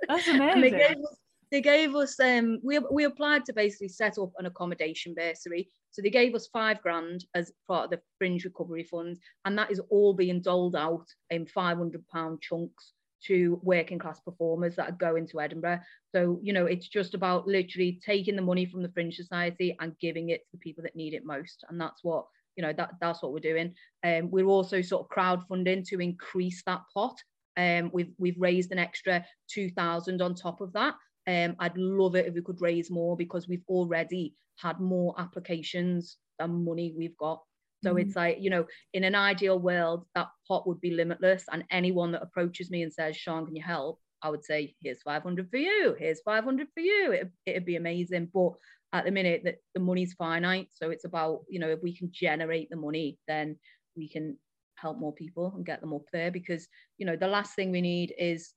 that's 0.09 0.29
and 0.29 0.41
they 0.41 0.69
amazing. 0.69 0.79
gave 0.79 0.97
us 0.99 1.17
they 1.51 1.61
gave 1.61 1.95
us 1.95 2.19
um 2.21 2.59
we 2.63 2.79
we 2.91 3.05
applied 3.05 3.45
to 3.47 3.53
basically 3.53 3.89
set 3.89 4.19
up 4.19 4.31
an 4.39 4.47
accommodation 4.47 5.15
bursary. 5.15 5.69
So 5.91 6.03
they 6.03 6.11
gave 6.11 6.35
us 6.35 6.49
five 6.49 6.81
grand 6.83 7.25
as 7.35 7.53
part 7.67 7.85
of 7.85 7.91
the 7.91 8.01
fringe 8.19 8.45
recovery 8.45 8.85
fund, 8.85 9.19
and 9.45 9.59
that 9.59 9.71
is 9.71 9.81
all 9.91 10.15
being 10.15 10.41
doled 10.41 10.77
out 10.77 11.07
in 11.31 11.47
500 11.47 12.07
pound 12.09 12.41
chunks 12.43 12.93
to 13.25 13.61
working 13.63 13.99
class 13.99 14.21
performers 14.21 14.77
that 14.77 14.89
are 14.89 14.93
going 14.93 15.27
to 15.29 15.41
Edinburgh. 15.41 15.81
So, 16.15 16.39
you 16.43 16.53
know, 16.53 16.67
it's 16.67 16.89
just 16.89 17.15
about 17.15 17.47
literally 17.47 18.01
taking 18.05 18.37
the 18.37 18.43
money 18.43 18.67
from 18.67 18.83
the 18.83 18.91
Fringe 18.91 19.15
Society 19.15 19.77
and 19.81 19.99
giving 20.01 20.31
it 20.31 20.41
to 20.41 20.53
the 20.53 20.59
people 20.59 20.83
that 20.85 20.97
need 20.97 21.15
it 21.15 21.25
most. 21.25 21.65
And 21.69 21.81
that's 21.81 22.03
what, 22.03 22.27
you 22.57 22.63
know, 22.63 22.73
that, 22.75 22.93
that's 23.01 23.23
what 23.23 23.33
we're 23.33 23.41
doing. 23.41 23.75
Um, 24.05 24.31
we're 24.31 24.47
also 24.47 24.83
sort 24.83 25.05
of 25.05 25.17
crowdfunding 25.17 25.87
to 25.89 26.01
increase 26.01 26.63
that 26.67 26.83
pot. 26.95 27.17
Um, 27.57 27.91
we've, 27.93 28.13
we've 28.19 28.39
raised 28.39 28.71
an 28.71 28.79
extra 28.79 29.25
2,000 29.51 30.23
on 30.23 30.35
top 30.35 30.61
of 30.61 30.73
that. 30.75 30.95
Um, 31.29 31.57
I'd 31.59 31.77
love 31.77 32.17
it 32.17 32.27
if 32.27 32.35
we 32.35 32.41
could 32.41 32.63
raise 32.63 32.91
more 32.91 33.15
because 33.15 33.47
we've 33.47 33.65
already 33.69 34.35
had 34.57 34.81
more 34.81 35.15
applications 35.19 36.17
than 36.39 36.65
money 36.65 36.95
we've 36.97 37.17
got. 37.19 37.43
So 37.85 37.91
mm-hmm. 37.91 37.99
it's 38.09 38.17
like, 38.17 38.39
you 38.41 38.49
know, 38.49 38.65
in 38.95 39.05
an 39.05 39.15
ideal 39.15 39.59
world, 39.59 40.07
that 40.15 40.29
pot 40.49 40.67
would 40.67 40.81
be 40.81 40.91
limitless. 40.91 41.45
And 41.53 41.65
anyone 41.71 42.13
that 42.13 42.23
approaches 42.23 42.71
me 42.71 42.83
and 42.83 42.93
says, 42.93 43.15
Sean, 43.15 43.45
can 43.45 43.55
you 43.55 43.63
help? 43.63 44.01
I 44.23 44.31
would 44.31 44.43
say, 44.43 44.75
here's 44.81 45.03
500 45.03 45.51
for 45.51 45.59
you. 45.59 45.95
Here's 45.99 46.21
500 46.23 46.67
for 46.75 46.81
you. 46.81 47.13
It, 47.13 47.31
it'd 47.45 47.67
be 47.67 47.77
amazing. 47.77 48.31
But 48.33 48.53
at 48.95 49.05
the 49.05 49.11
minute, 49.11 49.43
that 49.45 49.57
the 49.75 49.81
money's 49.81 50.15
finite. 50.15 50.69
So 50.73 50.91
it's 50.91 51.05
about, 51.05 51.41
you 51.49 51.61
know, 51.61 51.69
if 51.69 51.81
we 51.83 51.95
can 51.95 52.11
generate 52.11 52.71
the 52.71 52.77
money, 52.77 53.19
then 53.29 53.59
we 53.97 54.09
can 54.09 54.39
help 54.77 54.99
more 54.99 55.13
people 55.13 55.53
and 55.55 55.67
get 55.67 55.81
them 55.83 55.93
up 55.93 56.07
there. 56.13 56.31
Because, 56.31 56.67
you 56.97 57.05
know, 57.07 57.17
the 57.17 57.29
last 57.29 57.55
thing 57.55 57.71
we 57.71 57.83
need 57.83 58.15
is 58.19 58.55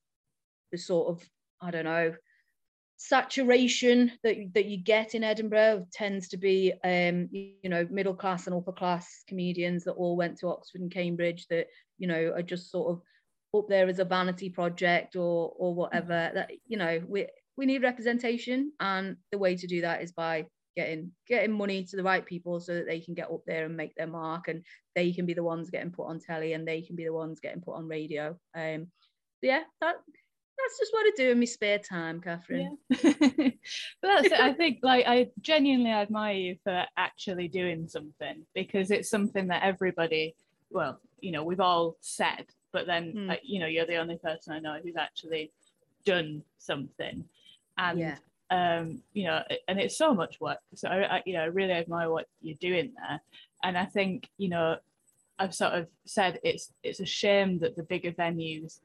the 0.72 0.78
sort 0.78 1.10
of, 1.10 1.24
I 1.62 1.70
don't 1.70 1.86
know, 1.86 2.14
saturation 3.04 4.12
that 4.24 4.38
that 4.54 4.66
you 4.66 4.78
get 4.78 5.16
in 5.16 5.24
Edinburgh 5.24 5.88
tends 5.92 6.28
to 6.30 6.38
be 6.38 6.72
um, 6.84 7.28
you 7.32 7.70
know 7.70 7.88
middle 7.90 8.14
class 8.14 8.46
and 8.46 8.56
upper 8.56 8.72
class 8.72 9.24
comedians 9.28 9.84
that 9.86 9.94
all 9.94 10.16
went 10.16 10.38
to 10.38 10.48
Oxford 10.48 10.82
and 10.82 10.92
Cambridge 10.92 11.48
that 11.48 11.66
you 11.98 12.08
know 12.08 12.32
are 12.36 12.44
just 12.44 12.70
sort 12.70 12.92
of 12.92 13.02
up 13.60 13.68
there 13.68 13.88
as 13.88 13.98
a 13.98 14.06
vanity 14.06 14.50
project 14.52 15.16
or 15.16 15.52
or 15.58 15.74
whatever 15.74 16.14
mm. 16.14 16.34
that 16.36 16.52
you 16.68 16.78
know 16.78 17.02
we 17.08 17.26
we 17.58 17.66
need 17.66 17.82
representation 17.82 18.72
and 18.80 19.18
the 19.32 19.38
way 19.38 19.56
to 19.56 19.66
do 19.66 19.82
that 19.82 20.04
is 20.04 20.12
by 20.12 20.46
getting 20.76 21.12
getting 21.28 21.52
money 21.52 21.84
to 21.84 21.98
the 21.98 22.04
right 22.04 22.26
people 22.26 22.60
so 22.60 22.76
that 22.76 22.86
they 22.86 23.00
can 23.00 23.16
get 23.16 23.32
up 23.32 23.42
there 23.48 23.66
and 23.66 23.76
make 23.76 23.96
their 23.96 24.08
mark 24.08 24.48
and 24.48 24.64
they 24.96 25.12
can 25.12 25.26
be 25.26 25.34
the 25.34 25.44
ones 25.44 25.72
getting 25.72 25.92
put 25.92 26.06
on 26.06 26.20
telly 26.20 26.54
and 26.54 26.68
they 26.68 26.84
can 26.84 26.96
be 26.96 27.04
the 27.04 27.12
ones 27.12 27.40
getting 27.40 27.62
put 27.62 27.74
on 27.76 27.88
radio 27.88 28.38
um 28.56 28.86
yeah 29.42 29.64
that 29.82 29.96
that's 30.64 30.80
just 30.80 30.94
what 30.94 31.06
I 31.06 31.12
do 31.16 31.32
in 31.32 31.40
my 31.40 31.46
spare 31.46 31.80
time, 31.80 32.22
Catherine. 32.22 32.78
Yeah. 32.90 32.98
but 34.02 34.08
that's 34.08 34.28
it. 34.28 34.40
I 34.40 34.54
think 34.54 34.80
like 34.82 35.06
I 35.08 35.30
genuinely 35.42 35.92
admire 35.92 36.36
you 36.36 36.58
for 36.64 36.86
actually 36.98 37.48
doing 37.48 37.88
something 37.88 38.46
because 38.54 38.92
it's 38.92 39.10
something 39.10 39.48
that 39.48 39.64
everybody, 39.64 40.36
well, 40.70 41.00
you 41.20 41.32
know, 41.32 41.44
we've 41.44 41.60
all 41.60 41.98
said, 42.02 42.46
but 42.72 42.88
then 42.88 43.14
mm. 43.14 43.28
like, 43.28 43.42
you 43.44 43.60
know, 43.60 43.68
you're 43.68 43.86
the 43.86 43.98
only 43.98 44.18
person 44.18 44.54
I 44.54 44.60
know 44.60 44.78
who's 44.84 44.96
actually 44.96 45.52
done 46.06 46.44
something. 46.58 47.26
And 47.78 48.00
yeah. 48.00 48.18
um, 48.50 49.02
you 49.14 49.26
know, 49.26 49.42
and 49.68 49.80
it's 49.80 49.98
so 49.98 50.14
much 50.14 50.40
work. 50.40 50.60
So 50.76 50.90
I, 50.90 51.18
I 51.18 51.24
you 51.26 51.34
know, 51.34 51.42
I 51.42 51.46
really 51.46 51.74
admire 51.74 52.10
what 52.10 52.28
you're 52.42 52.56
doing 52.60 52.94
there. 52.98 53.22
And 53.64 53.78
I 53.78 53.86
think, 53.86 54.30
you 54.38 54.50
know, 54.50 54.78
I've 55.40 55.56
sort 55.56 55.74
of 55.74 55.88
said 56.06 56.40
it's 56.44 56.72
it's 56.84 57.00
a 57.00 57.06
shame 57.06 57.60
that 57.60 57.76
the 57.76 57.84
bigger 57.84 58.12
venues 58.12 58.80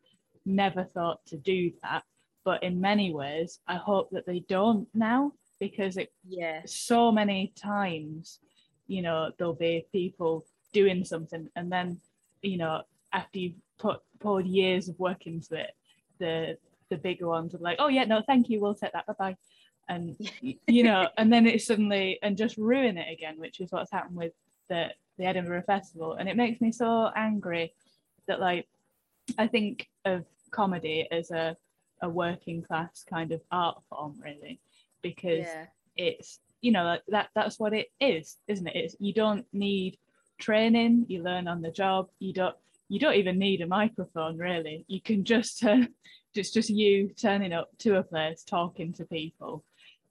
never 0.46 0.84
thought 0.84 1.24
to 1.26 1.36
do 1.36 1.72
that. 1.82 2.04
But 2.44 2.62
in 2.62 2.80
many 2.80 3.12
ways, 3.12 3.58
I 3.66 3.76
hope 3.76 4.10
that 4.12 4.26
they 4.26 4.40
don't 4.48 4.88
now 4.94 5.32
because 5.58 5.96
it 5.96 6.12
yeah 6.26 6.60
so 6.66 7.10
many 7.10 7.52
times, 7.56 8.38
you 8.86 9.02
know, 9.02 9.30
there'll 9.36 9.54
be 9.54 9.86
people 9.92 10.46
doing 10.72 11.04
something 11.04 11.48
and 11.56 11.70
then, 11.70 12.00
you 12.42 12.56
know, 12.56 12.82
after 13.12 13.38
you've 13.38 13.54
put 13.78 14.00
poured 14.20 14.46
years 14.46 14.88
of 14.88 14.98
work 14.98 15.26
into 15.26 15.54
it, 15.56 15.72
the 16.18 16.56
the 16.88 16.96
bigger 16.96 17.26
ones 17.26 17.54
are 17.54 17.58
like, 17.58 17.78
oh 17.80 17.88
yeah, 17.88 18.04
no, 18.04 18.22
thank 18.26 18.48
you, 18.48 18.60
we'll 18.60 18.74
take 18.74 18.92
that, 18.92 19.06
bye 19.06 19.14
bye. 19.18 19.36
And 19.88 20.16
you 20.66 20.84
know, 20.84 21.08
and 21.18 21.32
then 21.32 21.46
it's 21.46 21.66
suddenly 21.66 22.18
and 22.22 22.36
just 22.36 22.56
ruin 22.56 22.96
it 22.96 23.12
again, 23.12 23.38
which 23.38 23.60
is 23.60 23.72
what's 23.72 23.90
happened 23.90 24.16
with 24.16 24.32
the 24.68 24.88
the 25.18 25.24
Edinburgh 25.24 25.64
Festival. 25.66 26.12
And 26.12 26.28
it 26.28 26.36
makes 26.36 26.60
me 26.60 26.70
so 26.70 27.10
angry 27.16 27.74
that 28.28 28.40
like 28.40 28.68
I 29.38 29.46
think 29.46 29.88
of 30.04 30.24
comedy 30.50 31.06
as 31.10 31.30
a, 31.30 31.56
a 32.02 32.08
working 32.08 32.62
class 32.62 33.04
kind 33.08 33.32
of 33.32 33.40
art 33.50 33.80
form 33.88 34.14
really 34.22 34.60
because 35.02 35.46
yeah. 35.46 35.66
it's 35.96 36.40
you 36.60 36.72
know 36.72 36.96
that 37.08 37.28
that's 37.34 37.58
what 37.58 37.72
it 37.72 37.88
is 38.00 38.36
isn't 38.48 38.66
it? 38.66 38.76
It's 38.76 38.96
you 38.98 39.12
don't 39.12 39.46
need 39.52 39.98
training 40.38 41.06
you 41.08 41.22
learn 41.22 41.48
on 41.48 41.62
the 41.62 41.70
job 41.70 42.08
you 42.18 42.30
don't 42.32 42.56
you 42.88 43.00
don't 43.00 43.14
even 43.14 43.38
need 43.38 43.60
a 43.62 43.66
microphone 43.66 44.36
really. 44.36 44.84
You 44.88 45.00
can 45.00 45.24
just 45.24 45.64
uh, 45.64 45.86
just 46.34 46.54
just 46.54 46.70
you 46.70 47.10
turning 47.16 47.52
up 47.52 47.70
to 47.78 47.96
a 47.96 48.02
place 48.02 48.42
talking 48.44 48.92
to 48.94 49.04
people. 49.04 49.64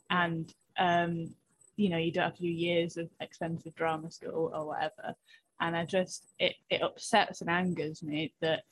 And 0.10 0.54
um 0.78 1.34
you 1.78 1.90
know 1.90 1.98
you 1.98 2.12
don't 2.12 2.26
have 2.26 2.36
to 2.36 2.42
do 2.42 2.48
years 2.48 2.98
of 2.98 3.10
expensive 3.20 3.76
drama 3.76 4.12
school 4.12 4.52
or 4.54 4.68
whatever. 4.68 5.16
And 5.62 5.76
i 5.76 5.86
just 5.86 6.26
it, 6.38 6.56
it 6.70 6.82
upsets 6.82 7.42
and 7.42 7.50
angers 7.50 8.04
me 8.04 8.34
that 8.42 8.64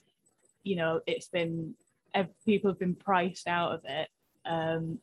you 0.64 0.76
know 0.76 1.01
it's 1.07 1.28
been 1.28 1.76
people 2.45 2.70
have 2.70 2.80
been 2.80 2.95
priced 2.95 3.47
out 3.47 3.74
of 3.74 3.82
it 3.86 4.07
um, 4.45 4.99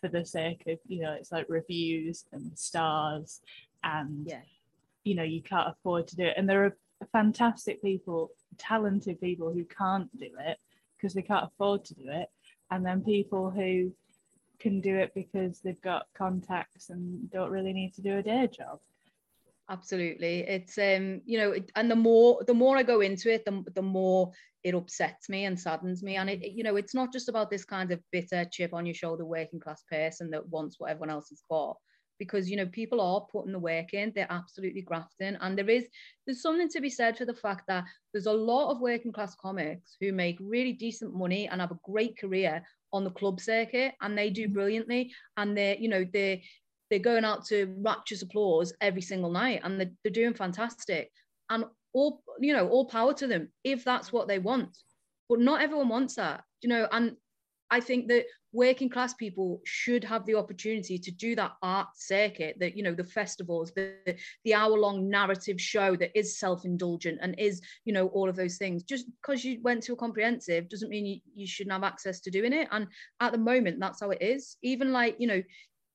for 0.00 0.08
the 0.08 0.24
sake 0.24 0.62
of 0.66 0.78
you 0.86 1.02
know 1.02 1.12
it's 1.12 1.32
like 1.32 1.46
reviews 1.48 2.24
and 2.32 2.56
stars 2.58 3.40
and 3.84 4.26
yeah. 4.26 4.40
you 5.04 5.14
know 5.14 5.22
you 5.22 5.42
can't 5.42 5.68
afford 5.68 6.06
to 6.08 6.16
do 6.16 6.24
it. 6.24 6.34
And 6.36 6.48
there 6.48 6.64
are 6.64 6.76
fantastic 7.12 7.80
people 7.82 8.30
talented 8.58 9.20
people 9.20 9.52
who 9.52 9.64
can't 9.64 10.14
do 10.18 10.28
it 10.38 10.58
because 10.96 11.14
they 11.14 11.22
can't 11.22 11.46
afford 11.46 11.84
to 11.86 11.94
do 11.94 12.04
it. 12.06 12.28
And 12.70 12.84
then 12.84 13.02
people 13.02 13.50
who 13.50 13.92
can 14.58 14.80
do 14.80 14.96
it 14.96 15.12
because 15.14 15.60
they've 15.60 15.80
got 15.80 16.06
contacts 16.14 16.90
and 16.90 17.30
don't 17.30 17.50
really 17.50 17.72
need 17.72 17.94
to 17.94 18.02
do 18.02 18.18
a 18.18 18.22
day 18.22 18.48
job 18.48 18.80
absolutely. 19.70 20.40
It's 20.40 20.76
um 20.76 21.22
you 21.24 21.38
know 21.38 21.54
and 21.76 21.90
the 21.90 21.96
more 21.96 22.42
the 22.46 22.54
more 22.54 22.76
i 22.76 22.82
go 22.82 23.00
into 23.00 23.32
it 23.32 23.44
the, 23.44 23.64
the 23.74 23.82
more 23.82 24.32
it 24.62 24.74
upsets 24.74 25.28
me 25.28 25.44
and 25.46 25.58
saddens 25.58 26.02
me. 26.02 26.16
And 26.16 26.28
it 26.28 26.52
you 26.52 26.62
know 26.62 26.76
it's 26.76 26.94
not 26.94 27.12
just 27.12 27.28
about 27.28 27.50
this 27.50 27.64
kind 27.64 27.90
of 27.92 28.00
bitter 28.12 28.44
chip 28.50 28.74
on 28.74 28.84
your 28.84 28.94
shoulder 28.94 29.24
working 29.24 29.60
class 29.60 29.82
person 29.90 30.30
that 30.30 30.48
wants 30.48 30.78
what 30.78 30.90
everyone 30.90 31.10
else 31.10 31.30
has 31.30 31.42
got. 31.48 31.76
Because 32.18 32.50
you 32.50 32.56
know 32.56 32.66
people 32.66 33.00
are 33.00 33.26
putting 33.32 33.52
the 33.52 33.58
work 33.58 33.94
in. 33.94 34.12
They're 34.14 34.26
absolutely 34.30 34.82
grafting. 34.82 35.38
And 35.40 35.56
there 35.56 35.70
is 35.70 35.86
there's 36.26 36.42
something 36.42 36.68
to 36.70 36.80
be 36.80 36.90
said 36.90 37.16
for 37.16 37.24
the 37.24 37.34
fact 37.34 37.64
that 37.68 37.84
there's 38.12 38.26
a 38.26 38.32
lot 38.32 38.70
of 38.70 38.80
working 38.80 39.12
class 39.12 39.34
comics 39.36 39.96
who 40.00 40.12
make 40.12 40.36
really 40.40 40.72
decent 40.72 41.14
money 41.14 41.48
and 41.48 41.60
have 41.60 41.70
a 41.70 41.78
great 41.84 42.18
career 42.18 42.62
on 42.92 43.04
the 43.04 43.10
club 43.10 43.40
circuit 43.40 43.94
and 44.02 44.18
they 44.18 44.28
do 44.28 44.48
brilliantly. 44.48 45.12
And 45.38 45.56
they're 45.56 45.76
you 45.76 45.88
know 45.88 46.04
they're 46.12 46.40
they're 46.90 46.98
going 46.98 47.24
out 47.24 47.44
to 47.46 47.74
rapturous 47.78 48.22
applause 48.22 48.72
every 48.80 49.02
single 49.02 49.30
night 49.30 49.60
and 49.64 49.80
they're, 49.80 49.90
they're 50.02 50.12
doing 50.12 50.34
fantastic. 50.34 51.10
And 51.48 51.64
all 51.92 52.22
you 52.38 52.52
know 52.52 52.68
all 52.68 52.84
power 52.84 53.12
to 53.12 53.26
them 53.26 53.48
if 53.64 53.84
that's 53.84 54.12
what 54.12 54.28
they 54.28 54.38
want. 54.38 54.76
But 55.28 55.40
not 55.40 55.62
everyone 55.62 55.88
wants 55.88 56.16
that 56.16 56.44
you 56.62 56.68
know 56.68 56.88
and 56.90 57.16
i 57.70 57.80
think 57.80 58.08
that 58.08 58.26
working 58.52 58.88
class 58.88 59.14
people 59.14 59.60
should 59.64 60.02
have 60.02 60.26
the 60.26 60.34
opportunity 60.34 60.98
to 60.98 61.10
do 61.12 61.36
that 61.36 61.52
art 61.62 61.86
circuit 61.94 62.56
that 62.58 62.76
you 62.76 62.82
know 62.82 62.94
the 62.94 63.04
festivals 63.04 63.70
the 63.76 63.94
the 64.44 64.52
hour 64.52 64.76
long 64.76 65.08
narrative 65.08 65.60
show 65.60 65.94
that 65.94 66.10
is 66.18 66.38
self-indulgent 66.38 67.18
and 67.22 67.38
is 67.38 67.60
you 67.84 67.92
know 67.92 68.08
all 68.08 68.28
of 68.28 68.36
those 68.36 68.56
things. 68.56 68.82
Just 68.82 69.06
because 69.22 69.44
you 69.44 69.60
went 69.62 69.82
to 69.84 69.92
a 69.92 69.96
comprehensive 69.96 70.68
doesn't 70.68 70.90
mean 70.90 71.06
you, 71.06 71.20
you 71.34 71.46
shouldn't 71.46 71.72
have 71.72 71.84
access 71.84 72.20
to 72.20 72.30
doing 72.30 72.52
it. 72.52 72.68
And 72.72 72.88
at 73.20 73.32
the 73.32 73.38
moment 73.38 73.78
that's 73.78 74.00
how 74.00 74.10
it 74.10 74.20
is. 74.20 74.56
Even 74.62 74.92
like 74.92 75.16
you 75.18 75.28
know 75.28 75.42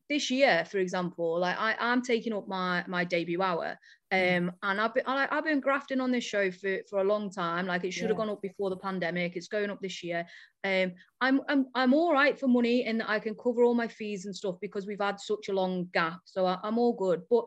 this 0.10 0.30
year, 0.30 0.66
for 0.70 0.78
example, 0.78 1.40
like 1.40 1.58
I, 1.58 1.76
I'm 1.80 2.02
taking 2.02 2.34
up 2.34 2.48
my 2.48 2.84
my 2.88 3.04
debut 3.04 3.42
hour, 3.42 3.78
mm. 4.14 4.38
um, 4.38 4.52
and 4.62 4.80
I've 4.80 4.94
been 4.94 5.04
I, 5.08 5.28
have 5.32 5.46
been 5.46 5.60
grafting 5.60 6.00
on 6.00 6.12
this 6.12 6.24
show 6.24 6.52
for 6.52 6.78
for 6.90 7.00
a 7.00 7.04
long 7.04 7.32
time. 7.32 7.66
Like 7.66 7.84
it 7.84 7.92
should 7.92 8.04
yeah. 8.04 8.10
have 8.10 8.18
gone 8.18 8.30
up 8.30 8.42
before 8.42 8.70
the 8.70 8.78
pandemic. 8.78 9.36
It's 9.36 9.48
going 9.48 9.70
up 9.70 9.82
this 9.82 10.04
year. 10.04 10.26
Um, 10.64 10.94
I'm 11.22 11.42
I'm 11.50 11.66
I'm 11.74 11.94
all 11.94 12.14
right 12.14 12.40
for 12.40 12.48
money, 12.48 12.84
and 12.84 13.02
I 13.04 13.20
can 13.20 13.36
cover 13.36 13.64
all 13.64 13.74
my 13.74 13.88
fees 13.88 14.26
and 14.26 14.36
stuff 14.36 14.56
because 14.62 14.86
we've 14.86 15.02
had 15.02 15.20
such 15.20 15.50
a 15.50 15.54
long 15.54 15.90
gap. 15.94 16.20
So 16.26 16.46
I, 16.46 16.58
I'm 16.64 16.78
all 16.78 16.94
good, 16.94 17.24
but 17.30 17.46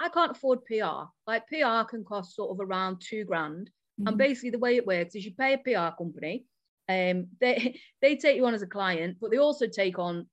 I 0.00 0.08
can't 0.08 0.32
afford 0.32 0.64
PR. 0.64 1.08
Like 1.26 1.46
PR 1.48 1.84
can 1.88 2.04
cost 2.04 2.36
sort 2.36 2.50
of 2.50 2.66
around 2.66 3.02
two 3.06 3.24
grand, 3.24 3.70
mm. 4.00 4.08
and 4.08 4.16
basically 4.16 4.50
the 4.50 4.58
way 4.58 4.76
it 4.76 4.86
works 4.86 5.14
is 5.14 5.24
you 5.26 5.32
pay 5.38 5.54
a 5.54 5.58
PR 5.58 5.94
company. 5.96 6.46
Um, 6.88 7.26
they 7.38 7.78
they 8.00 8.16
take 8.16 8.36
you 8.36 8.46
on 8.46 8.54
as 8.54 8.62
a 8.62 8.66
client, 8.66 9.18
but 9.20 9.30
they 9.30 9.38
also 9.38 9.66
take 9.66 9.98
on 9.98 10.26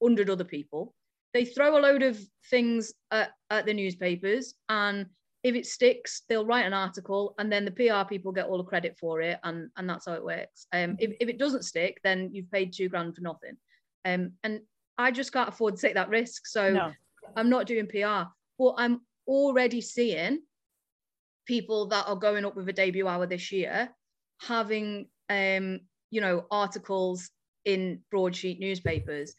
hundred 0.00 0.30
other 0.30 0.44
people 0.44 0.94
they 1.38 1.44
throw 1.44 1.78
a 1.78 1.80
load 1.80 2.02
of 2.02 2.18
things 2.50 2.92
at, 3.10 3.30
at 3.50 3.64
the 3.64 3.74
newspapers 3.74 4.54
and 4.68 5.06
if 5.44 5.54
it 5.54 5.66
sticks 5.66 6.22
they'll 6.28 6.44
write 6.46 6.66
an 6.66 6.74
article 6.74 7.34
and 7.38 7.50
then 7.52 7.64
the 7.64 7.70
pr 7.70 8.08
people 8.08 8.32
get 8.32 8.46
all 8.46 8.58
the 8.58 8.64
credit 8.64 8.96
for 8.98 9.20
it 9.20 9.38
and 9.44 9.70
and 9.76 9.88
that's 9.88 10.06
how 10.06 10.14
it 10.14 10.24
works 10.24 10.66
um 10.72 10.96
if, 10.98 11.12
if 11.20 11.28
it 11.28 11.38
doesn't 11.38 11.64
stick 11.64 12.00
then 12.02 12.28
you've 12.32 12.50
paid 12.50 12.72
two 12.72 12.88
grand 12.88 13.14
for 13.14 13.20
nothing 13.20 13.56
um 14.04 14.32
and 14.42 14.60
I 14.98 15.12
just 15.12 15.32
can't 15.32 15.48
afford 15.48 15.76
to 15.76 15.80
take 15.80 15.94
that 15.94 16.08
risk. 16.08 16.46
So 16.46 16.72
No. 16.72 16.92
I'm 17.36 17.48
not 17.48 17.66
doing 17.66 17.86
PR, 17.86 18.30
but 18.58 18.74
I'm 18.76 19.00
already 19.26 19.80
seeing 19.80 20.40
people 21.46 21.86
that 21.86 22.06
are 22.08 22.16
going 22.16 22.44
up 22.44 22.56
with 22.56 22.68
a 22.68 22.72
debut 22.72 23.06
hour 23.06 23.26
this 23.26 23.52
year 23.52 23.90
having 24.40 25.08
um 25.30 25.80
you 26.10 26.20
know 26.20 26.46
articles 26.50 27.30
in 27.64 28.00
broadsheet 28.10 28.60
newspapers 28.60 29.34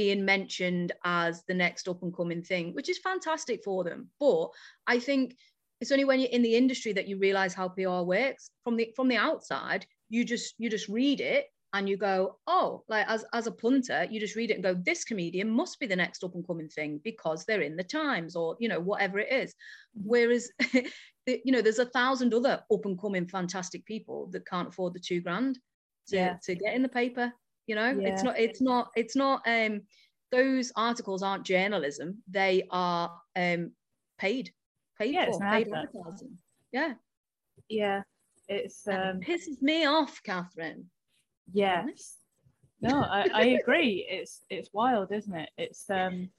being 0.00 0.24
mentioned 0.24 0.88
as 1.04 1.32
the 1.48 1.58
next 1.64 1.88
up 1.88 2.00
and 2.04 2.14
coming 2.18 2.42
thing 2.50 2.64
which 2.76 2.88
is 2.92 3.06
fantastic 3.10 3.58
for 3.64 3.78
them. 3.88 4.00
But 4.24 4.44
i 4.94 4.96
think 5.08 5.24
it's 5.80 5.92
only 5.94 6.04
when 6.08 6.20
you're 6.20 6.36
in 6.36 6.46
the 6.48 6.56
industry 6.62 6.92
that 6.94 7.08
you 7.08 7.16
realize 7.18 7.54
how 7.54 7.68
pr 7.68 8.02
works. 8.16 8.42
From 8.64 8.74
the 8.78 8.86
from 8.96 9.08
the 9.08 9.16
outside 9.28 9.82
you 10.14 10.20
just 10.32 10.48
you 10.62 10.68
just 10.76 10.88
read 11.00 11.20
it 11.20 11.44
and 11.74 11.88
you 11.90 11.96
go 12.10 12.16
oh 12.46 12.68
like 12.92 13.06
as 13.14 13.22
as 13.38 13.46
a 13.46 13.52
punter 13.64 14.00
you 14.12 14.18
just 14.24 14.36
read 14.40 14.50
it 14.50 14.54
and 14.58 14.66
go 14.68 14.74
this 14.88 15.02
comedian 15.08 15.48
must 15.60 15.74
be 15.80 15.86
the 15.88 16.00
next 16.02 16.24
up 16.24 16.34
and 16.36 16.46
coming 16.50 16.70
thing 16.76 16.92
because 17.10 17.40
they're 17.44 17.66
in 17.70 17.76
the 17.80 17.90
times 18.00 18.32
or 18.40 18.56
you 18.62 18.68
know 18.70 18.80
whatever 18.90 19.18
it 19.24 19.30
is. 19.42 19.50
Whereas 20.12 20.44
you 21.46 21.52
know 21.52 21.62
there's 21.62 21.84
a 21.86 21.94
thousand 21.98 22.32
other 22.34 22.54
up 22.74 22.84
and 22.88 23.00
coming 23.04 23.26
fantastic 23.38 23.82
people 23.92 24.18
that 24.32 24.46
can't 24.52 24.68
afford 24.72 24.92
the 24.94 25.06
two 25.08 25.20
grand 25.26 25.54
to, 26.08 26.16
Yeah. 26.16 26.36
to 26.46 26.54
get 26.54 26.74
in 26.76 26.82
the 26.82 26.96
paper 27.02 27.26
you 27.68 27.74
know? 27.76 27.98
It's 28.02 28.22
not 28.24 28.38
it's 28.38 28.60
not 28.60 28.88
it's 28.96 29.16
not 29.16 29.42
um 29.46 29.82
those 30.32 30.72
articles 30.76 31.22
aren't 31.22 31.44
journalism. 31.44 32.22
They 32.28 32.66
are 32.70 33.10
um 33.36 33.72
paid 34.18 34.50
paid 34.98 35.14
Yeah, 35.14 35.26
for 35.26 35.40
paid 35.40 35.68
advertising. 35.68 36.38
Yeah. 36.72 36.94
Yeah, 37.68 38.02
it's 38.48 38.86
um, 38.88 39.20
it 39.20 39.26
pisses 39.26 39.62
me 39.62 39.84
off 39.86 40.22
catherine. 40.22 40.90
Yes. 41.52 42.16
No, 42.80 43.02
I, 43.02 43.28
I 43.32 43.44
agree. 43.62 44.06
It's 44.08 44.42
it's 44.50 44.70
wild, 44.72 45.12
isn't 45.12 45.34
it? 45.34 45.50
It's 45.58 45.88
um, 45.90 46.30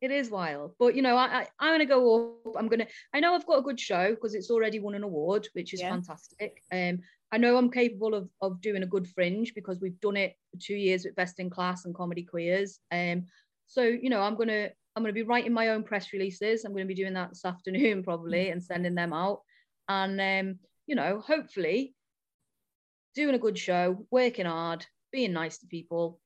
it 0.00 0.10
is 0.10 0.30
wild. 0.30 0.74
But 0.78 0.94
you 0.94 1.02
know 1.02 1.16
i, 1.16 1.40
I 1.40 1.48
i'm 1.58 1.74
gonna 1.74 1.86
go 1.86 2.36
up 2.46 2.54
i'm 2.58 2.68
gonna 2.68 2.86
i 3.14 3.20
know 3.20 3.34
i've 3.34 3.46
got 3.46 3.58
a 3.58 3.62
good 3.62 3.80
show 3.80 4.10
because 4.10 4.34
it's 4.34 4.50
already 4.50 4.78
won 4.78 4.94
an 4.94 5.02
award 5.02 5.48
which 5.54 5.74
is 5.74 5.80
Yeah. 5.80 5.90
fantastic. 5.90 6.62
Um 6.72 7.00
i 7.32 7.38
know 7.38 7.56
i'm 7.56 7.70
capable 7.70 8.14
of 8.14 8.28
of 8.40 8.60
doing 8.60 8.82
a 8.82 8.86
good 8.86 9.06
fringe 9.08 9.54
because 9.54 9.80
we've 9.80 10.00
done 10.00 10.16
it 10.16 10.34
for 10.50 10.58
two 10.60 10.74
years 10.74 11.04
with 11.04 11.14
best 11.16 11.38
in 11.40 11.50
class 11.50 11.84
and 11.84 11.94
comedy 11.94 12.22
queers 12.22 12.80
um 12.92 13.24
so 13.66 13.82
you 13.82 14.10
know 14.10 14.20
i'm 14.20 14.36
gonna 14.36 14.68
i'm 14.96 15.02
gonna 15.02 15.12
be 15.12 15.22
writing 15.22 15.52
my 15.52 15.68
own 15.68 15.82
press 15.82 16.12
releases 16.12 16.64
i'm 16.64 16.72
gonna 16.72 16.84
be 16.84 16.94
doing 16.94 17.14
that 17.14 17.30
this 17.30 17.44
afternoon 17.44 18.02
probably 18.02 18.50
and 18.50 18.62
sending 18.62 18.94
them 18.94 19.12
out 19.12 19.40
and 19.88 20.20
um 20.20 20.58
you 20.86 20.94
know 20.94 21.20
hopefully 21.24 21.94
doing 23.14 23.34
a 23.34 23.38
good 23.38 23.58
show 23.58 24.06
working 24.10 24.46
hard 24.46 24.84
being 25.12 25.32
nice 25.32 25.58
to 25.58 25.66
people 25.66 26.20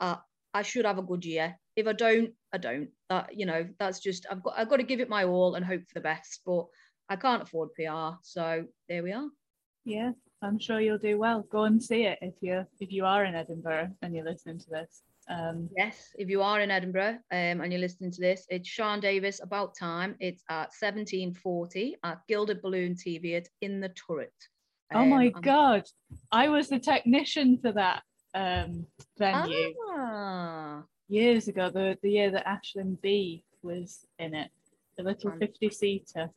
uh, 0.00 0.16
I 0.54 0.62
should 0.62 0.84
have 0.84 0.98
a 0.98 1.02
good 1.02 1.24
year. 1.24 1.58
If 1.76 1.86
I 1.86 1.92
don't, 1.92 2.32
I 2.52 2.58
don't. 2.58 2.88
That 3.10 3.36
you 3.38 3.46
know, 3.46 3.68
that's 3.78 4.00
just 4.00 4.26
I've 4.30 4.42
got 4.42 4.54
I've 4.56 4.68
got 4.68 4.76
to 4.78 4.82
give 4.82 5.00
it 5.00 5.08
my 5.08 5.24
all 5.24 5.54
and 5.54 5.64
hope 5.64 5.82
for 5.86 5.94
the 5.94 6.00
best. 6.00 6.40
But 6.44 6.66
I 7.08 7.16
can't 7.16 7.42
afford 7.42 7.70
PR, 7.74 8.18
so 8.22 8.64
there 8.88 9.02
we 9.02 9.12
are. 9.12 9.28
yeah, 9.84 10.12
I'm 10.42 10.58
sure 10.58 10.80
you'll 10.80 10.98
do 10.98 11.18
well. 11.18 11.42
Go 11.50 11.64
and 11.64 11.82
see 11.82 12.04
it 12.04 12.18
if 12.22 12.34
you 12.40 12.64
if 12.80 12.92
you 12.92 13.04
are 13.04 13.24
in 13.24 13.34
Edinburgh 13.34 13.90
and 14.02 14.14
you're 14.14 14.24
listening 14.24 14.58
to 14.60 14.70
this. 14.70 15.02
Um, 15.28 15.68
Yes, 15.76 16.10
if 16.16 16.30
you 16.30 16.42
are 16.42 16.60
in 16.60 16.70
Edinburgh 16.70 17.18
um, 17.32 17.60
and 17.60 17.72
you're 17.72 17.80
listening 17.80 18.10
to 18.12 18.20
this, 18.20 18.46
it's 18.48 18.68
Sean 18.68 19.00
Davis. 19.00 19.40
About 19.42 19.76
time. 19.76 20.14
It's 20.20 20.42
at 20.48 20.70
1740 20.80 21.96
at 22.04 22.20
Gilded 22.28 22.62
Balloon 22.62 22.94
Teviot 22.96 23.48
in 23.60 23.80
the 23.80 23.90
Turret. 23.90 24.32
oh 24.94 25.04
my 25.04 25.26
Um, 25.34 25.42
god, 25.42 25.82
I 26.32 26.48
was 26.48 26.68
the 26.68 26.78
technician 26.78 27.58
for 27.58 27.72
that 27.72 28.02
um 28.34 28.86
venue 29.18 29.74
Ah, 29.90 30.84
years 31.08 31.48
ago. 31.48 31.68
The 31.70 31.98
the 32.02 32.10
year 32.10 32.30
that 32.30 32.46
Ashlyn 32.46 33.00
B 33.02 33.42
was 33.62 34.06
in 34.18 34.34
it, 34.34 34.50
the 34.96 35.02
little 35.02 35.32
fifty 35.32 35.68
seater. 35.70 36.30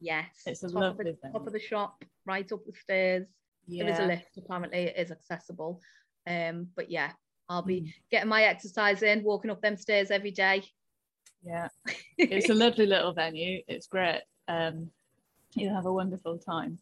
Yes. 0.00 0.26
It's 0.46 0.62
a 0.62 0.66
top 0.68 0.74
of 0.76 0.80
lovely 0.98 1.16
the, 1.22 1.28
top 1.30 1.46
of 1.46 1.52
the 1.52 1.60
shop, 1.60 2.04
right 2.26 2.50
up 2.52 2.64
the 2.64 2.72
stairs. 2.72 3.26
Yeah, 3.66 3.84
There 3.84 3.92
is 3.92 3.98
a 4.00 4.06
lift, 4.06 4.36
apparently 4.38 4.78
it 4.84 4.96
is 4.96 5.10
accessible. 5.10 5.80
Um, 6.26 6.68
but 6.76 6.90
yeah, 6.90 7.12
I'll 7.48 7.62
be 7.62 7.80
Mm. 7.82 7.92
getting 8.10 8.28
my 8.28 8.42
exercise 8.44 9.02
in, 9.02 9.22
walking 9.24 9.50
up 9.50 9.60
them 9.60 9.76
stairs 9.76 10.10
every 10.10 10.30
day. 10.30 10.62
yeah. 11.42 11.68
It's 12.18 12.50
a 12.50 12.54
lovely 12.54 12.86
little 12.86 13.12
venue. 13.12 13.62
It's 13.68 13.86
great. 13.86 14.22
Um, 14.48 14.90
you'll 15.54 15.74
have 15.74 15.86
a 15.86 15.92
wonderful 15.92 16.38
time. 16.38 16.78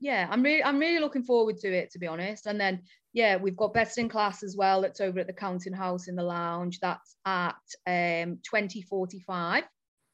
yeah, 0.00 0.26
I'm 0.30 0.42
really 0.42 0.62
I'm 0.64 0.78
really 0.78 0.98
looking 1.00 1.22
forward 1.24 1.58
to 1.58 1.68
it 1.72 1.90
to 1.92 1.98
be 1.98 2.06
honest. 2.06 2.46
And 2.46 2.58
then 2.60 2.82
yeah, 3.12 3.36
we've 3.36 3.56
got 3.56 3.72
best 3.74 3.98
in 3.98 4.08
class 4.08 4.42
as 4.42 4.56
well. 4.56 4.80
That's 4.82 5.00
over 5.00 5.20
at 5.20 5.26
the 5.26 5.32
Counting 5.32 5.72
House 5.72 6.08
in 6.08 6.16
the 6.16 6.22
lounge. 6.22 6.80
That's 6.80 7.16
at 7.26 7.54
um 7.86 8.38
2045. 8.44 9.64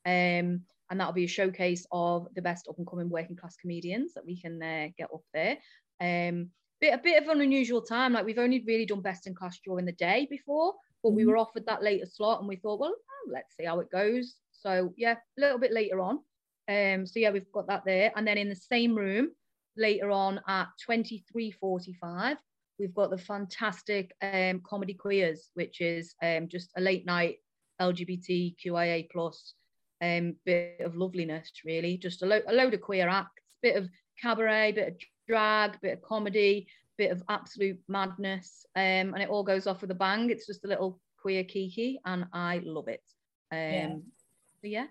Um 0.07 0.63
and 0.93 1.01
that'll 1.01 1.15
be 1.15 1.25
a 1.25 1.39
showcase 1.39 1.87
of 1.91 2.29
the 2.35 2.43
best 2.43 2.69
up 2.69 2.77
and 2.77 2.87
coming 2.87 3.09
working 3.09 3.35
class 3.35 3.57
comedians 3.57 4.13
that 4.13 4.27
we 4.27 4.39
can 4.39 4.63
uh, 4.63 4.89
get 4.99 5.09
up 5.13 5.23
there. 5.33 5.57
Um 6.01 6.51
bit 6.83 6.93
a 6.93 6.99
bit 6.99 7.23
of 7.23 7.29
an 7.31 7.41
unusual 7.41 7.81
time. 7.81 8.13
Like 8.13 8.27
we've 8.27 8.39
only 8.39 8.63
really 8.67 8.85
done 8.85 9.01
best 9.01 9.27
in 9.27 9.35
class 9.35 9.59
during 9.65 9.87
the 9.87 9.93
day 9.93 10.27
before, 10.29 10.75
but 11.03 11.11
we 11.11 11.23
Mhm. 11.23 11.29
were 11.29 11.39
offered 11.39 11.65
that 11.67 11.83
later 11.83 12.05
slot 12.07 12.41
and 12.41 12.49
we 12.49 12.57
thought, 12.57 12.79
well, 12.81 12.95
oh, 12.95 13.31
let's 13.33 13.57
see 13.57 13.65
how 13.65 13.81
it 13.81 13.91
goes. 13.91 14.37
So 14.51 14.93
yeah, 14.99 15.15
a 15.39 15.41
little 15.41 15.59
bit 15.59 15.73
later 15.73 16.01
on. 16.01 16.21
Um, 16.69 17.07
so 17.07 17.21
yeah, 17.21 17.31
we've 17.31 17.51
got 17.53 17.69
that 17.69 17.85
there. 17.87 18.13
And 18.17 18.27
then 18.27 18.37
in 18.37 18.49
the 18.49 18.57
same 18.57 18.95
room, 18.95 19.31
later 19.77 20.11
on 20.11 20.41
at 20.47 20.69
23.45, 20.87 22.37
we've 22.79 22.95
got 22.95 23.11
the 23.11 23.19
fantastic 23.19 24.13
um, 24.21 24.61
Comedy 24.61 24.95
Queers, 24.95 25.51
which 25.55 25.81
is 25.81 26.15
um, 26.23 26.49
just 26.49 26.71
a 26.77 26.81
late 26.81 27.07
night 27.07 27.37
LGBTQIA 27.81 29.09
plus 29.11 29.55
um, 30.03 30.37
bit 30.45 30.81
of 30.81 30.97
loveliness, 30.97 31.51
really. 31.65 31.97
Just 31.97 32.23
a, 32.23 32.27
lo- 32.27 32.43
a 32.49 32.53
load 32.53 32.75
of 32.75 32.81
queer 32.83 33.09
acts, 33.09 33.57
bit 33.63 33.77
of 33.77 33.89
cabaret, 34.21 34.73
bit 34.73 34.89
of 34.89 34.95
drag, 35.29 35.81
bit 35.81 35.95
of 35.95 36.03
comedy, 36.03 36.67
bit 36.99 37.11
of 37.13 37.23
absolute 37.29 37.79
madness. 37.89 38.67
Um, 38.77 39.15
and 39.15 39.23
it 39.23 39.29
all 39.31 39.45
goes 39.45 39.67
off 39.67 39.81
with 39.81 39.91
a 39.93 39.95
bang. 39.95 40.29
It's 40.31 40.47
just 40.47 40.65
a 40.65 40.69
little 40.69 41.01
queer 41.21 41.45
kiki, 41.45 42.01
and 42.05 42.27
I 42.33 42.61
love 42.65 42.89
it. 42.89 43.03
Um, 43.53 43.59
Yeah. 43.59 43.95
so 44.61 44.67
yeah, 44.67 44.87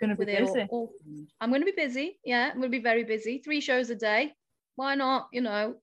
Gonna 0.00 0.16
be 0.16 0.24
all- 0.38 0.46
busy. 0.54 0.66
all- 0.70 0.92
I'm 1.40 1.50
going 1.50 1.60
to 1.60 1.66
be 1.66 1.72
busy. 1.76 2.18
Yeah, 2.24 2.46
I'm 2.50 2.58
going 2.58 2.70
to 2.72 2.78
be 2.78 2.82
very 2.82 3.04
busy. 3.04 3.38
Three 3.38 3.60
shows 3.60 3.90
a 3.90 3.94
day. 3.94 4.32
Why 4.76 4.94
not? 4.96 5.28
You 5.32 5.42
know. 5.42 5.76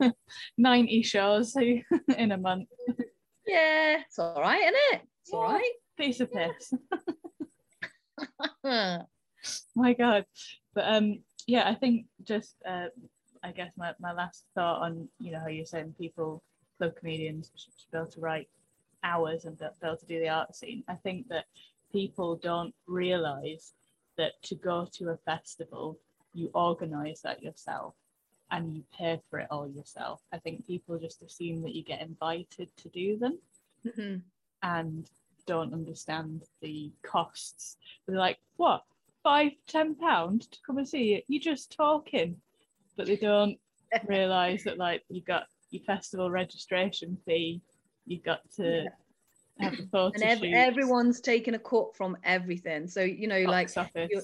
90 0.58 1.02
shows 1.02 1.54
in 2.16 2.32
a 2.32 2.36
month. 2.38 2.68
Yeah, 3.46 4.00
it's 4.06 4.18
all 4.18 4.40
right, 4.40 4.60
isn't 4.62 4.74
it? 4.92 5.00
It's 5.22 5.32
all 5.32 5.46
Yeah. 5.48 5.54
right. 5.56 5.72
Piece 5.98 6.20
of 6.20 6.32
piss. 6.32 6.72
My 9.76 9.94
god. 9.94 10.26
But 10.74 10.84
um 10.94 11.20
yeah 11.46 11.68
i 11.68 11.74
think 11.74 12.06
just 12.22 12.54
uh 12.68 12.86
i 13.42 13.50
guess 13.50 13.72
my, 13.76 13.92
my 13.98 14.12
last 14.12 14.44
thought 14.54 14.82
on 14.82 15.08
you 15.18 15.32
know 15.32 15.40
how 15.40 15.48
you're 15.48 15.64
saying 15.64 15.94
people 15.98 16.42
club 16.78 16.94
comedians 16.96 17.50
should 17.56 17.72
be 17.90 17.98
able 17.98 18.06
to 18.10 18.20
write 18.20 18.48
hours 19.02 19.44
and 19.44 19.58
be 19.58 19.64
able 19.82 19.96
to 19.96 20.06
do 20.06 20.20
the 20.20 20.28
art 20.28 20.54
scene. 20.54 20.84
I 20.88 20.94
think 20.94 21.28
that 21.28 21.46
people 21.92 22.36
don't 22.36 22.74
realize 22.86 23.72
that 24.16 24.32
to 24.44 24.54
go 24.54 24.86
to 24.92 25.10
a 25.10 25.16
festival 25.18 25.98
you 26.34 26.50
organize 26.54 27.20
that 27.22 27.42
yourself 27.42 27.94
and 28.50 28.72
you 28.74 28.84
pay 28.96 29.20
for 29.28 29.40
it 29.40 29.48
all 29.50 29.68
yourself. 29.68 30.20
I 30.32 30.38
think 30.38 30.66
people 30.66 30.98
just 30.98 31.22
assume 31.22 31.62
that 31.62 31.74
you 31.74 31.82
get 31.82 32.00
invited 32.02 32.68
to 32.76 32.88
do 32.90 33.18
them. 33.18 33.38
Mhm. 33.84 34.22
and 34.62 35.10
don't 35.50 35.74
understand 35.74 36.42
the 36.62 36.92
costs. 37.02 37.76
They're 38.06 38.16
like, 38.16 38.38
what, 38.56 38.84
five, 39.24 39.52
ten 39.66 39.94
pounds 39.96 40.46
to 40.46 40.58
come 40.64 40.78
and 40.78 40.88
see 40.88 41.04
you? 41.14 41.22
You're 41.28 41.42
just 41.42 41.72
talking. 41.76 42.36
But 42.96 43.06
they 43.06 43.16
don't 43.16 43.58
realise 44.06 44.62
that 44.64 44.78
like 44.78 45.02
you've 45.08 45.24
got 45.24 45.44
your 45.70 45.82
festival 45.82 46.30
registration 46.30 47.18
fee, 47.26 47.60
you've 48.06 48.22
got 48.22 48.40
to 48.56 48.86
have 49.58 49.76
the 49.76 49.86
photo 49.90 50.12
and 50.14 50.22
ev- 50.22 50.40
everyone's 50.54 51.20
taking 51.20 51.54
a 51.54 51.58
cut 51.58 51.96
from 51.96 52.16
everything. 52.24 52.86
So 52.86 53.02
you 53.02 53.26
know, 53.26 53.40
like 53.40 53.68
box 53.74 53.76
office. 53.76 54.10
your- 54.12 54.22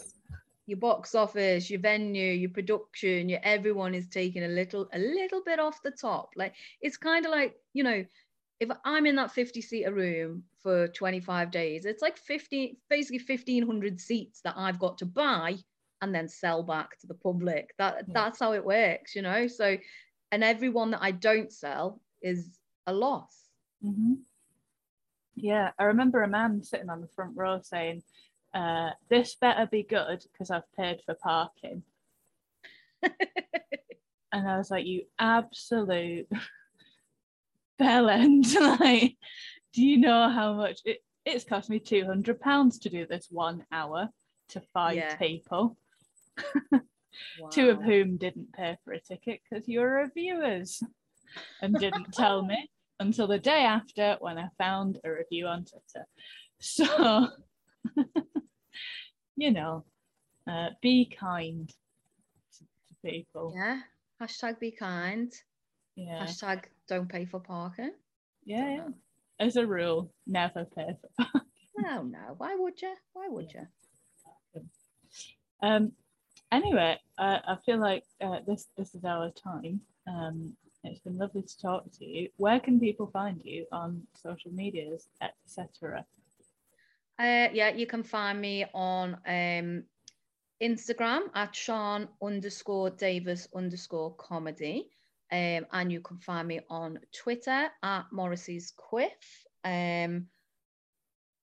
your 0.68 0.78
box 0.78 1.14
office, 1.14 1.70
your 1.70 1.78
venue, 1.78 2.32
your 2.32 2.50
production, 2.50 3.28
your 3.28 3.38
everyone 3.44 3.94
is 3.94 4.08
taking 4.08 4.42
a 4.42 4.48
little 4.48 4.88
a 4.92 4.98
little 4.98 5.40
bit 5.44 5.60
off 5.60 5.80
the 5.84 5.92
top. 5.92 6.30
Like 6.34 6.54
it's 6.80 6.96
kind 6.96 7.24
of 7.24 7.30
like 7.30 7.54
you 7.72 7.84
know, 7.84 8.04
if 8.60 8.70
I'm 8.84 9.06
in 9.06 9.16
that 9.16 9.32
50 9.32 9.60
seater 9.60 9.92
room 9.92 10.44
for 10.62 10.88
25 10.88 11.50
days, 11.50 11.84
it's 11.84 12.02
like 12.02 12.16
50 12.16 12.78
basically 12.88 13.18
1500 13.18 14.00
seats 14.00 14.40
that 14.42 14.54
I've 14.56 14.78
got 14.78 14.98
to 14.98 15.06
buy 15.06 15.56
and 16.02 16.14
then 16.14 16.28
sell 16.28 16.62
back 16.62 16.98
to 17.00 17.06
the 17.06 17.14
public. 17.14 17.74
That 17.78 18.04
Yeah. 18.08 18.14
that's 18.14 18.40
how 18.40 18.52
it 18.54 18.64
works, 18.64 19.14
you 19.14 19.22
know. 19.22 19.46
So, 19.46 19.76
and 20.32 20.44
everyone 20.44 20.90
that 20.92 21.02
I 21.02 21.10
don't 21.10 21.52
sell 21.52 22.00
is 22.22 22.58
a 22.86 22.92
loss. 22.94 23.50
hmm 23.82 24.26
Yeah, 25.34 25.72
I 25.78 25.84
remember 25.84 26.22
a 26.22 26.28
man 26.28 26.62
sitting 26.62 26.88
on 26.90 27.00
the 27.00 27.08
front 27.08 27.36
row 27.36 27.60
saying, 27.62 28.02
uh, 28.54 28.90
"This 29.08 29.34
better 29.34 29.66
be 29.66 29.82
good 29.82 30.24
because 30.32 30.50
I've 30.50 30.70
paid 30.72 31.02
for 31.04 31.14
parking." 31.14 31.82
and 34.32 34.48
I 34.48 34.56
was 34.58 34.70
like, 34.70 34.86
"You 34.86 35.06
absolute 35.18 36.28
bell 37.78 38.08
end!" 38.08 38.46
like, 38.80 39.16
Do 39.72 39.84
you 39.84 39.98
know 39.98 40.28
how 40.30 40.54
much 40.54 40.80
it, 40.84 40.98
it's 41.24 41.44
cost 41.44 41.70
me 41.70 41.78
two 41.78 42.04
hundred 42.04 42.40
pounds 42.40 42.78
to 42.80 42.90
do 42.90 43.06
this 43.06 43.28
one 43.30 43.64
hour 43.72 44.08
to 44.50 44.60
five 44.72 44.96
Yeah. 44.96 45.16
people, 45.16 45.76
two 47.50 47.70
of 47.70 47.82
whom 47.82 48.16
didn't 48.16 48.52
pay 48.52 48.76
for 48.84 48.92
a 48.92 49.00
ticket 49.00 49.40
because 49.48 49.66
you 49.68 49.80
were 49.80 49.90
reviewers 49.90 50.82
and 51.60 51.74
didn't 51.74 52.12
tell 52.12 52.42
me 52.42 52.70
until 53.00 53.26
the 53.26 53.38
day 53.38 53.64
after 53.64 54.16
when 54.20 54.38
I 54.38 54.48
found 54.56 54.98
a 55.04 55.10
review 55.10 55.46
on 55.46 55.64
Twitter. 55.64 56.06
So, 56.60 57.28
you 59.36 59.50
know, 59.50 59.84
uh, 60.48 60.70
be 60.80 61.04
kind 61.04 61.68
to, 61.68 62.64
to 62.64 62.94
people. 63.04 63.52
Yeah. 63.54 63.80
Hashtag 64.22 64.58
be 64.60 64.70
kind. 64.70 65.30
Yeah. 65.96 66.24
Hashtag 66.24 66.64
don't 66.88 67.08
pay 67.08 67.24
for 67.24 67.40
parking. 67.40 67.92
Yeah, 68.44 68.70
yeah. 68.70 68.88
As 69.38 69.56
a 69.56 69.66
rule, 69.66 70.12
never 70.26 70.64
pay 70.64 70.96
for 71.00 71.42
No, 71.78 72.02
no. 72.02 72.34
Why 72.38 72.56
would 72.56 72.80
you? 72.80 72.94
Why 73.12 73.28
would 73.28 73.52
you? 73.52 73.66
Um, 75.62 75.92
anyway, 76.52 76.98
uh, 77.18 77.38
I 77.46 77.56
feel 77.64 77.78
like 77.78 78.04
uh, 78.20 78.40
this 78.46 78.66
this 78.76 78.94
is 78.94 79.04
our 79.04 79.30
time. 79.30 79.80
Um, 80.06 80.56
it's 80.84 81.00
been 81.00 81.18
lovely 81.18 81.42
to 81.42 81.60
talk 81.60 81.84
to 81.98 82.04
you. 82.04 82.28
Where 82.36 82.60
can 82.60 82.78
people 82.78 83.08
find 83.08 83.40
you 83.44 83.66
on 83.72 84.02
social 84.14 84.52
medias, 84.52 85.08
etc.? 85.20 86.04
Uh, 87.18 87.48
yeah, 87.52 87.70
you 87.70 87.86
can 87.86 88.02
find 88.02 88.40
me 88.40 88.66
on 88.72 89.16
um, 89.26 89.82
Instagram 90.62 91.22
at 91.34 91.54
Sean 91.54 92.08
underscore 92.22 92.90
Davis 92.90 93.48
underscore 93.54 94.14
comedy. 94.14 94.90
Um, 95.32 95.66
and 95.72 95.90
you 95.90 96.00
can 96.00 96.18
find 96.18 96.46
me 96.46 96.60
on 96.70 97.00
Twitter 97.12 97.68
at 97.82 98.04
Morrissey's 98.12 98.72
Quiff. 98.76 99.44
Um, 99.64 100.26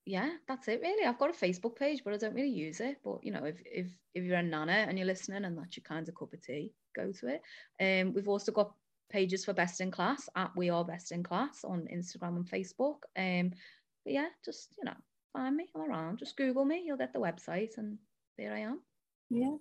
yeah, 0.05 0.31
that's 0.47 0.67
it 0.67 0.81
really. 0.81 1.05
I've 1.05 1.19
got 1.19 1.29
a 1.29 1.33
Facebook 1.33 1.75
page, 1.75 2.01
but 2.03 2.13
I 2.13 2.17
don't 2.17 2.33
really 2.33 2.49
use 2.49 2.79
it. 2.79 2.97
But 3.03 3.23
you 3.23 3.31
know, 3.31 3.45
if 3.45 3.61
if 3.65 3.87
if 4.13 4.23
you're 4.23 4.37
a 4.37 4.43
nana 4.43 4.85
and 4.87 4.97
you're 4.97 5.07
listening 5.07 5.45
and 5.45 5.57
that's 5.57 5.77
your 5.77 5.83
kind 5.83 6.07
of 6.07 6.15
cup 6.15 6.33
of 6.33 6.41
tea, 6.41 6.73
go 6.95 7.11
to 7.11 7.27
it. 7.27 7.41
Um, 7.79 8.13
we've 8.13 8.27
also 8.27 8.51
got 8.51 8.73
pages 9.09 9.45
for 9.45 9.53
Best 9.53 9.79
in 9.79 9.91
Class 9.91 10.27
at 10.35 10.51
We 10.55 10.69
Are 10.69 10.83
Best 10.83 11.11
in 11.11 11.23
Class 11.23 11.63
on 11.63 11.87
Instagram 11.93 12.35
and 12.37 12.49
Facebook. 12.49 12.97
Um, 13.17 13.51
but 14.03 14.13
yeah, 14.13 14.27
just 14.43 14.75
you 14.77 14.85
know, 14.85 14.95
find 15.31 15.55
me. 15.55 15.67
Around. 15.75 16.19
Just 16.19 16.37
Google 16.37 16.65
me. 16.65 16.83
You'll 16.85 16.97
get 16.97 17.13
the 17.13 17.19
website, 17.19 17.77
and 17.77 17.97
there 18.37 18.53
I 18.53 18.59
am. 18.59 18.81
Yeah, 19.29 19.55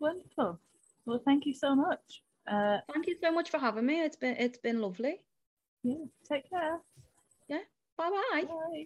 wonderful. 0.00 0.58
Well, 1.04 1.22
thank 1.24 1.46
you 1.46 1.54
so 1.54 1.76
much. 1.76 2.22
Uh, 2.46 2.78
Thank 2.92 3.06
you 3.06 3.16
so 3.20 3.32
much 3.32 3.50
for 3.50 3.58
having 3.58 3.86
me. 3.86 4.02
It's 4.02 4.16
been 4.16 4.36
it's 4.38 4.58
been 4.58 4.80
lovely. 4.80 5.20
yeah, 5.82 6.04
take 6.28 6.48
care. 6.48 6.78
Yeah. 7.48 7.60
Bye 7.96 8.10
bye. 8.10 8.44
Bye. 8.44 8.84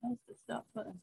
Where's 0.00 0.18
the 0.28 0.34
stop 0.34 0.66
button? 0.74 1.00